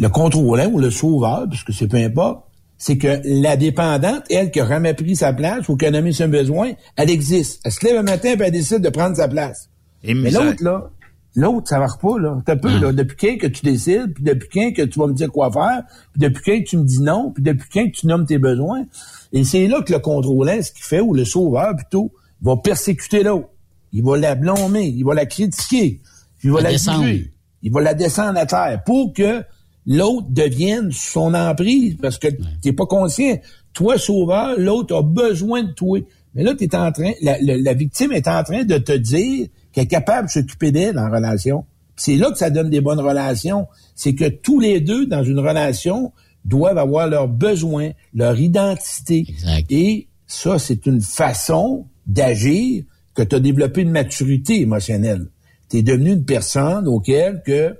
le 0.03 0.09
contrôlant 0.09 0.67
ou 0.67 0.79
le 0.81 0.91
sauveur, 0.91 1.47
puisque 1.49 1.73
c'est 1.73 1.87
peu 1.87 1.97
importe, 1.97 2.45
c'est 2.77 2.99
que 2.99 3.21
la 3.25 3.57
dépendante, 3.57 4.25
elle, 4.31 4.51
qui 4.51 4.59
a 4.61 4.67
jamais 4.67 4.95
pris 4.95 5.15
sa 5.15 5.33
place 5.33 5.69
ou 5.69 5.77
qui 5.77 5.87
a 5.87 5.93
nommé 5.93 6.11
son 6.13 6.27
besoin, 6.27 6.73
elle 6.97 7.09
existe. 7.11 7.61
Elle 7.65 7.71
se 7.71 7.87
lève 7.87 7.97
un 7.99 8.03
matin 8.03 8.31
et 8.31 8.37
elle 8.43 8.51
décide 8.51 8.81
de 8.81 8.89
prendre 8.89 9.15
sa 9.17 9.29
place. 9.29 9.71
Et 10.03 10.15
Mais 10.15 10.33
l'autre, 10.33 10.65
là, 10.65 10.91
l'autre, 11.37 11.69
ça 11.69 11.79
marche 11.79 12.01
pas, 12.01 12.19
là. 12.19 12.43
T'as 12.45 12.57
peu, 12.57 12.77
là. 12.81 12.93
Depuis 12.93 13.17
quand 13.17 13.39
que 13.43 13.47
tu 13.47 13.65
décides, 13.65 14.13
puis 14.13 14.25
depuis 14.25 14.49
quand 14.53 14.73
que 14.75 14.83
tu 14.83 14.99
vas 14.99 15.07
me 15.07 15.13
dire 15.13 15.31
quoi 15.31 15.53
faire, 15.53 15.85
puis 16.13 16.21
depuis 16.21 16.43
quand 16.45 16.59
que 16.65 16.69
tu 16.69 16.77
me 16.79 16.85
dis 16.85 17.01
non, 17.01 17.31
puis 17.31 17.45
depuis 17.45 17.69
quand 17.73 17.87
que 17.87 17.97
tu 17.97 18.09
nommes 18.09 18.27
tes 18.27 18.39
besoins. 18.39 18.85
Et 19.33 19.45
c'est 19.45 19.69
là 19.69 19.83
que 19.83 19.93
le 19.93 20.01
contrôlant, 20.01 20.61
ce 20.61 20.73
qu'il 20.73 20.83
fait, 20.85 21.01
ou 21.01 21.15
le 21.15 21.25
sauveur, 21.25 21.77
plutôt, 21.77 22.11
va 22.43 22.57
persécuter 22.57 23.23
l'autre. 23.23 23.51
Il 23.93 24.03
va 24.03 24.17
la 24.19 24.35
blâmer, 24.35 24.89
il 24.89 25.05
va 25.05 25.15
la 25.15 25.27
critiquer, 25.27 26.01
il 26.43 26.51
va 26.51 26.57
La 26.59 26.65
la, 26.65 26.71
descendre. 26.73 27.05
juger, 27.05 27.33
il 27.63 27.71
va 27.71 27.81
la 27.81 27.95
descendre 27.95 28.41
à 28.41 28.47
terre 28.47 28.83
pour 28.85 29.13
que 29.13 29.45
l'autre 29.87 30.27
devienne 30.31 30.91
son 30.93 31.35
emprise 31.35 31.97
parce 32.01 32.19
que 32.19 32.29
t'es 32.61 32.73
pas 32.73 32.87
conscient. 32.87 33.39
Toi, 33.73 33.99
sauveur, 33.99 34.55
l'autre 34.59 34.95
a 34.97 35.03
besoin 35.03 35.63
de 35.65 35.73
toi. 35.73 35.99
Mais 36.35 36.43
là, 36.45 36.55
t'es 36.55 36.75
en 36.75 36.93
train, 36.93 37.13
la, 37.23 37.37
la- 37.41 37.57
la 37.57 37.75
victime 37.75 38.13
est 38.13 38.29
en 38.29 38.43
train 38.43 38.65
de 38.65 38.79
te 38.79 38.93
dire 38.93 39.49
qu'elle 39.73 39.85
est 39.85 39.89
capable 39.89 40.29
de 40.29 40.33
s'occuper 40.33 40.71
d'elle 40.73 40.99
en 40.99 41.11
relation. 41.11 41.65
C'est 41.97 42.17
là 42.17 42.31
que 42.31 42.39
ça 42.39 42.51
donne 42.51 42.71
des 42.71 42.81
bonnes 42.81 43.01
relations. 43.01 43.67
C'est 43.95 44.15
que 44.15 44.29
tous 44.29 44.59
les 44.61 44.81
deux, 44.81 45.07
dans 45.07 45.23
une 45.25 45.39
relation, 45.39 46.13
doivent 46.45 46.79
avoir 46.79 47.07
leurs 47.09 47.29
besoins, 47.29 47.91
leur 48.15 48.39
identité. 48.41 49.27
Et 49.71 50.09
ça, 50.27 50.59
c'est 50.59 50.87
une 50.87 51.01
façon 51.01 51.87
d'agir 52.07 52.85
que 53.15 53.23
tu 53.23 53.37
as 53.37 53.41
développé 53.41 53.83
une 53.83 53.91
maturité 53.91 54.61
émotionnelle. 54.61 55.27
Tu 55.69 55.79
es 55.79 55.83
devenu 55.83 56.13
une 56.13 56.25
personne 56.25 56.89
auquel 56.89 57.43
que, 57.45 57.75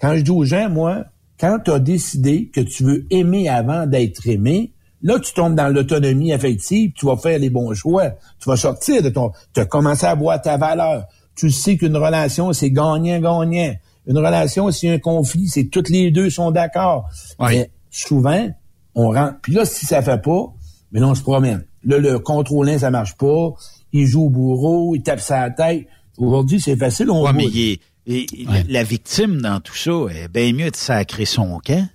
quand 0.00 0.14
je 0.14 0.20
dis 0.20 0.30
aux 0.30 0.44
gens, 0.44 0.68
moi, 0.68 1.04
quand 1.38 1.58
tu 1.64 1.70
as 1.70 1.78
décidé 1.78 2.50
que 2.52 2.60
tu 2.60 2.84
veux 2.84 3.06
aimer 3.10 3.48
avant 3.48 3.86
d'être 3.86 4.26
aimé, 4.26 4.72
là, 5.02 5.18
tu 5.20 5.32
tombes 5.32 5.54
dans 5.54 5.68
l'autonomie 5.68 6.32
affective, 6.32 6.92
tu 6.94 7.06
vas 7.06 7.16
faire 7.16 7.38
les 7.38 7.50
bons 7.50 7.72
choix. 7.74 8.10
Tu 8.40 8.48
vas 8.48 8.56
sortir 8.56 9.02
de 9.02 9.08
ton... 9.08 9.30
Tu 9.54 9.60
as 9.60 9.64
commencé 9.66 10.06
à 10.06 10.14
voir 10.14 10.40
ta 10.42 10.56
valeur. 10.56 11.04
Tu 11.36 11.50
sais 11.50 11.76
qu'une 11.76 11.96
relation, 11.96 12.52
c'est 12.52 12.70
gagnant-gagnant. 12.70 13.74
Une 14.06 14.18
relation, 14.18 14.68
a 14.68 14.72
un 14.86 14.98
conflit, 14.98 15.48
c'est 15.48 15.64
toutes 15.66 15.90
les 15.90 16.10
deux 16.10 16.30
sont 16.30 16.50
d'accord. 16.50 17.08
Mais 17.38 17.70
souvent, 17.90 18.48
on 18.94 19.10
rentre... 19.12 19.34
Puis 19.42 19.52
là, 19.52 19.64
si 19.64 19.86
ça 19.86 20.02
fait 20.02 20.20
pas, 20.20 20.52
mais 20.90 20.98
là, 21.00 21.08
on 21.08 21.14
se 21.14 21.22
promène. 21.22 21.64
Là, 21.84 21.98
le 21.98 22.18
contrôlant, 22.18 22.76
ça 22.78 22.90
marche 22.90 23.16
pas. 23.16 23.52
Il 23.92 24.06
joue 24.06 24.24
au 24.24 24.30
bourreau, 24.30 24.94
il 24.96 25.02
tape 25.02 25.20
sa 25.20 25.48
tête. 25.50 25.86
Aujourd'hui, 26.16 26.60
c'est 26.60 26.76
facile, 26.76 27.10
on 27.10 27.22
Ouais, 27.24 27.32
mais 27.32 27.44
bouge. 27.44 27.52
il 27.54 27.72
est- 27.72 27.80
et- 28.08 28.26
la- 28.46 28.62
la 28.68 28.82
victime 28.84 29.40
dans 29.40 29.60
tout 29.60 29.74
ça 29.76 29.92
est 30.14 30.28
bien 30.28 30.52
mieux 30.52 30.70
de 30.70 30.76
sacrer 30.76 31.24
son 31.24 31.58
camp. 31.58 31.86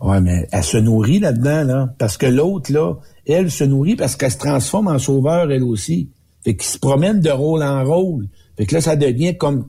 Ouais, 0.00 0.20
mais 0.20 0.46
elle 0.52 0.62
se 0.62 0.76
nourrit 0.76 1.18
là-dedans, 1.18 1.64
là. 1.64 1.94
Parce 1.98 2.16
que 2.16 2.26
l'autre, 2.26 2.72
là, 2.72 2.94
elle 3.26 3.50
se 3.50 3.64
nourrit 3.64 3.96
parce 3.96 4.14
qu'elle 4.16 4.30
se 4.30 4.38
transforme 4.38 4.86
en 4.88 4.98
sauveur, 4.98 5.50
elle 5.50 5.64
aussi. 5.64 6.10
Fait 6.44 6.54
qu'ils 6.56 6.68
se 6.70 6.78
promènent 6.78 7.20
de 7.20 7.30
rôle 7.30 7.62
en 7.64 7.84
rôle. 7.84 8.28
Fait 8.56 8.64
que 8.66 8.74
là, 8.74 8.80
ça 8.80 8.94
devient 8.96 9.36
comme 9.36 9.68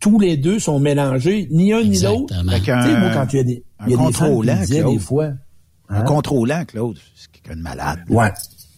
tous 0.00 0.18
les 0.18 0.36
deux 0.36 0.58
sont 0.58 0.80
mélangés, 0.80 1.48
ni 1.50 1.72
un 1.72 1.82
ni 1.82 1.98
l'autre. 2.00 2.34
Fait 2.50 2.60
Tu 2.60 2.64
sais, 2.64 2.98
moi, 2.98 3.10
quand 3.12 3.26
il 3.32 3.36
y 3.36 3.40
a 3.40 3.44
des, 3.44 3.64
un 3.78 3.86
il 3.86 3.90
y 3.90 3.94
a 3.94 3.96
des 3.96 4.02
femmes 4.02 4.12
qui 4.12 4.18
contrôlant, 4.18 4.54
me 4.56 4.60
disaient 4.60 4.80
Claude. 4.80 4.92
des 4.94 4.98
fois. 5.00 5.24
Un 5.90 6.00
hein? 6.00 6.02
contrôlant, 6.04 6.64
Claude, 6.66 6.96
c'est 7.14 7.30
quelqu'un 7.32 7.56
de 7.56 7.62
malade. 7.62 8.00
Ouais. 8.08 8.30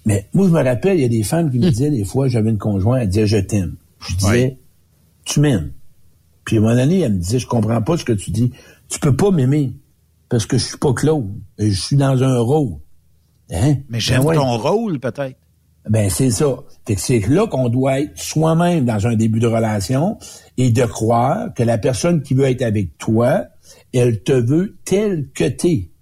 Mais 0.06 0.28
moi, 0.32 0.46
je 0.48 0.52
me 0.52 0.62
rappelle, 0.64 0.98
il 0.98 1.02
y 1.02 1.04
a 1.04 1.08
des 1.08 1.22
femmes 1.22 1.50
qui 1.50 1.58
me 1.58 1.70
disaient 1.70 1.90
des 1.90 2.04
fois, 2.04 2.26
j'avais 2.28 2.50
une 2.50 2.58
conjointe, 2.58 3.00
elle 3.02 3.08
disait, 3.08 3.26
je 3.26 3.36
t'aime. 3.36 3.76
Je 4.08 4.16
disais, 4.16 4.58
tu 5.24 5.38
m'aimes. 5.40 5.70
Puis 6.50 6.56
à 6.56 6.60
un 6.62 6.64
moment 6.64 6.74
donné, 6.74 6.98
elle 7.02 7.12
me 7.12 7.18
disait, 7.20 7.38
je 7.38 7.46
comprends 7.46 7.80
pas 7.80 7.96
ce 7.96 8.04
que 8.04 8.12
tu 8.12 8.32
dis. 8.32 8.50
Tu 8.88 8.98
peux 8.98 9.14
pas 9.14 9.30
m'aimer 9.30 9.72
parce 10.28 10.46
que 10.46 10.58
je 10.58 10.64
suis 10.64 10.78
pas 10.78 10.92
Claude. 10.92 11.30
Je 11.60 11.70
suis 11.70 11.94
dans 11.94 12.24
un 12.24 12.40
rôle. 12.40 12.72
Hein? 13.52 13.76
Mais 13.88 14.00
j'aime 14.00 14.22
Ben 14.22 14.26
ouais. 14.26 14.34
ton 14.34 14.58
rôle, 14.58 14.98
peut-être. 14.98 15.38
Ben, 15.88 16.10
c'est 16.10 16.32
ça. 16.32 16.56
Fait 16.88 16.96
que 16.96 17.00
c'est 17.00 17.20
là 17.28 17.46
qu'on 17.46 17.68
doit 17.68 18.00
être 18.00 18.18
soi-même 18.18 18.84
dans 18.84 19.06
un 19.06 19.14
début 19.14 19.38
de 19.38 19.46
relation 19.46 20.18
et 20.56 20.72
de 20.72 20.84
croire 20.86 21.54
que 21.54 21.62
la 21.62 21.78
personne 21.78 22.20
qui 22.20 22.34
veut 22.34 22.46
être 22.46 22.62
avec 22.62 22.98
toi, 22.98 23.44
elle 23.94 24.20
te 24.24 24.32
veut 24.32 24.76
tel 24.84 25.28
que 25.32 25.44
t'es. 25.44 25.92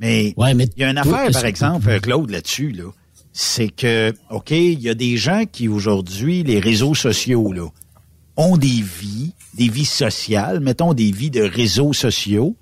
Mais 0.00 0.34
il 0.36 0.68
y 0.78 0.82
a 0.82 0.90
une 0.90 0.98
affaire, 0.98 1.30
par 1.30 1.44
exemple, 1.44 2.00
Claude, 2.00 2.30
là-dessus, 2.30 2.72
là. 2.72 2.90
C'est 3.32 3.68
que, 3.68 4.12
OK, 4.30 4.50
il 4.50 4.80
y 4.80 4.88
a 4.88 4.94
des 4.94 5.16
gens 5.16 5.44
qui, 5.44 5.68
aujourd'hui, 5.68 6.42
les 6.42 6.58
réseaux 6.58 6.94
sociaux, 6.96 7.52
là, 7.52 7.68
ont 8.36 8.56
des 8.56 8.82
vies, 8.82 9.32
des 9.54 9.68
vies 9.68 9.84
sociales, 9.84 10.60
mettons 10.60 10.92
des 10.94 11.10
vies 11.10 11.30
de 11.30 11.42
réseaux 11.42 11.92
sociaux. 11.92 12.56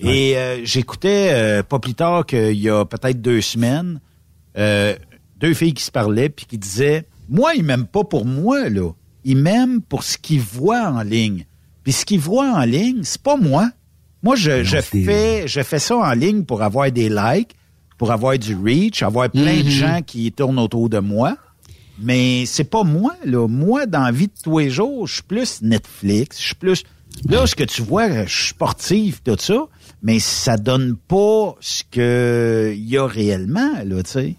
Et 0.00 0.36
euh, 0.36 0.64
j'écoutais, 0.64 1.28
euh, 1.32 1.62
pas 1.62 1.78
plus 1.78 1.94
tard 1.94 2.24
qu'il 2.24 2.58
y 2.58 2.70
a 2.70 2.84
peut-être 2.86 3.20
deux 3.20 3.42
semaines, 3.42 4.00
euh, 4.56 4.96
deux 5.36 5.52
filles 5.52 5.74
qui 5.74 5.84
se 5.84 5.90
parlaient 5.90 6.30
puis 6.30 6.46
qui 6.46 6.56
disaient, 6.56 7.06
moi, 7.28 7.54
ils 7.54 7.62
m'aiment 7.62 7.86
pas 7.86 8.04
pour 8.04 8.24
moi, 8.24 8.68
là. 8.70 8.90
Ils 9.24 9.36
m'aiment 9.36 9.82
pour 9.82 10.02
ce 10.02 10.16
qu'ils 10.16 10.40
voient 10.40 10.88
en 10.88 11.02
ligne. 11.02 11.44
Puis 11.84 11.92
ce 11.92 12.06
qu'ils 12.06 12.20
voient 12.20 12.50
en 12.54 12.64
ligne, 12.64 13.00
c'est 13.02 13.20
pas 13.22 13.36
moi. 13.36 13.70
Moi, 14.22 14.36
je, 14.36 14.64
je 14.64 14.80
fais, 14.80 15.46
je 15.46 15.60
fais 15.62 15.78
ça 15.78 15.96
en 15.96 16.12
ligne 16.12 16.44
pour 16.44 16.62
avoir 16.62 16.90
des 16.90 17.10
likes, 17.10 17.54
pour 17.98 18.10
avoir 18.12 18.38
du 18.38 18.54
reach, 18.56 19.02
avoir 19.02 19.28
plein 19.30 19.58
de 19.58 19.64
Mhm. 19.64 19.68
gens 19.68 20.00
qui 20.06 20.32
tournent 20.32 20.58
autour 20.58 20.88
de 20.88 20.98
moi. 20.98 21.36
Mais 22.00 22.44
c'est 22.46 22.64
pas 22.64 22.82
moi, 22.82 23.14
là. 23.24 23.46
Moi, 23.46 23.86
dans 23.86 24.04
la 24.04 24.12
vie 24.12 24.28
de 24.28 24.32
tous 24.42 24.58
les 24.58 24.70
jours, 24.70 25.06
je 25.06 25.14
suis 25.14 25.22
plus 25.22 25.62
Netflix, 25.62 26.40
je 26.40 26.46
suis 26.46 26.54
plus... 26.54 26.84
Là, 27.28 27.46
ce 27.46 27.54
que 27.54 27.64
tu 27.64 27.82
vois, 27.82 28.24
je 28.24 28.34
suis 28.34 28.48
sportif, 28.50 29.22
tout 29.22 29.36
ça, 29.38 29.66
mais 30.02 30.20
ça 30.20 30.56
donne 30.56 30.96
pas 30.96 31.56
ce 31.60 31.82
que 31.90 32.72
il 32.74 32.88
y 32.88 32.96
a 32.96 33.06
réellement, 33.06 33.72
là, 33.84 34.02
tu 34.02 34.10
sais. 34.10 34.36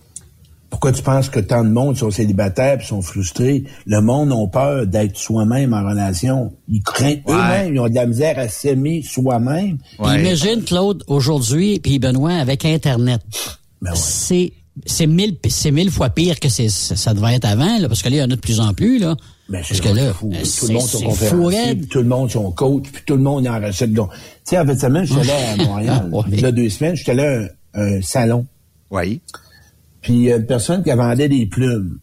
Pourquoi 0.71 0.93
tu 0.93 1.03
penses 1.03 1.29
que 1.29 1.41
tant 1.41 1.65
de 1.65 1.69
monde 1.69 1.97
sont 1.97 2.11
célibataires 2.11 2.79
et 2.81 2.83
sont 2.83 3.01
frustrés? 3.01 3.65
Le 3.85 3.99
monde 3.99 4.31
a 4.31 4.47
peur 4.47 4.88
d'être 4.88 5.17
soi-même 5.17 5.73
en 5.73 5.83
relation. 5.83 6.53
Ils 6.69 6.81
craignent 6.81 7.21
eux-mêmes, 7.27 7.75
ils 7.75 7.79
ont 7.79 7.89
de 7.89 7.93
la 7.93 8.05
misère 8.05 8.39
à 8.39 8.47
s'aimer 8.47 9.03
soi-même. 9.03 9.77
Puis 10.01 10.19
Imagine, 10.19 10.63
Claude, 10.63 11.03
aujourd'hui, 11.07 11.79
puis 11.79 11.99
Benoît, 11.99 12.35
avec 12.35 12.63
Internet. 12.63 13.21
Ben 13.81 13.91
C'est 13.95 14.53
c'est 14.86 15.08
mille, 15.08 15.36
c'est 15.49 15.72
mille 15.72 15.91
fois 15.91 16.10
pire 16.10 16.40
que 16.40 16.49
c'est, 16.49 16.70
ça 16.70 16.95
ça 16.95 17.14
devait 17.14 17.36
être 17.36 17.45
avant, 17.45 17.78
là, 17.80 17.88
parce 17.88 18.02
que 18.02 18.10
là, 18.10 18.16
il 18.16 18.20
y 18.20 18.22
en 18.22 18.26
a 18.26 18.28
de 18.28 18.36
plus 18.36 18.60
en 18.60 18.74
plus, 18.74 18.99
là. 18.99 19.16
Ben, 19.49 19.62
parce 19.68 19.82
que 19.82 19.90
là, 19.90 20.14
fou. 20.14 20.32
euh, 20.34 20.40
tout 20.40 20.45
c'est- 20.45 20.68
le 20.68 21.38
monde 21.38 21.53
raide. 21.53 21.78
puis 21.80 21.88
tout 21.88 21.98
le 21.99 22.06
monde 22.08 22.32
sont 22.32 22.52
coach, 22.52 22.86
puis 22.91 23.03
tout 23.06 23.16
le 23.18 23.22
monde 23.24 23.45
est 23.45 23.49
en 23.49 23.60
recette. 23.60 23.91
Donc, 23.94 24.12
tu 24.14 24.20
sais, 24.45 24.60
en 24.60 24.66
fait, 24.66 24.78
semaine, 24.78 25.06
j'étais 25.06 25.24
là 25.26 25.34
à 25.52 25.56
Montréal. 25.66 26.12
Il 26.32 26.40
y 26.40 26.45
a 26.45 26.52
deux 26.52 26.70
semaines, 26.70 26.95
j'étais 26.95 27.14
là 27.14 27.48
à 27.74 27.82
un, 27.82 27.98
un 27.98 28.02
salon. 28.02 28.45
Oui. 28.91 29.22
Puis 30.02 30.14
il 30.14 30.22
y 30.22 30.32
a 30.34 30.38
une 30.38 30.45
personne 30.45 30.84
qui 30.84 30.90
vendait 30.91 31.30
des 31.30 31.45
plumes. 31.45 31.99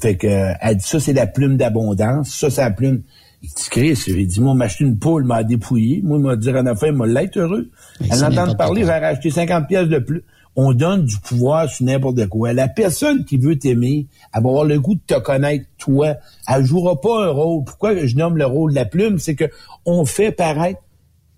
Fait 0.00 0.16
que 0.16 0.26
euh, 0.26 0.52
elle 0.60 0.76
dit 0.78 0.84
ça, 0.86 0.98
c'est 1.00 1.12
la 1.12 1.26
plume 1.26 1.56
d'abondance. 1.56 2.30
Ça, 2.30 2.50
c'est 2.50 2.62
la 2.62 2.70
plume. 2.70 3.02
Il 3.42 3.48
dit, 3.48 3.54
Chris, 3.70 3.98
il 4.06 4.26
dit, 4.26 4.40
moi, 4.40 4.54
m'a 4.54 4.66
acheté 4.66 4.84
une 4.84 4.98
poule, 4.98 5.24
m'a 5.24 5.42
dépouillé. 5.44 6.00
Moi, 6.04 6.18
il 6.18 6.22
m'a 6.24 6.36
dit 6.36 6.48
en 6.50 6.64
affaire, 6.66 6.90
il 6.90 6.94
m'a 6.96 7.06
l'être 7.06 7.36
heureux. 7.38 7.70
Mais 8.00 8.08
Elle 8.12 8.24
entend 8.24 8.54
parler, 8.54 8.82
j'ai 8.84 8.90
racheté 8.90 9.30
50 9.30 9.66
pièces 9.68 9.88
de 9.88 9.98
plus. 9.98 10.22
On 10.54 10.74
donne 10.74 11.06
du 11.06 11.16
pouvoir 11.18 11.68
sur 11.68 11.86
n'importe 11.86 12.26
quoi. 12.28 12.52
La 12.52 12.68
personne 12.68 13.24
qui 13.24 13.38
veut 13.38 13.58
t'aimer, 13.58 14.06
elle 14.34 14.42
va 14.42 14.48
avoir 14.48 14.64
le 14.64 14.78
goût 14.78 14.94
de 14.94 15.00
te 15.06 15.18
connaître, 15.18 15.64
toi. 15.78 16.14
Elle 16.46 16.64
jouera 16.64 17.00
pas 17.00 17.26
un 17.26 17.30
rôle. 17.30 17.64
Pourquoi 17.64 17.96
je 17.96 18.16
nomme 18.16 18.36
le 18.36 18.44
rôle 18.44 18.72
de 18.72 18.76
la 18.76 18.84
plume? 18.84 19.18
C'est 19.18 19.34
que 19.34 19.46
on 19.86 20.04
fait 20.04 20.32
paraître 20.32 20.80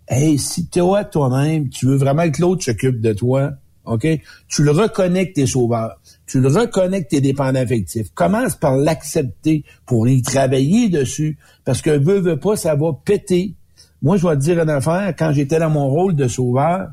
Hey, 0.07 0.39
si 0.39 0.67
toi, 0.67 1.05
toi-même, 1.05 1.71
tu 1.71 1.87
veux 1.87 1.97
vraiment 1.97 2.31
que 2.31 2.43
l'autre 2.43 2.63
s'occupe 2.63 3.01
de 3.01 3.15
toi, 3.15 3.53
OK? 3.87 4.07
Tu 4.49 4.63
le 4.63 4.71
reconnais 4.71 5.29
que 5.29 5.35
t'es 5.35 5.47
sauveur. 5.47 5.99
Tu 6.27 6.41
le 6.41 6.49
reconnais 6.49 7.05
t'es 7.05 7.23
dépendant 7.23 7.61
affectif. 7.61 8.09
Commence 8.15 8.55
par 8.55 8.77
l'accepter 8.77 9.65
pour 9.87 10.07
y 10.07 10.21
travailler 10.21 10.91
dessus. 10.91 11.39
Parce 11.65 11.81
que 11.81 11.91
veux, 11.91 12.19
veux 12.19 12.39
pas, 12.39 12.57
ça 12.57 12.75
va 12.75 12.93
péter. 12.93 13.55
Moi, 14.03 14.19
je 14.19 14.27
vais 14.27 14.35
te 14.35 14.41
dire 14.41 14.63
une 14.63 14.69
affaire. 14.69 15.15
Quand 15.19 15.33
j'étais 15.33 15.59
dans 15.59 15.71
mon 15.71 15.89
rôle 15.89 16.15
de 16.15 16.29
sauveur, 16.29 16.89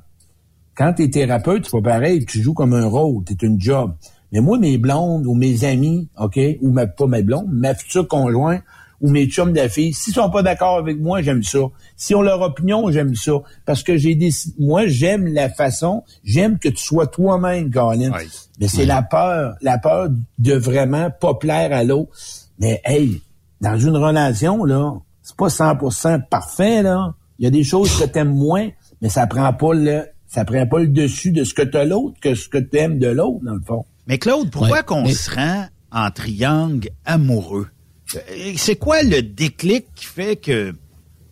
quand 0.75 0.93
t'es 0.93 1.09
thérapeute, 1.09 1.65
c'est 1.65 1.71
pas 1.71 1.91
pareil. 1.91 2.25
Tu 2.25 2.41
joues 2.41 2.53
comme 2.53 2.73
un 2.73 2.85
rôle. 2.85 3.23
T'es 3.23 3.35
une 3.45 3.59
job. 3.59 3.93
Mais 4.31 4.39
moi, 4.39 4.57
mes 4.57 4.77
blondes 4.77 5.25
ou 5.25 5.33
mes 5.33 5.63
amis, 5.65 6.07
OK? 6.17 6.39
Ou 6.61 6.71
ma, 6.71 6.87
pas 6.87 7.07
mes 7.07 7.23
blondes, 7.23 7.49
ma 7.51 7.75
future 7.75 8.07
conjointe, 8.07 8.61
ou 9.01 9.09
mes 9.09 9.25
chums 9.25 9.51
de 9.51 9.67
filles, 9.67 9.93
s'ils 9.93 10.13
sont 10.13 10.29
pas 10.29 10.43
d'accord 10.43 10.77
avec 10.77 10.99
moi, 10.99 11.21
j'aime 11.21 11.43
ça. 11.43 11.59
Si 11.97 12.15
ont 12.15 12.21
leur 12.21 12.41
opinion, 12.41 12.89
j'aime 12.91 13.15
ça. 13.15 13.33
Parce 13.65 13.83
que 13.83 13.97
j'ai 13.97 14.15
des, 14.15 14.29
moi, 14.59 14.87
j'aime 14.87 15.27
la 15.27 15.49
façon, 15.49 16.03
j'aime 16.23 16.59
que 16.59 16.69
tu 16.69 16.83
sois 16.83 17.07
toi-même, 17.07 17.71
Colin. 17.71 18.11
Mais 18.59 18.67
c'est 18.67 18.85
la 18.85 19.01
peur, 19.01 19.55
la 19.61 19.79
peur 19.79 20.09
de 20.37 20.53
vraiment 20.53 21.09
pas 21.09 21.33
plaire 21.33 21.73
à 21.73 21.83
l'autre. 21.83 22.11
Mais 22.59 22.79
hey, 22.85 23.21
dans 23.59 23.77
une 23.77 23.97
relation, 23.97 24.63
là, 24.63 24.93
c'est 25.23 25.35
pas 25.35 25.47
100% 25.47 26.27
parfait, 26.29 26.83
là. 26.83 27.15
Il 27.39 27.45
y 27.45 27.47
a 27.47 27.51
des 27.51 27.63
choses 27.63 27.99
que 27.99 28.05
t'aimes 28.05 28.35
moins, 28.35 28.69
mais 29.01 29.09
ça 29.09 29.25
prend 29.25 29.51
pas 29.51 29.73
le, 29.73 30.03
ça 30.33 30.45
prend 30.45 30.65
pas 30.65 30.79
le 30.79 30.87
dessus 30.87 31.31
de 31.31 31.43
ce 31.43 31.53
que 31.53 31.61
t'as 31.61 31.83
l'autre 31.85 32.15
que 32.21 32.35
ce 32.35 32.47
que 32.47 32.57
t'aimes 32.57 32.99
de 32.99 33.07
l'autre, 33.07 33.43
dans 33.43 33.55
le 33.55 33.61
fond. 33.61 33.85
Mais 34.07 34.17
Claude, 34.17 34.49
pourquoi 34.49 34.77
Ouais. 34.77 34.83
qu'on 34.85 35.03
Mais- 35.03 35.13
se 35.13 35.29
rend 35.31 35.65
en 35.91 36.09
triangle 36.11 36.89
amoureux? 37.05 37.67
Euh, 38.15 38.19
C'est 38.55 38.75
quoi 38.77 39.03
le 39.03 39.21
déclic 39.21 39.85
qui 39.95 40.05
fait 40.05 40.35
que 40.37 40.73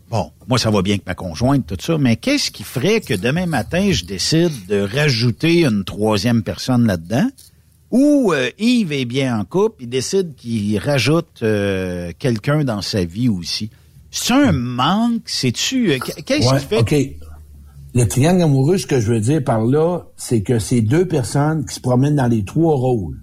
bon, 0.10 0.32
moi, 0.48 0.58
ça 0.58 0.70
va 0.72 0.82
bien 0.82 0.96
avec 0.96 1.06
ma 1.06 1.14
conjointe, 1.16 1.66
tout 1.68 1.78
ça, 1.80 1.98
mais 1.98 2.16
qu'est-ce 2.16 2.52
qui 2.52 2.64
ferait 2.64 3.00
que 3.00 3.14
demain 3.14 3.46
matin, 3.46 3.92
je 3.92 4.04
décide 4.06 4.52
de 4.68 4.82
rajouter 4.82 5.66
une 5.66 5.84
troisième 5.84 6.42
personne 6.44 6.86
là-dedans? 6.88 7.30
Ou 7.92 8.34
euh, 8.34 8.50
Yves 8.60 8.92
est 8.92 9.06
bien 9.06 9.40
en 9.40 9.46
couple, 9.46 9.84
il 9.84 9.90
décide 9.90 10.36
qu'il 10.36 10.78
rajoute 10.78 11.42
euh, 11.42 12.12
quelqu'un 12.20 12.64
dans 12.64 12.82
sa 12.82 13.04
vie 13.04 13.30
aussi. 13.30 13.70
C'est 14.12 14.34
un 14.34 14.52
manque? 14.52 15.22
C'est-tu... 15.26 16.00
Qu'est-ce 16.26 16.52
Ouais, 16.54 16.60
qui 16.60 16.66
fait... 16.66 16.78
OK. 16.80 16.96
Le 17.96 18.06
triangle 18.06 18.44
amoureux, 18.44 18.78
ce 18.78 18.86
que 18.86 19.00
je 19.00 19.12
veux 19.12 19.20
dire 19.20 19.44
par 19.44 19.62
là, 19.66 20.02
c'est 20.16 20.42
que 20.42 20.60
c'est 20.60 20.82
deux 20.82 21.08
personnes 21.08 21.66
qui 21.66 21.76
se 21.76 21.80
promènent 21.80 22.16
dans 22.16 22.28
les 22.28 22.46
trois 22.46 22.76
rôles. 22.76 23.20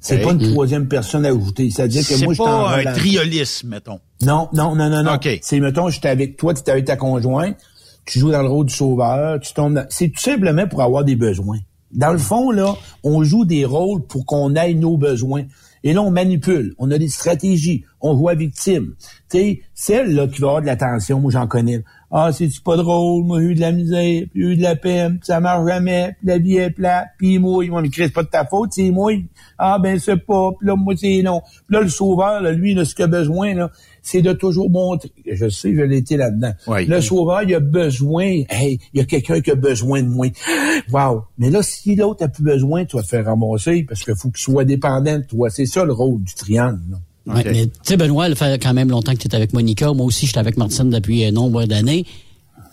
C'est 0.00 0.20
pas 0.20 0.32
une 0.32 0.50
troisième 0.52 0.86
personne 0.86 1.24
ajoutée. 1.24 1.70
C'est-à-dire 1.70 2.02
que 2.02 2.14
C'est 2.14 2.24
moi, 2.24 2.34
je 2.34 2.42
en 2.42 2.44
pas 2.44 2.76
un 2.76 2.92
triolisme, 2.92 3.68
mettons. 3.68 4.00
Non, 4.22 4.48
non, 4.52 4.74
non, 4.74 4.90
non, 4.90 5.02
non. 5.02 5.14
OK. 5.14 5.38
C'est, 5.40 5.60
mettons, 5.60 5.88
j'étais 5.88 6.08
avec 6.08 6.36
toi, 6.36 6.52
tu 6.52 6.60
étais 6.60 6.72
avec 6.72 6.84
ta 6.84 6.96
conjointe, 6.96 7.56
tu 8.04 8.18
joues 8.18 8.30
dans 8.30 8.42
le 8.42 8.48
rôle 8.48 8.66
du 8.66 8.74
sauveur, 8.74 9.40
tu 9.40 9.54
tombes 9.54 9.74
dans... 9.74 9.86
C'est 9.88 10.08
tout 10.08 10.20
simplement 10.20 10.66
pour 10.66 10.82
avoir 10.82 11.04
des 11.04 11.16
besoins. 11.16 11.58
Dans 11.90 12.12
le 12.12 12.18
fond, 12.18 12.50
là, 12.50 12.74
on 13.02 13.24
joue 13.24 13.46
des 13.46 13.64
rôles 13.64 14.04
pour 14.06 14.26
qu'on 14.26 14.54
ait 14.56 14.74
nos 14.74 14.98
besoins. 14.98 15.44
Et 15.84 15.92
là, 15.92 16.02
on 16.02 16.10
manipule, 16.10 16.74
on 16.78 16.90
a 16.90 16.98
des 16.98 17.08
stratégies, 17.08 17.84
on 18.00 18.16
joue 18.16 18.28
à 18.28 18.34
victime. 18.34 18.94
Tu 19.30 19.38
sais, 19.38 19.60
celle 19.74 20.14
là 20.14 20.26
qui 20.26 20.40
va 20.40 20.48
avoir 20.48 20.62
de 20.62 20.66
l'attention, 20.66 21.20
moi 21.20 21.30
j'en 21.30 21.46
connais. 21.46 21.82
Ah, 22.16 22.30
c'est-tu 22.32 22.60
pas 22.60 22.76
drôle, 22.76 23.24
moi 23.24 23.40
j'ai 23.40 23.46
eu 23.48 23.54
de 23.56 23.60
la 23.60 23.72
misère, 23.72 24.22
puis 24.30 24.40
j'ai 24.40 24.52
eu 24.52 24.56
de 24.56 24.62
la 24.62 24.76
peine, 24.76 25.18
puis 25.18 25.26
ça 25.26 25.40
marche 25.40 25.66
jamais, 25.66 26.14
puis 26.16 26.28
la 26.28 26.38
vie 26.38 26.58
est 26.58 26.70
plate, 26.70 27.08
puis 27.18 27.40
moi, 27.40 27.64
ils 27.64 27.72
vont 27.72 27.82
me 27.82 27.88
c'est 27.92 28.08
pas 28.08 28.22
de 28.22 28.28
ta 28.28 28.44
faute, 28.44 28.70
c'est 28.72 28.92
moi. 28.92 29.10
Ah 29.58 29.80
ben 29.82 29.98
c'est 29.98 30.24
pas, 30.24 30.52
puis 30.56 30.68
là, 30.68 30.76
moi 30.76 30.94
c'est 30.96 31.22
non. 31.22 31.40
Puis 31.66 31.74
là, 31.74 31.80
le 31.80 31.88
sauveur, 31.88 32.40
là, 32.40 32.52
lui, 32.52 32.72
là, 32.72 32.84
ce 32.84 32.94
qu'il 32.94 33.04
a 33.04 33.08
besoin, 33.08 33.54
là, 33.54 33.68
c'est 34.00 34.22
de 34.22 34.32
toujours 34.32 34.70
montrer. 34.70 35.10
Je 35.26 35.48
sais, 35.48 35.74
je 35.74 35.80
l'ai 35.80 35.96
été 35.96 36.16
là-dedans. 36.16 36.52
Oui. 36.68 36.86
Le 36.86 37.00
sauveur, 37.00 37.42
il 37.42 37.52
a 37.52 37.58
besoin, 37.58 38.26
hey, 38.48 38.78
il 38.92 38.98
y 38.98 39.00
a 39.00 39.06
quelqu'un 39.06 39.40
qui 39.40 39.50
a 39.50 39.56
besoin 39.56 40.00
de 40.00 40.08
moi. 40.08 40.28
Wow. 40.92 41.24
Mais 41.38 41.50
là, 41.50 41.62
si 41.62 41.96
l'autre 41.96 42.24
a 42.24 42.28
plus 42.28 42.44
besoin, 42.44 42.84
tu 42.84 42.96
vas 42.96 43.02
te 43.02 43.08
faire 43.08 43.24
ramasser 43.24 43.84
parce 43.88 44.04
qu'il 44.04 44.14
faut 44.14 44.28
qu'il 44.30 44.42
soit 44.42 44.64
dépendant 44.64 45.18
de 45.18 45.24
toi. 45.24 45.50
C'est 45.50 45.66
ça 45.66 45.84
le 45.84 45.92
rôle 45.92 46.22
du 46.22 46.34
triangle. 46.34 46.80
là. 46.90 46.98
Ouais, 47.26 47.42
mais 47.44 47.66
tu 47.66 47.72
sais, 47.82 47.96
Benoît, 47.96 48.28
ça 48.28 48.34
fait 48.34 48.62
quand 48.62 48.74
même 48.74 48.90
longtemps 48.90 49.12
que 49.12 49.18
tu 49.18 49.28
es 49.28 49.34
avec 49.34 49.52
Monica. 49.52 49.92
Moi 49.92 50.06
aussi, 50.06 50.26
j'étais 50.26 50.38
avec 50.38 50.56
Martine 50.56 50.90
depuis 50.90 51.24
un 51.24 51.32
nombre 51.32 51.64
d'années. 51.64 52.04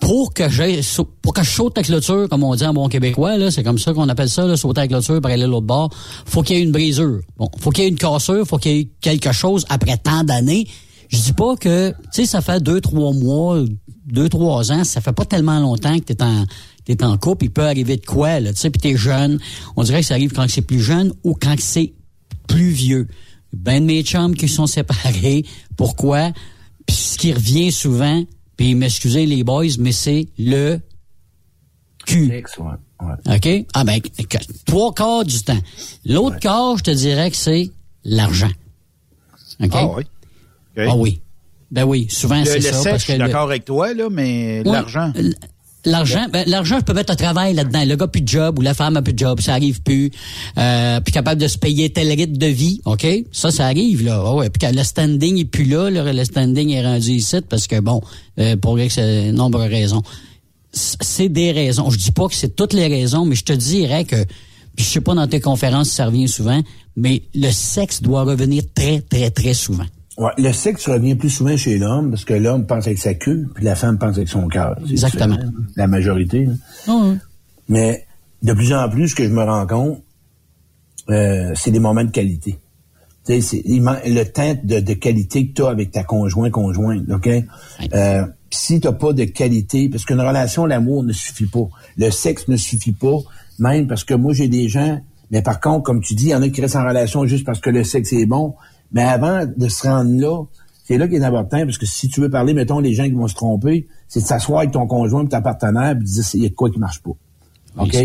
Pour 0.02 0.34
que 0.34 0.49
j'ai 0.49 0.82
pour 1.22 1.34
que 1.34 1.44
je 1.44 1.49
saute 1.49 1.78
la 1.78 1.84
clôture, 1.84 2.28
comme 2.28 2.44
on 2.44 2.56
dit 2.56 2.65
en 2.65 2.73
bon 2.73 2.90
québécois, 2.90 3.38
là, 3.38 3.52
c'est 3.52 3.64
comme 3.64 3.78
ça 3.78 3.94
qu'on 3.94 4.10
appelle 4.10 4.30
ça, 4.30 4.48
là, 4.48 4.57
sauter 4.57 4.82
la 4.82 4.88
clôture 4.88 5.22
pour 5.22 5.30
aller 5.30 5.44
à 5.44 5.48
l'autre 5.48 5.68
bord, 5.68 5.94
faut 6.26 6.41
qu'il 6.41 6.57
y 6.57 6.60
ait 6.60 6.64
une 6.64 6.72
brisure. 6.72 7.22
Bon, 7.38 7.49
faut 7.60 7.69
qu'il 7.69 7.84
y 7.84 7.88
ait 7.88 7.90
une 7.91 7.98
cassure, 7.98 8.45
faut 8.48 8.57
qu'il 8.57 8.72
y 8.72 8.80
ait 8.80 8.90
quelque 8.99 9.32
chose 9.32 9.64
après 9.69 9.98
tant 9.98 10.23
d'années. 10.23 10.68
Je 11.10 11.19
dis 11.19 11.34
pas 11.34 11.56
que, 11.56 11.91
tu 11.91 11.95
sais, 12.11 12.26
ça 12.26 12.41
fait 12.41 12.61
deux, 12.64 12.82
trois 12.82 13.14
mois, 13.14 13.64
deux, 14.07 14.28
trois 14.28 14.72
ans, 14.72 14.84
ça 14.84 15.02
fait 15.02 15.14
pas 15.14 15.26
tellement 15.26 15.60
longtemps 15.60 15.98
que 15.99 16.06
t'es 16.06 16.23
en, 16.23 16.45
t'es 16.86 17.03
en 17.03 17.18
couple, 17.18 17.45
il 17.45 17.52
peut 17.52 17.65
arriver 17.65 17.98
de 17.98 18.06
quoi, 18.06 18.40
là, 18.40 18.53
tu 18.53 18.60
sais, 18.60 18.69
puis 18.69 18.82
t'es 18.82 18.98
jeune. 18.98 19.40
On 19.76 19.84
dirait 19.84 20.02
que 20.02 20.07
ça 20.07 20.15
arrive 20.15 20.32
quand 20.32 20.49
c'est 20.49 20.61
plus 20.61 20.82
jeune 20.82 21.14
ou 21.23 21.36
quand 21.36 21.56
c'est 21.60 21.94
plus 22.48 22.69
vieux. 22.69 23.07
Ben 23.53 23.82
de 23.82 23.86
mes 23.86 24.03
chums 24.03 24.36
qui 24.36 24.48
sont 24.48 24.68
séparés. 24.68 25.44
Pourquoi? 25.78 26.32
Puis 26.86 26.95
ce 26.95 27.18
qui 27.18 27.34
revient 27.34 27.72
souvent, 27.72 28.23
puis 28.57 28.76
m'excusez 28.76 29.26
les 29.26 29.44
boys, 29.44 29.65
mais 29.80 29.91
c'est 29.91 30.28
le 30.38 30.80
cul. 32.06 32.30
Ouais. 32.32 33.36
OK? 33.36 33.65
Ah 33.73 33.84
ben, 33.84 33.99
trois 34.65 34.94
quarts 34.94 35.26
du 35.26 35.40
temps. 35.41 35.57
L'autre 36.06 36.40
quart, 36.40 36.78
je 36.78 36.84
te 36.84 36.91
dirais 36.91 37.30
que 37.32 37.38
c'est 37.38 37.72
l'argent. 38.03 38.52
OK? 39.61 39.69
Ah 39.73 39.86
oui. 39.88 40.03
OK. 40.78 40.84
Ah 40.88 40.95
oui. 40.95 41.22
Ben 41.72 41.86
oui, 41.86 42.07
souvent 42.10 42.40
Le, 42.40 42.45
c'est 42.45 42.56
le 42.60 42.61
ça. 42.64 42.90
parce 42.91 42.98
je 43.06 43.11
suis 43.11 43.14
le- 43.14 43.19
d'accord 43.19 43.44
avec 43.44 43.64
toi, 43.65 43.94
là, 43.94 44.10
mais 44.11 44.61
Oui. 44.65 44.72
l'argent... 44.72 45.11
L'argent, 45.84 46.28
ben, 46.32 46.44
l'argent, 46.48 46.78
je 46.80 46.84
peux 46.84 46.94
mettre 46.94 47.12
un 47.12 47.16
travail 47.16 47.56
là-dedans. 47.56 47.84
Le 47.86 47.95
gars 47.95 48.08
plus 48.08 48.22
de 48.22 48.28
job 48.28 48.60
ou 48.60 48.62
la 48.62 48.76
femme 48.76 48.98
a 48.98 49.02
plus 49.02 49.14
de 49.14 49.20
job, 49.20 49.41
ça 49.41 49.53
arrive 49.53 49.82
plus. 49.82 50.12
Euh, 50.58 50.99
capable 51.02 51.41
de 51.41 51.48
se 51.48 51.58
payer 51.58 51.90
tel 51.90 52.10
rythme 52.10 52.38
de 52.38 52.48
vie, 52.48 52.82
OK? 52.86 53.06
Ça, 53.32 53.49
ça 53.49 53.66
arrive, 53.66 54.06
là. 54.06 54.22
Ah 54.24 54.36
ouais. 54.36 54.49
Puis 54.49 54.60
quand 54.60 54.76
le 54.76 54.84
standing 54.84 55.40
est 55.40 55.45
plus 55.45 55.66
là, 55.66 55.90
le 55.90 56.24
standing 56.24 56.70
est 56.70 56.86
rendu 56.86 57.12
ici 57.12 57.38
parce 57.49 57.68
que, 57.68 57.80
bon, 57.80 58.02
euh, 58.40 58.56
pour 58.58 58.80
X 58.80 58.98
euh, 58.99 59.32
nombre 59.32 59.60
de 59.64 59.70
raisons. 59.70 60.03
C'est 60.74 61.30
des 61.30 61.52
raisons. 61.52 61.90
Je 61.90 61.98
dis 61.98 62.12
pas 62.12 62.28
que 62.28 62.36
c'est 62.36 62.56
toutes 62.56 62.74
les 62.74 62.88
raisons, 62.88 63.26
mais 63.26 63.36
je 63.36 63.44
te 63.44 63.53
dirais 63.53 64.06
que, 64.06 64.24
puis 64.76 64.86
je 64.86 64.90
sais 64.90 65.02
pas 65.02 65.16
dans 65.16 65.28
tes 65.28 65.41
conférences 65.41 65.90
si 65.90 65.95
ça 65.95 66.06
revient 66.06 66.30
souvent, 66.30 66.62
mais 66.95 67.24
le 67.34 67.52
sexe 67.52 68.02
doit 68.02 68.24
revenir 68.24 68.64
très, 68.74 69.02
très, 69.02 69.32
très 69.32 69.53
souvent. 69.53 69.86
Ouais, 70.22 70.30
le 70.38 70.53
sexe 70.53 70.88
revient 70.88 71.15
plus 71.15 71.31
souvent 71.31 71.57
chez 71.57 71.80
l'homme 71.80 72.11
parce 72.11 72.26
que 72.26 72.35
l'homme 72.35 72.68
pense 72.68 72.85
avec 72.85 72.99
sa 72.99 73.15
queue, 73.15 73.49
puis 73.56 73.65
la 73.65 73.73
femme 73.73 73.98
pense 73.98 74.18
avec 74.18 74.30
son 74.30 74.48
cœur. 74.48 74.77
Exactement. 74.88 75.34
différent, 75.34 75.52
La 75.76 75.88
majorité. 75.88 76.48
Ah 76.88 77.14
Mais 77.68 78.06
de 78.43 78.53
plus 78.53 78.72
en 78.72 78.88
plus, 78.88 79.10
ce 79.10 79.15
que 79.15 79.23
je 79.23 79.30
me 79.30 79.41
rends 79.41 79.65
compte, 79.65 80.03
euh, 81.10 81.52
c'est 81.56 81.72
des 81.72 81.80
moments 81.80 82.03
de 82.03 82.11
qualité. 82.11 82.60
Le 83.27 84.23
temps 84.26 84.56
de, 84.64 84.80
de 84.80 84.93
qualité 84.93 85.48
que 85.48 85.53
tu 85.53 85.64
as 85.64 85.69
avec 85.69 85.89
ta 85.89 86.03
conjoint, 86.03 86.52
conjointe, 86.52 87.10
OK? 87.10 87.27
Euh, 87.91 88.23
si 88.52 88.80
tu 88.80 88.91
pas 88.93 89.14
de 89.14 89.23
qualité, 89.23 89.89
parce 89.89 90.06
qu'une 90.06 90.22
relation, 90.22 90.68
l'amour 90.68 91.03
ne 91.03 91.14
suffit 91.14 91.48
pas. 91.48 91.68
Le 91.98 92.11
sexe 92.11 92.48
ne 92.48 92.57
suffit 92.57 92.91
pas, 92.91 93.18
même 93.57 93.88
parce 93.88 94.03
que 94.03 94.14
moi, 94.14 94.34
j'ai 94.34 94.49
des 94.49 94.69
gens, 94.69 95.02
mais 95.31 95.41
par 95.41 95.60
contre, 95.60 95.81
comme 95.81 96.02
tu 96.02 96.14
dis, 96.14 96.26
il 96.26 96.30
y 96.30 96.35
en 96.35 96.43
a 96.43 96.49
qui 96.49 96.61
restent 96.61 96.76
en 96.76 96.88
relation 96.88 97.26
juste 97.26 97.43
parce 97.43 97.60
que 97.60 97.72
le 97.72 97.84
sexe 97.84 98.14
est 98.14 98.27
bon. 98.27 98.53
Mais 98.92 99.04
avant 99.04 99.46
de 99.46 99.68
se 99.68 99.88
rendre 99.88 100.20
là, 100.20 100.44
c'est 100.86 100.98
là 100.98 101.08
qui 101.08 101.16
est 101.16 101.24
important, 101.24 101.64
parce 101.64 101.78
que 101.78 101.86
si 101.86 102.10
tu 102.10 102.20
veux 102.20 102.30
parler, 102.30 102.54
mettons, 102.54 102.80
les 102.80 102.94
gens 102.94 103.06
qui 103.06 103.12
vont 103.12 103.28
se 103.28 103.36
tromper, 103.36 103.88
c'est 104.08 104.20
de 104.20 104.26
s'asseoir 104.26 104.60
avec 104.60 104.72
ton 104.72 104.88
conjoint 104.88 105.24
et 105.24 105.30
ta 105.30 105.42
partenaire 105.42 105.92
et 105.92 105.96
de 105.96 106.04
dire, 106.04 106.24
il 106.34 106.44
y 106.44 106.46
a 106.46 106.50
de 106.50 106.54
quoi 106.54 106.70
qui 106.70 106.80
marche 106.80 107.02
pas. 107.02 107.12
OK? 107.78 107.96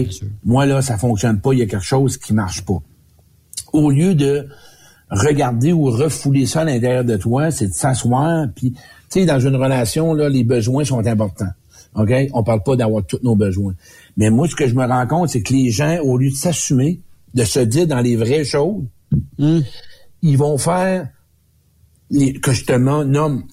Moi, 0.45 0.67
là, 0.67 0.83
ça 0.83 0.97
fonctionne 0.97 1.41
pas, 1.41 1.53
il 1.53 1.59
y 1.59 1.63
a 1.63 1.67
quelque 1.67 1.85
chose 1.85 2.17
qui 2.17 2.33
marche 2.33 2.65
pas. 2.65 2.79
Au 3.73 3.91
lieu 3.91 4.15
de 4.15 4.47
regarder 5.11 5.73
ou 5.73 5.87
refouler 5.87 6.47
ça 6.47 6.61
à 6.61 6.65
l'intérieur 6.65 7.05
de 7.05 7.17
toi, 7.17 7.51
c'est 7.51 7.69
de 7.69 7.73
s'asseoir, 7.73 8.47
puis, 8.55 8.73
tu 8.73 8.81
sais, 9.09 9.27
dans 9.27 9.41
une 9.41 9.57
relation, 9.57 10.15
là, 10.15 10.29
les 10.29 10.45
besoins 10.45 10.85
sont 10.85 11.05
importants. 11.07 11.51
OK? 11.97 12.13
On 12.35 12.45
parle 12.45 12.63
pas 12.63 12.77
d'avoir 12.77 13.05
tous 13.05 13.19
nos 13.23 13.35
besoins. 13.35 13.75
Mais 14.17 14.31
moi, 14.31 14.47
ce 14.49 14.55
que 14.55 14.69
je 14.69 14.75
me 14.75 14.87
rends 14.87 15.07
compte, 15.07 15.31
c'est 15.31 15.43
que 15.43 15.53
les 15.53 15.71
gens, 15.71 15.99
au 16.03 16.19
lieu 16.19 16.31
de 16.31 16.37
s'assumer, 16.37 17.01
de 17.35 17.45
se 17.45 17.61
dire 17.61 17.87
dans 17.87 18.01
les 18.01 18.17
vraies 18.17 18.45
choses, 18.45 18.85
ils 20.23 20.39
vont 20.39 20.59
faire, 20.59 21.09
les, 22.11 22.35
que 22.35 22.53
je 22.53 22.65
te 22.65 22.73
nomme 22.73 23.45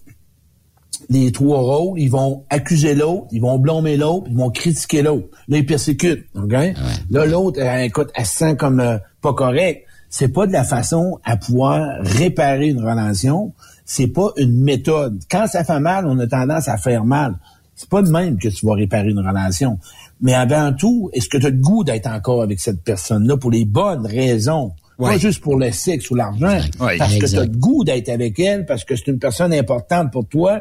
les 1.10 1.32
trois 1.32 1.60
rôles, 1.60 2.00
ils 2.00 2.10
vont 2.10 2.44
accuser 2.50 2.96
l'autre, 2.96 3.28
ils 3.32 3.42
vont 3.42 3.60
blâmer 3.60 3.98
l'autre, 3.98 4.28
ils 4.30 4.38
vont 4.38 4.50
critiquer 4.50 5.02
l'autre. 5.02 5.28
Là, 5.48 5.58
ils 5.58 5.66
persécutent, 5.66 6.26
OK? 6.36 6.52
Là, 6.52 7.26
l'autre, 7.26 7.60
euh, 7.62 7.80
écoute, 7.80 8.10
elle 8.16 8.26
se 8.26 8.38
sent 8.38 8.56
comme 8.58 8.80
euh, 8.80 8.98
pas 9.22 9.34
correct. 9.34 9.86
C'est 10.10 10.30
pas 10.30 10.46
de 10.46 10.52
la 10.52 10.64
façon 10.64 11.20
à 11.24 11.38
pouvoir 11.38 11.82
réparer 12.02 12.68
une 12.68 12.80
relation. 12.80 13.54
C'est 13.86 14.08
pas 14.08 14.30
une 14.38 14.64
méthode. 14.64 15.20
Quand 15.30 15.48
ça 15.48 15.64
fait 15.64 15.80
mal, 15.80 16.06
on 16.06 16.18
a 16.20 16.28
tendance 16.28 16.68
à 16.68 16.78
faire 16.78 17.04
mal. 17.04 17.36
C'est 17.76 17.90
pas 17.90 18.04
de 18.04 18.10
même 18.10 18.38
que 18.38 18.48
tu 18.48 18.66
vas 18.66 18.76
réparer 18.76 19.10
une 19.10 19.20
relation. 19.20 19.80
Mais 20.22 20.36
avant 20.36 20.72
tout, 20.72 21.10
est-ce 21.14 21.28
que 21.28 21.38
tu 21.38 21.48
as 21.48 21.50
le 21.50 21.58
goût 21.58 21.84
d'être 21.84 22.08
encore 22.08 22.44
avec 22.44 22.60
cette 22.60 22.84
personne-là 22.84 23.38
pour 23.38 23.50
les 23.50 23.66
bonnes 23.66 24.06
raisons? 24.06 24.74
Pas 25.12 25.18
juste 25.18 25.42
pour 25.42 25.58
le 25.58 25.72
sexe 25.72 26.10
ou 26.12 26.16
l'argent. 26.16 26.60
Ouais, 26.80 26.98
parce 26.98 27.16
que 27.18 27.26
tu 27.26 27.38
as 27.38 27.42
le 27.44 27.48
goût 27.48 27.84
d'être 27.84 28.10
avec 28.10 28.40
elle, 28.40 28.66
parce 28.66 28.84
que 28.86 28.96
c'est 28.96 29.08
une 29.08 29.20
personne 29.20 29.54
importante 29.54 30.12
pour 30.12 30.26
toi. 30.28 30.60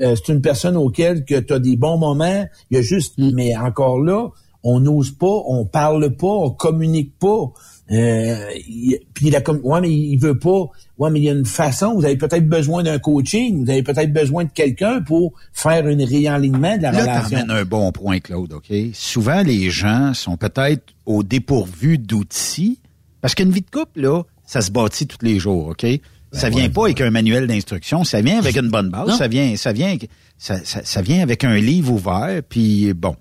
Euh, 0.00 0.14
c'est 0.16 0.32
une 0.32 0.40
personne 0.40 0.76
auquel 0.76 1.24
que 1.24 1.38
tu 1.40 1.52
as 1.52 1.58
des 1.58 1.76
bons 1.76 1.98
moments. 1.98 2.46
Il 2.70 2.76
y 2.76 2.80
a 2.80 2.82
juste, 2.82 3.14
mais 3.18 3.56
encore 3.56 4.00
là, 4.00 4.28
on 4.62 4.78
n'ose 4.80 5.10
pas, 5.10 5.26
on 5.46 5.64
parle 5.64 6.14
pas, 6.16 6.26
on 6.26 6.50
communique 6.50 7.18
pas. 7.18 7.50
Euh, 7.92 8.36
il- 8.68 9.00
puis 9.14 9.30
la 9.30 9.40
ouais 9.50 9.80
mais 9.80 9.90
il 9.90 10.16
veut 10.18 10.38
pas. 10.38 10.66
Ouais 10.96 11.10
mais 11.10 11.18
il 11.18 11.24
y 11.24 11.28
a 11.28 11.32
une 11.32 11.44
façon. 11.44 11.94
Vous 11.94 12.04
avez 12.04 12.16
peut-être 12.16 12.46
besoin 12.48 12.84
d'un 12.84 13.00
coaching. 13.00 13.64
Vous 13.64 13.70
avez 13.70 13.82
peut-être 13.82 14.12
besoin 14.12 14.44
de 14.44 14.50
quelqu'un 14.50 15.00
pour 15.00 15.32
faire 15.52 15.84
un 15.86 15.96
réalignement 16.06 16.76
de 16.76 16.82
la 16.82 16.92
Là, 16.92 17.00
relation. 17.00 17.38
t'emmènes 17.38 17.50
un 17.50 17.64
bon 17.64 17.90
point, 17.90 18.20
Claude, 18.20 18.52
OK? 18.52 18.72
Souvent, 18.92 19.42
les 19.42 19.70
gens 19.70 20.14
sont 20.14 20.36
peut-être 20.36 20.84
au 21.04 21.24
dépourvu 21.24 21.98
d'outils, 21.98 22.78
parce 23.20 23.34
qu'une 23.34 23.50
vie 23.50 23.60
de 23.62 23.70
couple, 23.70 24.00
là, 24.00 24.22
ça 24.46 24.60
se 24.60 24.70
bâtit 24.70 25.06
tous 25.06 25.24
les 25.24 25.38
jours, 25.38 25.68
OK? 25.68 25.86
ça 26.32 26.48
vient 26.48 26.70
pas 26.70 26.84
avec 26.84 27.00
un 27.00 27.10
manuel 27.10 27.48
d'instruction, 27.48 28.04
ça 28.04 28.20
vient 28.20 28.38
avec 28.38 28.54
une 28.62 28.68
bonne 28.70 28.88
base, 28.90 29.08
Non. 29.08 29.16
ça 29.16 29.26
vient, 29.26 29.56
ça 29.56 29.72
vient, 29.72 29.96
ça, 30.38 30.64
ça- 30.64 30.84
ça 30.84 31.02
vient 31.02 31.22
avec 31.22 31.42
un 31.42 31.56
livre 31.56 31.92
ouvert, 31.92 32.40
puis 32.48 32.92
bon. 32.94 33.16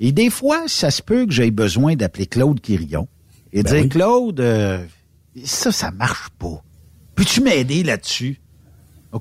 Et 0.00 0.12
des 0.12 0.30
fois, 0.30 0.64
ça 0.66 0.90
se 0.90 1.02
peut 1.02 1.26
que 1.26 1.32
j'aie 1.32 1.50
besoin 1.50 1.94
d'appeler 1.94 2.26
Claude 2.26 2.60
Quirion 2.60 3.06
et 3.52 3.62
Ben 3.62 3.70
dire, 3.72 3.82
oui. 3.82 3.88
Claude, 3.90 4.40
euh, 4.40 4.84
ça, 5.44 5.72
ça 5.72 5.90
marche 5.90 6.28
pas. 6.38 6.62
Peux-tu 7.14 7.40
m'aider 7.42 7.82
là-dessus? 7.82 8.40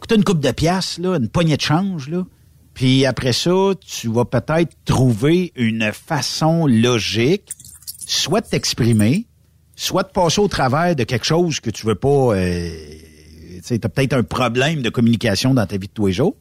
T'as 0.07 0.15
une 0.15 0.23
coupe 0.25 0.41
de 0.41 0.51
pièces, 0.51 0.97
là, 0.97 1.15
une 1.17 1.29
poignée 1.29 1.55
de 1.57 1.61
change, 1.61 2.09
là. 2.09 2.25
Puis 2.73 3.05
après 3.05 3.31
ça, 3.31 3.71
tu 3.85 4.09
vas 4.09 4.25
peut-être 4.25 4.75
trouver 4.83 5.53
une 5.55 5.91
façon 5.93 6.65
logique, 6.67 7.49
soit 8.05 8.41
de 8.41 8.47
t'exprimer, 8.47 9.27
soit 9.75 10.03
de 10.03 10.09
passer 10.09 10.39
au 10.41 10.47
travers 10.47 10.95
de 10.95 11.03
quelque 11.03 11.25
chose 11.25 11.59
que 11.59 11.69
tu 11.69 11.85
veux 11.85 11.95
pas. 11.95 12.35
Euh, 12.35 12.69
tu 13.65 13.79
t'as 13.79 13.89
peut-être 13.89 14.13
un 14.13 14.23
problème 14.23 14.81
de 14.81 14.89
communication 14.89 15.53
dans 15.53 15.65
ta 15.65 15.77
vie 15.77 15.87
de 15.87 15.93
tous 15.93 16.07
les 16.07 16.13
jours. 16.13 16.35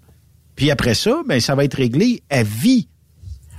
Puis 0.56 0.70
après 0.70 0.94
ça, 0.94 1.22
ben 1.26 1.40
ça 1.40 1.54
va 1.54 1.64
être 1.64 1.74
réglé 1.74 2.22
à 2.30 2.42
vie. 2.42 2.88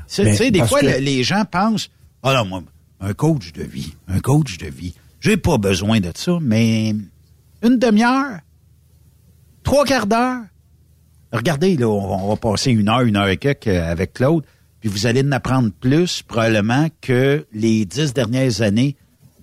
Tu 0.08 0.24
Ben, 0.24 0.36
sais, 0.36 0.52
des 0.52 0.66
fois, 0.66 0.82
que- 0.82 1.00
les 1.02 1.24
gens 1.24 1.44
pensent, 1.50 1.90
ah 2.24 2.34
non, 2.36 2.46
moi, 2.46 2.64
un 3.02 3.14
coach 3.14 3.52
de 3.54 3.64
vie, 3.64 3.94
un 4.08 4.20
coach 4.20 4.58
de 4.60 4.68
vie, 4.68 4.94
j'ai 5.20 5.36
pas 5.36 5.58
besoin 5.58 6.00
de 6.00 6.12
ça, 6.16 6.38
mais 6.42 6.94
une 7.64 7.80
demi-heure, 7.80 8.40
trois 9.64 9.84
quarts 9.86 10.08
d'heure. 10.08 10.42
Regardez, 11.34 11.76
là, 11.76 11.88
on, 11.90 12.26
on 12.26 12.30
va 12.30 12.36
passer 12.38 12.72
une 12.72 12.88
heure, 12.88 13.02
une 13.02 13.18
heure 13.18 13.28
et 13.28 13.38
quelques 13.38 13.68
euh, 13.68 13.92
avec 13.92 14.14
Claude, 14.14 14.44
puis 14.80 14.90
vous 14.90 15.06
allez 15.08 15.22
en 15.24 15.32
apprendre 15.32 15.72
plus 15.80 16.22
probablement 16.22 16.88
que 17.02 17.46
les 17.52 17.86
dix 17.86 18.14
dernières 18.14 18.62
années 18.62 18.96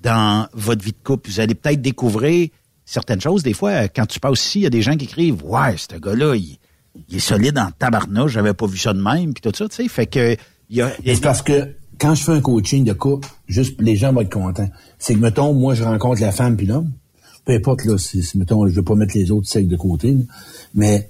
dans 0.02 0.48
votre 0.52 0.84
vie 0.84 0.92
de 0.92 0.96
couple. 1.04 1.30
Vous 1.30 1.40
allez 1.40 1.54
peut-être 1.54 1.80
découvrir 1.82 2.48
certaines 2.84 3.20
choses. 3.20 3.42
Des 3.42 3.52
fois, 3.54 3.88
quand 3.88 4.06
tu 4.06 4.20
passes 4.20 4.44
ici, 4.44 4.60
il 4.60 4.62
y 4.62 4.66
a 4.66 4.70
des 4.70 4.82
gens 4.82 4.96
qui 4.96 5.04
écrivent 5.04 5.44
Ouais, 5.44 5.76
ce 5.76 5.96
gars-là, 5.98 6.34
il, 6.34 6.58
il 7.08 7.16
est 7.16 7.20
solide 7.20 7.58
en 7.58 7.70
tabarnouche, 7.70 8.32
j'avais 8.32 8.54
pas 8.54 8.66
vu 8.66 8.76
ça 8.78 8.92
de 8.92 9.00
même, 9.00 9.32
puis 9.32 9.40
tout 9.42 9.56
ça, 9.56 9.68
tu 9.68 9.76
sais. 9.76 9.88
Fait 9.88 10.06
que 10.06 10.36
il 10.70 10.76
y 10.76 10.82
a. 10.82 10.90
C'est 11.04 11.20
parce 11.20 11.42
que 11.42 11.74
quand 11.98 12.14
je 12.14 12.24
fais 12.24 12.32
un 12.32 12.40
coaching 12.40 12.84
de 12.84 12.92
couple, 12.92 13.28
juste 13.46 13.80
les 13.80 13.96
gens 13.96 14.12
vont 14.12 14.22
être 14.22 14.32
contents. 14.32 14.68
C'est 14.98 15.14
que, 15.14 15.20
mettons, 15.20 15.52
moi, 15.54 15.74
je 15.74 15.84
rencontre 15.84 16.20
la 16.20 16.32
femme 16.32 16.56
puis 16.56 16.66
l'homme. 16.66 16.90
Peu 17.44 17.52
importe, 17.54 17.84
là, 17.84 17.96
si, 17.98 18.22
mettons, 18.36 18.66
je 18.68 18.72
veux 18.74 18.82
pas 18.82 18.94
mettre 18.94 19.16
les 19.16 19.30
autres 19.30 19.48
sexes 19.48 19.68
de 19.68 19.76
côté, 19.76 20.12
là, 20.12 20.20
mais 20.74 21.08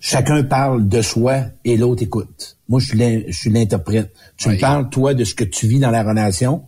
chacun 0.00 0.42
parle 0.44 0.88
de 0.88 1.02
soi 1.02 1.44
et 1.64 1.76
l'autre 1.76 2.02
écoute. 2.02 2.56
Moi, 2.68 2.80
je 2.80 2.86
suis 2.88 2.98
l'in- 2.98 3.22
je 3.26 3.36
suis 3.36 3.50
l'interprète. 3.50 4.12
Tu 4.36 4.48
me 4.48 4.58
parles, 4.60 4.88
toi, 4.90 5.14
de 5.14 5.24
ce 5.24 5.34
que 5.34 5.44
tu 5.44 5.66
vis 5.66 5.78
dans 5.78 5.90
la 5.90 6.02
relation. 6.02 6.62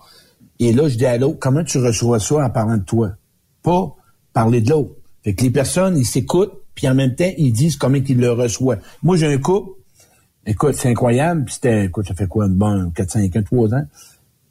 Et 0.60 0.72
là, 0.72 0.89
je 0.89 0.97
dis 0.97 1.06
à 1.06 1.18
l'autre, 1.18 1.39
comment 1.40 1.64
tu 1.64 1.78
reçois 1.78 2.18
ça 2.18 2.44
en 2.44 2.51
parlant 2.51 2.76
de 2.76 2.85
toi? 2.85 3.12
Pas 3.62 3.94
parler 4.32 4.60
de 4.60 4.70
l'autre. 4.70 4.94
Fait 5.22 5.35
que 5.35 5.43
les 5.43 5.51
personnes, 5.51 5.97
ils 5.97 6.06
s'écoutent, 6.06 6.62
puis 6.74 6.89
en 6.89 6.94
même 6.94 7.14
temps, 7.14 7.30
ils 7.36 7.52
disent 7.52 7.76
comment 7.76 7.97
ils 7.97 8.18
le 8.18 8.32
reçoivent. 8.32 8.80
Moi, 9.02 9.16
j'ai 9.16 9.26
un 9.26 9.39
couple, 9.39 9.72
écoute, 10.47 10.74
c'est 10.74 10.89
incroyable, 10.89 11.44
puis 11.44 11.55
c'était, 11.55 11.86
écoute, 11.86 12.06
ça 12.06 12.14
fait 12.14 12.26
quoi, 12.26 12.47
une 12.47 12.55
bonne 12.55 12.93
4, 12.93 13.10
5 13.10 13.36
ans, 13.36 13.43
3 13.43 13.74
ans, 13.74 13.85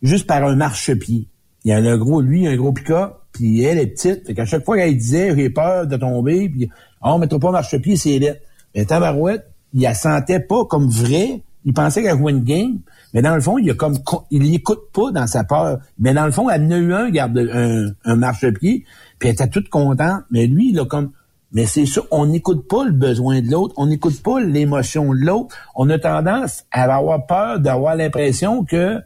juste 0.02 0.28
par 0.28 0.44
un 0.44 0.56
marchepied. 0.56 1.28
Il 1.64 1.70
y 1.70 1.74
a 1.74 1.78
un 1.78 1.98
gros, 1.98 2.22
lui, 2.22 2.48
un 2.48 2.56
gros 2.56 2.72
pick-up, 2.72 3.14
puis 3.32 3.64
elle 3.64 3.78
est 3.78 3.88
petite. 3.88 4.26
Fait 4.26 4.34
qu'à 4.34 4.46
chaque 4.46 4.64
fois 4.64 4.78
qu'elle 4.78 4.96
disait, 4.98 5.36
j'ai 5.36 5.50
peur 5.50 5.88
de 5.88 5.98
tomber, 5.98 6.50
puis 6.50 6.70
oh, 7.02 7.10
on 7.10 7.20
mettra 7.20 7.40
pas 7.40 7.52
marchepied, 7.52 7.98
c'est 7.98 8.20
lettre. 8.20 8.42
Mais 8.76 8.86
tabarouette, 8.86 9.50
il 9.74 9.82
la 9.82 9.94
sentait 9.94 10.40
pas 10.40 10.66
comme 10.66 10.88
vrai. 10.88 11.42
Il 11.68 11.74
pensait 11.74 12.02
qu'elle 12.02 12.18
jouait 12.18 12.32
une 12.32 12.44
game. 12.46 12.80
Mais 13.14 13.22
dans 13.22 13.36
le 13.36 13.42
fond, 13.42 13.58
il 13.58 13.70
a 13.70 13.74
comme, 13.74 14.00
co- 14.02 14.24
il 14.32 14.42
l'écoute 14.52 14.90
pas 14.94 15.12
dans 15.12 15.28
sa 15.28 15.44
peur. 15.44 15.80
Mais 16.00 16.14
dans 16.14 16.26
le 16.26 16.32
fond, 16.32 16.50
elle 16.50 16.64
en 16.66 16.72
a 16.72 16.78
eu 16.78 16.94
un, 16.94 17.10
garde, 17.10 17.38
un, 17.38 17.92
un 18.06 18.16
marchepied, 18.16 18.86
puis 19.20 19.28
elle 19.30 19.34
était 19.34 19.50
toute 19.50 19.68
contente. 19.70 20.24
Mais 20.32 20.48
lui, 20.48 20.70
il 20.72 20.80
a 20.80 20.86
comme, 20.86 21.12
mais 21.52 21.66
c'est 21.66 21.86
ça, 21.86 22.02
on 22.10 22.26
n'écoute 22.26 22.68
pas 22.70 22.86
le 22.86 22.92
besoin 22.92 23.42
de 23.42 23.52
l'autre, 23.52 23.74
on 23.78 23.88
n'écoute 23.88 24.22
pas 24.24 24.40
l'émotion 24.40 25.14
de 25.14 25.20
l'autre. 25.20 25.56
On 25.76 25.90
a 25.90 26.00
tendance 26.00 26.64
à 26.72 26.84
avoir 26.96 27.26
peur 27.26 27.60
d'avoir 27.60 27.96
l'impression 27.96 28.64
que 28.64 29.02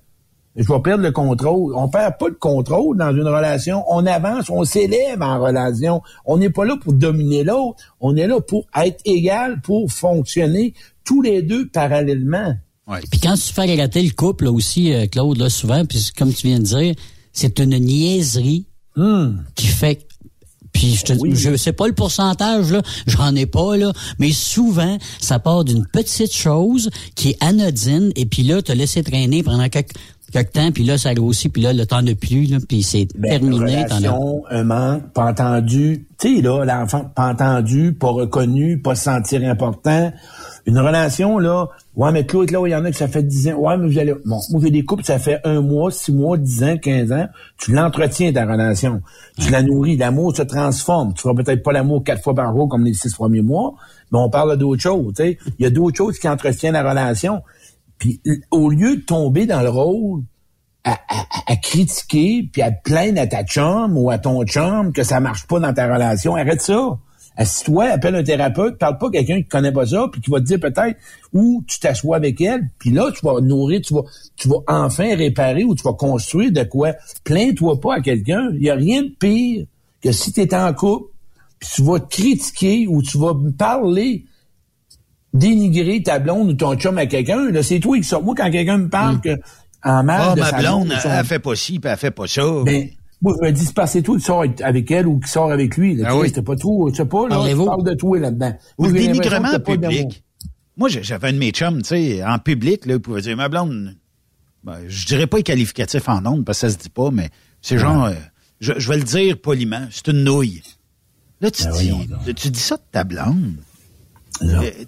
je 0.56 0.68
vais 0.68 0.80
perdre 0.82 1.04
le 1.04 1.12
contrôle. 1.12 1.74
On 1.76 1.88
perd 1.88 2.18
pas 2.18 2.28
le 2.28 2.36
contrôle 2.36 2.98
dans 2.98 3.12
une 3.12 3.28
relation. 3.28 3.84
On 3.90 4.06
avance, 4.06 4.50
on 4.50 4.64
s'élève 4.66 5.22
en 5.22 5.40
relation. 5.40 6.02
On 6.26 6.38
n'est 6.38 6.50
pas 6.50 6.66
là 6.66 6.76
pour 6.82 6.94
dominer 6.94 7.44
l'autre. 7.44 7.82
On 8.00 8.16
est 8.16 8.28
là 8.28 8.42
pour 8.42 8.68
être 8.76 9.00
égal, 9.06 9.62
pour 9.62 9.92
fonctionner 9.92 10.74
tous 11.04 11.22
les 11.22 11.42
deux 11.42 11.68
parallèlement. 11.68 12.56
Puis 13.10 13.22
quand 13.22 13.36
tu 13.36 13.54
fais 13.54 13.76
rater 13.76 14.02
le 14.02 14.12
couple 14.12 14.46
là, 14.46 14.52
aussi, 14.52 14.94
euh, 14.94 15.08
Claude, 15.08 15.38
là, 15.38 15.50
souvent, 15.50 15.86
puis 15.86 16.10
comme 16.18 16.34
tu 16.34 16.48
viens 16.48 16.60
de 16.60 16.66
dire, 16.66 16.96
c'est 17.32 17.60
une 17.60 17.78
niaiserie 17.78 18.66
qui 19.56 19.68
fait 19.68 20.08
puis 20.74 20.96
je 20.96 21.04
te 21.04 21.14
je 21.34 21.56
sais 21.58 21.74
pas 21.74 21.88
le 21.88 21.94
pourcentage 21.94 22.72
là, 22.72 22.82
j'en 23.08 23.36
ai 23.36 23.46
pas 23.46 23.78
là, 23.78 23.92
mais 24.20 24.32
souvent 24.32 24.98
ça 25.20 25.40
part 25.40 25.64
d'une 25.64 25.86
petite 25.86 26.34
chose 26.34 26.90
qui 27.16 27.32
est 27.32 27.44
anodine 27.44 28.12
et 28.16 28.26
puis 28.26 28.44
là 28.44 28.62
tu 28.62 28.74
laissé 28.74 29.04
traîner 29.04 29.44
pendant 29.44 29.68
quelques, 29.70 29.96
quelques 30.32 30.54
temps 30.54 30.72
puis 30.72 30.84
là 30.84 30.98
ça 30.98 31.14
grossit 31.14 31.52
puis 31.52 31.62
là 31.62 31.74
le 31.74 31.86
temps 31.86 32.02
ne 32.02 32.14
plus 32.14 32.46
là 32.46 32.58
puis 32.68 32.84
c'est 32.84 33.08
Ben, 33.16 33.40
terminé 33.40 33.84
relation, 33.84 34.44
un 34.50 34.64
manque, 34.64 35.14
pas 35.14 35.26
entendu. 35.26 36.06
Tu 36.20 36.36
sais, 36.36 36.42
là, 36.42 36.64
l'enfant, 36.66 37.06
pas 37.16 37.30
entendu, 37.30 37.94
pas 37.94 38.10
reconnu, 38.10 38.80
pas 38.80 38.96
se 38.96 39.06
sentir 39.06 39.44
important. 39.50 40.12
Une 40.68 40.78
relation, 40.78 41.40
là, 41.40 41.68
ouais, 41.96 42.12
mais 42.12 42.26
Claude, 42.28 42.52
là, 42.52 42.62
il 42.68 42.70
y 42.70 42.76
en 42.76 42.86
a 42.86 42.92
que 42.92 42.98
ça 42.98 43.08
fait 43.08 43.24
10 43.24 43.50
ans. 43.50 43.56
Ouais, 43.56 43.76
mais 43.78 43.88
vous 43.88 43.98
allez, 43.98 44.14
bon, 44.26 44.40
moi, 44.52 44.62
j'ai 44.64 44.70
des 44.70 44.86
couples, 44.86 45.04
ça 45.04 45.18
fait 45.18 45.40
un 45.44 45.62
mois, 45.62 45.90
six 45.90 46.14
mois, 46.14 46.38
10 46.38 46.64
ans, 46.64 46.78
15 46.78 47.12
ans. 47.12 47.28
Tu 47.58 47.72
l'entretiens, 47.72 48.32
ta 48.32 48.46
relation. 48.46 49.02
Tu 49.40 49.50
la 49.50 49.64
nourris. 49.64 49.98
L'amour 49.98 50.36
se 50.36 50.44
transforme. 50.44 51.14
Tu 51.16 51.22
feras 51.24 51.34
peut-être 51.34 51.64
pas 51.64 51.72
l'amour 51.72 52.04
quatre 52.04 52.22
fois 52.22 52.36
par 52.36 52.56
jour 52.56 52.70
comme 52.70 52.86
les 52.86 52.94
six 52.94 53.14
premiers 53.16 53.42
mois, 53.42 53.74
mais 54.12 54.20
on 54.20 54.30
parle 54.30 54.56
d'autres 54.58 54.82
choses, 54.82 55.14
tu 55.16 55.24
sais. 55.24 55.38
Il 55.58 55.64
y 55.64 55.66
a 55.66 55.72
d'autres 55.72 55.98
choses 55.98 56.20
qui 56.20 56.30
entretiennent 56.30 56.74
la 56.74 56.88
relation. 56.88 57.42
Puis, 58.02 58.20
au 58.50 58.68
lieu 58.72 58.96
de 58.96 59.02
tomber 59.02 59.46
dans 59.46 59.62
le 59.62 59.70
rôle 59.70 60.24
à, 60.84 60.94
à- 60.94 61.52
à 61.52 61.56
critiquer 61.56 62.50
puis 62.52 62.64
à 62.64 62.72
te 62.72 62.82
plaindre 62.84 63.22
à 63.22 63.28
ta 63.28 63.44
chum 63.44 63.96
ou 63.96 64.10
à 64.10 64.18
ton 64.18 64.44
chum 64.44 64.92
que 64.92 65.04
ça 65.04 65.20
marche 65.20 65.46
pas 65.46 65.60
dans 65.60 65.72
ta 65.72 65.86
relation, 65.86 66.36
arrête 66.36 66.64
ça. 66.64 66.98
Assis-toi, 67.38 67.86
appelle 67.86 68.16
un 68.16 68.24
thérapeute, 68.24 68.80
parle 68.80 68.98
pas 68.98 69.10
à 69.10 69.12
quelqu'un 69.12 69.38
qui 69.44 69.48
connaît 69.48 69.72
pas 69.72 69.86
ça, 69.86 70.08
puis 70.12 70.20
qui 70.20 70.32
va 70.32 70.40
te 70.40 70.46
dire 70.46 70.60
peut-être 70.60 70.98
où 71.32 71.64
tu 71.68 71.80
t'assois 71.80 72.16
avec 72.16 72.42
elle, 72.42 72.68
puis 72.80 72.90
là 72.90 73.12
tu 73.16 73.24
vas 73.24 73.40
nourrir, 73.40 73.82
tu 73.82 73.94
vas, 73.94 74.02
tu 74.36 74.50
vas 74.50 74.58
enfin 74.68 75.16
réparer 75.16 75.64
ou 75.64 75.76
tu 75.76 75.84
vas 75.84 75.94
construire 75.94 76.52
de 76.52 76.64
quoi. 76.64 76.94
Plains-toi 77.24 77.80
pas 77.80 77.98
à 77.98 78.02
quelqu'un. 78.02 78.50
Il 78.56 78.64
y 78.64 78.72
a 78.72 78.76
rien 78.76 79.04
de 79.04 79.10
pire 79.20 79.68
que 80.02 80.12
si 80.12 80.34
tu 80.34 80.42
es 80.42 80.56
en 80.56 80.74
couple, 80.74 81.06
puis 81.60 81.70
tu 81.76 81.84
vas 81.84 82.00
critiquer 82.00 82.88
ou 82.88 83.04
tu 83.04 83.20
vas 83.20 83.36
parler 83.60 84.26
dénigrer 85.34 86.04
ta 86.04 86.20
blonde 86.20 86.50
ou 86.50 86.54
ton 86.54 86.76
chum 86.76 86.98
à 86.98 87.06
quelqu'un, 87.06 87.50
là, 87.52 87.64
c'est 87.64 87.80
toi 87.80 87.98
qui 87.98 88.04
sors. 88.04 88.24
Moi, 88.24 88.36
quand 88.38 88.52
quelqu'un 88.52 88.78
me 88.78 88.90
parle 88.90 89.22
que 89.22 89.38
en 89.84 90.04
mal 90.04 90.22
Ah, 90.32 90.36
de 90.36 90.40
ma 90.42 90.50
sa 90.50 90.60
blonde, 90.60 90.92
elle, 90.94 91.00
son- 91.02 91.10
elle 91.10 91.26
fait 91.26 91.40
pas 91.40 91.56
ci, 91.56 91.80
puis 91.80 91.90
elle 91.92 91.98
fait 91.98 92.12
pas 92.12 92.28
ça. 92.28 92.44
ben, 92.66 92.90
moi, 93.22 93.34
je 93.40 93.46
me 93.48 93.52
dis, 93.52 93.68
c'est 93.88 94.02
toi 94.02 94.18
qui 94.18 94.24
sors 94.24 94.44
avec- 94.64 94.92
elle 94.92 95.08
ou 95.08 95.20
qui 95.20 95.30
sort 95.30 95.52
avec 95.52 95.78
lui. 95.78 95.96
Là, 95.96 96.04
Ah 96.06 96.10
Tu 96.10 96.16
sais, 96.16 96.22
oui. 96.22 96.28
C'était 96.30 96.42
pas 96.42 96.56
trop, 96.56 96.90
je 96.90 96.96
sais 96.96 97.06
pas, 97.06 97.24
là, 97.24 97.30
Parlez-vous. 97.36 97.64
tu 97.64 97.68
parles 97.70 97.84
de 97.84 97.94
toi 97.94 98.20
là-dedans. 98.20 98.54
Ou 98.78 98.86
le 98.86 98.92
dénigrement 98.94 99.60
public. 99.60 100.24
Moi, 100.78 100.90
j'avais 100.90 101.30
un 101.30 101.34
de 101.34 101.38
mes 101.38 101.52
chums, 101.52 101.82
tu 101.82 101.90
sais, 101.90 102.24
en 102.24 102.40
public, 102.40 102.86
là, 102.86 102.94
il 102.96 103.00
pouvait 103.00 103.22
dire, 103.22 103.36
ma 103.38 103.50
blonde, 103.50 103.96
ben, 104.64 104.78
je 104.88 105.06
dirais 105.06 105.28
pas 105.28 105.38
les 105.38 105.44
qualificatifs 105.44 106.08
en 106.10 106.26
ondes, 106.26 106.46
parce 106.46 106.62
que 106.62 106.68
ça 106.68 106.74
se 106.74 106.78
dit 106.82 106.90
pas, 106.90 107.10
mais 107.12 107.30
c'est 107.62 107.78
genre, 107.78 108.06
euh, 108.06 108.14
je, 108.60 108.74
je 108.78 108.88
vais 108.90 108.98
le 108.98 109.04
dire 109.04 109.38
poliment, 109.40 109.86
c'est 109.92 110.08
une 110.08 110.24
nouille. 110.24 110.62
Là, 111.42 111.50
tu 111.52 111.64
Ben 111.64 111.72
dis, 112.26 112.34
tu 112.36 112.50
dis 112.50 112.60
ça 112.60 112.78
de 112.78 112.82
ta 112.92 113.04
blonde? 113.04 113.56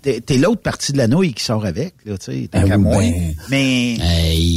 T'es 0.02 0.38
l'autre 0.38 0.62
partie 0.62 0.92
de 0.94 0.98
la 0.98 1.08
nouille 1.08 1.34
qui 1.34 1.44
sort 1.44 1.66
avec, 1.66 1.94
là, 2.06 2.18
tu 2.18 2.26
sais, 2.26 2.48
tant 2.52 2.62
Ben 2.62 2.70
qu'à 2.70 2.78
moi. 2.78 2.98
ben- 2.98 3.34
Mais, 3.50 3.98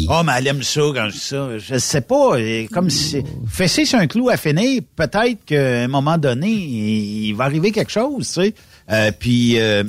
oh, 0.08 0.22
mais 0.24 0.32
elle 0.38 0.46
aime 0.48 0.62
ça 0.62 0.80
quand 0.94 1.08
je 1.08 1.12
dis 1.14 1.18
ça. 1.20 1.58
Je 1.58 1.78
sais 1.78 2.00
pas, 2.00 2.38
euh, 2.38 2.66
comme 2.72 2.90
si, 2.90 3.22
fesser 3.46 3.84
sur 3.84 3.98
un 3.98 4.06
clou 4.06 4.28
à 4.28 4.36
finir, 4.36 4.82
peut-être 4.96 5.44
qu'à 5.44 5.84
un 5.84 5.88
moment 5.88 6.18
donné, 6.18 6.48
il, 6.50 7.32
va 7.34 7.44
arriver 7.44 7.70
quelque 7.72 7.92
chose, 7.92 8.26
tu 8.28 8.42
sais. 8.42 8.54
Euh, 8.90 9.10
puis, 9.18 9.58
euh, 9.58 9.84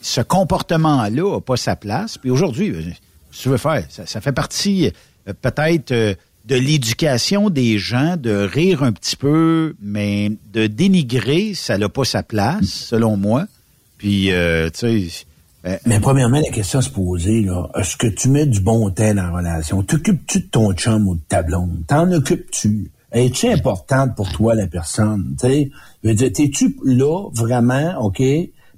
ce 0.00 0.20
comportement-là 0.20 1.36
a 1.36 1.40
pas 1.40 1.56
sa 1.56 1.76
place. 1.76 2.18
Puis 2.18 2.30
aujourd'hui, 2.30 2.70
euh, 2.70 2.82
tu 3.30 3.48
veux 3.48 3.56
faire? 3.56 3.84
Ça, 3.88 4.04
ça 4.06 4.20
fait 4.20 4.32
partie, 4.32 4.90
euh, 5.28 5.32
peut-être, 5.40 5.92
euh, 5.92 6.14
de 6.44 6.56
l'éducation 6.56 7.50
des 7.50 7.78
gens, 7.78 8.16
de 8.16 8.32
rire 8.32 8.82
un 8.82 8.90
petit 8.92 9.14
peu, 9.16 9.74
mais 9.80 10.32
de 10.52 10.66
dénigrer, 10.66 11.54
ça 11.54 11.78
n'a 11.78 11.88
pas 11.88 12.04
sa 12.04 12.22
place, 12.24 12.64
selon 12.64 13.16
moi. 13.16 13.46
Puis, 14.02 14.32
euh, 14.32 14.68
tu 14.68 15.08
sais... 15.08 15.24
euh, 15.64 15.76
Mais 15.86 16.00
premièrement, 16.00 16.40
la 16.40 16.50
question 16.50 16.80
à 16.80 16.82
se 16.82 16.90
poser, 16.90 17.42
là, 17.42 17.68
est-ce 17.76 17.96
que 17.96 18.08
tu 18.08 18.28
mets 18.28 18.46
du 18.46 18.58
bon 18.58 18.90
temps 18.90 19.14
dans 19.14 19.22
la 19.22 19.30
relation? 19.30 19.80
T'occupes-tu 19.84 20.40
de 20.40 20.46
ton 20.46 20.72
chum 20.72 21.06
ou 21.06 21.14
de 21.14 21.20
ta 21.28 21.44
blonde? 21.44 21.84
T'en 21.86 22.10
occupes-tu? 22.10 22.90
Es-tu 23.12 23.46
importante 23.46 24.16
pour 24.16 24.32
toi, 24.32 24.56
la 24.56 24.66
personne? 24.66 25.36
Tu 25.38 25.46
sais, 25.46 25.70
je 26.02 26.08
veux 26.08 26.14
dire, 26.16 26.32
t'es-tu 26.32 26.76
là 26.84 27.28
vraiment, 27.32 27.96
OK, 28.00 28.20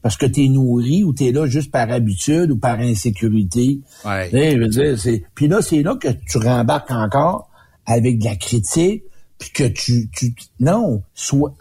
parce 0.03 0.19
que 0.19 0.27
t'es 0.27 0.49
nourri 0.49 1.05
ou 1.05 1.15
t'es 1.15 1.33
là 1.33 1.47
juste 1.47 1.71
par 1.71 1.91
habitude 1.91 2.51
ou 2.51 2.59
par 2.59 2.79
insécurité? 2.81 3.79
Ouais. 4.05 4.29
Tu 4.29 4.37
sais, 4.37 4.53
je 4.53 4.59
veux 4.59 4.69
dire, 4.69 5.01
c'est... 5.01 5.25
Puis 5.35 5.49
là, 5.49 5.63
c'est 5.63 5.83
là 5.83 5.95
que 5.95 6.09
tu 6.29 6.37
rembarques 6.37 6.91
encore 6.91 7.49
avec 7.87 8.19
de 8.19 8.27
la 8.27 8.37
critique, 8.37 9.05
puis 9.39 9.51
que 9.55 9.65
tu... 9.69 10.11
tu 10.15 10.35
non, 10.61 11.03
soit... 11.15 11.55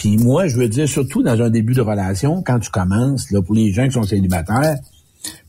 Puis 0.00 0.16
moi, 0.16 0.46
je 0.46 0.56
veux 0.56 0.68
dire, 0.70 0.88
surtout 0.88 1.22
dans 1.22 1.42
un 1.42 1.50
début 1.50 1.74
de 1.74 1.82
relation, 1.82 2.42
quand 2.42 2.58
tu 2.58 2.70
commences, 2.70 3.30
là, 3.30 3.42
pour 3.42 3.54
les 3.54 3.70
gens 3.70 3.84
qui 3.84 3.92
sont 3.92 4.02
célibataires, 4.02 4.78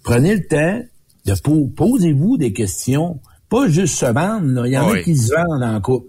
prenez 0.04 0.36
le 0.36 0.46
temps 0.46 0.82
de 1.26 1.34
po- 1.42 1.72
posez-vous 1.74 2.36
des 2.36 2.52
questions, 2.52 3.22
pas 3.50 3.70
juste 3.70 3.96
se 3.98 4.08
vendre. 4.08 4.48
là. 4.48 4.68
Il 4.68 4.74
y 4.74 4.78
en 4.78 4.90
a 4.90 4.92
Oui. 4.92 5.04
qui 5.04 5.16
se 5.16 5.34
vendent 5.34 5.64
en 5.64 5.80
couple. 5.80 6.08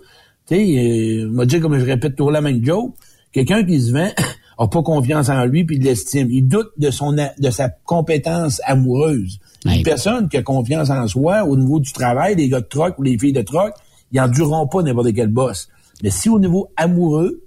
Tu 0.49 0.57
sais, 0.57 1.23
euh, 1.25 1.31
m'a 1.31 1.47
dit 1.47 1.61
comme 1.61 1.79
je 1.79 1.85
répète 1.85 2.17
toujours 2.17 2.33
la 2.33 2.41
même 2.41 2.65
joke, 2.65 2.95
quelqu'un 3.31 3.63
qui 3.65 3.81
se 3.81 3.93
vend 3.93 4.09
a 4.59 4.67
pas 4.67 4.83
confiance 4.83 5.29
en 5.29 5.45
lui 5.45 5.63
puis 5.65 5.79
de 5.79 5.85
l'estime. 5.85 6.27
Il 6.33 6.49
doute 6.49 6.71
de 6.79 6.91
son 6.91 7.13
de 7.13 7.51
sa 7.51 7.69
compétence 7.69 8.61
amoureuse. 8.67 9.39
Une 9.65 9.85
personne 9.85 10.29
qui 10.29 10.37
a 10.37 10.43
confiance 10.43 10.91
en 10.91 11.07
soi 11.07 11.45
au 11.45 11.57
niveau 11.57 11.79
du 11.79 11.93
travail, 11.93 12.35
les 12.35 12.49
gars 12.49 12.61
de 12.61 12.67
troc 12.67 12.99
ou 12.99 13.05
les 13.05 13.17
filles 13.17 13.33
de 13.33 13.43
troc, 13.43 13.73
ils 14.11 14.21
endureront 14.21 14.67
pas 14.67 14.83
n'importe 14.83 15.15
quel 15.15 15.29
boss. 15.29 15.69
Mais 16.03 16.11
si 16.11 16.29
au 16.29 16.41
niveau 16.41 16.71
amoureux, 16.77 17.45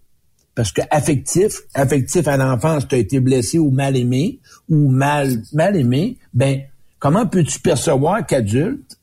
parce 0.56 0.72
que 0.72 0.82
affectif, 0.90 1.62
affectif 1.74 2.28
à 2.28 2.38
l'enfance, 2.38 2.88
tu 2.88 2.96
as 2.96 2.98
été 2.98 3.20
blessé 3.20 3.60
ou 3.60 3.70
mal 3.70 3.98
aimé, 3.98 4.40
ou 4.70 4.90
mal, 4.90 5.44
mal 5.54 5.76
aimé, 5.76 6.18
ben, 6.34 6.62
comment 7.00 7.28
peux-tu 7.28 7.60
percevoir 7.60 8.26
qu'adulte, 8.26 8.98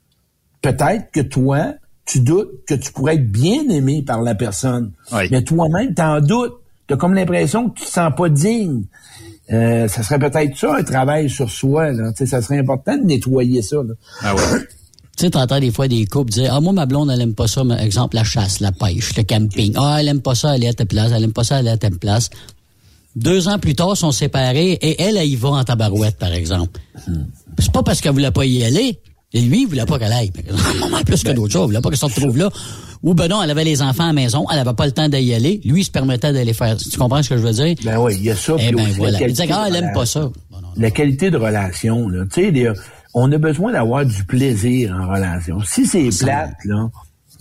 peut-être 0.63 1.11
que 1.13 1.21
toi, 1.21 1.75
tu 2.07 2.21
doutes 2.21 2.65
que 2.67 2.75
tu 2.75 2.91
pourrais 2.93 3.15
être 3.15 3.31
bien 3.31 3.69
aimé 3.69 4.03
par 4.05 4.23
la 4.23 4.35
personne. 4.35 4.93
Mais 5.31 5.43
toi-même, 5.43 5.95
t'en 5.95 6.21
doutes. 6.21 6.55
T'as 6.89 6.97
comme 6.97 7.15
l'impression 7.15 7.71
que 7.71 7.79
tu 7.79 7.87
te 7.87 7.91
sens 7.91 8.13
pas 8.17 8.29
digne. 8.29 8.85
Euh, 9.53 9.87
ça 9.89 10.03
serait 10.03 10.19
peut-être 10.19 10.57
ça, 10.57 10.77
un 10.77 10.83
travail 10.83 11.31
sur 11.31 11.51
soi. 11.51 11.93
Là. 11.93 12.13
Ça 12.15 12.43
serait 12.43 12.59
important 12.59 12.97
de 12.97 13.05
nettoyer 13.05 13.63
ça. 13.63 13.77
Là. 13.77 13.95
Ah 14.23 14.35
ouais. 14.35 14.43
Tu 15.17 15.25
sais, 15.25 15.31
t'entends 15.31 15.61
des 15.61 15.71
fois 15.71 15.89
des 15.89 16.07
couples 16.07 16.33
dire, 16.33 16.55
ah, 16.55 16.61
moi, 16.61 16.73
ma 16.73 16.87
blonde, 16.87 17.11
elle 17.11 17.21
aime 17.21 17.35
pas 17.35 17.47
ça, 17.47 17.65
mais, 17.65 17.83
exemple, 17.85 18.17
la 18.17 18.25
chasse, 18.25 18.61
la 18.61 18.73
pêche, 18.73 19.15
le 19.17 19.23
camping. 19.25 19.75
Ah, 19.77 19.99
elle 20.01 20.09
aime 20.09 20.23
pas 20.23 20.35
ça, 20.35 20.57
elle 20.57 20.65
est 20.65 20.69
à 20.69 20.73
telle 20.73 20.87
place, 20.87 21.13
elle 21.15 21.25
aime 21.25 21.33
pas 21.33 21.45
ça, 21.45 21.61
elle 21.61 21.67
est 21.67 21.71
à 21.71 21.77
telle 21.77 21.99
place. 21.99 22.31
Deux 23.15 23.47
ans 23.49 23.59
plus 23.59 23.75
tard, 23.75 23.91
ils 23.95 23.99
sont 23.99 24.13
séparés 24.13 24.73
et 24.73 25.03
elle, 25.03 25.19
elle 25.19 25.29
y 25.29 25.37
va 25.37 25.51
en 25.51 25.65
tabarouette, 25.65 26.17
par 26.17 26.33
exemple. 26.33 26.81
C'est 27.59 27.73
pas 27.73 27.83
parce 27.83 28.01
qu'elle 28.01 28.13
voulait 28.13 28.31
pas 28.31 28.47
y 28.47 28.65
aller. 28.65 28.99
Et 29.35 29.41
lui, 29.41 29.63
il 29.63 29.67
voulait 29.67 29.85
pas 29.85 29.99
qu'elle 29.99 30.13
aille. 30.13 30.31
Plus 31.07 31.23
que 31.23 31.33
d'autres 31.33 31.53
choses, 31.53 31.65
il 31.65 31.67
voulait 31.69 31.81
pas 31.81 31.91
qu'elle 31.91 31.99
se 31.99 32.05
retrouve 32.07 32.37
là. 32.37 32.51
Ou 33.03 33.15
ben 33.15 33.29
non, 33.29 33.43
elle 33.43 33.51
avait 33.51 33.65
les 33.65 33.83
enfants 33.83 34.05
à 34.05 34.09
la 34.09 34.13
maison, 34.13 34.47
elle 34.53 34.61
avait 34.61 34.75
pas 34.75 34.87
le 34.87 34.93
temps 34.93 35.09
d'y 35.09 35.35
aller. 35.35 35.61
Lui, 35.65 35.81
il 35.81 35.85
se 35.85 35.91
permettait 35.91 36.33
d'aller 36.33 36.53
faire. 36.53 36.77
Tu 36.77 36.97
comprends 36.97 37.23
ce 37.23 37.31
que 37.31 37.37
je 37.37 37.43
veux 37.43 37.53
dire? 37.53 37.75
Ben 37.85 37.99
oui, 37.99 38.15
il 38.17 38.25
y 38.25 38.31
a 38.31 38.37
ça. 38.37 38.55
Eh 38.59 38.71
ben 38.73 38.89
voilà. 38.97 39.21
Il 39.21 39.29
disait, 39.29 39.49
ah, 39.51 39.65
elle 39.69 39.77
aime 39.77 39.93
pas 39.93 40.07
ça. 40.07 40.31
la 40.77 40.91
qualité 40.91 41.31
de 41.31 41.37
relation. 41.37 42.09
Là. 42.09 42.25
Tu 42.33 42.53
sais, 42.53 42.73
on 43.15 43.31
a 43.33 43.39
besoin 43.39 43.73
d'avoir 43.73 44.07
du 44.07 44.25
plaisir 44.25 44.95
en 44.95 45.09
relation. 45.09 45.61
Si 45.61 45.87
c'est 45.87 46.09
plate, 46.25 46.57
là, 46.65 46.91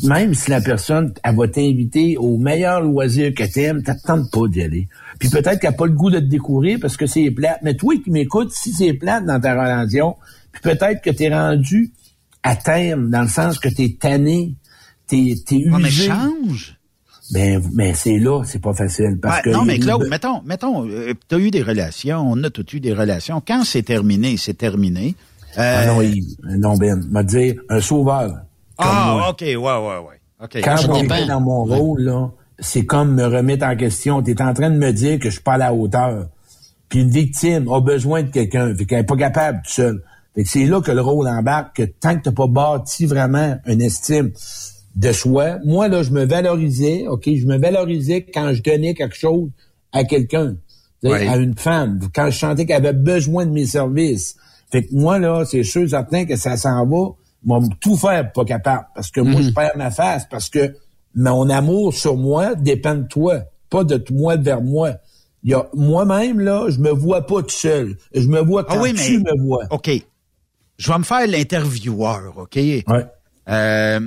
même 0.04 0.34
si 0.34 0.50
la 0.50 0.62
personne, 0.62 1.14
elle 1.24 1.36
va 1.36 1.48
t'inviter 1.48 2.18
au 2.18 2.38
meilleur 2.38 2.82
loisir 2.82 3.34
que 3.34 3.44
t'aimes, 3.44 3.84
t'attends 3.84 4.26
pas 4.26 4.48
d'y 4.48 4.62
aller. 4.64 4.88
Puis 5.20 5.30
peut-être 5.30 5.60
qu'elle 5.60 5.72
n'a 5.72 5.78
pas 5.78 5.86
le 5.86 5.94
goût 5.94 6.10
de 6.10 6.20
te 6.20 6.26
découvrir 6.26 6.80
parce 6.82 6.98
que 6.98 7.06
c'est 7.06 7.30
plate. 7.32 7.60
Mais 7.64 7.76
toi 7.76 7.94
qui 8.04 8.10
m'écoutes, 8.10 8.52
si 8.52 8.74
c'est 8.74 8.94
plate 8.94 9.26
dans 9.26 9.40
ta 9.40 9.54
relation, 9.54 10.16
puis 10.52 10.62
peut-être 10.62 11.02
que 11.02 11.10
t'es 11.12 11.30
rendu 11.30 11.92
à 12.44 12.56
terme, 12.56 13.10
dans 13.10 13.22
le 13.22 13.28
sens 13.28 13.60
que 13.60 13.70
t'es 13.70 13.96
tanné, 14.00 14.56
t'es, 15.08 15.36
t'es 15.46 15.58
usé. 15.58 15.72
Ouais, 15.72 15.82
mais 15.82 15.92
change. 15.92 16.78
Ben, 17.32 17.62
mais 17.74 17.94
c'est 17.94 18.18
là, 18.18 18.44
c'est 18.44 18.62
pas 18.62 18.74
facile. 18.74 19.18
Parce 19.22 19.38
Ouais, 19.38 19.44
que 19.44 19.50
non, 19.52 19.64
mais 19.64 19.80
Claude, 19.80 20.06
mettons, 20.10 20.42
mettons, 20.44 20.86
tu 20.86 21.36
as 21.36 21.38
eu 21.38 21.50
des 21.52 21.62
relations, 21.62 22.30
on 22.30 22.44
a 22.44 22.50
tous 22.50 22.74
eu 22.74 22.80
des 22.82 22.92
relations. 22.94 23.42
Quand 23.46 23.64
c'est 23.64 23.84
terminé, 23.84 24.36
c'est 24.36 24.56
terminé. 24.58 25.16
Euh, 25.58 25.76
Ah 25.78 25.86
non, 25.88 26.02
Yves, 26.02 26.36
non, 26.58 26.76
Ben, 26.78 27.04
m'a 27.10 27.24
dire 27.24 27.56
un 27.70 27.82
sauveur. 27.82 28.32
ah, 28.78 29.14
moi. 29.18 29.30
OK, 29.30 29.42
ouais, 29.42 29.56
ouais, 29.56 29.58
ouais. 29.58 30.22
OK. 30.44 30.62
Quand 30.64 30.76
je 30.78 30.92
suis 30.92 31.28
dans 31.28 31.42
mon 31.42 31.64
rôle, 31.66 32.02
là, 32.02 32.32
c'est 32.60 32.86
comme 32.86 33.14
me 33.16 33.26
remettre 33.26 33.66
en 33.66 33.76
question. 33.76 34.22
Tu 34.24 34.32
es 34.32 34.42
en 34.42 34.54
train 34.54 34.70
de 34.70 34.78
me 34.78 34.92
dire 34.92 35.20
que 35.20 35.26
je 35.26 35.34
suis 35.36 35.44
pas 35.44 35.54
à 35.54 35.58
la 35.58 35.74
hauteur. 35.74 36.28
Puis 36.90 37.02
une 37.02 37.10
victime 37.10 37.68
a 37.70 37.80
besoin 37.80 38.24
de 38.24 38.30
quelqu'un, 38.32 38.76
fait 38.76 38.86
qu'elle 38.86 39.00
n'est 39.00 39.06
pas 39.06 39.16
capable 39.16 39.62
toute 39.64 39.74
seule. 39.74 40.04
Fait 40.36 40.44
que 40.44 40.50
c'est 40.50 40.66
là 40.66 40.82
que 40.82 40.92
le 40.92 41.02
rôle 41.02 41.28
embarque, 41.28 41.76
que 41.78 41.84
tant 41.84 42.18
que 42.18 42.24
tu 42.30 42.34
pas 42.34 42.48
bâti 42.48 43.06
vraiment 43.06 43.58
une 43.66 43.82
estime 43.82 44.32
de 44.96 45.12
soi, 45.12 45.58
moi, 45.66 45.88
là, 45.88 46.04
je 46.04 46.12
me 46.12 46.26
valorisais, 46.26 47.08
OK, 47.08 47.24
je 47.34 47.46
me 47.46 47.58
valorisais 47.58 48.26
quand 48.34 48.54
je 48.54 48.62
donnais 48.62 48.94
quelque 48.94 49.16
chose 49.16 49.50
à 49.94 50.04
quelqu'un, 50.04 50.56
à 51.30 51.36
une 51.38 51.56
femme, 51.58 52.00
quand 52.14 52.30
je 52.30 52.38
sentais 52.40 52.66
qu'elle 52.66 52.86
avait 52.86 52.94
besoin 52.98 53.46
de 53.46 53.52
mes 53.52 53.66
services. 53.66 54.36
Fait 54.72 54.84
que 54.86 54.94
moi, 54.96 55.20
là, 55.20 55.44
c'est 55.46 55.64
sûr, 55.64 55.90
certain 55.90 56.26
que 56.26 56.36
ça 56.36 56.56
s'en 56.58 56.86
va, 56.86 57.10
moi, 57.44 57.60
tout 57.80 57.98
faire 57.98 58.32
pour 58.32 58.44
pas 58.46 58.48
capable. 58.54 58.86
Parce 58.96 59.12
que 59.12 59.22
moi, 59.22 59.42
je 59.42 59.50
perds 59.50 59.76
ma 59.76 59.92
face, 59.92 60.26
parce 60.30 60.50
que 60.50 60.76
mon 61.16 61.50
amour 61.50 61.94
sur 61.94 62.16
moi 62.16 62.56
dépend 62.56 62.96
de 62.96 63.08
toi, 63.08 63.42
pas 63.70 63.84
de 63.84 64.04
moi 64.12 64.36
vers 64.38 64.62
moi. 64.62 64.94
Il 65.44 65.50
y 65.52 65.54
a 65.56 65.68
moi-même, 65.74 66.40
là, 66.40 66.68
je 66.70 66.78
me 66.80 66.92
vois 66.92 67.26
pas 67.26 67.42
tout 67.42 67.50
seul. 67.50 67.98
Je 68.14 68.28
me 68.28 68.40
vois 68.42 68.64
quand 68.64 68.76
Ah 68.78 68.82
oui, 68.82 68.94
tu 68.94 69.18
mais- 69.20 69.32
me 69.34 69.42
vois. 69.44 69.66
OK. 69.72 69.90
Je 70.78 70.92
vais 70.92 70.98
me 70.98 71.04
faire 71.04 71.28
l'intervieweur, 71.28 72.34
OK? 72.38 72.58
Euh, 72.58 72.80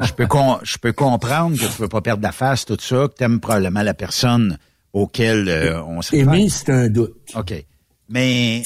je, 0.00 0.12
peux 0.14 0.26
je 0.62 0.78
peux 0.78 0.92
comprendre 0.92 1.56
que 1.56 1.64
tu 1.64 1.82
veux 1.82 1.88
pas 1.88 2.00
perdre 2.00 2.22
la 2.22 2.32
face, 2.32 2.64
tout 2.64 2.76
ça, 2.80 3.08
que 3.08 3.14
tu 3.16 3.24
aimes 3.24 3.40
probablement 3.40 3.82
la 3.82 3.94
personne 3.94 4.58
auquel 4.92 5.48
euh, 5.48 5.82
on 5.84 6.02
se 6.02 6.16
Aimer, 6.16 6.44
réfère. 6.44 6.50
c'est 6.50 6.72
un 6.72 6.88
doute. 6.88 7.14
OK. 7.36 7.64
Mais 8.08 8.62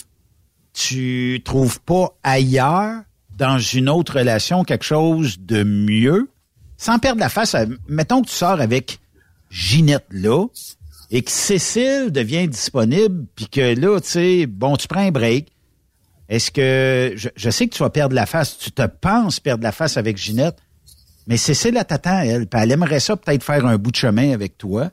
tu 0.74 1.40
trouves 1.44 1.80
pas 1.80 2.14
ailleurs, 2.22 3.02
dans 3.38 3.58
une 3.58 3.88
autre 3.88 4.18
relation, 4.18 4.64
quelque 4.64 4.84
chose 4.84 5.38
de 5.40 5.64
mieux? 5.64 6.28
Sans 6.76 6.98
perdre 6.98 7.20
la 7.20 7.28
face, 7.28 7.54
à- 7.54 7.66
mettons 7.88 8.22
que 8.22 8.28
tu 8.28 8.34
sors 8.34 8.60
avec 8.60 8.98
Ginette 9.50 10.06
là, 10.10 10.46
et 11.10 11.22
que 11.22 11.30
Cécile 11.30 12.10
devient 12.10 12.48
disponible, 12.48 13.26
puis 13.36 13.46
que 13.48 13.74
là, 13.80 14.00
tu 14.00 14.08
sais, 14.08 14.46
bon, 14.46 14.76
tu 14.76 14.88
prends 14.88 15.00
un 15.00 15.10
break. 15.10 15.46
Est-ce 16.28 16.50
que, 16.50 17.14
je, 17.16 17.50
sais 17.50 17.68
que 17.68 17.74
tu 17.74 17.82
vas 17.82 17.90
perdre 17.90 18.14
la 18.14 18.26
face, 18.26 18.58
tu 18.58 18.72
te 18.72 18.86
penses 18.86 19.40
perdre 19.40 19.62
la 19.62 19.72
face 19.72 19.96
avec 19.96 20.16
Ginette, 20.16 20.56
mais 21.26 21.36
Cécile, 21.36 21.76
elle 21.76 21.84
t'attend, 21.84 22.20
elle, 22.20 22.46
elle 22.52 22.72
aimerait 22.72 23.00
ça 23.00 23.16
peut-être 23.16 23.44
faire 23.44 23.64
un 23.64 23.78
bout 23.78 23.90
de 23.90 23.96
chemin 23.96 24.32
avec 24.32 24.58
toi. 24.58 24.90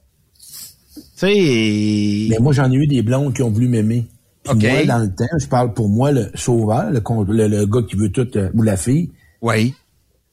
Tu 0.93 1.01
sais, 1.15 2.27
Mais 2.29 2.39
moi, 2.39 2.53
j'en 2.53 2.71
ai 2.71 2.75
eu 2.75 2.87
des 2.87 3.01
blondes 3.01 3.33
qui 3.33 3.41
ont 3.41 3.49
voulu 3.49 3.67
m'aimer. 3.67 4.05
Puis 4.43 4.53
OK. 4.53 4.63
Moi, 4.63 4.85
dans 4.85 4.99
le 4.99 5.13
temps, 5.13 5.37
je 5.39 5.47
parle 5.47 5.73
pour 5.73 5.89
moi, 5.89 6.11
le 6.11 6.31
sauveur, 6.35 6.89
le, 6.91 7.01
le, 7.33 7.47
le 7.47 7.65
gars 7.65 7.81
qui 7.87 7.95
veut 7.95 8.11
tout, 8.11 8.27
euh, 8.37 8.49
ou 8.53 8.63
la 8.63 8.77
fille. 8.77 9.11
Oui. 9.41 9.75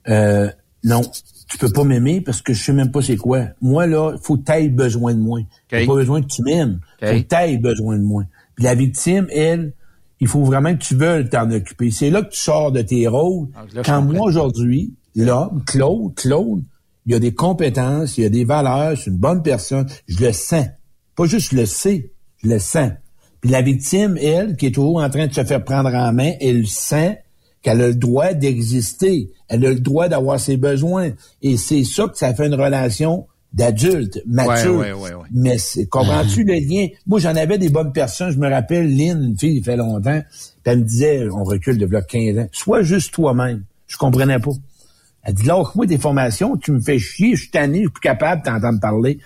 Euh, 0.08 0.48
non, 0.84 1.02
tu 1.48 1.58
peux 1.58 1.70
pas 1.70 1.84
m'aimer 1.84 2.20
parce 2.20 2.40
que 2.42 2.52
je 2.52 2.62
sais 2.62 2.72
même 2.72 2.90
pas 2.90 3.02
c'est 3.02 3.16
quoi. 3.16 3.46
Moi, 3.60 3.86
là, 3.86 4.16
faut 4.22 4.36
que 4.36 4.42
t'aies 4.42 4.68
besoin 4.68 5.14
de 5.14 5.20
moi. 5.20 5.40
J'ai 5.70 5.86
pas 5.86 5.94
besoin 5.94 6.22
que 6.22 6.26
tu 6.26 6.42
m'aimes. 6.42 6.80
OK. 7.02 7.08
Faut 7.08 7.14
que 7.16 7.26
t'aies 7.26 7.58
besoin 7.58 7.96
de 7.96 8.02
moi. 8.02 8.24
Puis 8.54 8.64
la 8.64 8.74
victime, 8.74 9.26
elle, 9.30 9.72
il 10.20 10.26
faut 10.28 10.42
vraiment 10.44 10.74
que 10.74 10.82
tu 10.82 10.96
veuilles 10.96 11.28
t'en 11.28 11.50
occuper. 11.50 11.90
C'est 11.90 12.10
là 12.10 12.22
que 12.22 12.30
tu 12.30 12.40
sors 12.40 12.72
de 12.72 12.82
tes 12.82 13.06
rôles. 13.06 13.48
Ah, 13.54 13.64
là, 13.74 13.82
Quand 13.84 14.02
moi, 14.02 14.26
aujourd'hui, 14.26 14.94
là, 15.14 15.50
Claude, 15.66 16.14
Claude, 16.14 16.62
il 17.06 17.12
y 17.12 17.14
a 17.14 17.18
des 17.18 17.32
compétences, 17.32 18.18
il 18.18 18.22
y 18.22 18.26
a 18.26 18.28
des 18.28 18.44
valeurs, 18.44 18.96
c'est 18.96 19.10
une 19.10 19.16
bonne 19.16 19.42
personne. 19.42 19.86
Je 20.06 20.24
le 20.24 20.32
sens. 20.32 20.66
Pas 21.16 21.26
juste 21.26 21.52
je 21.52 21.56
le 21.56 21.66
sais, 21.66 22.12
je 22.42 22.48
le 22.48 22.58
sens. 22.58 22.90
Puis 23.40 23.50
la 23.50 23.62
victime, 23.62 24.18
elle, 24.20 24.56
qui 24.56 24.66
est 24.66 24.74
toujours 24.74 25.00
en 25.00 25.10
train 25.10 25.26
de 25.26 25.32
se 25.32 25.44
faire 25.44 25.62
prendre 25.64 25.94
en 25.94 26.12
main, 26.12 26.32
elle 26.40 26.66
sent 26.66 27.18
qu'elle 27.62 27.80
a 27.82 27.88
le 27.88 27.94
droit 27.94 28.34
d'exister. 28.34 29.30
Elle 29.48 29.64
a 29.64 29.70
le 29.70 29.80
droit 29.80 30.08
d'avoir 30.08 30.38
ses 30.40 30.56
besoins. 30.56 31.10
Et 31.42 31.56
c'est 31.56 31.84
ça 31.84 32.06
que 32.08 32.18
ça 32.18 32.34
fait 32.34 32.46
une 32.46 32.54
relation 32.54 33.26
d'adulte, 33.52 34.22
mature. 34.26 34.78
Ouais, 34.78 34.92
ouais, 34.92 34.92
ouais, 34.92 35.14
ouais. 35.14 35.26
Mais 35.32 35.58
c'est, 35.58 35.86
comprends-tu 35.86 36.44
le 36.44 36.54
lien? 36.54 36.88
Moi, 37.06 37.18
j'en 37.18 37.34
avais 37.34 37.58
des 37.58 37.70
bonnes 37.70 37.92
personnes. 37.92 38.30
Je 38.30 38.38
me 38.38 38.48
rappelle, 38.48 38.94
Lynn, 38.94 39.22
une 39.22 39.38
fille, 39.38 39.56
il 39.56 39.64
fait 39.64 39.76
longtemps, 39.76 40.20
puis 40.30 40.62
elle 40.64 40.80
me 40.80 40.84
disait, 40.84 41.28
on 41.30 41.44
recule 41.44 41.78
de 41.78 41.86
bloc 41.86 42.06
15 42.06 42.38
ans, 42.38 42.48
sois 42.52 42.82
juste 42.82 43.12
toi-même. 43.12 43.64
Je 43.86 43.96
comprenais 43.96 44.38
pas. 44.38 44.50
Elle 45.22 45.34
dit, 45.34 45.44
lâche-moi 45.44 45.86
des 45.86 45.98
formations, 45.98 46.56
tu 46.56 46.72
me 46.72 46.80
fais 46.80 46.98
chier, 46.98 47.36
je 47.36 47.42
suis 47.42 47.50
tanné, 47.50 47.78
je 47.78 47.82
suis 47.84 47.90
plus 47.90 48.00
capable 48.00 48.42
de 48.42 48.46
t'entendre 48.46 48.80
parler. 48.80 49.18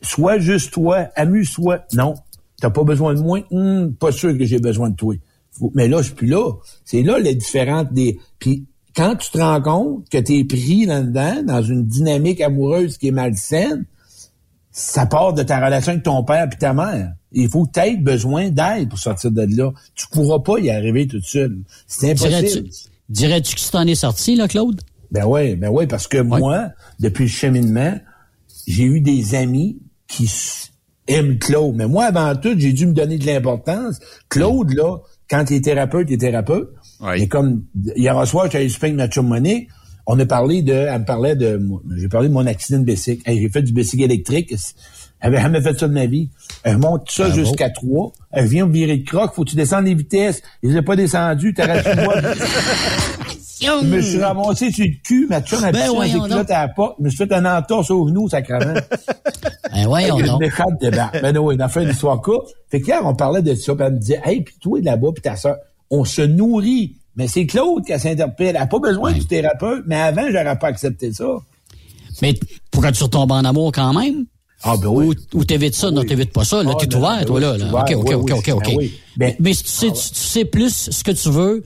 Sois 0.00 0.38
juste 0.38 0.72
toi, 0.72 1.08
amuse-toi. 1.14 1.80
Non, 1.94 2.14
t'as 2.60 2.70
pas 2.70 2.84
besoin 2.84 3.14
de 3.14 3.20
moi, 3.20 3.40
Hum, 3.50 3.94
pas 3.94 4.12
sûr 4.12 4.36
que 4.36 4.44
j'ai 4.44 4.58
besoin 4.58 4.90
de 4.90 4.96
toi. 4.96 5.14
Faut- 5.52 5.72
Mais 5.74 5.88
là, 5.88 5.98
je 5.98 6.06
suis 6.06 6.14
plus 6.14 6.26
là. 6.28 6.50
C'est 6.84 7.02
là 7.02 7.18
les 7.18 7.34
différentes 7.34 7.92
des. 7.92 8.18
Puis 8.38 8.66
quand 8.96 9.16
tu 9.16 9.30
te 9.30 9.38
rends 9.38 9.60
compte 9.62 10.08
que 10.08 10.18
tu 10.18 10.38
es 10.38 10.44
pris 10.44 10.86
là-dedans, 10.86 11.42
dans 11.44 11.62
une 11.62 11.84
dynamique 11.86 12.40
amoureuse 12.40 12.98
qui 12.98 13.08
est 13.08 13.12
malsaine, 13.12 13.84
ça 14.72 15.06
part 15.06 15.32
de 15.34 15.42
ta 15.44 15.64
relation 15.64 15.92
avec 15.92 16.02
ton 16.04 16.24
père 16.24 16.48
et 16.52 16.58
ta 16.58 16.72
mère. 16.72 17.12
Il 17.30 17.48
faut 17.48 17.64
que 17.66 17.80
tu 17.80 17.96
besoin 17.98 18.50
d'aide 18.50 18.88
pour 18.88 18.98
sortir 18.98 19.30
de 19.30 19.42
là. 19.56 19.72
Tu 19.94 20.06
pourras 20.08 20.40
pas 20.40 20.58
y 20.58 20.70
arriver 20.70 21.06
tout 21.06 21.20
seul. 21.22 21.58
C'est 21.86 22.10
impossible. 22.10 22.40
Dirais-tu 22.40 22.70
dirais-tu 23.08 23.54
que 23.54 23.60
tu 23.60 23.70
t'en 23.70 23.86
es 23.86 23.94
sorti, 23.94 24.34
là, 24.36 24.48
Claude? 24.48 24.80
Ben 25.12 25.24
oui, 25.26 25.54
ben 25.54 25.68
oui, 25.70 25.86
parce 25.86 26.08
que 26.08 26.18
moi, 26.18 26.70
depuis 26.98 27.24
le 27.24 27.30
cheminement, 27.30 27.94
j'ai 28.66 28.84
eu 28.84 29.00
des 29.00 29.34
amis 29.36 29.78
qui 30.08 30.28
aiment 31.08 31.38
Claude. 31.38 31.74
Mais 31.76 31.86
moi, 31.86 32.04
avant 32.04 32.34
tout, 32.36 32.54
j'ai 32.56 32.72
dû 32.72 32.86
me 32.86 32.92
donner 32.92 33.18
de 33.18 33.26
l'importance. 33.26 33.98
Claude, 34.28 34.72
là, 34.74 34.98
quand 35.28 35.44
il 35.50 35.56
est 35.56 35.64
thérapeute, 35.64 36.08
il 36.10 36.14
est 36.14 36.18
thérapeute. 36.18 36.70
Et 37.16 37.28
comme 37.28 37.64
hier 37.96 38.26
soir, 38.26 38.50
j'allais 38.50 38.68
super 38.68 38.86
avec 38.88 38.96
ma 38.96 39.08
chum 39.08 39.26
Monique, 39.26 39.68
on 40.06 40.18
a 40.18 40.26
parlé 40.26 40.62
de, 40.62 40.72
elle 40.72 41.00
me 41.00 41.04
parlait 41.04 41.34
de, 41.34 41.60
j'ai 41.96 42.08
parlé 42.08 42.28
de 42.28 42.32
mon 42.32 42.46
accident 42.46 42.78
de 42.78 42.84
bicycle. 42.84 43.22
Hey, 43.28 43.40
j'ai 43.40 43.48
fait 43.48 43.62
du 43.62 43.72
bicycle 43.72 44.04
électrique. 44.04 44.54
Elle 45.20 45.28
avait 45.28 45.42
jamais 45.42 45.62
fait 45.62 45.78
ça 45.78 45.88
de 45.88 45.94
ma 45.94 46.06
vie. 46.06 46.30
Elle 46.62 46.78
monte 46.78 47.10
ça 47.10 47.30
jusqu'à 47.30 47.70
3. 47.70 48.12
Elle 48.32 48.46
vient 48.46 48.66
me 48.66 48.72
virer 48.72 48.98
de 48.98 49.04
croque. 49.04 49.34
Faut 49.34 49.44
que 49.44 49.50
tu 49.50 49.56
descendes 49.56 49.86
les 49.86 49.94
vitesses. 49.94 50.42
Je 50.62 50.68
les 50.68 50.82
pas 50.82 50.96
descendu. 50.96 51.54
T'arrêtes 51.54 51.96
moi. 52.04 52.16
Je 53.60 53.86
me 53.86 54.00
suis 54.00 54.18
ramassé 54.20 54.70
sur 54.70 54.84
le 54.84 54.92
cul. 55.04 55.26
Ma 55.28 55.40
chum 55.40 55.62
a 55.64 55.72
Ben 55.72 55.80
pissé 55.90 56.12
ses 56.12 56.18
culottes 56.20 56.50
à 56.50 56.62
la 56.62 56.68
porte. 56.68 56.96
Je 56.98 57.04
me 57.04 57.08
suis 57.10 57.18
fait 57.18 57.32
un 57.32 57.58
entorse 57.58 57.90
au 57.90 58.08
genou, 58.08 58.28
sacrément. 58.28 58.74
Ben 59.72 59.86
voyons 59.86 60.18
une 60.20 60.26
donc. 60.26 60.40
méchante 60.40 60.78
débarque. 60.80 61.20
Ben 61.20 61.36
oui, 61.38 61.56
dans 61.56 61.64
la 61.64 61.68
fin 61.68 61.82
de 61.82 61.88
l'histoire 61.88 62.20
courte. 62.20 62.52
Fait 62.70 62.80
que 62.80 62.86
hier, 62.86 63.00
on 63.04 63.14
parlait 63.14 63.42
de 63.42 63.54
ça, 63.56 63.74
puis 63.74 63.84
elle 63.84 63.94
me 63.94 63.98
disait, 63.98 64.20
hey, 64.24 64.42
puis 64.42 64.54
toi 64.60 64.78
là-bas, 64.80 65.08
puis 65.12 65.22
ta 65.22 65.34
soeur, 65.36 65.56
on 65.90 66.04
se 66.04 66.22
nourrit. 66.22 66.94
Mais 67.16 67.26
c'est 67.26 67.44
Claude 67.46 67.84
qui 67.84 67.98
s'interpelle. 67.98 68.48
Elle 68.48 68.54
n'a 68.54 68.66
pas 68.66 68.78
besoin 68.78 69.12
du 69.12 69.24
thérapeute, 69.26 69.82
mais 69.86 69.96
avant, 69.96 70.26
j'aurais 70.30 70.56
pas 70.58 70.68
accepté 70.68 71.12
ça. 71.12 71.24
Mais 72.22 72.34
pourquoi 72.70 72.92
tu 72.92 73.02
retombes 73.02 73.32
en 73.32 73.44
amour 73.44 73.72
quand 73.72 73.92
même? 73.92 74.26
Ah, 74.62 74.76
ben 74.80 74.88
oui. 74.88 75.14
Ou, 75.34 75.38
ou 75.40 75.44
t'évites 75.44 75.74
ça, 75.74 75.90
non, 75.90 76.04
t'évites 76.04 76.32
pas 76.32 76.44
ça. 76.44 76.62
Là, 76.62 76.70
Ah, 76.72 76.76
t'es 76.78 76.86
ben, 76.86 76.98
ouvert, 76.98 77.18
ben 77.18 77.24
toi, 77.24 77.40
là. 77.40 77.52
OK, 77.54 77.60
ouvert, 77.96 78.20
OK, 78.20 78.22
OK, 78.22 78.30
oui, 78.30 78.32
OK, 78.32 78.48
OK. 78.54 78.76
ben. 78.76 78.88
Ben- 79.16 79.36
mais 79.40 79.50
tu 79.54 79.62
sais, 79.66 79.86
tu, 79.88 79.92
tu 79.92 80.14
sais 80.14 80.44
plus 80.44 80.88
ce 80.90 81.02
que 81.04 81.10
tu 81.10 81.30
veux, 81.30 81.64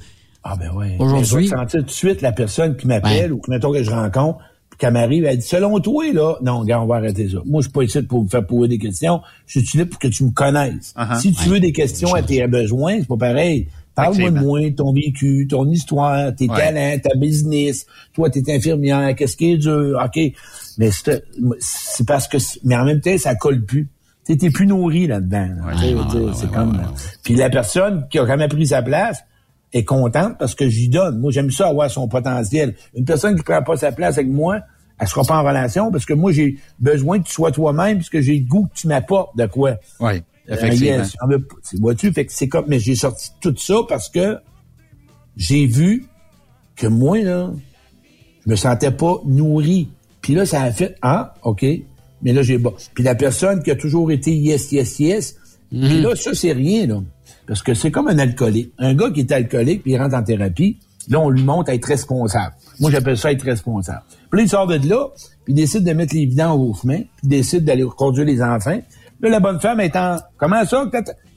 Ah 0.51 0.57
ben 0.59 0.71
oui. 0.75 0.87
Aujourd'hui- 0.99 1.47
Je 1.47 1.51
vais 1.53 1.57
sentir 1.57 1.81
tout 1.81 1.87
de 1.87 1.91
suite 1.91 2.23
la 2.23 2.33
personne 2.33 2.77
qui 2.77 2.87
m'appelle 2.87 3.33
ou 3.33 3.39
que 3.39 3.51
mettons 3.51 3.73
que 3.73 3.83
je 3.83 3.91
rencontre, 3.91 4.39
puis 4.71 4.79
qu'elle 4.79 4.93
m'arrive, 4.93 5.25
elle 5.25 5.37
dit 5.39 5.47
selon 5.47 5.79
toi 5.81 6.05
là, 6.13 6.37
non, 6.43 6.65
gars, 6.65 6.81
on 6.81 6.87
va 6.87 6.97
arrêter 6.97 7.29
ça. 7.29 7.39
Moi, 7.45 7.61
je 7.61 7.65
suis 7.67 7.73
pas 7.73 7.83
ici 7.83 8.03
pour 8.03 8.23
vous 8.23 8.29
faire 8.29 8.47
poser 8.47 8.69
des 8.69 8.79
questions. 8.79 9.21
Je 9.47 9.61
suis 9.61 9.79
là 9.79 9.85
pour 9.87 9.99
que 9.99 10.09
tu 10.09 10.25
me 10.25 10.31
connaisses. 10.31 10.95
Uh-huh. 10.97 11.21
Si 11.21 11.33
tu 11.33 11.49
veux 11.49 11.61
des 11.61 11.73
questions 11.73 12.15
à 12.15 12.23
tes 12.23 12.47
besoins, 12.47 12.99
c'est 13.01 13.09
pas 13.09 13.17
pareil. 13.17 13.69
Parle-moi 13.95 14.31
de 14.31 14.39
moi, 14.39 14.61
ton 14.77 14.93
vécu, 14.93 15.49
ton 15.51 15.69
histoire, 15.69 16.33
tes 16.35 16.49
Ouais. 16.49 16.57
talents, 16.57 16.99
ta 17.03 17.17
business. 17.17 17.85
Toi, 18.15 18.31
t'es 18.31 18.43
infirmière, 18.55 19.15
qu'est-ce 19.17 19.37
qui 19.37 19.51
est 19.53 19.57
dur, 19.59 20.01
ok. 20.05 20.21
Mais 20.79 20.91
c'est 20.93 21.25
c'est 21.59 22.07
parce 22.07 22.29
que, 22.29 22.39
c'est- 22.39 22.61
mais 22.63 22.77
en 22.77 22.85
même 22.85 23.01
temps, 23.01 23.19
ça 23.19 23.35
colle 23.35 23.65
plus. 23.65 23.89
Tu 24.25 24.35
sais, 24.35 24.39
T'es 24.39 24.51
plus 24.51 24.67
nourri 24.69 25.09
là-dedans. 25.09 25.49
là. 25.67 26.33
C'est 26.35 26.51
comme. 26.53 26.81
Puis 27.25 27.35
la 27.35 27.51
personne 27.51 28.07
qui 28.11 28.19
a 28.21 28.27
jamais 28.27 28.47
pris 28.47 28.69
sa 28.69 28.83
place 28.83 29.25
est 29.73 29.85
contente 29.85 30.37
parce 30.39 30.55
que 30.55 30.69
j'y 30.69 30.89
donne. 30.89 31.19
Moi, 31.19 31.31
j'aime 31.31 31.51
ça 31.51 31.69
avoir 31.69 31.91
son 31.91 32.09
potentiel. 32.09 32.75
Une 32.95 33.05
personne 33.05 33.37
qui 33.37 33.43
prend 33.43 33.63
pas 33.63 33.77
sa 33.77 33.93
place 33.93 34.17
avec 34.19 34.31
moi, 34.31 34.61
elle 34.99 35.07
sera 35.07 35.23
pas 35.25 35.39
en 35.39 35.45
relation 35.45 35.91
parce 35.93 36.05
que 36.07 36.15
moi, 36.15 36.33
j'ai 36.33 36.57
besoin 36.79 37.19
que 37.21 37.27
tu 37.27 37.33
sois 37.33 37.53
toi-même 37.53 37.99
parce 37.99 38.11
que 38.11 38.21
j'ai 38.21 38.39
le 38.39 38.47
goût 38.47 38.67
que 38.67 38.75
tu 38.75 38.89
m'apportes 38.89 39.37
de 39.37 39.47
quoi. 39.47 39.77
Oui, 40.01 40.23
Euh, 40.51 40.55
effectivement. 40.55 41.05
Tu 41.69 41.77
Vois-tu? 41.77 42.13
Fait 42.13 42.25
que 42.25 42.33
c'est 42.33 42.49
comme, 42.49 42.65
mais 42.69 42.79
j'ai 42.79 42.95
sorti 42.95 43.31
tout 43.41 43.55
ça 43.57 43.77
parce 43.89 44.09
que 44.09 44.39
j'ai 45.37 45.67
vu 45.67 46.07
que 46.75 46.87
moi, 46.87 47.19
là, 47.23 47.53
je 48.45 48.51
me 48.51 48.57
sentais 48.57 48.91
pas 48.91 49.21
nourri. 49.27 49.91
Puis 50.23 50.35
là, 50.35 50.47
ça 50.47 50.63
a 50.63 50.73
fait, 50.73 50.97
ah, 51.03 51.35
OK, 51.43 51.65
mais 52.23 52.33
là, 52.33 52.43
j'ai, 52.43 52.59
bon. 52.59 52.75
Puis 52.95 53.05
la 53.05 53.15
personne 53.15 53.63
qui 53.63 53.71
a 53.71 53.77
toujours 53.77 54.11
été 54.11 54.35
yes, 54.35 54.73
yes, 54.73 54.99
yes, 54.99 55.37
puis 55.71 56.01
là, 56.01 56.17
ça, 56.17 56.35
c'est 56.35 56.53
rien, 56.53 56.87
là. 56.87 57.03
Parce 57.49 57.63
que 57.63 57.73
c'est 57.75 57.91
comme 57.91 58.09
un 58.09 58.19
alcoolique. 58.19 58.73
Un 58.79 58.95
gars 58.95 59.11
qui 59.11 59.21
est 59.21 59.33
alcoolique, 59.33 59.83
puis 59.83 59.93
il 59.93 59.99
rentre 59.99 60.15
en 60.15 60.23
thérapie, 60.23 60.79
là, 61.09 61.19
on 61.19 61.31
lui 61.31 61.43
montre 61.43 61.71
à 61.71 61.75
être 61.75 61.87
responsable. 61.87 62.55
Moi, 62.79 62.91
j'appelle 62.91 63.17
ça 63.17 63.33
être 63.33 63.43
responsable. 63.43 64.03
Puis 64.31 64.41
là, 64.41 64.45
il 64.45 64.49
sort 64.49 64.67
de 64.67 64.89
là, 64.89 65.09
puis 65.45 65.55
il 65.55 65.55
décide 65.55 65.83
de 65.83 65.93
mettre 65.93 66.15
les 66.15 66.27
vidanges 66.27 66.61
au 66.61 66.75
chemin, 66.75 66.99
puis 66.99 67.23
il 67.25 67.29
décide 67.31 67.65
d'aller 67.65 67.85
conduire 67.97 68.27
les 68.27 68.43
enfants. 68.43 68.79
Là, 69.21 69.31
la 69.31 69.41
bonne 69.41 69.59
femme 69.59 69.81
est 69.81 69.97
en, 69.97 70.19
comment 70.37 70.65
ça? 70.65 70.85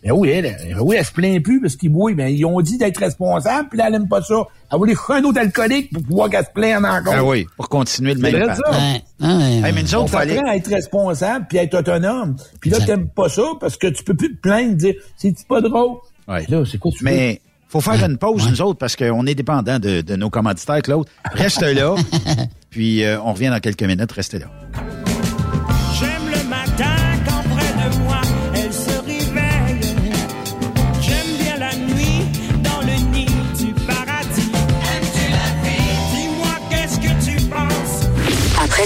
Ben 0.04 0.12
oui, 0.14 0.30
elle, 0.30 0.46
elle- 0.46 0.78
oui, 0.82 0.96
elle 0.98 1.06
se 1.06 1.12
plaint 1.12 1.44
plus 1.44 1.62
parce 1.62 1.76
qu'ils 1.76 1.92
boivent. 1.92 2.16
Ben, 2.16 2.28
ils 2.28 2.44
ont 2.46 2.60
dit 2.62 2.78
d'être 2.78 2.98
responsable, 2.98 3.70
puis 3.70 3.78
là, 3.78 3.86
elle 3.88 3.96
aime 3.96 4.08
pas 4.08 4.22
ça. 4.24 4.36
Elle 4.72 4.78
voulait 4.80 4.96
un 5.10 5.24
autre 5.24 5.40
alcoolique 5.40 5.92
pour 5.94 6.02
pouvoir 6.04 6.30
qu'elle 6.30 6.44
se 6.46 6.50
plaigne 6.52 6.78
encore. 6.78 7.14
Ah 7.16 7.24
oui, 7.24 7.46
pour 7.56 7.70
continuer 7.70 8.16
le 8.16 8.22
C'est 8.22 8.32
même 8.32 8.44
vrai, 8.44 8.56
ça. 8.56 8.82
Hey, 9.22 9.62
mais 9.62 9.84
nous 9.84 9.96
On 9.96 10.00
autres, 10.00 10.10
fallait... 10.12 10.36
t'apprend 10.36 10.50
à 10.52 10.56
être 10.56 10.70
responsable 10.70 11.46
puis 11.48 11.60
à 11.60 11.64
être 11.64 11.76
autonome. 11.76 12.36
Puis 12.60 12.72
là, 12.72 12.80
t'aimes 12.80 13.10
pas 13.10 13.30
ça 13.30 13.44
parce 13.60 13.78
que 13.78 13.88
tu 13.88 14.04
peux 14.04 14.16
plus 14.16 14.36
te 14.36 14.42
plaindre, 14.42 14.76
dire 14.76 14.96
c'est 15.18 15.36
pas 15.48 15.62
drôle? 15.62 15.98
Ouais. 16.28 16.46
Là, 16.50 16.64
c'est 16.66 16.80
quoi 16.80 16.92
tu 16.92 17.04
Mais 17.04 17.40
faut 17.68 17.80
faire 17.82 18.04
une 18.04 18.18
pause, 18.18 18.50
nous 18.50 18.62
autres, 18.62 18.80
parce 18.80 18.96
qu'on 18.96 19.26
est 19.28 19.36
dépendant 19.36 19.78
de, 19.80 20.02
de 20.02 20.16
nos 20.16 20.30
commanditaires, 20.32 20.82
Claude. 20.82 21.06
Reste 21.32 21.62
là, 21.62 21.96
puis 22.72 23.04
euh, 23.04 23.22
on 23.22 23.34
revient 23.34 23.50
dans 23.50 23.60
quelques 23.60 23.84
minutes. 23.84 24.12
Restez 24.12 24.40
là. 24.40 24.48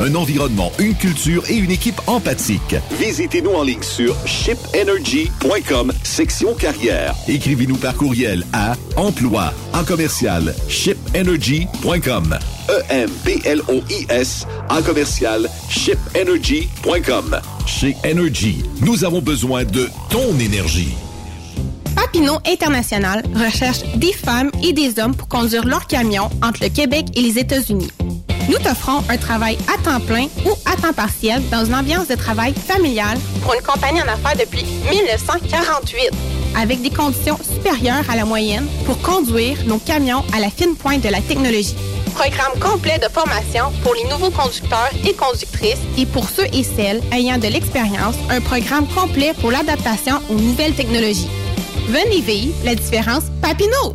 un 0.00 0.14
environnement, 0.14 0.72
une 0.78 0.94
culture 0.94 1.44
et 1.48 1.56
une 1.56 1.70
équipe 1.70 2.00
empathique. 2.06 2.76
Visitez-nous 2.98 3.52
en 3.52 3.62
ligne 3.62 3.82
sur 3.82 4.16
shipenergy.com, 4.26 5.92
section 6.02 6.54
carrière. 6.54 7.14
Écrivez-nous 7.26 7.76
par 7.76 7.94
courriel 7.94 8.44
à 8.52 8.74
emploi 8.96 9.52
en 9.72 9.84
commercial 9.84 10.54
shipenergy.com. 10.68 12.38
E-M-P-L-O-I-S 12.68 14.46
en 14.68 14.82
commercial 14.82 15.48
shipenergy.com. 15.68 17.40
Chez 17.66 17.96
Energy, 18.04 18.62
nous 18.80 19.04
avons 19.04 19.20
besoin 19.20 19.64
de 19.64 19.88
ton 20.10 20.38
énergie. 20.38 20.94
Papineau 21.94 22.38
International 22.46 23.22
recherche 23.34 23.82
des 23.96 24.12
femmes 24.12 24.50
et 24.62 24.72
des 24.72 24.98
hommes 24.98 25.14
pour 25.14 25.28
conduire 25.28 25.66
leur 25.66 25.86
camion 25.86 26.30
entre 26.42 26.62
le 26.62 26.68
Québec 26.68 27.06
et 27.14 27.22
les 27.22 27.38
États-Unis. 27.38 27.90
Nous 28.48 28.56
t'offrons 28.58 29.04
un 29.10 29.18
travail 29.18 29.58
à 29.68 29.76
temps 29.82 30.00
plein 30.00 30.26
ou 30.46 30.50
à 30.64 30.74
temps 30.76 30.94
partiel 30.94 31.42
dans 31.50 31.66
une 31.66 31.74
ambiance 31.74 32.08
de 32.08 32.14
travail 32.14 32.54
familiale 32.54 33.18
pour 33.42 33.52
une 33.52 33.60
compagnie 33.60 34.00
en 34.00 34.08
affaires 34.08 34.38
depuis 34.38 34.64
1948, 34.90 36.10
avec 36.56 36.80
des 36.80 36.88
conditions 36.88 37.38
supérieures 37.42 38.08
à 38.08 38.16
la 38.16 38.24
moyenne 38.24 38.66
pour 38.86 38.98
conduire 39.02 39.58
nos 39.66 39.78
camions 39.78 40.24
à 40.34 40.40
la 40.40 40.48
fine 40.48 40.76
pointe 40.76 41.02
de 41.02 41.10
la 41.10 41.20
technologie. 41.20 41.74
Programme 42.14 42.58
complet 42.58 42.98
de 42.98 43.12
formation 43.12 43.66
pour 43.82 43.94
les 43.94 44.04
nouveaux 44.04 44.30
conducteurs 44.30 44.90
et 45.06 45.12
conductrices 45.12 45.78
et 45.98 46.06
pour 46.06 46.28
ceux 46.28 46.46
et 46.52 46.64
celles 46.64 47.02
ayant 47.12 47.38
de 47.38 47.48
l'expérience, 47.48 48.16
un 48.30 48.40
programme 48.40 48.86
complet 48.88 49.34
pour 49.40 49.50
l'adaptation 49.50 50.20
aux 50.30 50.34
nouvelles 50.34 50.74
technologies. 50.74 51.28
Venez 51.88 52.22
vivre 52.22 52.54
la 52.64 52.74
différence 52.74 53.24
Papineau. 53.42 53.94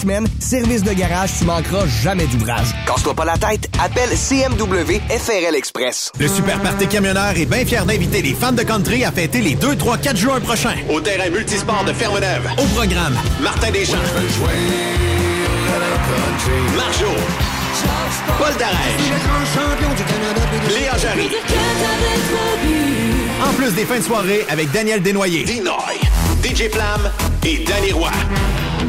semaines. 0.00 0.26
Service 0.40 0.82
de 0.82 0.92
garage, 0.92 1.30
tu 1.38 1.44
manqueras 1.44 1.86
jamais 2.02 2.26
d'ouvrage. 2.26 2.68
Casse-toi 2.86 3.14
pas 3.14 3.24
la 3.24 3.36
tête, 3.36 3.68
appelle 3.82 4.10
CMW 4.10 5.00
FRL 5.08 5.54
Express. 5.54 6.10
Le 6.18 6.28
Super 6.28 6.60
Party 6.60 6.86
Camionneur 6.86 7.36
est 7.36 7.46
bien 7.46 7.64
fier 7.64 7.84
d'inviter 7.84 8.22
les 8.22 8.34
fans 8.34 8.52
de 8.52 8.62
country 8.62 9.04
à 9.04 9.12
fêter 9.12 9.40
les 9.40 9.54
2, 9.54 9.76
3, 9.76 9.98
4 9.98 10.16
juin 10.16 10.40
prochains. 10.40 10.76
Au 10.88 11.00
terrain 11.00 11.30
multisport 11.30 11.84
de 11.84 11.92
Fermeneuve. 11.92 12.48
Au 12.58 12.64
programme, 12.74 13.16
Martin 13.40 13.70
Deschamps. 13.70 13.96
Marjo. 16.76 17.06
Paul 18.38 18.56
Darèche. 18.58 19.00
Léa 20.74 20.98
Jarry. 20.98 21.30
En 23.42 23.52
plus 23.54 23.72
des 23.72 23.84
fins 23.84 23.98
de 23.98 24.04
soirée 24.04 24.44
avec 24.48 24.70
Daniel 24.72 25.02
Desnoyers. 25.02 25.44
Dinoy. 25.44 26.00
DJ 26.42 26.70
Flamme 26.70 27.10
et 27.44 27.64
Danny 27.64 27.92
Roy. 27.92 28.10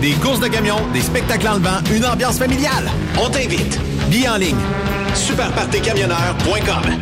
Des 0.02 0.14
courses 0.14 0.40
de 0.40 0.48
camions, 0.48 0.80
des 0.94 1.02
spectacles 1.02 1.48
en 1.48 1.53
levant, 1.57 1.78
une 1.94 2.03
ambiance 2.03 2.40
familiale. 2.40 2.90
On 3.23 3.30
t'invite. 3.30 3.80
Billets 4.10 4.30
en 4.30 4.38
ligne. 4.38 4.57
Superpartycamionneur.com 5.14 7.02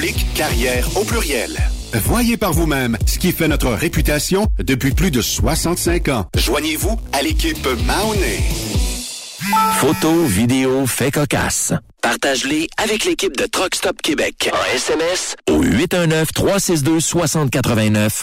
oblique 0.00 0.32
carrière 0.32 0.88
au 0.96 1.04
pluriel. 1.04 1.58
Voyez 1.92 2.38
par 2.38 2.54
vous-même 2.54 2.96
ce 3.04 3.18
qui 3.18 3.32
fait 3.32 3.48
notre 3.48 3.68
réputation 3.68 4.46
depuis 4.58 4.92
plus 4.92 5.10
de 5.10 5.20
65 5.20 6.08
ans. 6.08 6.24
Joignez-vous 6.34 6.98
à 7.12 7.20
l'équipe 7.20 7.68
Mahoney. 7.86 8.42
Photos, 9.74 10.26
vidéos, 10.26 10.86
faits 10.86 11.12
cocasse. 11.14 11.74
Partage-les 12.00 12.68
avec 12.82 13.04
l'équipe 13.04 13.36
de 13.36 13.44
Truck 13.44 13.74
Stop 13.74 14.00
Québec. 14.00 14.50
En 14.54 14.74
SMS 14.74 15.36
Au 15.50 15.62
819-362-6089. 15.62 18.22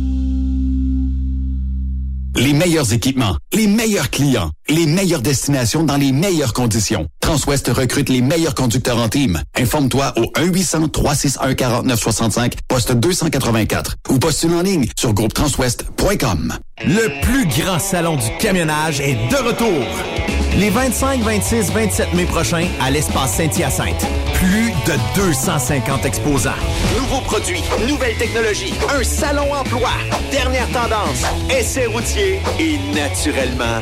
Les 2.35 2.53
meilleurs 2.53 2.93
équipements, 2.93 3.37
les 3.53 3.67
meilleurs 3.67 4.09
clients, 4.09 4.51
les 4.71 4.85
meilleures 4.85 5.21
destinations 5.21 5.83
dans 5.83 5.97
les 5.97 6.11
meilleures 6.11 6.53
conditions. 6.53 7.07
Transwest 7.19 7.67
recrute 7.69 8.09
les 8.09 8.21
meilleurs 8.21 8.55
conducteurs 8.55 8.97
en 8.97 9.09
team. 9.09 9.41
Informe-toi 9.57 10.13
au 10.17 10.23
1-800-361-4965, 10.39 12.53
poste 12.67 12.93
284 12.93 13.97
ou 14.09 14.17
postule 14.17 14.53
en 14.53 14.61
ligne 14.61 14.87
sur 14.97 15.13
groupetranswest.com. 15.13 16.53
Le 16.85 17.21
plus 17.21 17.45
grand 17.61 17.79
salon 17.79 18.15
du 18.15 18.25
camionnage 18.39 19.01
est 19.01 19.17
de 19.29 19.35
retour. 19.35 19.83
Les 20.57 20.69
25, 20.69 21.21
26, 21.21 21.71
27 21.71 22.13
mai 22.13 22.25
prochains 22.25 22.67
à 22.81 22.91
l'espace 22.91 23.35
Saint-Hyacinthe. 23.35 24.05
Plus 24.33 24.71
de 24.85 24.93
250 25.15 26.05
exposants. 26.05 26.51
Nouveaux 26.97 27.21
produits, 27.21 27.61
nouvelles 27.87 28.17
technologies, 28.17 28.73
un 28.97 29.03
salon 29.03 29.53
emploi, 29.53 29.91
dernière 30.31 30.67
tendance, 30.69 31.23
essais 31.49 31.85
routiers 31.85 32.39
et 32.59 32.77
naturellement, 32.93 33.81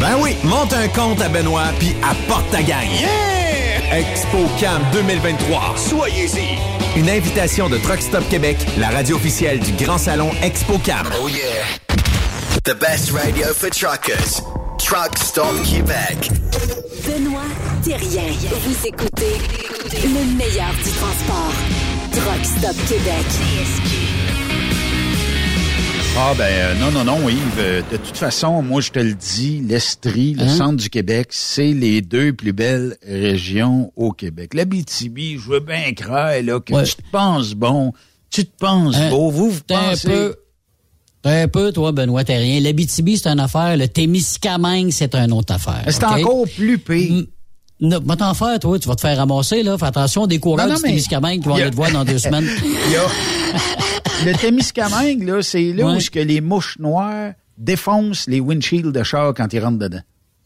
Ben 0.00 0.16
oui, 0.20 0.36
monte 0.44 0.72
un 0.72 0.88
compte 0.88 1.20
à 1.20 1.28
Benoît 1.28 1.70
puis 1.78 1.94
apporte 2.02 2.50
ta 2.50 2.62
gang. 2.62 2.86
Yeah! 2.90 3.32
ExpoCam 3.92 4.82
2023. 4.92 5.74
Soyez-y. 5.76 6.98
Une 6.98 7.10
invitation 7.10 7.68
de 7.68 7.76
Truck 7.78 8.00
Stop 8.00 8.26
Québec, 8.28 8.56
la 8.78 8.88
radio 8.88 9.16
officielle 9.16 9.60
du 9.60 9.72
Grand 9.72 9.98
Salon 9.98 10.30
ExpoCam. 10.42 11.06
Oh 11.20 11.28
yeah. 11.28 11.64
The 12.64 12.74
best 12.74 13.12
radio 13.12 13.48
for 13.52 13.70
truckers. 13.70 14.40
Truck 14.78 15.16
Stop 15.18 15.54
Québec. 15.64 16.30
Benoît 17.06 17.42
Thérien. 17.84 18.32
Vous 18.64 18.86
écoutez 18.86 19.36
le 19.92 20.36
meilleur 20.36 20.72
du 20.82 20.90
transport. 20.90 21.52
Truck 22.12 22.44
Stop 22.44 22.76
Québec. 22.88 24.11
Ah 26.14 26.34
ben 26.36 26.44
euh, 26.44 26.74
non, 26.74 26.90
non, 26.92 27.04
non, 27.04 27.28
Yves. 27.28 27.38
euh, 27.58 27.82
De 27.90 27.96
toute 27.96 28.16
façon, 28.16 28.62
moi 28.62 28.80
je 28.80 28.90
te 28.90 28.98
le 28.98 29.14
dis, 29.14 29.60
l'Estrie, 29.66 30.34
le 30.34 30.42
Hein? 30.44 30.48
centre 30.56 30.76
du 30.76 30.90
Québec, 30.90 31.28
c'est 31.30 31.72
les 31.72 32.02
deux 32.02 32.32
plus 32.34 32.52
belles 32.52 32.96
régions 33.06 33.92
au 33.96 34.12
Québec. 34.12 34.52
La 34.54 34.64
BTB, 34.66 35.18
je 35.38 35.48
veux 35.50 35.60
bien 35.60 35.92
croire 35.94 36.34
là, 36.42 36.60
que 36.60 36.84
tu 36.84 36.94
te 36.96 37.02
penses 37.10 37.54
bon, 37.54 37.92
tu 38.30 38.44
te 38.44 38.52
penses 38.58 38.94
Hein? 38.96 39.08
beau, 39.10 39.30
vous 39.30 39.50
vous 39.50 39.60
T'es 39.60 39.74
un 39.74 39.90
pensez... 39.90 40.08
peu. 40.08 40.36
un 41.24 41.48
peu, 41.48 41.72
toi, 41.72 41.92
Benoît 41.92 42.24
Terrien. 42.24 42.60
L'Abitibi, 42.60 43.16
c'est 43.16 43.28
une 43.28 43.40
affaire. 43.40 43.76
Le 43.76 43.88
Témiscamingue, 43.88 44.90
c'est 44.90 45.14
une 45.14 45.32
autre 45.32 45.54
affaire. 45.54 45.82
C'est 45.88 46.04
encore 46.04 46.44
plus 46.54 46.78
pire. 46.78 47.24
Ne, 47.82 47.98
va 47.98 48.16
t'en 48.16 48.32
faire, 48.32 48.58
toi. 48.60 48.78
Tu 48.78 48.88
vas 48.88 48.94
te 48.94 49.00
faire 49.02 49.16
ramasser, 49.18 49.62
là. 49.62 49.76
Fais 49.76 49.86
attention 49.86 50.26
des 50.26 50.38
coureurs 50.38 50.66
Non, 50.66 50.72
non, 50.72 50.76
du 50.76 50.82
mais- 50.84 50.88
Témiscamingue 50.90 51.42
qui 51.42 51.48
vont 51.48 51.54
aller 51.56 51.70
te 51.70 51.76
voir 51.76 51.90
dans 51.92 52.04
deux 52.04 52.18
semaines. 52.18 52.48
A- 52.48 54.24
Le 54.24 54.32
Témiscamingue, 54.38 55.22
là, 55.24 55.42
c'est 55.42 55.72
là 55.72 55.84
où 55.84 55.90
Ouais. 55.90 56.00
ce 56.00 56.10
que 56.10 56.20
les 56.20 56.40
mouches 56.40 56.78
noires 56.78 57.32
défoncent 57.58 58.26
les 58.28 58.40
windshields 58.40 58.92
de 58.92 59.02
char 59.02 59.34
quand 59.34 59.52
ils 59.52 59.58
rentrent 59.60 59.78
dedans. 59.78 60.00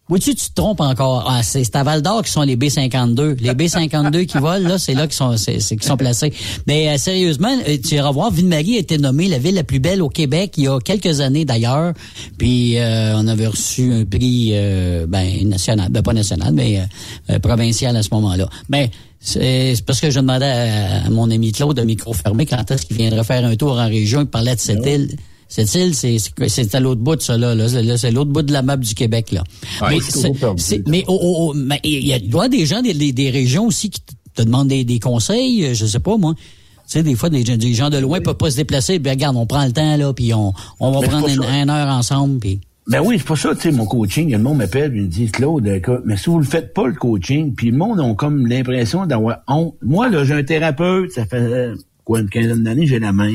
Oui, 0.09 0.21
tu 0.21 0.37
tu 0.37 0.51
te 0.51 0.55
trompes 0.55 0.81
encore. 0.81 1.25
Ah, 1.29 1.43
c'est 1.43 1.75
à 1.75 1.83
Val 1.83 2.01
d'Or 2.01 2.23
qui 2.23 2.31
sont 2.31 2.43
les 2.43 2.57
B52. 2.57 3.41
Les 3.41 3.51
B52 3.55 4.27
qui 4.27 4.39
volent, 4.39 4.69
là, 4.69 4.79
c'est 4.79 4.95
là 4.95 5.09
qu'ils 5.09 5.17
sont, 5.17 5.37
c'est, 5.37 5.59
c'est 5.59 5.75
qu'ils 5.77 5.87
sont 5.87 5.97
placés. 5.97 6.33
Mais 6.69 6.89
euh, 6.89 6.97
sérieusement, 6.97 7.53
euh, 7.67 7.77
tu 7.85 7.97
iras 7.97 8.13
voir, 8.13 8.31
Ville-Marie 8.31 8.77
a 8.77 8.79
été 8.79 8.99
nommée 8.99 9.27
la 9.27 9.39
ville 9.39 9.57
la 9.57 9.65
plus 9.65 9.81
belle 9.81 10.03
au 10.03 10.09
Québec 10.09 10.53
il 10.59 10.65
y 10.65 10.69
a 10.69 10.79
quelques 10.79 11.21
années 11.21 11.45
d'ailleurs. 11.45 11.93
Puis 12.39 12.79
euh, 12.79 13.17
on 13.17 13.27
avait 13.27 13.49
reçu 13.49 13.93
un 13.93 14.05
prix 14.05 14.51
euh, 14.53 15.07
ben, 15.09 15.49
national, 15.49 15.89
ben 15.91 16.03
pas 16.03 16.13
national, 16.13 16.53
mais 16.55 16.79
euh, 16.79 16.83
euh, 17.31 17.39
provincial 17.41 17.97
à 17.97 18.03
ce 18.05 18.11
moment-là. 18.13 18.49
Ben, 18.69 18.89
c'est 19.19 19.75
c'est 19.75 19.85
parce 19.85 20.01
que 20.01 20.11
je 20.11 20.21
demandais 20.21 20.45
à, 20.47 21.07
à 21.07 21.11
mon 21.11 21.29
ami 21.33 21.51
Claude 21.51 21.77
de 21.77 21.83
micro 21.83 22.13
fermé 22.13 22.47
quand 22.47 22.71
est-ce 22.71 22.87
qu'il 22.87 22.97
viendrait 22.97 23.25
faire 23.25 23.45
un 23.45 23.57
tour 23.57 23.73
en 23.73 23.89
région. 23.89 24.21
Il 24.21 24.27
parlait 24.27 24.55
de 24.55 24.61
cette 24.61 24.87
île. 24.87 25.17
Cette 25.49 25.73
île, 25.75 25.95
c'est 25.95 26.75
à 26.75 26.81
l'autre 26.81 27.01
bout 27.01 27.17
de 27.17 27.23
ça 27.23 27.39
là. 27.39 27.55
là. 27.55 27.69
C'est- 27.69 28.11
l'autre 28.11 28.31
bout 28.31 28.43
de 28.43 28.53
la 28.53 28.63
map 28.63 28.77
du 28.77 28.95
Québec 28.95 29.31
là. 29.33 29.45
Mais 30.89 31.05
oh, 31.09 31.19
oh, 31.23 31.37
oh, 31.51 31.55
mais 31.57 31.81
il 31.85 32.07
y 32.07 32.13
a, 32.13 32.17
il 32.17 32.29
doit 32.29 32.47
y 32.47 32.51
des 32.51 32.67
gens 32.67 32.83
des, 32.83 32.95
des, 32.95 33.13
des 33.13 33.31
régions 33.31 33.67
aussi 33.67 33.91
qui 33.91 34.01
te 34.35 34.43
demandent 34.43 34.69
des, 34.69 34.85
des 34.85 34.99
conseils. 34.99 35.65
euh, 35.67 35.75
Je 35.75 35.87
sais 35.87 36.01
pas 36.01 36.17
moi. 36.17 36.35
Tu 36.37 36.43
sais, 36.87 37.03
des 37.03 37.15
fois, 37.17 37.31
des, 37.31 37.45
gens- 37.45 37.57
des 37.57 37.75
gens 37.75 37.91
de 37.91 37.99
loin 37.99 38.21
peuvent 38.21 38.37
pas 38.37 38.51
se 38.51 38.57
déplacer. 38.57 38.99
Ben 38.99 39.11
regarde, 39.11 39.37
on 39.37 39.47
prend 39.47 39.65
le 39.65 39.73
temps 39.73 39.97
là, 39.97 40.13
puis 40.13 40.33
on, 40.35 40.53
on 40.81 40.91
va 40.93 41.01
Mais 41.01 41.09
prendre 41.09 41.29
une, 41.29 41.71
heure 41.71 41.89
ensemble. 41.89 42.39
Puis 42.39 42.61
Ben 42.89 43.01
oui, 43.05 43.17
c'est 43.19 43.25
pour 43.25 43.39
ça, 43.39 43.55
tu 43.55 43.63
sais, 43.63 43.73
mon 43.73 43.87
coaching, 43.87 44.31
le 44.31 44.39
monde 44.39 44.59
m'appelle 44.59 44.95
et 44.97 45.01
me 45.01 45.07
dit, 45.09 45.27
Claude, 45.27 45.67
écoute, 45.67 46.03
mais 46.05 46.17
si 46.17 46.31
vous 46.31 46.39
le 46.39 46.45
faites 46.45 46.73
pas, 46.75 46.87
le 46.87 46.93
coaching, 46.95 47.55
puis 47.55 47.71
le 47.73 47.77
monde 47.77 47.99
a 48.01 48.15
comme 48.15 48.47
l'impression 48.47 49.05
d'avoir 49.07 49.39
honte. 49.49 49.75
Moi, 49.83 50.09
là, 50.11 50.25
j'ai 50.25 50.35
un 50.35 50.45
thérapeute, 50.45 51.11
ça 51.13 51.25
fait, 51.27 51.37
euh, 51.39 51.75
quoi, 52.05 52.21
une 52.21 52.29
quinzaine 52.31 52.63
d'années, 52.63 52.87
j'ai 52.87 53.01
la 53.01 53.13
main. 53.13 53.33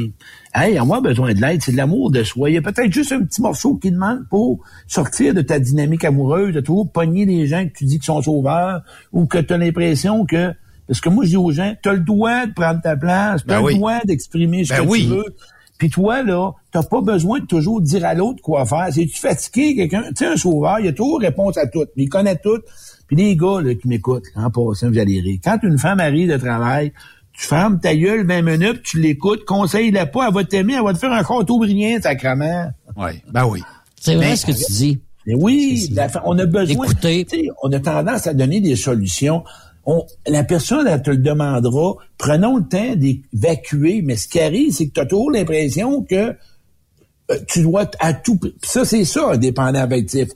Hey, 0.53 0.77
avoir 0.77 1.01
besoin 1.01 1.33
de 1.33 1.39
l'aide, 1.39 1.61
c'est 1.63 1.71
de 1.71 1.77
l'amour 1.77 2.11
de 2.11 2.23
soi. 2.23 2.49
Il 2.49 2.53
y 2.53 2.57
a 2.57 2.61
peut-être 2.61 2.91
juste 2.91 3.13
un 3.13 3.23
petit 3.23 3.41
morceau 3.41 3.75
qui 3.75 3.89
demande 3.89 4.25
pour 4.29 4.59
sortir 4.85 5.33
de 5.33 5.41
ta 5.41 5.59
dynamique 5.59 6.03
amoureuse, 6.03 6.53
de 6.53 6.59
toujours 6.59 6.91
pogner 6.91 7.25
les 7.25 7.47
gens 7.47 7.65
que 7.65 7.71
tu 7.73 7.85
dis 7.85 7.99
qui 7.99 8.05
sont 8.05 8.21
sauveurs, 8.21 8.81
ou 9.13 9.25
que 9.27 9.37
tu 9.37 9.53
as 9.53 9.57
l'impression 9.57 10.25
que, 10.25 10.51
parce 10.87 10.99
que 10.99 11.07
moi, 11.07 11.23
je 11.23 11.29
dis 11.29 11.37
aux 11.37 11.51
gens, 11.51 11.73
tu 11.81 11.87
as 11.87 11.93
le 11.93 12.01
droit 12.01 12.47
de 12.47 12.53
prendre 12.53 12.81
ta 12.81 12.97
place, 12.97 13.41
tu 13.43 13.47
Ben 13.47 13.55
as 13.55 13.61
oui. 13.61 13.73
le 13.73 13.77
droit 13.77 13.99
d'exprimer 14.03 14.65
ce 14.65 14.73
Ben 14.73 14.83
que 14.83 14.89
oui. 14.89 15.03
tu 15.03 15.07
veux. 15.07 15.35
Puis 15.77 15.89
toi, 15.89 16.21
là, 16.21 16.51
t'as 16.71 16.83
pas 16.83 17.01
besoin 17.01 17.39
de 17.39 17.45
toujours 17.45 17.81
dire 17.81 18.03
à 18.05 18.13
l'autre 18.13 18.41
quoi 18.43 18.65
faire. 18.65 18.87
C'est 18.91 19.05
tu 19.05 19.19
fatigué, 19.19 19.75
quelqu'un, 19.75 20.03
tu 20.09 20.17
sais, 20.17 20.25
un 20.27 20.37
sauveur, 20.37 20.79
il 20.81 20.89
a 20.89 20.91
toujours 20.93 21.21
réponse 21.21 21.57
à 21.57 21.65
tout. 21.65 21.85
Il 21.95 22.09
connaît 22.09 22.35
tout. 22.35 22.59
Puis 23.07 23.15
les 23.15 23.35
gars, 23.37 23.61
là, 23.63 23.73
qui 23.73 23.87
m'écoutent, 23.87 24.25
en 24.35 24.51
passant, 24.51 24.89
vous 24.89 24.99
allez 24.99 25.21
rire. 25.21 25.39
Quand 25.43 25.57
une 25.63 25.77
femme 25.79 25.99
arrive 26.01 26.29
de 26.29 26.37
travail, 26.37 26.91
tu 27.33 27.47
fermes 27.47 27.79
ta 27.79 27.95
gueule 27.95 28.25
20 28.27 28.41
minutes, 28.41 28.83
tu 28.83 28.99
l'écoutes, 28.99 29.45
conseille-la 29.45 30.05
pas, 30.05 30.27
elle 30.27 30.33
va 30.33 30.43
t'aimer, 30.43 30.73
elle 30.77 30.83
va 30.83 30.93
te 30.93 30.99
faire 30.99 31.11
un 31.11 31.23
château 31.23 31.59
brillant, 31.59 31.99
sacrement. 32.01 32.71
Oui, 32.97 33.11
ben 33.31 33.45
oui. 33.45 33.61
c'est 33.99 34.15
vrai 34.15 34.29
Mais- 34.31 34.35
ce 34.35 34.45
que 34.45 34.51
tu 34.51 34.71
dis. 34.71 35.01
Mais 35.27 35.35
oui, 35.35 35.87
la 35.93 36.07
on 36.25 36.37
a 36.39 36.45
besoin. 36.47 36.85
Écoutez. 36.85 37.25
tu 37.25 37.37
sais, 37.41 37.47
On 37.61 37.71
a 37.71 37.79
tendance 37.79 38.25
à 38.25 38.33
donner 38.33 38.59
des 38.59 38.75
solutions. 38.75 39.43
On, 39.85 40.03
la 40.27 40.43
personne, 40.43 40.87
elle 40.87 41.01
te 41.01 41.11
le 41.11 41.17
demandera. 41.17 41.93
Prenons 42.17 42.57
le 42.57 42.63
temps 42.63 42.95
d'évacuer. 42.95 44.01
Mais 44.03 44.15
ce 44.15 44.27
qui 44.27 44.39
arrive, 44.39 44.73
c'est 44.73 44.87
que 44.87 44.93
tu 44.93 44.99
as 44.99 45.05
toujours 45.05 45.29
l'impression 45.31 46.01
que 46.01 46.15
euh, 46.15 47.37
tu 47.47 47.61
dois 47.61 47.89
à 47.99 48.13
tout. 48.13 48.37
Puis 48.37 48.51
ça, 48.63 48.83
c'est 48.83 49.05
ça, 49.05 49.31
un 49.33 49.37
dépendant 49.37 49.79
affectif. 49.81 50.29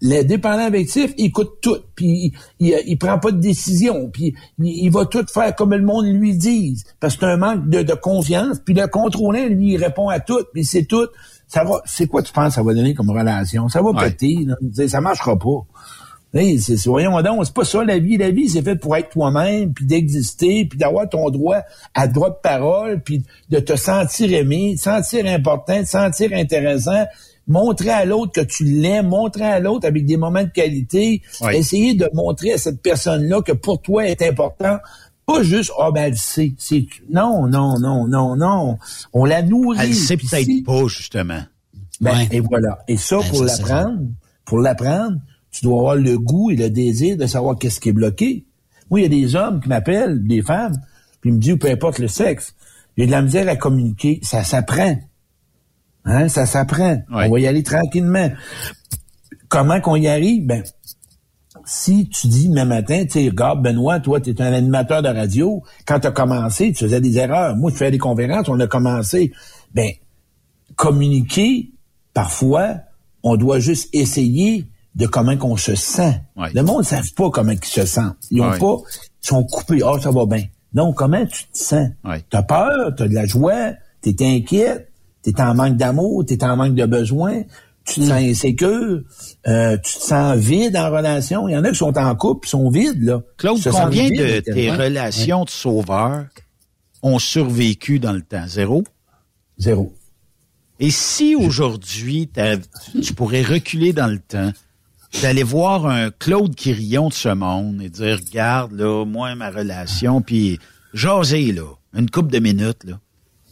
Le 0.00 0.22
dépendant 0.22 0.66
affectif, 0.68 1.12
il 1.18 1.26
écoute 1.26 1.54
tout, 1.60 1.78
puis 1.96 2.32
il, 2.60 2.68
il, 2.68 2.82
il 2.86 2.98
prend 2.98 3.18
pas 3.18 3.32
de 3.32 3.40
décision, 3.40 4.08
puis 4.12 4.32
il, 4.60 4.84
il 4.84 4.90
va 4.90 5.06
tout 5.06 5.24
faire 5.32 5.54
comme 5.56 5.74
le 5.74 5.82
monde 5.82 6.06
lui 6.06 6.36
dise, 6.36 6.84
parce 7.00 7.16
que 7.16 7.20
c'est 7.26 7.32
un 7.32 7.36
manque 7.36 7.68
de, 7.68 7.82
de 7.82 7.94
confiance. 7.94 8.58
Puis 8.64 8.74
le 8.74 8.86
contrôlant, 8.86 9.44
lui, 9.46 9.72
il 9.72 9.76
répond 9.84 10.08
à 10.08 10.20
tout, 10.20 10.44
puis 10.52 10.64
c'est 10.64 10.84
tout. 10.84 11.08
Ça 11.48 11.64
va, 11.64 11.80
c'est 11.84 12.06
quoi 12.06 12.22
tu 12.22 12.32
penses 12.32 12.54
ça 12.54 12.62
va 12.62 12.74
donner 12.74 12.94
comme 12.94 13.10
relation? 13.10 13.68
Ça 13.68 13.82
va 13.82 13.90
Ouais. 13.90 14.10
péter, 14.10 14.46
là. 14.46 14.88
Ça 14.88 15.00
marchera 15.00 15.36
pas. 15.36 15.64
Hey, 16.34 16.60
c'est, 16.60 16.76
voyons 16.84 17.20
donc, 17.22 17.46
c'est 17.46 17.54
pas 17.54 17.64
ça 17.64 17.82
la 17.82 17.98
vie. 17.98 18.18
La 18.18 18.30
vie, 18.30 18.48
c'est 18.50 18.60
fait 18.62 18.76
pour 18.76 18.94
être 18.96 19.08
toi-même, 19.08 19.72
puis 19.72 19.86
d'exister, 19.86 20.66
puis 20.66 20.78
d'avoir 20.78 21.08
ton 21.08 21.30
droit 21.30 21.60
à 21.94 22.06
droit 22.06 22.28
de 22.30 22.36
parole, 22.42 23.00
puis 23.02 23.24
de 23.48 23.58
te 23.60 23.74
sentir 23.76 24.30
aimé, 24.34 24.74
de 24.74 24.78
sentir 24.78 25.24
important, 25.26 25.80
de 25.80 25.86
sentir 25.86 26.30
intéressant, 26.34 27.06
montrer 27.48 27.90
à 27.90 28.04
l'autre 28.04 28.32
que 28.32 28.40
tu 28.42 28.64
l'aimes, 28.64 29.08
montrer 29.08 29.44
à 29.44 29.58
l'autre 29.58 29.86
avec 29.88 30.04
des 30.06 30.16
moments 30.16 30.42
de 30.44 30.48
qualité, 30.50 31.22
Oui. 31.40 31.56
essayer 31.56 31.94
de 31.94 32.08
montrer 32.14 32.52
à 32.52 32.58
cette 32.58 32.80
personne-là 32.82 33.42
que 33.42 33.52
pour 33.52 33.80
toi 33.82 34.06
est 34.06 34.22
important. 34.22 34.78
Pas 35.26 35.42
juste, 35.42 35.72
ah 35.78 35.90
ben 35.92 36.04
elle 36.04 36.16
sait. 36.16 36.52
C'est, 36.58 36.86
non, 37.10 37.46
non, 37.48 37.78
non, 37.78 38.06
non, 38.06 38.36
non. 38.36 38.78
On 39.12 39.24
la 39.24 39.42
nourrit. 39.42 39.78
Elle 39.80 39.94
sait 39.94 40.16
peut-être 40.16 40.64
pas, 40.64 40.86
justement. 40.88 41.40
ben, 42.00 42.12
Ouais. 42.16 42.28
Et 42.30 42.40
voilà. 42.40 42.78
Et 42.88 42.96
ça, 42.96 43.18
Ben, 43.18 43.28
pour 43.30 43.44
l'apprendre, 43.44 43.98
pour 44.46 44.58
l'apprendre, 44.60 45.16
tu 45.50 45.64
dois 45.64 45.78
avoir 45.78 45.96
le 45.96 46.18
goût 46.18 46.50
et 46.50 46.56
le 46.56 46.70
désir 46.70 47.16
de 47.16 47.26
savoir 47.26 47.58
qu'est-ce 47.58 47.80
qui 47.80 47.88
est 47.90 47.92
bloqué. 47.92 48.44
Moi, 48.90 49.00
il 49.00 49.02
y 49.02 49.06
a 49.06 49.08
des 49.08 49.36
hommes 49.36 49.60
qui 49.60 49.68
m'appellent, 49.68 50.26
des 50.26 50.40
femmes, 50.40 50.76
puis 51.20 51.28
ils 51.30 51.34
me 51.34 51.38
disent, 51.40 51.58
peu 51.60 51.68
importe 51.70 51.98
le 51.98 52.08
sexe, 52.08 52.54
j'ai 52.96 53.04
de 53.06 53.10
la 53.10 53.20
misère 53.20 53.48
à 53.48 53.56
communiquer. 53.56 54.20
Ça 54.22 54.44
s'apprend. 54.44 54.96
Hein, 56.08 56.28
ça 56.28 56.46
s'apprend. 56.46 57.02
On 57.10 57.28
va 57.30 57.38
y 57.40 57.46
aller 57.46 57.62
tranquillement. 57.62 58.30
Comment 59.48 59.80
qu'on 59.80 59.96
y 59.96 60.08
arrive? 60.08 60.46
Ben, 60.46 60.62
si 61.64 62.08
tu 62.08 62.28
dis 62.28 62.48
demain 62.48 62.64
matin, 62.64 63.04
tu 63.04 63.20
sais, 63.20 63.28
regarde, 63.28 63.62
Benoît, 63.62 64.00
toi, 64.00 64.20
tu 64.20 64.30
es 64.30 64.42
un 64.42 64.52
animateur 64.52 65.02
de 65.02 65.08
radio, 65.08 65.62
quand 65.86 66.00
tu 66.00 66.06
as 66.06 66.10
commencé, 66.12 66.72
tu 66.72 66.84
faisais 66.84 67.00
des 67.00 67.18
erreurs. 67.18 67.56
Moi, 67.56 67.70
je 67.70 67.76
faisais 67.76 67.90
des 67.90 67.98
conférences, 67.98 68.48
on 68.48 68.58
a 68.58 68.66
commencé. 68.66 69.32
Ben, 69.74 69.90
communiquer, 70.76 71.72
parfois, 72.14 72.76
on 73.22 73.36
doit 73.36 73.58
juste 73.58 73.88
essayer 73.92 74.66
de 74.94 75.06
comment 75.06 75.36
qu'on 75.36 75.56
se 75.56 75.74
sent. 75.74 76.20
Le 76.54 76.62
monde 76.62 76.78
ne 76.80 76.84
savent 76.84 77.12
pas 77.16 77.30
comment 77.30 77.52
ils 77.52 77.64
se 77.64 77.84
sentent. 77.86 78.16
Ils 78.30 78.40
ont 78.40 78.50
Ouais. 78.50 78.58
pas, 78.58 78.76
ils 79.22 79.26
sont 79.28 79.44
coupés. 79.44 79.80
Ah, 79.84 79.94
ça 80.00 80.10
va 80.10 80.26
bien. 80.26 80.44
Non, 80.74 80.92
comment 80.92 81.24
tu 81.26 81.44
te 81.44 81.58
sens? 81.58 81.88
T'as 82.30 82.42
peur, 82.42 82.94
t'as 82.96 83.08
de 83.08 83.14
la 83.14 83.26
joie, 83.26 83.72
t'es 84.00 84.14
inquiète, 84.20 84.90
t'es 85.22 85.40
en 85.40 85.54
manque 85.54 85.76
d'amour, 85.76 86.24
t'es 86.26 86.42
en 86.44 86.56
manque 86.56 86.74
de 86.74 86.86
besoin, 86.86 87.42
tu 87.84 88.00
te 88.00 88.06
sens 88.06 88.12
insécure, 88.12 89.02
euh, 89.46 89.76
tu 89.78 89.94
te 89.94 90.02
sens 90.02 90.36
vide 90.36 90.76
en 90.76 90.90
relation. 90.90 91.48
Il 91.48 91.52
y 91.52 91.56
en 91.56 91.64
a 91.64 91.70
qui 91.70 91.76
sont 91.76 91.96
en 91.96 92.14
couple, 92.14 92.44
qui 92.46 92.50
sont 92.50 92.70
vides, 92.70 93.02
là. 93.02 93.22
Claude, 93.36 93.58
Ils 93.64 93.72
combien 93.72 94.10
de 94.10 94.40
tes 94.40 94.70
relations 94.70 95.44
de 95.44 95.50
sauveurs 95.50 96.26
ont 97.02 97.18
survécu 97.18 97.98
dans 97.98 98.12
le 98.12 98.22
temps? 98.22 98.46
Zéro? 98.46 98.84
Zéro. 99.58 99.92
Et 100.80 100.90
si 100.90 101.34
aujourd'hui, 101.34 102.30
tu 103.02 103.14
pourrais 103.14 103.42
reculer 103.42 103.92
dans 103.92 104.06
le 104.06 104.20
temps, 104.20 104.52
d'aller 105.22 105.42
voir 105.42 105.86
un 105.86 106.10
Claude 106.10 106.54
Quirillon 106.54 107.08
de 107.08 107.14
ce 107.14 107.30
monde 107.30 107.80
et 107.82 107.88
dire, 107.88 108.18
regarde, 108.24 108.72
là, 108.72 109.04
moi, 109.04 109.34
ma 109.34 109.50
relation, 109.50 110.20
puis 110.20 110.58
jaser, 110.92 111.52
là, 111.52 111.64
une 111.94 112.10
couple 112.10 112.30
de 112.30 112.38
minutes, 112.38 112.84
là. 112.84 113.00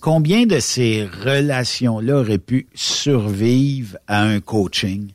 Combien 0.07 0.47
de 0.47 0.61
ces 0.61 1.05
relations-là 1.05 2.19
auraient 2.21 2.39
pu 2.39 2.69
survivre 2.77 3.99
à 4.07 4.23
un 4.23 4.39
coaching? 4.39 5.09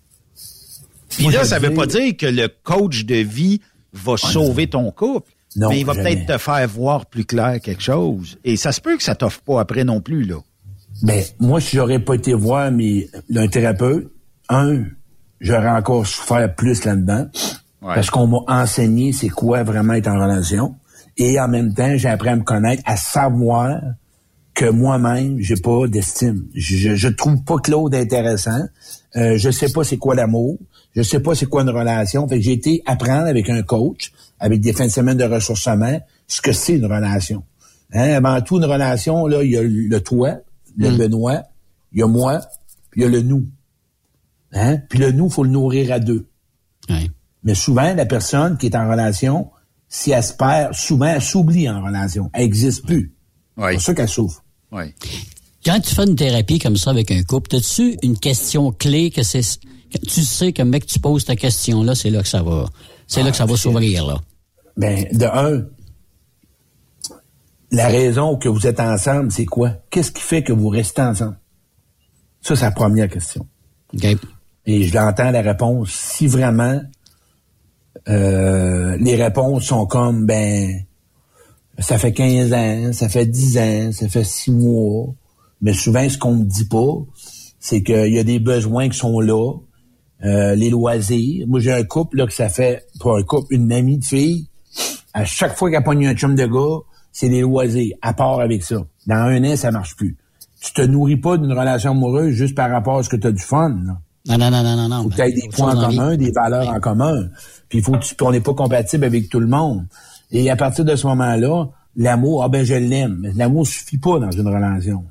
Puis 1.08 1.30
là, 1.30 1.46
ça 1.46 1.60
veux 1.60 1.70
veut 1.70 1.76
pas 1.76 1.86
dire- 1.86 2.18
que 2.18 2.26
le 2.26 2.50
coach 2.62 3.06
de 3.06 3.16
vie 3.16 3.62
va 3.94 4.18
sauver 4.18 4.68
ton 4.68 4.92
couple. 4.92 5.32
Non, 5.56 5.70
mais 5.70 5.80
il 5.80 5.86
va 5.86 5.94
peut-être 5.94 6.26
te 6.26 6.38
faire 6.38 6.68
voir 6.68 7.06
plus 7.06 7.24
clair 7.24 7.62
quelque 7.64 7.82
chose. 7.82 8.38
Et 8.44 8.58
ça 8.58 8.74
se 8.74 8.82
peut 8.82 8.98
que 8.98 9.04
ça 9.04 9.16
t'offre 9.16 9.40
pas 9.40 9.62
après 9.62 9.86
non 9.86 10.02
plus, 10.02 10.26
là. 10.26 10.40
Ben, 11.04 11.24
moi, 11.40 11.62
si 11.62 11.78
j'aurais 11.78 12.00
pas 12.00 12.16
été 12.16 12.34
voir 12.34 12.70
mes, 12.70 13.08
un 13.34 13.48
thérapeute, 13.48 14.12
un, 14.50 14.84
j'aurais 15.40 15.70
encore 15.70 16.06
souffert 16.06 16.54
plus 16.54 16.84
là-dedans. 16.84 17.28
Parce 17.80 18.10
qu'on 18.10 18.28
m'a 18.28 18.40
enseigné 18.62 19.14
c'est 19.14 19.30
quoi 19.30 19.64
vraiment 19.64 19.94
être 19.94 20.10
en 20.10 20.20
relation. 20.22 20.76
Et 21.16 21.40
en 21.40 21.48
même 21.48 21.74
temps, 21.74 21.96
j'ai 21.96 22.10
appris 22.10 22.28
à 22.28 22.36
me 22.36 22.44
connaître, 22.44 22.84
à 22.86 22.98
savoir 22.98 23.80
que 24.54 24.66
moi-même, 24.70 25.40
j'ai 25.40 25.56
pas 25.56 25.88
d'estime. 25.88 26.46
Je, 26.54 26.76
je, 26.76 26.96
je 26.96 27.08
trouve 27.08 27.44
pas 27.44 27.58
Claude 27.58 27.96
intéressant. 27.96 28.64
Euh, 29.16 29.38
je 29.38 29.50
sais 29.50 29.72
pas 29.72 29.84
c'est 29.84 29.98
quoi 29.98 30.16
l'amour. 30.16 30.58
Je 30.96 31.02
sais 31.04 31.20
pas 31.20 31.36
c'est 31.36 31.46
quoi 31.46 31.62
une 31.62 31.70
relation. 31.70 32.28
Fait 32.28 32.38
que 32.38 32.44
j'ai 32.44 32.54
été 32.54 32.84
apprendre 32.86 33.28
avec 33.28 33.50
un 33.50 33.62
coach, 33.62 34.12
avec 34.40 34.62
des 34.62 34.74
fins 34.74 34.88
de 34.88 34.92
semaine 34.92 35.18
de 35.18 35.24
ressourcement, 35.24 36.00
ce 36.28 36.42
que 36.42 36.52
c'est 36.52 36.76
une 36.76 36.86
relation. 36.86 37.44
Hein, 37.94 38.12
avant 38.12 38.42
tout, 38.42 38.58
une 38.58 38.66
relation, 38.66 39.26
là, 39.28 39.44
il 39.44 39.52
y 39.52 39.58
a 39.58 39.64
le 39.64 40.00
toi, 40.02 40.36
le 40.78 40.92
Benoît, 40.92 41.44
il 41.92 42.00
y 42.00 42.04
a 42.04 42.08
moi, 42.08 42.40
puis 42.90 43.02
il 43.02 43.04
y 43.04 43.08
a 43.08 43.10
le 43.10 43.22
nous. 43.22 43.46
Hein? 44.54 44.78
Puis 44.90 45.00
le 45.00 45.12
nous, 45.12 45.30
faut 45.30 45.44
le 45.44 45.50
nourrir 45.50 45.92
à 45.92 46.00
deux. 46.00 46.28
Mais 47.44 47.56
souvent, 47.56 47.94
la 47.94 48.06
personne 48.06 48.58
qui 48.58 48.68
est 48.68 48.76
en 48.76 48.90
relation, 48.90 49.50
si 49.88 50.12
elle 50.12 50.24
se 50.24 50.34
perd, 50.34 50.74
souvent, 50.74 51.08
elle 51.08 51.22
s'oublie 51.22 51.70
en 51.70 51.84
relation. 51.84 52.30
Elle 52.34 52.44
n'existe 52.44 52.86
plus. 52.86 53.14
C'est 53.58 53.74
pour 53.74 53.82
ça 53.82 53.94
qu'elle 53.94 54.08
souffre. 54.08 54.41
Quand 55.66 55.80
tu 55.80 55.94
fais 55.94 56.04
une 56.04 56.16
thérapie 56.16 56.60
comme 56.60 56.78
ça 56.78 56.90
avec 56.90 57.12
un 57.12 57.24
couple, 57.24 57.56
as-tu 57.56 57.98
une 58.02 58.18
question 58.18 58.72
clé 58.72 59.12
que 59.12 59.24
c'est 59.24 59.42
tu 60.08 60.24
sais 60.24 60.54
que 60.54 60.62
mec 60.62 60.86
tu 60.86 61.00
poses 61.00 61.26
ta 61.26 61.36
question 61.36 61.84
là, 61.84 61.96
c'est 61.96 62.10
là 62.10 62.22
que 62.22 62.28
ça 62.28 62.42
va 62.42 62.66
c'est 63.08 63.24
là 63.24 63.32
que 63.32 63.38
ça 63.38 63.46
va 63.46 63.58
s'ouvrir 63.58 64.06
là. 64.06 64.22
Ben, 64.78 65.06
de 65.12 65.26
un, 65.26 65.66
la 67.72 67.88
raison 67.88 68.38
que 68.38 68.50
vous 68.50 68.68
êtes 68.68 68.80
ensemble, 68.80 69.32
c'est 69.32 69.46
quoi? 69.46 69.72
Qu'est-ce 69.90 70.12
qui 70.12 70.22
fait 70.22 70.44
que 70.44 70.54
vous 70.54 70.70
restez 70.70 71.02
ensemble? 71.02 71.38
Ça, 72.42 72.56
c'est 72.56 72.66
la 72.66 72.72
première 72.72 73.10
question. 73.10 73.46
Et 74.66 74.84
je 74.84 74.94
l'entends 74.94 75.32
la 75.32 75.42
réponse. 75.42 75.92
Si 75.92 76.28
vraiment 76.28 76.82
euh, 78.08 78.98
les 78.98 79.16
réponses 79.22 79.66
sont 79.66 79.86
comme 79.86 80.26
ben 80.26 80.86
ça 81.80 81.98
fait 81.98 82.12
15 82.12 82.54
ans, 82.54 82.94
ça 82.94 83.10
fait 83.10 83.26
10 83.26 83.58
ans, 83.58 83.92
ça 83.92 84.08
fait 84.08 84.24
6 84.24 84.52
mois. 84.52 85.08
Mais 85.62 85.74
souvent, 85.74 86.08
ce 86.10 86.18
qu'on 86.18 86.36
ne 86.36 86.44
dit 86.44 86.66
pas, 86.66 86.98
c'est 87.60 87.84
qu'il 87.84 88.14
y 88.14 88.20
a 88.20 88.24
des 88.24 88.40
besoins 88.40 88.90
qui 88.90 88.98
sont 88.98 89.20
là. 89.20 89.54
Euh, 90.24 90.54
les 90.54 90.70
loisirs. 90.70 91.48
Moi, 91.48 91.60
j'ai 91.60 91.72
un 91.72 91.84
couple 91.84 92.18
là, 92.18 92.28
que 92.28 92.34
ça 92.34 92.48
fait, 92.48 92.86
pas 93.00 93.18
un 93.18 93.24
couple, 93.24 93.56
une 93.56 93.72
amie 93.72 93.98
de 93.98 94.06
fille. 94.06 94.48
À 95.14 95.26
chaque 95.26 95.58
fois 95.58 95.72
qu'elle 95.72 95.84
pogne 95.84 96.06
un 96.06 96.14
chum 96.14 96.36
de 96.36 96.46
gars, 96.46 96.86
c'est 97.12 97.28
les 97.28 97.42
loisirs. 97.42 97.96
À 98.04 98.14
part 98.14 98.40
avec 98.40 98.64
ça. 98.64 98.86
Dans 99.08 99.16
un 99.16 99.44
an, 99.44 99.56
ça 99.56 99.72
marche 99.72 99.96
plus. 99.96 100.16
Tu 100.62 100.74
te 100.74 100.82
nourris 100.84 101.18
pas 101.18 101.38
d'une 101.38 101.52
relation 101.52 101.92
amoureuse 101.92 102.34
juste 102.34 102.54
par 102.54 102.70
rapport 102.70 103.00
à 103.00 103.04
ce 103.04 103.10
que 103.10 103.16
tu 103.16 103.28
as 103.28 103.32
du 103.32 103.42
fun. 103.42 103.70
là. 103.84 103.98
Non 104.28 104.38
non 104.38 104.52
non 104.52 104.64
non 104.64 104.76
non 104.76 104.88
non. 104.88 105.04
Faut 105.04 105.10
que 105.10 105.16
tu 105.16 105.22
aies 105.22 105.34
des 105.34 105.50
points 105.50 105.76
en 105.76 105.90
commun, 105.90 106.16
des 106.16 106.32
valeurs 106.32 106.70
en 106.70 106.80
commun. 106.80 107.30
Puis 107.68 107.80
il 107.80 107.84
faut 107.84 107.94
que 107.94 108.04
tu, 108.04 108.14
on 108.22 108.32
n'est 108.32 108.42
pas 108.42 108.54
compatible 108.54 109.04
avec 109.04 109.30
tout 109.30 109.40
le 109.40 109.48
monde. 109.48 109.88
Et 110.32 110.50
à 110.50 110.56
partir 110.56 110.86
de 110.86 110.96
ce 110.96 111.08
moment-là, 111.08 111.66
l'amour, 111.96 112.44
ah 112.44 112.50
ben 112.50 112.64
je 112.64 112.74
l'aime. 112.74 113.18
Mais 113.22 113.32
l'amour 113.36 113.68
suffit 113.68 113.98
pas 113.98 114.20
dans 114.20 114.32
une 114.32 114.48
relation. 114.48 115.04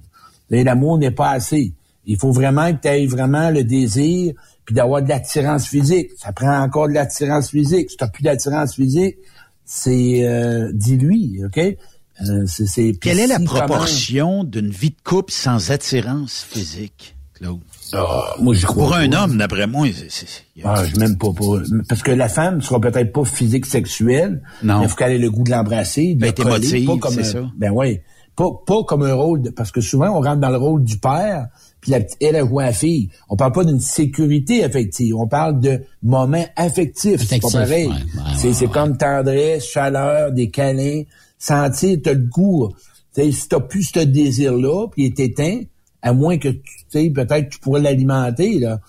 L'amour 0.51 0.99
n'est 0.99 1.11
pas 1.11 1.31
assez. 1.31 1.73
Il 2.07 2.17
faut 2.17 2.33
vraiment 2.33 2.73
que 2.73 2.81
tu 2.81 2.89
aies 2.89 3.07
vraiment 3.07 3.51
le 3.51 3.63
désir 3.63 4.35
puis 4.65 4.75
d'avoir 4.75 5.03
de 5.03 5.09
l'attirance 5.09 5.67
physique. 5.67 6.11
Ça 6.17 6.33
prend 6.33 6.61
encore 6.63 6.89
de 6.89 6.95
l'attirance 6.95 7.51
physique. 7.51 7.91
Si 7.91 7.97
tu 7.97 8.05
plus 8.11 8.23
d'attirance 8.23 8.75
physique, 8.75 9.17
c'est 9.65 10.27
euh, 10.27 10.71
dis-lui, 10.75 11.41
OK? 11.45 11.59
Euh, 11.59 12.45
c'est, 12.47 12.93
Quelle 13.01 13.19
est 13.21 13.27
la 13.27 13.41
proportion 13.41 14.45
d'une 14.45 14.71
vie 14.71 14.91
de 14.91 15.01
couple 15.03 15.33
sans 15.33 15.71
attirance 15.71 16.43
physique, 16.43 17.17
Claude? 17.35 17.61
Ah, 17.93 18.35
moi, 18.41 18.55
j'y 18.55 18.65
crois 18.65 18.85
Pour 18.87 18.95
un 18.95 19.13
homme, 19.13 19.37
d'après 19.39 19.67
moi, 19.67 19.89
c'est- 20.09 20.27
Ah, 20.65 20.85
je 20.85 20.99
m'aime 20.99 21.17
pas, 21.17 21.33
pas. 21.33 21.63
Parce 21.89 22.03
que 22.03 22.11
la 22.13 22.29
femme 22.29 22.61
sera 22.63 22.81
peut-être 22.81 23.13
pas 23.13 23.25
physique 23.25 23.67
sexuelle. 23.67 24.43
Non. 24.63 24.83
Il 24.83 24.89
faut 24.89 24.97
qu'elle 24.97 25.13
ait 25.13 25.19
le 25.19 25.31
goût 25.31 25.45
de 25.45 25.51
l'embrasser, 25.51 26.15
de 26.15 26.21
Ben, 26.21 26.33
coller, 26.33 26.85
pas 26.87 26.97
comme 26.99 27.19
un- 27.19 27.23
ça. 27.25 27.39
Ben 27.57 27.71
oui. 27.75 28.01
Pas, 28.37 28.49
pas 28.67 28.85
comme 28.85 29.03
un 29.03 29.13
rôle 29.13 29.43
de- 29.43 29.51
parce 29.51 29.71
que 29.71 29.81
souvent 29.83 30.09
on 30.17 30.21
rentre 30.23 30.41
dans 30.41 30.49
le 30.51 30.57
rôle 30.57 30.83
du 30.83 30.97
père, 30.99 31.49
puis 31.81 31.91
la 31.91 32.01
petite- 32.01 32.17
elle 32.23 32.37
elle 32.37 32.45
voit 32.45 32.65
la 32.65 32.73
fille. 32.73 33.11
On 33.29 33.37
parle 33.37 33.53
pas 33.53 33.65
d'une 33.65 33.81
sécurité 33.81 34.65
affective, 34.65 35.15
on 35.17 35.27
parle 35.27 35.61
de 35.61 35.81
moments 36.03 36.47
affectifs. 36.57 37.21
C'est 37.21 37.41
pas 37.41 37.49
Affectif, 37.49 37.53
pareil. 37.53 37.89
ouais, 37.89 37.93
ouais, 37.95 38.37
c'est 38.39 38.53
c'est 38.55 38.69
comme 38.69 38.97
tendresse, 38.97 39.65
chaleur, 39.67 40.33
des 40.33 40.49
câlins, 40.49 41.03
sentir, 41.39 41.99
t'as 42.03 42.13
le 42.15 42.21
goût. 42.29 42.71
Tu 43.15 43.23
sais, 43.23 43.33
si 43.33 43.49
t'as 43.49 43.61
plus 43.61 43.83
ce 43.93 44.01
désir-là, 44.01 44.87
puis 44.93 45.03
il 45.03 45.07
est 45.07 45.21
éteint, 45.21 45.61
à 46.03 46.13
moins 46.13 46.39
que 46.39 46.49
tu 46.49 46.63
sais, 46.89 47.11
peut-être 47.11 47.51
tu 47.51 47.59
pourrais 47.59 47.81
l'alimenter, 47.81 48.59
là. 48.59 48.81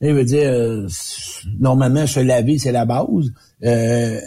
Il 0.00 0.14
veut 0.14 0.24
dire, 0.24 0.48
euh, 0.48 0.86
normalement, 1.58 2.06
se 2.06 2.20
laver, 2.20 2.58
c'est 2.58 2.70
la 2.70 2.84
base. 2.84 3.32
Euh, 3.64 4.20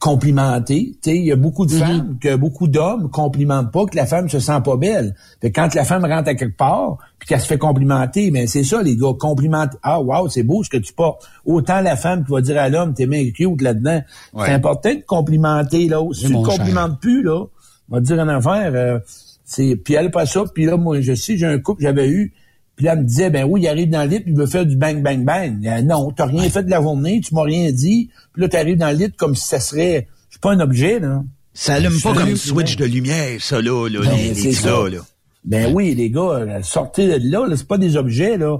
complimenter. 0.00 0.96
Tu 1.02 1.10
sais, 1.10 1.16
il 1.16 1.26
y 1.26 1.30
a 1.30 1.36
beaucoup 1.36 1.66
de 1.66 1.72
femmes, 1.72 2.16
que 2.18 2.34
beaucoup 2.34 2.68
d'hommes 2.68 3.10
complimentent 3.10 3.70
pas, 3.70 3.84
que 3.84 3.94
la 3.94 4.06
femme 4.06 4.30
se 4.30 4.38
sent 4.40 4.60
pas 4.64 4.76
belle. 4.78 5.14
Fait 5.42 5.52
que 5.52 5.60
quand 5.60 5.74
la 5.74 5.84
femme 5.84 6.04
rentre 6.06 6.30
à 6.30 6.34
quelque 6.34 6.56
part, 6.56 6.96
puis 7.18 7.28
qu'elle 7.28 7.40
se 7.40 7.46
fait 7.46 7.58
complimenter, 7.58 8.30
mais 8.30 8.46
c'est 8.46 8.64
ça, 8.64 8.82
les 8.82 8.96
gars, 8.96 9.12
complimenter. 9.18 9.76
Ah, 9.82 10.00
wow, 10.00 10.28
c'est 10.30 10.42
beau 10.42 10.64
ce 10.64 10.70
que 10.70 10.78
tu 10.78 10.94
portes. 10.94 11.28
Autant 11.44 11.82
la 11.82 11.96
femme 11.96 12.24
qui 12.24 12.32
va 12.32 12.40
dire 12.40 12.58
à 12.58 12.70
l'homme, 12.70 12.94
t'es 12.94 13.06
bien 13.06 13.30
cute 13.30 13.60
là-dedans. 13.60 14.00
Ouais. 14.32 14.46
C'est 14.46 14.52
important 14.54 14.94
de 14.94 15.02
complimenter 15.06 15.86
l'autre. 15.86 16.14
Si 16.14 16.26
Oui, 16.26 16.32
tu 16.32 16.38
ne 16.38 16.44
cher. 16.46 16.56
complimentes 16.56 16.98
plus, 17.00 17.22
là, 17.22 17.44
on 17.90 17.94
va 17.94 18.00
te 18.00 18.06
dire 18.06 18.18
une 18.18 18.30
affaire, 18.30 18.72
euh, 18.74 18.98
c'est, 19.50 19.74
puis 19.74 19.94
elle 19.94 20.12
pas 20.12 20.26
ça, 20.26 20.44
puis 20.54 20.64
là, 20.64 20.76
moi, 20.76 21.00
je 21.00 21.12
sais, 21.12 21.36
j'ai 21.36 21.44
un 21.44 21.58
couple 21.58 21.80
que 21.80 21.88
j'avais 21.88 22.08
eu, 22.08 22.32
puis 22.76 22.86
là, 22.86 22.92
elle 22.92 23.00
me 23.00 23.04
disait, 23.04 23.30
ben 23.30 23.44
oui, 23.44 23.62
il 23.62 23.68
arrive 23.68 23.90
dans 23.90 24.04
le 24.04 24.08
lit, 24.08 24.20
puis 24.20 24.30
il 24.30 24.38
veut 24.38 24.46
faire 24.46 24.64
du 24.64 24.76
bang, 24.76 25.02
bang, 25.02 25.24
bang. 25.24 25.66
Euh, 25.66 25.82
non, 25.82 26.12
t'as 26.12 26.26
rien 26.26 26.48
fait 26.48 26.62
de 26.62 26.70
la 26.70 26.80
journée, 26.80 27.20
tu 27.20 27.34
m'as 27.34 27.42
rien 27.42 27.72
dit, 27.72 28.10
puis 28.32 28.42
là, 28.42 28.48
t'arrives 28.48 28.78
dans 28.78 28.90
le 28.90 29.06
lit 29.06 29.12
comme 29.18 29.34
si 29.34 29.48
ça 29.48 29.58
serait, 29.58 30.06
je 30.28 30.34
suis 30.34 30.40
pas 30.40 30.52
un 30.52 30.60
objet, 30.60 31.00
là. 31.00 31.24
Ça 31.52 31.74
allume 31.74 32.00
pas 32.00 32.14
comme 32.14 32.36
switch 32.36 32.76
de 32.76 32.84
lumière, 32.84 33.40
ça, 33.40 33.60
là, 33.60 33.88
là, 33.88 34.02
Ben, 34.04 34.16
les, 34.16 34.34
les 34.34 34.52
ça. 34.52 34.68
là. 34.88 34.98
Ben 35.44 35.74
oui, 35.74 35.96
les 35.96 36.10
gars, 36.10 36.44
là, 36.46 36.62
sortez 36.62 37.08
de 37.08 37.28
là, 37.28 37.44
là 37.48 37.56
c'est 37.56 37.66
pas 37.66 37.78
des 37.78 37.96
objets, 37.96 38.38
là. 38.38 38.58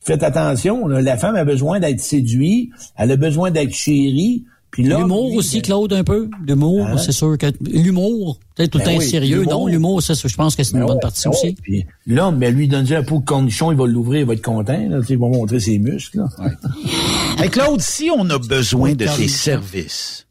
Faites 0.00 0.24
attention, 0.24 0.88
là, 0.88 1.00
la 1.00 1.16
femme 1.16 1.36
a 1.36 1.44
besoin 1.44 1.78
d'être 1.78 2.00
séduite, 2.00 2.70
elle 2.96 3.12
a 3.12 3.16
besoin 3.16 3.52
d'être 3.52 3.72
chérie, 3.72 4.44
puis 4.72 4.82
là... 4.84 4.98
L'humour 4.98 5.34
aussi, 5.34 5.56
ben, 5.58 5.62
Claude, 5.62 5.92
un 5.92 6.02
peu. 6.02 6.28
L'humour, 6.44 6.86
Hein? 6.86 6.96
c'est 6.98 7.12
sûr 7.12 7.38
que 7.38 7.46
l'humour, 7.60 8.40
peut-être 8.56 8.70
tout 8.72 8.78
le 8.78 8.84
Ben 8.84 8.92
temps 8.94 8.98
oui, 8.98 9.08
sérieux. 9.08 9.40
l'humour. 9.42 9.52
Non, 9.52 9.66
l'humour, 9.68 10.02
ça, 10.02 10.14
je 10.14 10.34
pense 10.34 10.56
que 10.56 10.64
c'est 10.64 10.72
une 10.72 10.80
ben 10.80 10.86
bonne 10.86 10.94
ouais, 10.96 11.00
partie 11.02 11.22
ben 11.24 11.30
aussi. 11.30 11.46
ouais. 11.48 11.56
Puis 11.62 11.86
l'homme, 12.06 12.38
ben 12.38 12.52
lui, 12.54 12.66
donne 12.66 12.90
un 12.92 13.02
pot 13.04 13.20
de 13.20 13.24
cornichon, 13.24 13.70
il 13.70 13.78
va 13.78 13.86
l'ouvrir, 13.86 14.20
il 14.22 14.26
va 14.26 14.32
être 14.32 14.42
content, 14.42 14.72
là, 14.88 14.98
il 15.08 15.18
va 15.18 15.28
montrer 15.28 15.60
ses 15.60 15.78
muscles, 15.78 16.18
là. 16.18 17.48
Claude, 17.50 17.80
si 17.80 18.10
on 18.16 18.28
a 18.30 18.38
besoin 18.38 18.94
de 18.94 19.04
tes 19.06 19.28
services, 19.28 20.26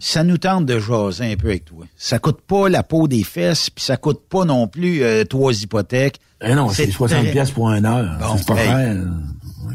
ça 0.00 0.24
nous 0.24 0.38
tente 0.38 0.66
de 0.66 0.78
jaser 0.80 1.32
un 1.32 1.36
peu 1.36 1.48
avec 1.48 1.64
toi. 1.66 1.84
Ça 1.96 2.18
coûte 2.18 2.40
pas 2.46 2.68
la 2.68 2.82
peau 2.82 3.08
des 3.08 3.22
fesses, 3.22 3.70
puis 3.70 3.84
ça 3.84 3.96
coûte 3.96 4.20
pas 4.28 4.44
non 4.44 4.66
plus 4.68 5.02
euh, 5.02 5.24
trois 5.24 5.52
hypothèques. 5.62 6.18
Eh 6.42 6.54
non, 6.54 6.68
c'est 6.70 6.90
60 6.90 7.20
très- 7.22 7.30
pièces 7.32 7.50
pour 7.50 7.68
un 7.70 7.84
heure. 7.84 8.18
Bon, 8.20 8.36
c'est 8.36 8.46
pas 8.46 8.56
hey. 8.62 8.68
vrai. 8.68 8.96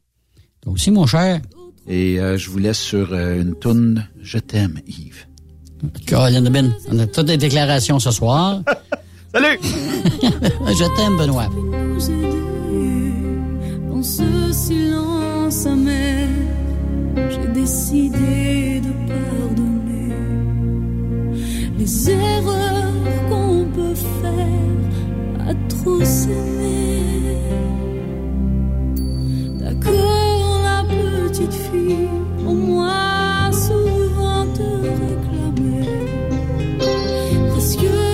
Toi 0.63 0.73
aussi, 0.73 0.91
mon 0.91 1.07
cher. 1.07 1.41
Et 1.87 2.19
euh, 2.19 2.37
je 2.37 2.51
vous 2.51 2.59
laisse 2.59 2.79
sur 2.81 3.13
euh, 3.13 3.41
une 3.41 3.55
toune 3.55 4.07
Je 4.21 4.39
t'aime, 4.39 4.81
Yves. 4.87 5.27
Colin 6.09 6.41
de 6.41 6.49
Ben, 6.49 6.75
on 6.91 6.99
a 6.99 7.07
toutes 7.07 7.29
les 7.29 7.37
déclarations 7.37 7.99
ce 7.99 8.11
soir. 8.11 8.61
Salut! 9.35 9.59
Je 9.63 10.97
t'aime, 10.97 11.17
Benoît. 11.19 11.49
Dans 13.91 14.03
ce 14.03 14.53
silence 14.53 15.14
amer, 15.67 16.29
j'ai 17.17 17.49
décidé 17.53 18.81
de 18.81 18.93
pardonner 19.07 20.15
les 21.79 22.11
erreurs 22.11 22.93
qu'on 23.29 23.67
peut 23.75 23.95
faire 23.95 25.49
à 25.49 25.55
trop 25.69 26.03
s'aimer. 26.03 27.37
D'accord, 29.61 30.63
la 30.65 30.83
petite 30.85 31.53
fille, 31.53 32.09
pour 32.43 32.55
moi 32.55 33.51
souvent 33.53 34.47
te 34.55 34.69
réclamait, 35.03 35.89
presque 37.51 38.14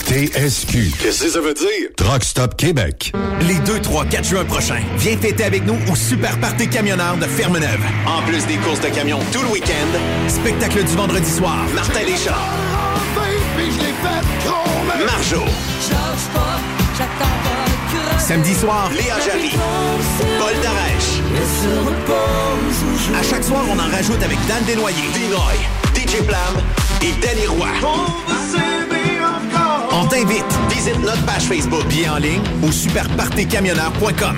TSQ. 0.00 0.92
Qu'est-ce 1.00 1.24
que 1.24 1.30
ça 1.30 1.40
veut 1.40 1.54
dire? 1.54 1.88
Truck 1.96 2.24
Stop 2.24 2.56
Québec. 2.56 3.12
Les 3.46 3.58
2, 3.60 3.80
3, 3.80 4.04
4 4.06 4.24
juin 4.28 4.44
prochains, 4.44 4.82
viens 4.98 5.16
fêter 5.16 5.44
avec 5.44 5.64
nous 5.66 5.76
au 5.90 5.96
Super 5.96 6.38
Party 6.38 6.68
Camionneur 6.68 7.16
de 7.16 7.26
Ferme-Neuve. 7.26 7.80
En 8.06 8.22
plus 8.22 8.44
des 8.46 8.56
courses 8.56 8.80
de 8.80 8.88
camions 8.88 9.20
tout 9.32 9.42
le 9.42 9.48
week-end, 9.48 9.98
Spectacle 10.28 10.84
du 10.84 10.94
vendredi 10.94 11.30
soir. 11.30 11.58
Martin 11.74 12.00
Deschamps, 12.00 12.32
Marjo, 15.04 15.44
Samedi 18.18 18.54
soir, 18.54 18.90
Léa 18.90 19.16
Jarry, 19.26 19.50
Paul 20.38 20.54
Darèche. 20.62 21.20
à 23.14 23.22
chaque 23.22 23.44
soir, 23.44 23.62
on 23.68 23.78
en 23.78 23.90
rajoute 23.94 24.22
avec 24.22 24.38
Dan 24.46 24.64
Desnoyers. 24.64 25.10
Dinoy, 25.12 25.58
DJ 25.94 26.22
Plam 26.22 26.62
et 27.02 27.12
Danny 27.20 27.46
Roy. 27.46 28.83
On 30.04 30.08
t'invite. 30.08 30.44
Visite 30.68 31.00
notre 31.00 31.24
page 31.24 31.44
Facebook. 31.44 31.86
Billets 31.88 32.10
en 32.10 32.18
ligne 32.18 32.42
au 32.62 32.70
superpartycamionneur.com. 32.70 34.36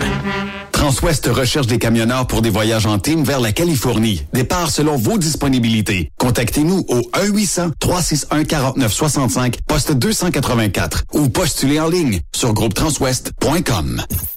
Transwest 0.70 1.26
recherche 1.26 1.66
des 1.66 1.78
camionneurs 1.78 2.28
pour 2.28 2.40
des 2.40 2.50
voyages 2.50 2.86
en 2.86 3.00
team 3.00 3.24
vers 3.24 3.40
la 3.40 3.50
Californie. 3.50 4.22
Départ 4.32 4.70
selon 4.70 4.96
vos 4.96 5.18
disponibilités. 5.18 6.12
Contactez-nous 6.18 6.84
au 6.88 7.00
1-800-361-4965, 7.18 9.54
poste 9.66 9.90
284 9.92 11.02
ou 11.14 11.30
postulez 11.30 11.80
en 11.80 11.88
ligne 11.88 12.20
sur 12.34 12.52
groupetranswest.com. 12.52 14.02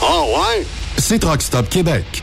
Oh 0.00 0.34
ouais? 0.36 0.64
C'est 0.96 1.18
Truck 1.18 1.42
Stop 1.42 1.68
Québec. 1.68 2.22